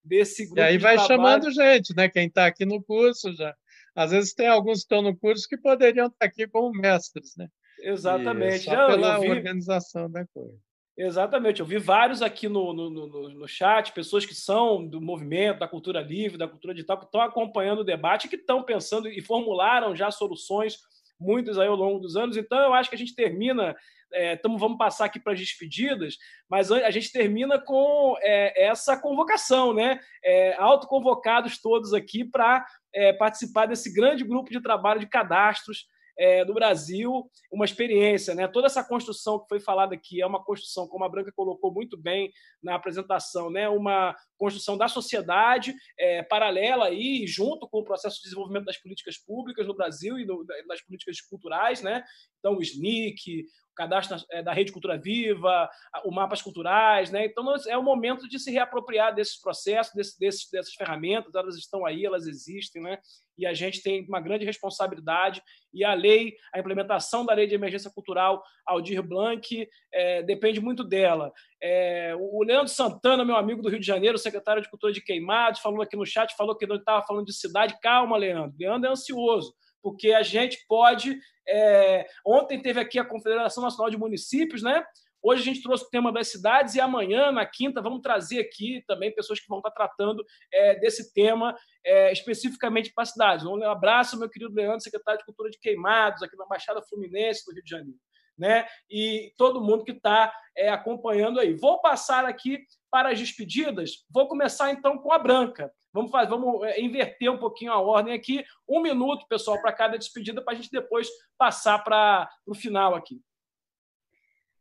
desse 0.09 0.47
grupo. 0.47 0.61
E 0.61 0.63
aí 0.63 0.79
vai 0.79 0.99
chamando 0.99 1.51
gente, 1.51 1.95
né? 1.95 2.09
Quem 2.09 2.27
está 2.27 2.47
aqui 2.47 2.65
no 2.65 2.83
curso 2.83 3.33
já. 3.35 3.55
Às 3.95 4.11
vezes 4.11 4.33
tem 4.33 4.49
alguns 4.49 4.79
que 4.79 4.85
estão 4.85 5.03
no 5.03 5.17
curso 5.17 5.47
que 5.49 5.57
poderiam 5.57 6.07
estar 6.07 6.25
aqui 6.25 6.47
como 6.49 6.71
mestres, 6.73 7.35
né? 7.37 7.49
Exatamente. 7.81 8.63
E 8.63 8.65
só 8.65 8.87
pela 8.87 9.19
vi... 9.19 9.31
organização 9.31 10.11
da 10.11 10.27
coisa. 10.27 10.59
Exatamente. 10.99 11.61
Eu 11.61 11.67
vi 11.67 11.79
vários 11.79 12.23
aqui 12.23 12.49
no, 12.49 12.73
no, 12.73 12.91
no, 12.91 13.29
no, 13.29 13.49
chat, 13.49 13.93
pessoas 13.93 14.27
que 14.27 14.35
são 14.35 14.85
do 14.85 15.01
movimento, 15.01 15.61
da 15.61 15.69
cultura 15.69 16.01
livre, 16.01 16.37
da 16.37 16.49
cultura 16.49 16.75
digital, 16.75 16.99
que 16.99 17.05
estão 17.05 17.21
acompanhando 17.21 17.81
o 17.81 17.85
debate, 17.85 18.27
que 18.27 18.35
estão 18.35 18.65
pensando 18.65 19.09
e 19.09 19.23
formularam 19.23 19.95
já 19.95 20.11
soluções, 20.11 20.77
muitos 21.19 21.57
aí 21.57 21.69
ao 21.69 21.77
longo 21.77 22.01
dos 22.01 22.17
anos. 22.17 22.37
Então, 22.37 22.59
eu 22.59 22.75
acho 22.75 22.91
que 22.91 22.97
a 22.97 22.99
gente 22.99 23.15
termina 23.15 23.77
é, 24.13 24.37
tamo, 24.37 24.59
vamos 24.59 24.79
passar 24.79 25.05
aqui 25.05 25.21
para 25.21 25.35
as 25.35 25.39
despedidas, 25.39 26.17
mas 26.49 26.73
a 26.73 26.91
gente 26.91 27.13
termina 27.13 27.61
com 27.61 28.17
é, 28.21 28.67
essa 28.67 28.97
convocação, 28.97 29.73
né? 29.73 30.01
É, 30.25 30.55
autoconvocados 30.59 31.61
todos 31.61 31.93
aqui 31.93 32.25
para 32.25 32.67
é, 32.93 33.13
participar 33.13 33.67
desse 33.67 33.93
grande 33.93 34.25
grupo 34.25 34.51
de 34.51 34.61
trabalho 34.61 34.99
de 34.99 35.07
cadastros 35.07 35.87
é, 36.19 36.45
do 36.45 36.53
Brasil 36.53 37.31
uma 37.51 37.65
experiência. 37.65 38.35
Né? 38.35 38.49
Toda 38.49 38.67
essa 38.67 38.83
construção 38.83 39.39
que 39.39 39.49
foi 39.49 39.61
falada 39.61 39.95
aqui 39.95 40.21
é 40.21 40.27
uma 40.27 40.43
construção, 40.43 40.89
como 40.89 41.05
a 41.05 41.09
Branca 41.09 41.33
colocou 41.35 41.73
muito 41.73 41.97
bem 41.97 42.33
na 42.63 42.75
apresentação, 42.75 43.51
né? 43.51 43.69
uma 43.69 44.15
construção 44.37 44.77
da 44.77 44.89
sociedade 44.89 45.75
é, 45.99 46.23
paralela 46.23 46.87
aí, 46.87 47.27
junto 47.27 47.69
com 47.69 47.79
o 47.79 47.85
processo 47.85 48.17
de 48.17 48.25
desenvolvimento 48.25 48.65
das 48.65 48.79
políticas 48.79 49.17
públicas 49.17 49.67
no 49.67 49.75
Brasil 49.75 50.19
e 50.19 50.27
das 50.67 50.83
políticas 50.83 51.21
culturais. 51.21 51.83
Né? 51.83 52.03
Então, 52.39 52.57
o 52.57 52.63
SNIC, 52.63 53.47
cadastro 53.79 54.19
é, 54.33 54.43
da 54.43 54.53
Rede 54.53 54.73
Cultura 54.73 54.99
Viva, 54.99 55.71
o 56.05 56.11
Mapas 56.11 56.43
Culturais. 56.43 57.13
Né? 57.13 57.27
Então, 57.27 57.55
é 57.69 57.79
o 57.79 57.83
momento 57.83 58.29
de 58.29 58.39
se 58.39 58.51
reapropriar 58.51 59.15
desses 59.15 59.41
processos, 59.41 59.95
desse, 59.95 60.19
desses, 60.19 60.51
dessas 60.51 60.75
ferramentas, 60.75 61.33
elas 61.35 61.57
estão 61.57 61.87
aí, 61.87 62.05
elas 62.05 62.27
existem, 62.27 62.83
né? 62.83 62.99
e 63.39 63.47
a 63.47 63.55
gente 63.55 63.81
tem 63.81 64.05
uma 64.09 64.21
grande 64.21 64.45
responsabilidade. 64.45 65.41
E 65.73 65.85
a 65.85 65.95
lei, 65.95 66.35
a 66.53 66.59
implementação 66.59 67.25
da 67.25 67.33
lei 67.33 67.47
de 67.47 67.55
emergência 67.55 67.91
cultural 67.91 68.43
Aldir 68.67 69.01
Blanc, 69.01 69.69
é, 69.95 70.23
depende 70.25 70.61
muito 70.61 70.83
dela. 70.83 71.33
É, 71.63 72.15
o 72.19 72.43
Leandro 72.43 72.69
Santana, 72.69 73.25
meu 73.25 73.37
amigo 73.37 73.63
do 73.63 73.69
Rio 73.69 73.79
de 73.79 73.87
Janeiro, 73.87 74.19
secretário 74.19 74.61
de 74.61 74.69
Cultura 74.69 74.93
de 74.93 75.01
Queimados, 75.01 75.61
falou 75.61 75.81
aqui 75.81 75.97
no 75.97 76.05
chat, 76.05 76.35
falou 76.37 76.57
que 76.57 76.67
não 76.67 76.77
estava 76.77 77.07
falando 77.07 77.27
de 77.27 77.33
cidade. 77.33 77.79
Calma, 77.81 78.17
Leandro. 78.17 78.57
Leandro 78.59 78.89
é 78.89 78.93
ansioso 78.93 79.55
porque 79.89 80.13
a 80.13 80.23
gente 80.23 80.67
pode. 80.69 81.19
É... 81.49 82.07
Ontem 82.25 82.61
teve 82.61 82.79
aqui 82.79 82.99
a 82.99 83.05
Confederação 83.05 83.63
Nacional 83.63 83.91
de 83.91 83.97
Municípios, 83.97 84.63
né? 84.63 84.85
Hoje 85.23 85.41
a 85.41 85.45
gente 85.47 85.63
trouxe 85.63 85.85
o 85.85 85.89
tema 85.89 86.13
das 86.13 86.29
cidades 86.29 86.75
e 86.75 86.81
amanhã, 86.81 87.33
na 87.33 87.45
quinta, 87.45 87.81
vamos 87.81 88.03
trazer 88.03 88.39
aqui 88.39 88.85
também 88.87 89.13
pessoas 89.13 89.41
que 89.41 89.49
vão 89.49 89.59
estar 89.59 89.71
tratando 89.71 90.23
é, 90.53 90.79
desse 90.79 91.13
tema 91.13 91.57
é, 91.85 92.13
especificamente 92.13 92.93
para 92.93 93.07
cidades. 93.07 93.47
Um 93.47 93.65
abraço, 93.65 94.19
meu 94.19 94.29
querido 94.29 94.55
Leandro, 94.55 94.81
secretário 94.81 95.19
de 95.19 95.25
Cultura 95.25 95.51
de 95.51 95.59
Queimados, 95.59 96.23
aqui 96.23 96.37
na 96.37 96.47
Baixada 96.47 96.83
Fluminense 96.83 97.45
do 97.47 97.53
Rio 97.53 97.65
de 97.65 97.71
Janeiro. 97.71 97.99
Né? 98.39 98.69
E 98.89 99.33
todo 99.37 99.61
mundo 99.61 99.85
que 99.85 99.93
está 99.93 100.33
é, 100.57 100.69
acompanhando 100.69 101.41
aí. 101.41 101.55
Vou 101.55 101.81
passar 101.81 102.25
aqui 102.25 102.61
para 102.89 103.11
as 103.11 103.19
despedidas. 103.19 104.05
Vou 104.09 104.29
começar 104.29 104.71
então 104.71 104.99
com 104.99 105.13
a 105.13 105.19
Branca. 105.19 105.73
Vamos, 105.93 106.11
fazer, 106.11 106.29
vamos 106.29 106.63
é, 106.65 106.81
inverter 106.81 107.31
um 107.31 107.39
pouquinho 107.39 107.73
a 107.73 107.81
ordem 107.81 108.15
aqui. 108.15 108.45
Um 108.69 108.81
minuto, 108.83 109.27
pessoal, 109.29 109.61
para 109.61 109.73
cada 109.73 109.99
despedida, 109.99 110.43
para 110.43 110.53
a 110.53 110.57
gente 110.57 110.71
depois 110.71 111.09
passar 111.37 111.79
para 111.79 112.29
o 112.47 112.55
final 112.55 112.95
aqui. 112.95 113.21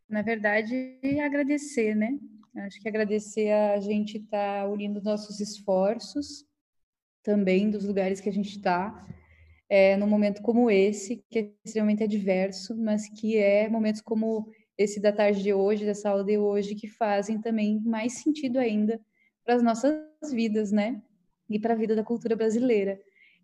Na 0.08 0.22
verdade, 0.22 1.00
agradecer, 1.24 1.94
né? 1.94 2.18
Acho 2.66 2.80
que 2.80 2.88
agradecer 2.88 3.52
a 3.52 3.80
gente 3.80 4.18
estar 4.18 4.64
tá 4.64 4.68
unindo 4.68 5.04
nossos 5.04 5.40
esforços, 5.40 6.46
também 7.22 7.70
dos 7.70 7.86
lugares 7.86 8.22
que 8.22 8.30
a 8.30 8.34
gente 8.34 8.58
está, 8.58 9.06
é, 9.70 9.98
num 9.98 10.08
momento 10.08 10.42
como 10.42 10.72
esse, 10.72 11.24
que 11.30 11.40
é 11.40 11.52
extremamente 11.64 12.04
adverso, 12.04 12.76
mas 12.76 13.10
que 13.10 13.38
é 13.38 13.68
momentos 13.68 14.02
como 14.02 14.50
esse 14.78 15.02
da 15.02 15.12
tarde 15.12 15.44
de 15.44 15.54
hoje, 15.54 15.86
dessa 15.86 16.10
aula 16.10 16.24
de 16.24 16.38
hoje, 16.38 16.74
que 16.74 16.88
fazem 16.88 17.42
também 17.42 17.82
mais 17.82 18.14
sentido 18.14 18.58
ainda 18.58 19.00
para 19.44 19.56
as 19.56 19.64
nossas 19.64 20.00
vidas, 20.32 20.72
né? 20.72 21.02
E 21.50 21.60
para 21.60 21.74
a 21.74 21.78
vida 21.78 21.96
da 21.96 22.04
cultura 22.04 22.36
brasileira. 22.36 23.00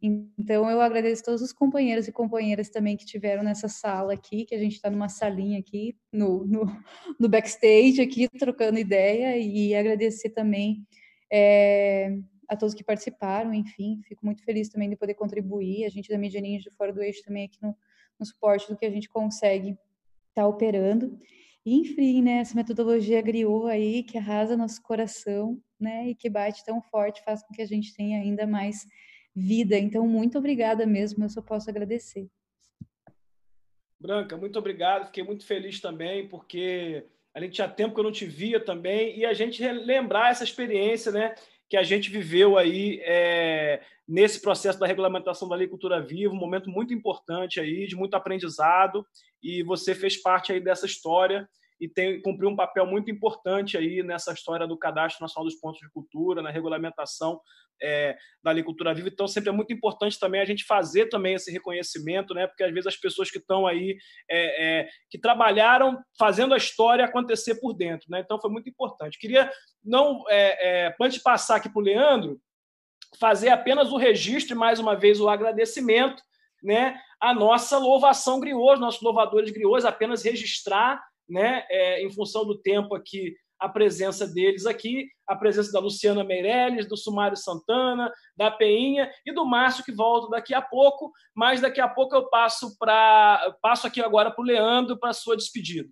Então, 0.05 0.69
eu 0.69 0.81
agradeço 0.81 1.23
todos 1.23 1.41
os 1.41 1.53
companheiros 1.53 2.09
e 2.09 2.11
companheiras 2.11 2.69
também 2.69 2.97
que 2.97 3.05
tiveram 3.05 3.41
nessa 3.41 3.69
sala 3.69 4.13
aqui, 4.13 4.43
que 4.43 4.53
a 4.53 4.57
gente 4.57 4.73
está 4.73 4.89
numa 4.89 5.07
salinha 5.07 5.57
aqui, 5.57 5.95
no, 6.11 6.45
no, 6.45 6.65
no, 7.17 7.29
backstage 7.29 8.01
aqui, 8.01 8.27
trocando 8.37 8.77
ideia, 8.77 9.37
e 9.37 9.73
agradecer 9.73 10.31
também 10.31 10.85
é, 11.31 12.17
a 12.49 12.57
todos 12.57 12.75
que 12.75 12.83
participaram, 12.83 13.53
enfim, 13.53 14.01
fico 14.03 14.25
muito 14.25 14.43
feliz 14.43 14.67
também 14.67 14.89
de 14.89 14.97
poder 14.97 15.13
contribuir, 15.13 15.85
a 15.85 15.89
gente 15.89 16.09
da 16.09 16.17
Mídia 16.17 16.41
Ninja 16.41 16.69
Fora 16.77 16.91
do 16.91 17.01
Eixo 17.01 17.23
também 17.23 17.45
aqui 17.45 17.57
no, 17.61 17.73
no 18.19 18.25
suporte 18.25 18.67
do 18.67 18.75
que 18.75 18.85
a 18.85 18.91
gente 18.91 19.07
consegue 19.07 19.69
estar 19.69 20.41
tá 20.41 20.47
operando. 20.47 21.17
Enfim, 21.65 22.21
né, 22.21 22.39
essa 22.39 22.55
metodologia 22.55 23.21
griou 23.21 23.67
aí, 23.67 24.03
que 24.03 24.17
arrasa 24.17 24.57
nosso 24.57 24.81
coração, 24.81 25.61
né, 25.79 26.09
e 26.09 26.15
que 26.15 26.29
bate 26.29 26.63
tão 26.65 26.81
forte, 26.81 27.23
faz 27.23 27.41
com 27.41 27.53
que 27.53 27.61
a 27.61 27.65
gente 27.65 27.95
tenha 27.95 28.19
ainda 28.19 28.45
mais 28.45 28.85
vida. 29.33 29.77
Então, 29.77 30.05
muito 30.05 30.37
obrigada 30.37 30.85
mesmo, 30.85 31.23
eu 31.23 31.29
só 31.29 31.41
posso 31.41 31.69
agradecer. 31.69 32.27
Branca, 33.97 34.35
muito 34.35 34.59
obrigado, 34.59 35.05
fiquei 35.05 35.23
muito 35.23 35.45
feliz 35.45 35.79
também, 35.79 36.27
porque 36.27 37.05
a 37.33 37.39
gente 37.39 37.53
tinha 37.53 37.69
tempo 37.69 37.93
que 37.93 37.99
eu 38.01 38.03
não 38.03 38.11
te 38.11 38.25
via 38.25 38.59
também, 38.59 39.17
e 39.17 39.25
a 39.25 39.33
gente 39.33 39.65
lembrar 39.65 40.31
essa 40.31 40.43
experiência, 40.43 41.13
né, 41.13 41.33
que 41.73 41.77
a 41.77 41.81
gente 41.81 42.11
viveu 42.11 42.55
aí 42.55 43.01
é, 43.01 43.81
nesse 44.07 44.39
processo 44.39 44.79
da 44.79 44.85
regulamentação 44.85 45.49
da 45.49 45.55
Lei 45.55 45.67
Cultura 45.67 45.99
Viva, 45.99 46.31
um 46.31 46.37
momento 46.37 46.69
muito 46.69 46.93
importante 46.93 47.59
aí, 47.59 47.87
de 47.87 47.95
muito 47.95 48.13
aprendizado, 48.13 49.03
e 49.41 49.63
você 49.63 49.95
fez 49.95 50.15
parte 50.21 50.51
aí 50.51 50.59
dessa 50.59 50.85
história 50.85 51.49
e 51.83 51.89
tem, 51.89 52.21
cumpriu 52.21 52.49
um 52.49 52.55
papel 52.55 52.85
muito 52.85 53.11
importante 53.11 53.77
aí 53.77 54.01
nessa 54.01 54.31
história 54.31 54.65
do 54.65 54.77
Cadastro 54.77 55.21
Nacional 55.21 55.43
dos 55.43 55.59
Pontos 55.59 55.81
de 55.81 55.91
Cultura, 55.91 56.41
na 56.41 56.49
regulamentação 56.49 57.41
é, 57.81 58.15
da 58.41 58.51
Lei 58.51 58.63
Cultura 58.63 58.93
Viva. 58.93 59.09
Então, 59.09 59.27
sempre 59.27 59.49
é 59.49 59.51
muito 59.51 59.73
importante 59.73 60.17
também 60.17 60.39
a 60.39 60.45
gente 60.45 60.63
fazer 60.63 61.07
também 61.07 61.33
esse 61.33 61.51
reconhecimento, 61.51 62.33
né? 62.33 62.47
porque 62.47 62.63
às 62.63 62.71
vezes 62.71 62.87
as 62.87 62.95
pessoas 62.95 63.29
que 63.29 63.37
estão 63.37 63.67
aí, 63.67 63.97
é, 64.31 64.79
é, 64.79 64.89
que 65.09 65.19
trabalharam 65.19 66.01
fazendo 66.17 66.53
a 66.53 66.57
história 66.57 67.03
acontecer 67.03 67.55
por 67.55 67.73
dentro. 67.73 68.09
Né? 68.09 68.21
Então, 68.21 68.39
foi 68.39 68.49
muito 68.49 68.69
importante. 68.69 69.19
Queria, 69.19 69.51
não, 69.83 70.23
é, 70.29 70.85
é, 70.85 70.95
antes 71.01 71.17
de 71.17 71.23
passar 71.23 71.57
aqui 71.57 71.67
para 71.67 71.81
o 71.81 71.83
Leandro, 71.83 72.39
fazer 73.19 73.49
apenas 73.49 73.91
o 73.91 73.97
registro 73.97 74.55
e, 74.55 74.57
mais 74.57 74.79
uma 74.79 74.95
vez, 74.95 75.19
o 75.19 75.27
agradecimento 75.27 76.23
né, 76.63 76.97
a 77.19 77.33
nossa 77.33 77.77
louvação 77.77 78.39
griot, 78.39 78.79
nossos 78.79 79.01
louvadores 79.01 79.51
griots, 79.51 79.83
apenas 79.83 80.23
registrar 80.23 81.03
né, 81.29 81.65
é, 81.69 82.03
em 82.03 82.11
função 82.11 82.45
do 82.45 82.59
tempo 82.61 82.95
aqui, 82.95 83.35
a 83.59 83.69
presença 83.69 84.27
deles 84.27 84.65
aqui, 84.65 85.07
a 85.25 85.35
presença 85.35 85.71
da 85.71 85.79
Luciana 85.79 86.23
Meirelles, 86.23 86.87
do 86.87 86.97
Sumário 86.97 87.37
Santana, 87.37 88.11
da 88.35 88.51
Peinha 88.51 89.09
e 89.25 89.33
do 89.33 89.45
Márcio, 89.45 89.85
que 89.85 89.91
volta 89.93 90.29
daqui 90.29 90.53
a 90.53 90.61
pouco, 90.61 91.13
mas 91.33 91.61
daqui 91.61 91.79
a 91.79 91.87
pouco 91.87 92.13
eu 92.13 92.29
passo 92.29 92.77
para 92.77 93.55
passo 93.61 93.87
aqui 93.87 94.01
agora 94.01 94.31
para 94.31 94.41
o 94.41 94.45
Leandro 94.45 94.99
para 94.99 95.11
a 95.11 95.13
sua 95.13 95.37
despedida. 95.37 95.89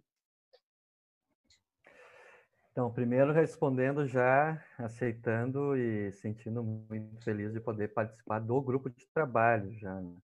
Então, 2.72 2.92
primeiro 2.92 3.32
respondendo 3.32 4.06
já, 4.06 4.62
aceitando 4.78 5.76
e 5.76 6.12
sentindo 6.12 6.64
muito 6.64 7.24
feliz 7.24 7.54
de 7.54 7.60
poder 7.60 7.94
participar 7.94 8.40
do 8.40 8.62
grupo 8.62 8.90
de 8.90 9.06
trabalho 9.14 9.72
já. 9.78 9.94
Né? 10.00 10.16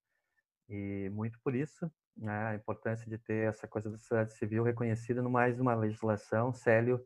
E 0.69 1.09
muito 1.13 1.39
por 1.41 1.55
isso 1.55 1.89
né, 2.17 2.47
a 2.47 2.55
importância 2.55 3.09
de 3.09 3.17
ter 3.17 3.49
essa 3.49 3.67
coisa 3.67 3.89
da 3.89 3.97
sociedade 3.97 4.33
civil 4.33 4.63
reconhecida 4.63 5.21
no 5.21 5.29
mais 5.29 5.59
uma 5.59 5.75
legislação. 5.75 6.53
Célio, 6.53 7.03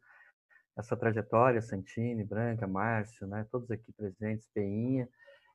essa 0.77 0.95
trajetória, 0.95 1.61
Santini, 1.61 2.23
Branca, 2.23 2.67
Márcio, 2.67 3.27
né, 3.27 3.45
todos 3.51 3.69
aqui 3.69 3.91
presentes, 3.91 4.47
Peinha, 4.53 5.07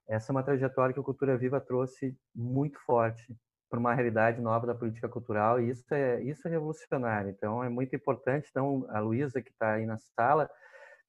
essa 0.09 0.31
é 0.31 0.33
uma 0.33 0.43
trajetória 0.43 0.95
que 0.95 1.01
a 1.01 1.03
Cultura 1.03 1.37
Viva 1.37 1.61
trouxe 1.61 2.17
muito 2.35 2.79
forte 2.81 3.37
para 3.69 3.81
uma 3.81 3.95
realidade 3.95 4.41
nova 4.41 4.67
da 4.67 4.75
política 4.75 5.09
cultural 5.09 5.61
e 5.61 5.71
isso 5.71 5.93
é 5.93 6.23
isso 6.23 6.47
é 6.47 6.51
revolucionário. 6.51 7.31
Então 7.31 7.63
é 7.65 7.69
muito 7.69 7.97
importante, 7.97 8.49
então 8.51 8.87
a 8.91 9.01
Luísa 9.01 9.43
que 9.43 9.51
está 9.51 9.73
aí 9.73 9.87
na 9.87 9.99
sala 9.99 10.49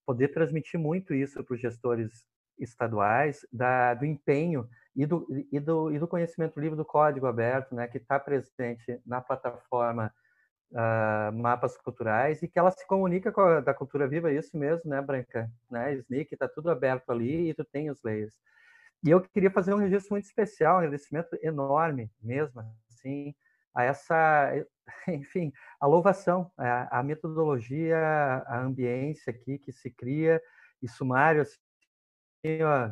poder 0.05 0.29
transmitir 0.29 0.79
muito 0.79 1.13
isso 1.13 1.43
para 1.43 1.53
os 1.53 1.61
gestores 1.61 2.25
estaduais 2.57 3.45
da, 3.51 3.93
do 3.93 4.05
empenho 4.05 4.67
e 4.97 5.05
do, 5.05 5.27
e, 5.51 5.59
do, 5.59 5.91
e 5.91 5.99
do 5.99 6.07
conhecimento 6.07 6.59
livre 6.59 6.75
do 6.75 6.83
código 6.83 7.27
aberto, 7.27 7.75
né, 7.75 7.87
que 7.87 7.99
está 7.99 8.19
presente 8.19 8.99
na 9.05 9.21
plataforma 9.21 10.11
uh, 10.71 11.31
Mapas 11.31 11.77
Culturais 11.77 12.41
e 12.41 12.47
que 12.47 12.57
ela 12.57 12.71
se 12.71 12.85
comunica 12.87 13.31
com 13.31 13.41
a 13.41 13.59
da 13.61 13.75
Cultura 13.75 14.07
Viva, 14.07 14.31
isso 14.31 14.57
mesmo, 14.57 14.89
né, 14.89 14.99
Branca? 14.99 15.51
Né? 15.69 15.93
Sneak, 15.93 16.33
está 16.33 16.47
tudo 16.47 16.71
aberto 16.71 17.11
ali 17.11 17.51
e 17.51 17.53
tu 17.53 17.63
tem 17.63 17.91
os 17.91 18.01
layers. 18.03 18.33
E 19.05 19.11
eu 19.11 19.21
queria 19.21 19.51
fazer 19.51 19.71
um 19.71 19.77
registro 19.77 20.13
muito 20.13 20.25
especial, 20.25 20.77
um 20.77 20.79
agradecimento 20.79 21.37
enorme 21.43 22.11
mesmo, 22.19 22.59
assim, 22.89 23.35
a 23.75 23.83
essa, 23.83 24.51
enfim, 25.07 25.53
a 25.79 25.85
louvação, 25.85 26.51
a, 26.57 26.99
a 26.99 27.03
metodologia, 27.03 27.99
a 28.47 28.59
ambiência 28.59 29.29
aqui 29.29 29.59
que 29.59 29.71
se 29.71 29.91
cria, 29.91 30.41
e 30.81 30.87
sumário, 30.87 31.43
assim, 31.43 32.63
ó, 32.63 32.91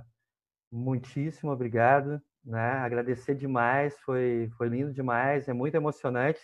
muitíssimo 0.71 1.51
obrigado, 1.51 2.21
né? 2.43 2.71
Agradecer 2.73 3.35
demais, 3.35 3.97
foi 3.99 4.49
foi 4.57 4.69
lindo 4.69 4.93
demais, 4.93 5.47
é 5.47 5.53
muito 5.53 5.75
emocionante. 5.75 6.41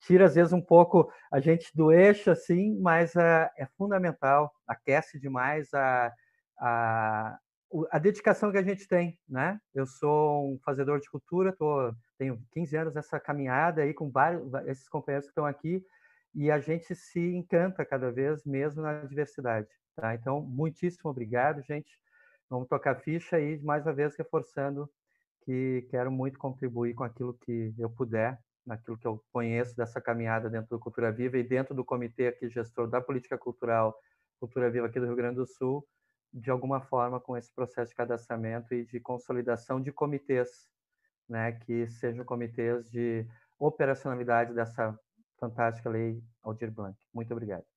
Tira 0.00 0.26
às 0.26 0.34
vezes 0.34 0.52
um 0.52 0.60
pouco 0.60 1.10
a 1.32 1.40
gente 1.40 1.70
do 1.74 1.92
eixo 1.92 2.30
assim, 2.30 2.78
mas 2.80 3.14
uh, 3.14 3.48
é 3.58 3.66
fundamental, 3.76 4.52
aquece 4.66 5.18
demais 5.18 5.72
a, 5.74 6.12
a 6.58 7.38
a 7.90 7.98
dedicação 7.98 8.52
que 8.52 8.58
a 8.58 8.62
gente 8.62 8.86
tem, 8.86 9.18
né? 9.28 9.58
Eu 9.74 9.86
sou 9.86 10.52
um 10.52 10.58
fazedor 10.64 11.00
de 11.00 11.10
cultura, 11.10 11.52
tô, 11.52 11.92
tenho 12.16 12.40
15 12.52 12.76
anos 12.76 12.94
nessa 12.94 13.18
caminhada 13.18 13.82
aí 13.82 13.92
com 13.92 14.10
vários 14.10 14.52
esses 14.66 14.88
companheiros 14.88 15.26
que 15.26 15.32
estão 15.32 15.46
aqui 15.46 15.84
e 16.34 16.50
a 16.50 16.58
gente 16.60 16.94
se 16.94 17.20
encanta 17.20 17.84
cada 17.84 18.10
vez 18.12 18.44
mesmo 18.44 18.82
na 18.82 19.04
diversidade, 19.04 19.68
tá? 19.96 20.14
Então, 20.14 20.40
muitíssimo 20.42 21.10
obrigado, 21.10 21.62
gente. 21.62 21.98
Vamos 22.54 22.68
tocar 22.68 22.94
ficha 23.00 23.40
e, 23.40 23.60
mais 23.62 23.84
uma 23.84 23.92
vez, 23.92 24.14
reforçando 24.16 24.88
que 25.40 25.88
quero 25.90 26.08
muito 26.12 26.38
contribuir 26.38 26.94
com 26.94 27.02
aquilo 27.02 27.34
que 27.34 27.74
eu 27.76 27.90
puder, 27.90 28.38
naquilo 28.64 28.96
que 28.96 29.08
eu 29.08 29.20
conheço 29.32 29.74
dessa 29.74 30.00
caminhada 30.00 30.48
dentro 30.48 30.68
do 30.68 30.78
Cultura 30.78 31.10
Viva 31.10 31.36
e 31.36 31.42
dentro 31.42 31.74
do 31.74 31.84
comitê 31.84 32.28
aqui 32.28 32.48
gestor 32.48 32.86
da 32.86 33.00
política 33.00 33.36
cultural 33.36 33.92
Cultura 34.38 34.70
Viva 34.70 34.86
aqui 34.86 35.00
do 35.00 35.06
Rio 35.06 35.16
Grande 35.16 35.34
do 35.34 35.46
Sul, 35.48 35.84
de 36.32 36.48
alguma 36.48 36.80
forma 36.80 37.18
com 37.18 37.36
esse 37.36 37.52
processo 37.52 37.90
de 37.90 37.96
cadastramento 37.96 38.72
e 38.72 38.84
de 38.84 39.00
consolidação 39.00 39.80
de 39.80 39.90
comitês, 39.90 40.48
né, 41.28 41.58
que 41.58 41.88
sejam 41.88 42.24
comitês 42.24 42.88
de 42.88 43.26
operacionalidade 43.58 44.54
dessa 44.54 44.96
fantástica 45.40 45.90
lei 45.90 46.22
Aldir 46.40 46.70
Blanc. 46.70 46.96
Muito 47.12 47.32
obrigado. 47.32 47.73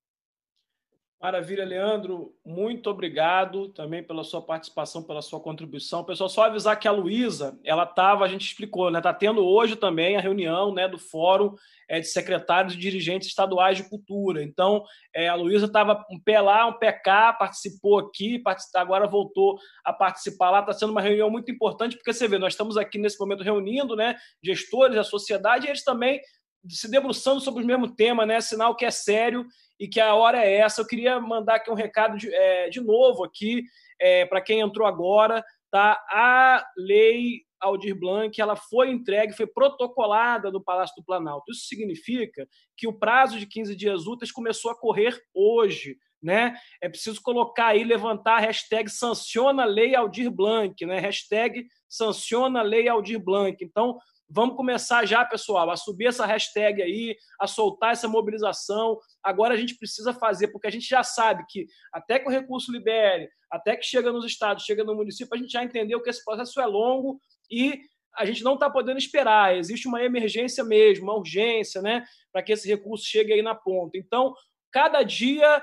Maravilha, 1.20 1.64
Leandro. 1.64 2.32
Muito 2.46 2.88
obrigado 2.88 3.70
também 3.70 4.04
pela 4.04 4.22
sua 4.22 4.40
participação, 4.40 5.02
pela 5.02 5.20
sua 5.20 5.40
contribuição. 5.40 6.04
Pessoal, 6.04 6.28
só 6.28 6.44
avisar 6.44 6.78
que 6.78 6.86
a 6.86 6.92
Luísa, 6.92 7.58
ela 7.64 7.82
estava, 7.82 8.24
a 8.24 8.28
gente 8.28 8.46
explicou, 8.46 8.88
né? 8.88 8.98
Está 8.98 9.12
tendo 9.12 9.44
hoje 9.44 9.74
também 9.74 10.16
a 10.16 10.20
reunião 10.20 10.72
né, 10.72 10.86
do 10.86 10.96
Fórum 10.96 11.56
é, 11.88 11.98
de 11.98 12.06
Secretários 12.06 12.74
e 12.74 12.78
Dirigentes 12.78 13.26
Estaduais 13.26 13.76
de 13.76 13.88
Cultura. 13.88 14.44
Então, 14.44 14.84
é, 15.12 15.26
a 15.26 15.34
Luísa 15.34 15.66
estava 15.66 16.04
um 16.08 16.20
pé 16.20 16.40
lá, 16.40 16.66
um 16.66 16.78
pé 16.78 16.92
cá, 16.92 17.32
participou 17.32 17.98
aqui, 17.98 18.40
agora 18.76 19.08
voltou 19.08 19.58
a 19.84 19.92
participar 19.92 20.50
lá. 20.50 20.60
Está 20.60 20.72
sendo 20.72 20.92
uma 20.92 21.00
reunião 21.00 21.28
muito 21.28 21.50
importante, 21.50 21.96
porque 21.96 22.12
você 22.12 22.28
vê, 22.28 22.38
nós 22.38 22.52
estamos 22.52 22.76
aqui 22.76 22.96
nesse 22.96 23.18
momento 23.18 23.42
reunindo 23.42 23.96
né, 23.96 24.14
gestores 24.40 24.94
da 24.94 25.02
sociedade 25.02 25.66
e 25.66 25.70
eles 25.70 25.82
também 25.82 26.20
se 26.68 26.90
debruçando 26.90 27.40
sobre 27.40 27.62
o 27.62 27.66
mesmo 27.66 27.94
tema, 27.94 28.26
né? 28.26 28.40
Sinal 28.40 28.76
que 28.76 28.84
é 28.84 28.90
sério 28.90 29.46
e 29.78 29.88
que 29.88 30.00
a 30.00 30.14
hora 30.14 30.44
é 30.44 30.56
essa. 30.56 30.80
Eu 30.80 30.86
queria 30.86 31.20
mandar 31.20 31.56
aqui 31.56 31.70
um 31.70 31.74
recado 31.74 32.16
de, 32.16 32.32
é, 32.32 32.68
de 32.68 32.80
novo 32.80 33.24
aqui 33.24 33.62
é, 34.00 34.26
para 34.26 34.40
quem 34.40 34.60
entrou 34.60 34.86
agora, 34.86 35.44
tá? 35.70 36.02
A 36.10 36.64
lei 36.76 37.42
Aldir 37.60 37.94
Blanc, 37.94 38.40
ela 38.40 38.56
foi 38.56 38.90
entregue, 38.90 39.32
foi 39.32 39.46
protocolada 39.46 40.50
no 40.50 40.62
Palácio 40.62 40.94
do 40.96 41.04
Planalto. 41.04 41.50
Isso 41.50 41.66
significa 41.66 42.46
que 42.76 42.86
o 42.86 42.92
prazo 42.92 43.38
de 43.38 43.46
15 43.46 43.74
dias 43.74 44.06
úteis 44.06 44.32
começou 44.32 44.70
a 44.70 44.78
correr 44.78 45.20
hoje. 45.34 45.96
Né? 46.20 46.56
É 46.82 46.88
preciso 46.88 47.22
colocar 47.22 47.68
aí, 47.68 47.84
levantar 47.84 48.38
a 48.38 48.40
hashtag 48.40 48.90
sanciona 48.90 49.64
lei 49.64 49.94
Aldir 49.94 50.28
Blanc, 50.32 50.84
né? 50.84 50.98
Hashtag 50.98 51.64
sanciona 51.88 52.60
lei 52.60 52.88
Aldir 52.88 53.20
Blanc. 53.20 53.56
Então, 53.64 53.96
Vamos 54.30 54.56
começar 54.56 55.06
já, 55.06 55.24
pessoal, 55.24 55.70
a 55.70 55.76
subir 55.76 56.06
essa 56.08 56.26
hashtag 56.26 56.82
aí, 56.82 57.16
a 57.40 57.46
soltar 57.46 57.92
essa 57.92 58.06
mobilização. 58.06 58.98
Agora 59.22 59.54
a 59.54 59.56
gente 59.56 59.76
precisa 59.78 60.12
fazer, 60.12 60.48
porque 60.48 60.66
a 60.66 60.70
gente 60.70 60.86
já 60.86 61.02
sabe 61.02 61.44
que 61.48 61.66
até 61.92 62.18
que 62.18 62.28
o 62.28 62.30
recurso 62.30 62.70
libere, 62.70 63.30
até 63.50 63.74
que 63.74 63.86
chega 63.86 64.12
nos 64.12 64.26
estados, 64.26 64.64
chega 64.64 64.84
no 64.84 64.94
município, 64.94 65.34
a 65.34 65.38
gente 65.38 65.50
já 65.50 65.64
entendeu 65.64 66.02
que 66.02 66.10
esse 66.10 66.22
processo 66.22 66.60
é 66.60 66.66
longo 66.66 67.18
e 67.50 67.80
a 68.16 68.26
gente 68.26 68.44
não 68.44 68.54
está 68.54 68.68
podendo 68.68 68.98
esperar. 68.98 69.56
Existe 69.56 69.88
uma 69.88 70.02
emergência 70.02 70.62
mesmo, 70.62 71.04
uma 71.04 71.16
urgência, 71.16 71.80
né, 71.80 72.04
para 72.30 72.42
que 72.42 72.52
esse 72.52 72.68
recurso 72.68 73.06
chegue 73.06 73.32
aí 73.32 73.40
na 73.40 73.54
ponta. 73.54 73.96
Então, 73.96 74.34
cada 74.70 75.02
dia 75.02 75.62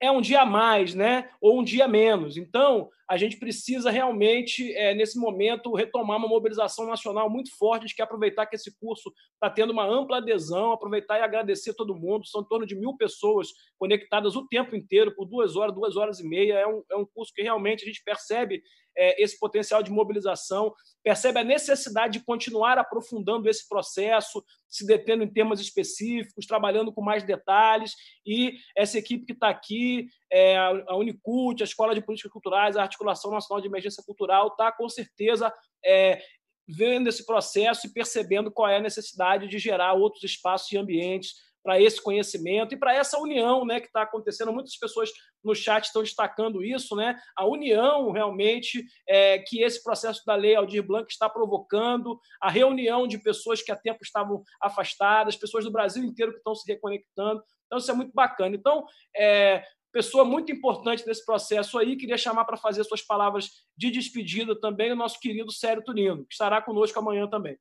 é 0.00 0.10
um 0.10 0.20
dia 0.20 0.42
a 0.42 0.46
mais, 0.46 0.94
né? 0.94 1.30
Ou 1.40 1.60
um 1.60 1.64
dia 1.64 1.88
menos. 1.88 2.36
Então, 2.36 2.90
a 3.08 3.16
gente 3.16 3.36
precisa 3.36 3.90
realmente, 3.90 4.72
é, 4.74 4.94
nesse 4.94 5.18
momento, 5.18 5.74
retomar 5.74 6.16
uma 6.16 6.28
mobilização 6.28 6.86
nacional 6.86 7.28
muito 7.28 7.56
forte. 7.56 7.84
A 7.84 7.86
gente 7.86 7.96
quer 7.96 8.04
aproveitar 8.04 8.46
que 8.46 8.56
esse 8.56 8.76
curso 8.78 9.12
está 9.34 9.50
tendo 9.50 9.72
uma 9.72 9.86
ampla 9.86 10.18
adesão, 10.18 10.72
aproveitar 10.72 11.18
e 11.18 11.22
agradecer 11.22 11.74
todo 11.74 11.94
mundo. 11.94 12.26
São 12.26 12.40
em 12.40 12.48
torno 12.48 12.66
de 12.66 12.74
mil 12.74 12.96
pessoas 12.96 13.48
conectadas 13.78 14.36
o 14.36 14.46
tempo 14.46 14.74
inteiro, 14.74 15.14
por 15.14 15.26
duas 15.26 15.56
horas, 15.56 15.74
duas 15.74 15.96
horas 15.96 16.20
e 16.20 16.28
meia. 16.28 16.54
É 16.54 16.66
um, 16.66 16.82
é 16.90 16.96
um 16.96 17.06
curso 17.06 17.32
que 17.34 17.42
realmente 17.42 17.84
a 17.84 17.86
gente 17.86 18.02
percebe 18.02 18.62
é, 18.96 19.22
esse 19.22 19.38
potencial 19.38 19.82
de 19.82 19.90
mobilização, 19.90 20.72
percebe 21.02 21.40
a 21.40 21.44
necessidade 21.44 22.18
de 22.18 22.24
continuar 22.24 22.78
aprofundando 22.78 23.48
esse 23.48 23.68
processo, 23.68 24.44
se 24.68 24.86
detendo 24.86 25.22
em 25.22 25.32
temas 25.32 25.60
específicos, 25.60 26.46
trabalhando 26.46 26.92
com 26.92 27.02
mais 27.02 27.22
detalhes. 27.24 27.92
E 28.26 28.54
essa 28.76 28.98
equipe 28.98 29.26
que 29.26 29.32
está 29.32 29.48
aqui, 29.48 30.08
é, 30.30 30.56
a 30.56 30.96
Unicult, 30.96 31.62
a 31.62 31.64
Escola 31.64 31.94
de 31.94 32.00
Políticas 32.00 32.32
Culturais, 32.32 32.76
a 32.76 32.82
Articulação 32.82 33.30
Nacional 33.30 33.60
de 33.60 33.68
Emergência 33.68 34.02
Cultural, 34.04 34.48
está 34.48 34.72
com 34.72 34.88
certeza 34.88 35.52
é, 35.84 36.20
vendo 36.66 37.08
esse 37.08 37.26
processo 37.26 37.86
e 37.86 37.92
percebendo 37.92 38.50
qual 38.50 38.68
é 38.68 38.76
a 38.76 38.82
necessidade 38.82 39.46
de 39.48 39.58
gerar 39.58 39.92
outros 39.92 40.24
espaços 40.24 40.72
e 40.72 40.78
ambientes 40.78 41.34
para 41.64 41.80
esse 41.80 42.00
conhecimento 42.00 42.74
e 42.74 42.76
para 42.76 42.94
essa 42.94 43.18
união 43.18 43.64
né, 43.64 43.80
que 43.80 43.86
está 43.86 44.02
acontecendo. 44.02 44.52
Muitas 44.52 44.76
pessoas 44.76 45.10
no 45.42 45.54
chat 45.54 45.86
estão 45.86 46.02
destacando 46.02 46.62
isso, 46.62 46.94
né? 46.94 47.18
a 47.34 47.46
união 47.46 48.12
realmente 48.12 48.84
é, 49.08 49.38
que 49.38 49.62
esse 49.62 49.82
processo 49.82 50.22
da 50.26 50.34
lei 50.34 50.54
Aldir 50.54 50.82
Blanc 50.82 51.10
está 51.10 51.28
provocando, 51.28 52.20
a 52.40 52.50
reunião 52.50 53.08
de 53.08 53.18
pessoas 53.18 53.62
que 53.62 53.72
há 53.72 53.76
tempo 53.76 54.00
estavam 54.02 54.42
afastadas, 54.60 55.36
pessoas 55.36 55.64
do 55.64 55.72
Brasil 55.72 56.04
inteiro 56.04 56.32
que 56.32 56.38
estão 56.38 56.54
se 56.54 56.70
reconectando. 56.70 57.42
Então, 57.66 57.78
isso 57.78 57.90
é 57.90 57.94
muito 57.94 58.12
bacana. 58.12 58.54
Então, 58.54 58.84
é, 59.16 59.64
pessoa 59.90 60.24
muito 60.24 60.52
importante 60.52 61.06
nesse 61.06 61.24
processo 61.24 61.78
aí, 61.78 61.96
queria 61.96 62.18
chamar 62.18 62.44
para 62.44 62.58
fazer 62.58 62.84
suas 62.84 63.00
palavras 63.00 63.64
de 63.74 63.90
despedida 63.90 64.58
também 64.60 64.92
o 64.92 64.96
nosso 64.96 65.18
querido 65.18 65.50
Sério 65.50 65.82
Turino, 65.82 66.26
que 66.26 66.34
estará 66.34 66.60
conosco 66.60 66.98
amanhã 66.98 67.26
também. 67.26 67.56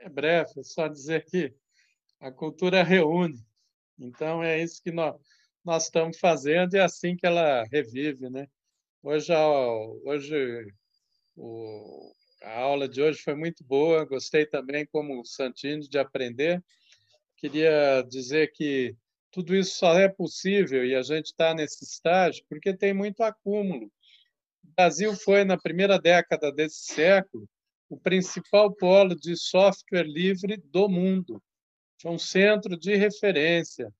É 0.00 0.08
breve, 0.08 0.64
só 0.64 0.88
dizer 0.88 1.24
que 1.24 1.54
a 2.20 2.30
cultura 2.30 2.82
reúne. 2.82 3.38
Então, 3.98 4.42
é 4.42 4.62
isso 4.62 4.82
que 4.82 4.90
nós, 4.90 5.14
nós 5.64 5.84
estamos 5.84 6.18
fazendo 6.18 6.74
e 6.74 6.78
é 6.78 6.82
assim 6.82 7.16
que 7.16 7.26
ela 7.26 7.64
revive. 7.64 8.28
Né? 8.30 8.46
Hoje, 9.02 9.32
hoje 10.04 10.72
o, 11.36 12.12
a 12.42 12.60
aula 12.60 12.88
de 12.88 13.02
hoje 13.02 13.20
foi 13.20 13.34
muito 13.34 13.64
boa, 13.64 14.04
gostei 14.04 14.46
também, 14.46 14.86
como 14.86 15.24
Santini, 15.24 15.88
de 15.88 15.98
aprender. 15.98 16.62
Queria 17.36 18.02
dizer 18.08 18.52
que 18.52 18.96
tudo 19.30 19.54
isso 19.54 19.76
só 19.76 19.98
é 19.98 20.08
possível 20.08 20.84
e 20.84 20.94
a 20.94 21.02
gente 21.02 21.26
está 21.26 21.54
nesse 21.54 21.84
estágio 21.84 22.44
porque 22.48 22.76
tem 22.76 22.92
muito 22.92 23.22
acúmulo. 23.22 23.86
O 24.64 24.72
Brasil 24.76 25.14
foi, 25.14 25.44
na 25.44 25.56
primeira 25.56 25.98
década 25.98 26.52
desse 26.52 26.94
século, 26.94 27.48
o 27.88 27.98
principal 27.98 28.74
polo 28.74 29.14
de 29.14 29.36
software 29.36 30.06
livre 30.06 30.56
do 30.56 30.88
mundo 30.88 31.40
é 32.06 32.10
um 32.10 32.18
centro 32.18 32.78
de 32.78 32.94
referência. 32.94 33.92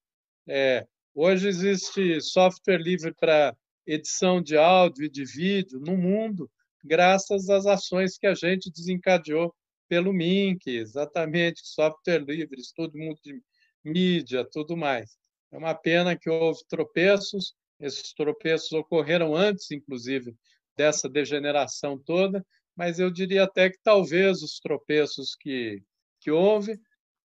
É, 0.47 0.87
hoje 1.15 1.49
existe 1.49 2.21
software 2.21 2.79
livre 2.79 3.13
para 3.15 3.57
edição 3.87 4.41
de 4.43 4.57
áudio 4.57 5.05
e 5.05 5.11
de 5.11 5.25
vídeo 5.25 5.81
no 5.81 5.97
mundo, 5.97 6.51
graças 6.85 7.49
às 7.49 7.67
ações 7.67 8.19
que 8.19 8.27
a 8.27 8.35
gente 8.35 8.71
desencadeou 8.71 9.55
pelo 9.89 10.13
MINC, 10.13 10.67
exatamente, 10.67 11.61
software 11.65 12.23
livre, 12.25 12.61
estudo 12.61 12.93
multimídia, 12.97 14.45
tudo 14.45 14.77
mais. 14.77 15.17
É 15.51 15.57
uma 15.57 15.75
pena 15.75 16.17
que 16.17 16.29
houve 16.29 16.61
tropeços, 16.69 17.55
esses 17.81 18.13
tropeços 18.13 18.73
ocorreram 18.73 19.35
antes, 19.35 19.71
inclusive, 19.71 20.35
dessa 20.77 21.09
degeneração 21.09 21.99
toda, 21.99 22.45
mas 22.77 22.99
eu 23.01 23.11
diria 23.11 23.45
até 23.45 23.71
que 23.71 23.79
talvez 23.83 24.43
os 24.43 24.61
tropeços 24.61 25.35
que, 25.35 25.83
que 26.21 26.31
houve 26.31 26.79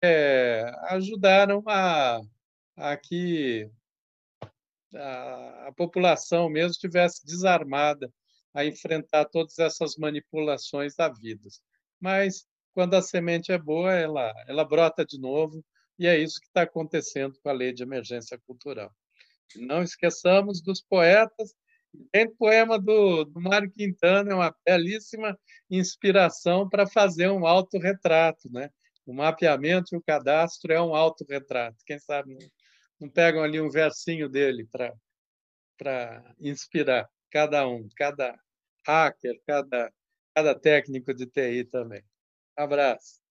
é, 0.03 0.69
ajudaram 0.89 1.63
a, 1.65 2.19
a 2.75 2.97
que 2.97 3.71
a, 4.93 5.67
a 5.67 5.71
população 5.71 6.49
mesmo 6.49 6.71
estivesse 6.71 7.25
desarmada 7.25 8.11
a 8.53 8.65
enfrentar 8.65 9.25
todas 9.25 9.57
essas 9.57 9.95
manipulações 9.95 10.93
da 10.95 11.07
vida. 11.07 11.47
Mas 12.01 12.45
quando 12.73 12.95
a 12.95 13.01
semente 13.01 13.51
é 13.53 13.57
boa, 13.57 13.93
ela, 13.93 14.33
ela 14.45 14.65
brota 14.65 15.05
de 15.05 15.17
novo, 15.17 15.63
e 15.97 16.05
é 16.05 16.17
isso 16.19 16.39
que 16.39 16.47
está 16.47 16.63
acontecendo 16.63 17.39
com 17.41 17.49
a 17.49 17.53
lei 17.53 17.71
de 17.71 17.83
emergência 17.83 18.37
cultural. 18.45 18.91
Não 19.55 19.81
esqueçamos 19.81 20.61
dos 20.61 20.81
poetas. 20.81 21.53
Tem 22.11 22.29
poema 22.35 22.79
do, 22.79 23.23
do 23.23 23.39
Mário 23.39 23.71
Quintana, 23.71 24.31
é 24.31 24.35
uma 24.35 24.55
belíssima 24.65 25.37
inspiração 25.69 26.67
para 26.67 26.87
fazer 26.87 27.29
um 27.29 27.45
autorretrato, 27.45 28.51
né? 28.51 28.69
O 29.05 29.13
mapeamento 29.13 29.93
e 29.93 29.97
o 29.97 30.03
cadastro 30.03 30.71
é 30.71 30.81
um 30.81 30.95
autorretrato. 30.95 31.77
Quem 31.85 31.99
sabe 31.99 32.33
não, 32.33 32.47
não 33.01 33.09
pegam 33.09 33.43
ali 33.43 33.59
um 33.59 33.69
versinho 33.69 34.29
dele 34.29 34.67
para 35.77 36.35
inspirar 36.39 37.09
cada 37.29 37.67
um, 37.67 37.87
cada 37.95 38.37
hacker, 38.87 39.39
cada, 39.45 39.91
cada 40.35 40.55
técnico 40.55 41.13
de 41.13 41.25
TI 41.25 41.65
também. 41.65 42.03
abraço. 42.55 43.21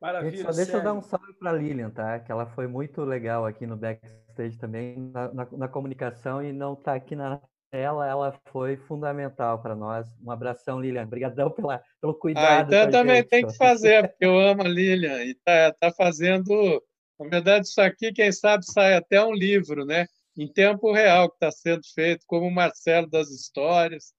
Maravilha. 0.00 0.36
Gente, 0.36 0.46
só 0.46 0.52
deixa 0.52 0.76
eu 0.78 0.82
dar 0.82 0.94
um 0.94 1.02
salve 1.02 1.34
para 1.34 1.50
a 1.50 1.52
Lilian, 1.52 1.90
tá? 1.90 2.18
Que 2.18 2.32
ela 2.32 2.46
foi 2.46 2.66
muito 2.66 3.02
legal 3.04 3.44
aqui 3.44 3.66
no 3.66 3.76
backstage 3.76 4.56
também, 4.58 4.98
na, 4.98 5.32
na, 5.32 5.48
na 5.52 5.68
comunicação, 5.68 6.42
e 6.42 6.52
não 6.52 6.72
está 6.72 6.94
aqui 6.94 7.14
na 7.14 7.38
ela, 7.72 8.06
ela 8.06 8.32
foi 8.46 8.76
fundamental 8.76 9.62
para 9.62 9.76
nós. 9.76 10.08
Um 10.22 10.30
abração, 10.30 10.80
Lilian. 10.80 11.04
Obrigadão 11.04 11.50
pela, 11.50 11.82
pelo 12.00 12.14
cuidado. 12.14 12.46
Ah, 12.46 12.66
então 12.66 12.78
eu 12.80 12.90
também 12.90 13.22
tem 13.22 13.46
que 13.46 13.56
fazer, 13.56 14.08
porque 14.08 14.24
eu 14.24 14.38
amo 14.38 14.62
a 14.62 14.68
Lilian. 14.68 15.22
E 15.24 15.30
está 15.30 15.72
tá 15.72 15.92
fazendo. 15.92 16.82
Na 17.18 17.28
verdade, 17.28 17.66
isso 17.66 17.80
aqui, 17.80 18.12
quem 18.12 18.32
sabe, 18.32 18.64
sai 18.64 18.94
até 18.94 19.24
um 19.24 19.32
livro, 19.32 19.84
né? 19.84 20.06
Em 20.36 20.50
tempo 20.50 20.92
real 20.92 21.28
que 21.28 21.36
está 21.36 21.50
sendo 21.52 21.82
feito, 21.94 22.24
como 22.26 22.46
o 22.46 22.50
Marcelo 22.50 23.08
das 23.08 23.30
Histórias. 23.30 24.12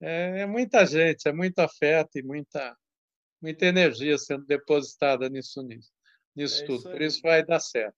É, 0.00 0.40
é, 0.40 0.46
muita 0.46 0.86
gente, 0.86 1.28
é 1.28 1.32
muito 1.32 1.58
afeto 1.58 2.18
e 2.18 2.22
muita, 2.22 2.76
muita 3.40 3.66
energia 3.66 4.16
sendo 4.18 4.44
depositada 4.46 5.28
nisso, 5.28 5.62
nisso, 5.62 5.90
nisso 6.34 6.62
é 6.62 6.66
tudo. 6.66 6.82
Por 6.84 7.02
isso 7.02 7.20
vai 7.22 7.44
dar 7.44 7.60
certo. 7.60 7.96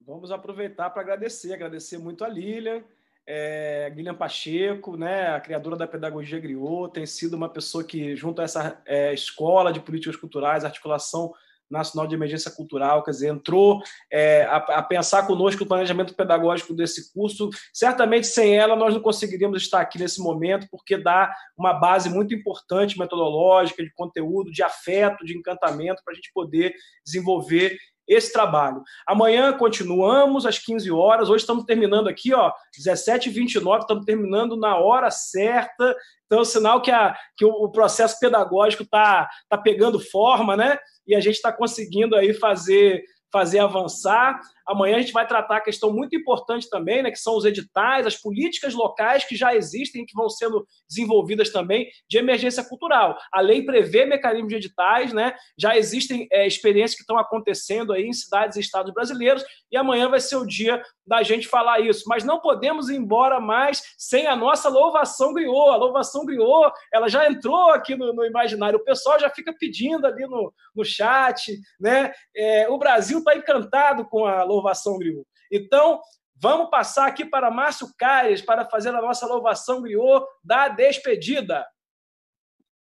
Vamos 0.00 0.30
aproveitar 0.30 0.90
para 0.90 1.02
agradecer, 1.02 1.52
agradecer 1.52 1.98
muito 1.98 2.24
a 2.24 2.28
Lilian 2.28 2.82
é, 3.26 3.90
Guilherme 3.90 4.18
Pacheco, 4.18 4.96
né, 4.96 5.28
a 5.28 5.40
criadora 5.40 5.76
da 5.76 5.86
pedagogia 5.86 6.40
Griot, 6.40 6.92
tem 6.92 7.06
sido 7.06 7.34
uma 7.34 7.48
pessoa 7.48 7.84
que, 7.84 8.16
junto 8.16 8.40
a 8.40 8.44
essa 8.44 8.80
é, 8.86 9.12
escola 9.14 9.72
de 9.72 9.80
políticas 9.80 10.16
culturais, 10.16 10.64
articulação 10.64 11.32
Nacional 11.70 12.06
de 12.08 12.16
Emergência 12.16 12.50
Cultural, 12.50 13.02
quer 13.04 13.12
dizer, 13.12 13.28
entrou 13.28 13.80
é, 14.10 14.42
a, 14.42 14.56
a, 14.56 14.82
pensar 14.82 15.26
conosco 15.26 15.62
o 15.62 15.66
planejamento 15.66 16.14
pedagógico 16.14 16.74
desse 16.74 17.12
curso. 17.12 17.48
Certamente, 17.72 18.26
sem 18.26 18.58
ela, 18.58 18.74
nós 18.74 18.92
não 18.92 19.00
conseguiríamos 19.00 19.62
estar 19.62 19.80
aqui 19.80 19.98
nesse 19.98 20.20
momento, 20.20 20.66
porque 20.68 20.96
dá 20.96 21.32
uma 21.56 21.72
base 21.72 22.10
muito 22.10 22.34
importante 22.34 22.98
metodológica, 22.98 23.84
de 23.84 23.92
conteúdo, 23.94 24.50
de 24.50 24.62
afeto, 24.62 25.24
de 25.24 25.38
encantamento, 25.38 26.02
para 26.04 26.12
a 26.12 26.16
gente 26.16 26.32
poder 26.34 26.74
desenvolver 27.04 27.78
esse 28.10 28.32
trabalho. 28.32 28.82
Amanhã 29.06 29.52
continuamos 29.52 30.44
às 30.44 30.58
15 30.58 30.90
horas. 30.90 31.30
Hoje 31.30 31.42
estamos 31.42 31.64
terminando 31.64 32.08
aqui, 32.08 32.34
ó, 32.34 32.52
17h29, 32.76 33.82
estamos 33.82 34.04
terminando 34.04 34.56
na 34.56 34.76
hora 34.76 35.12
certa. 35.12 35.96
Então, 36.26 36.44
sinal 36.44 36.82
que, 36.82 36.90
a, 36.90 37.16
que 37.36 37.44
o 37.44 37.68
processo 37.70 38.18
pedagógico 38.18 38.82
está 38.82 39.30
tá 39.48 39.56
pegando 39.56 40.00
forma, 40.00 40.56
né? 40.56 40.76
E 41.06 41.14
a 41.14 41.20
gente 41.20 41.36
está 41.36 41.52
conseguindo 41.52 42.16
aí 42.16 42.34
fazer 42.34 43.04
fazer 43.32 43.60
avançar. 43.60 44.40
Amanhã 44.70 44.96
a 44.96 45.00
gente 45.00 45.12
vai 45.12 45.26
tratar 45.26 45.56
a 45.56 45.60
questão 45.60 45.92
muito 45.92 46.14
importante 46.14 46.70
também, 46.70 47.02
né, 47.02 47.10
que 47.10 47.18
são 47.18 47.36
os 47.36 47.44
editais, 47.44 48.06
as 48.06 48.16
políticas 48.16 48.72
locais 48.72 49.24
que 49.24 49.34
já 49.34 49.52
existem, 49.52 50.06
que 50.06 50.14
vão 50.14 50.30
sendo 50.30 50.64
desenvolvidas 50.88 51.50
também 51.50 51.88
de 52.08 52.18
emergência 52.18 52.62
cultural. 52.62 53.18
A 53.32 53.40
lei 53.40 53.64
prevê 53.64 54.06
mecanismos 54.06 54.48
de 54.48 54.56
editais, 54.56 55.12
né? 55.12 55.34
Já 55.58 55.76
existem 55.76 56.28
é, 56.30 56.46
experiências 56.46 56.94
que 56.94 57.02
estão 57.02 57.18
acontecendo 57.18 57.92
aí 57.92 58.04
em 58.04 58.12
cidades 58.12 58.56
e 58.56 58.60
estados 58.60 58.94
brasileiros, 58.94 59.44
e 59.72 59.76
amanhã 59.76 60.08
vai 60.08 60.20
ser 60.20 60.36
o 60.36 60.46
dia 60.46 60.80
da 61.04 61.24
gente 61.24 61.48
falar 61.48 61.80
isso. 61.80 62.04
Mas 62.06 62.22
não 62.22 62.38
podemos 62.38 62.88
ir 62.88 62.96
embora 62.96 63.40
mais 63.40 63.82
sem 63.98 64.28
a 64.28 64.36
nossa 64.36 64.68
louvação 64.68 65.34
griot. 65.34 65.70
A 65.70 65.76
louvação 65.76 66.24
griot, 66.24 66.72
ela 66.92 67.08
já 67.08 67.28
entrou 67.28 67.70
aqui 67.70 67.96
no, 67.96 68.12
no 68.12 68.24
imaginário. 68.24 68.78
O 68.78 68.84
pessoal 68.84 69.18
já 69.18 69.28
fica 69.28 69.52
pedindo 69.52 70.06
ali 70.06 70.26
no, 70.26 70.52
no 70.74 70.84
chat, 70.84 71.58
né? 71.80 72.12
É, 72.36 72.68
o 72.68 72.78
Brasil 72.78 73.18
está 73.18 73.34
encantado 73.34 74.04
com 74.04 74.24
a 74.24 74.44
louvação 74.44 74.59
griot. 74.98 75.26
Então, 75.50 76.00
vamos 76.36 76.70
passar 76.70 77.06
aqui 77.06 77.24
para 77.24 77.50
Márcio 77.50 77.88
Caires 77.98 78.42
para 78.42 78.68
fazer 78.68 78.90
a 78.90 79.02
nossa 79.02 79.26
louvação 79.26 79.82
griot 79.82 80.24
da 80.42 80.68
despedida. 80.68 81.66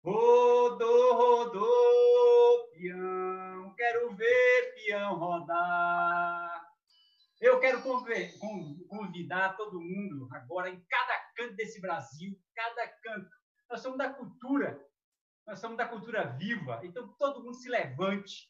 Rodô, 0.05 1.15
rodô, 1.15 2.71
peão, 2.75 3.75
quero 3.75 4.15
ver 4.15 4.75
peão 4.75 5.15
rodar. 5.15 6.65
Eu 7.41 7.61
quero 7.61 7.83
convidar 7.83 9.57
todo 9.57 9.81
mundo 9.81 10.29
agora, 10.33 10.71
em 10.71 10.83
cada 10.89 11.19
canto 11.37 11.55
desse 11.57 11.81
Brasil, 11.81 12.39
cada 12.55 12.89
canto. 13.03 13.31
Nós 13.69 13.81
somos 13.81 13.99
da 13.99 14.09
cultura, 14.09 14.81
nós 15.47 15.59
somos 15.59 15.77
da 15.77 15.87
cultura 15.87 16.25
viva, 16.39 16.81
então 16.83 17.15
todo 17.19 17.43
mundo 17.43 17.55
se 17.55 17.69
levante, 17.69 18.49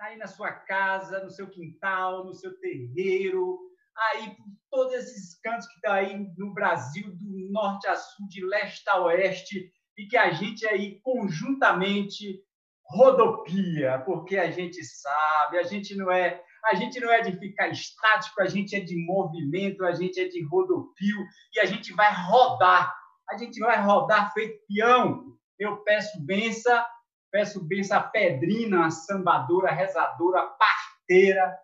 tá 0.00 0.06
aí 0.06 0.16
na 0.16 0.26
sua 0.26 0.50
casa, 0.50 1.22
no 1.22 1.30
seu 1.30 1.46
quintal, 1.46 2.24
no 2.24 2.32
seu 2.32 2.58
terreiro, 2.58 3.58
aí 3.94 4.30
por 4.30 4.46
todos 4.70 4.94
esses 4.94 5.38
cantos 5.40 5.66
que 5.66 5.74
estão 5.74 5.90
tá 5.90 5.98
aí 5.98 6.26
no 6.38 6.54
Brasil, 6.54 7.14
do 7.14 7.52
norte 7.52 7.86
a 7.86 7.94
sul, 7.94 8.26
de 8.28 8.42
leste 8.42 8.88
a 8.88 8.98
oeste, 9.02 9.70
e 9.98 10.06
que 10.06 10.16
a 10.16 10.30
gente 10.30 10.66
aí 10.66 10.98
conjuntamente 11.02 12.42
rodopia, 12.82 14.02
porque 14.06 14.38
a 14.38 14.50
gente 14.50 14.82
sabe, 14.82 15.58
a 15.58 15.64
gente 15.64 15.94
não 15.94 16.10
é 16.10 16.42
a 16.64 16.74
gente 16.74 17.00
não 17.00 17.10
é 17.10 17.22
de 17.22 17.38
ficar 17.38 17.68
estático, 17.68 18.40
a 18.42 18.46
gente 18.46 18.76
é 18.76 18.80
de 18.80 18.94
movimento, 19.06 19.84
a 19.84 19.92
gente 19.92 20.20
é 20.20 20.28
de 20.28 20.44
rodopio 20.46 21.16
e 21.54 21.60
a 21.60 21.64
gente 21.64 21.90
vai 21.94 22.12
rodar. 22.26 22.94
A 23.30 23.36
gente 23.38 23.58
vai 23.60 23.82
rodar 23.82 24.30
feito 24.34 24.60
peão. 24.68 25.24
Eu 25.58 25.78
peço 25.78 26.22
benção 26.26 26.84
Peço 27.30 27.64
bênção 27.64 27.98
a 27.98 28.02
Pedrina, 28.02 28.86
a 28.86 28.90
sambadora, 28.90 29.70
rezadora, 29.72 30.42
parteira, 30.58 31.56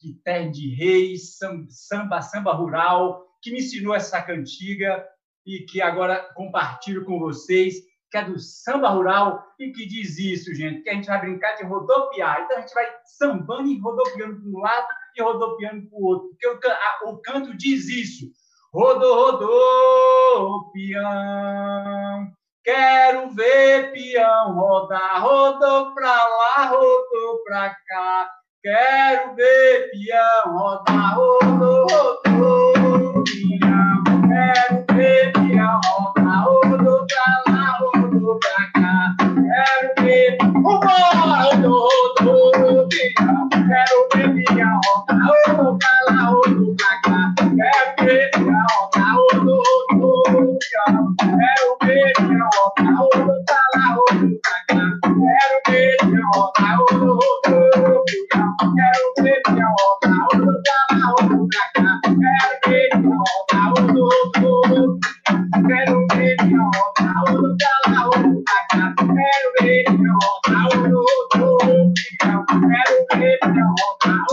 de 0.00 0.14
Terra 0.24 0.50
de 0.50 0.74
Reis, 0.74 1.36
samba, 1.68 2.22
samba 2.22 2.54
rural, 2.54 3.26
que 3.42 3.50
me 3.50 3.58
ensinou 3.58 3.94
essa 3.94 4.22
cantiga 4.22 5.06
e 5.46 5.60
que 5.60 5.82
agora 5.82 6.32
compartilho 6.34 7.04
com 7.04 7.18
vocês, 7.18 7.74
que 8.10 8.16
é 8.16 8.24
do 8.24 8.38
samba 8.38 8.88
rural 8.88 9.44
e 9.58 9.70
que 9.72 9.86
diz 9.86 10.18
isso, 10.18 10.54
gente, 10.54 10.82
que 10.82 10.90
a 10.90 10.94
gente 10.94 11.06
vai 11.06 11.20
brincar 11.20 11.54
de 11.54 11.64
rodopiar. 11.64 12.42
Então 12.42 12.56
a 12.56 12.60
gente 12.60 12.74
vai 12.74 12.86
sambando 13.04 13.68
e 13.68 13.78
rodopiando 13.78 14.40
para 14.40 14.48
um 14.48 14.58
lado 14.58 14.86
e 15.16 15.22
rodopiando 15.22 15.88
para 15.88 15.98
o 15.98 16.04
outro, 16.04 16.28
porque 16.30 16.48
o, 16.48 16.58
a, 16.70 17.10
o 17.10 17.18
canto 17.18 17.56
diz 17.56 17.88
isso. 17.88 18.30
Rodô, 18.72 19.14
rodô, 19.14 20.70
peão, 20.72 22.32
Quero 22.62 23.30
ver 23.30 23.90
peão 23.90 24.52
rodar, 24.54 25.22
rodou 25.22 25.94
pra 25.94 26.10
lá, 26.10 26.66
rodou 26.66 27.42
pra 27.44 27.70
cá. 27.88 28.28
Quero 28.62 29.34
ver 29.34 29.90
peão 29.90 30.58
rodar, 30.58 31.16
rodou, 31.16 31.86
rodou, 32.28 33.24
peão. 33.24 34.04
Quero 34.28 34.84
ver 34.94 35.32
peão 35.32 35.80
rodar, 35.86 36.44
rodou 36.44 37.06
pra 37.06 37.52
lá, 37.52 37.78
rodou 37.80 38.38
pra 38.38 38.70
cá. 38.78 39.16
Quero 39.18 40.04
ver, 40.04 40.36
vambora, 40.42 41.40
rodou, 41.44 41.88
rodou, 42.20 42.88
peão. 42.88 43.48
Quero 43.48 44.08
ver 44.14 44.44
peão 44.44 44.80
rodar, 44.84 45.26
rodou 45.56 45.78
pra 45.78 46.14
lá, 46.14 46.24
rodou 46.26 46.76
pra 46.76 46.88
cá. 46.88 46.99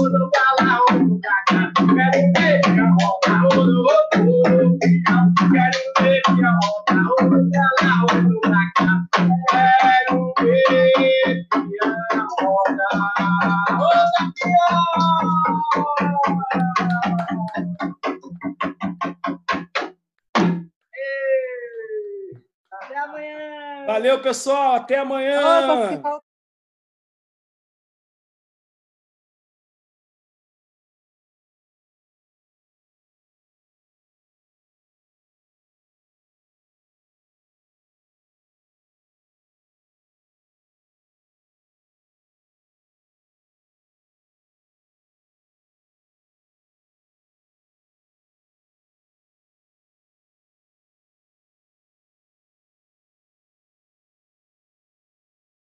Rodou, 0.08 0.30
peão. 0.32 0.47
Valeu, 24.08 24.22
pessoal. 24.22 24.76
Até 24.76 25.00
amanhã. 25.00 26.27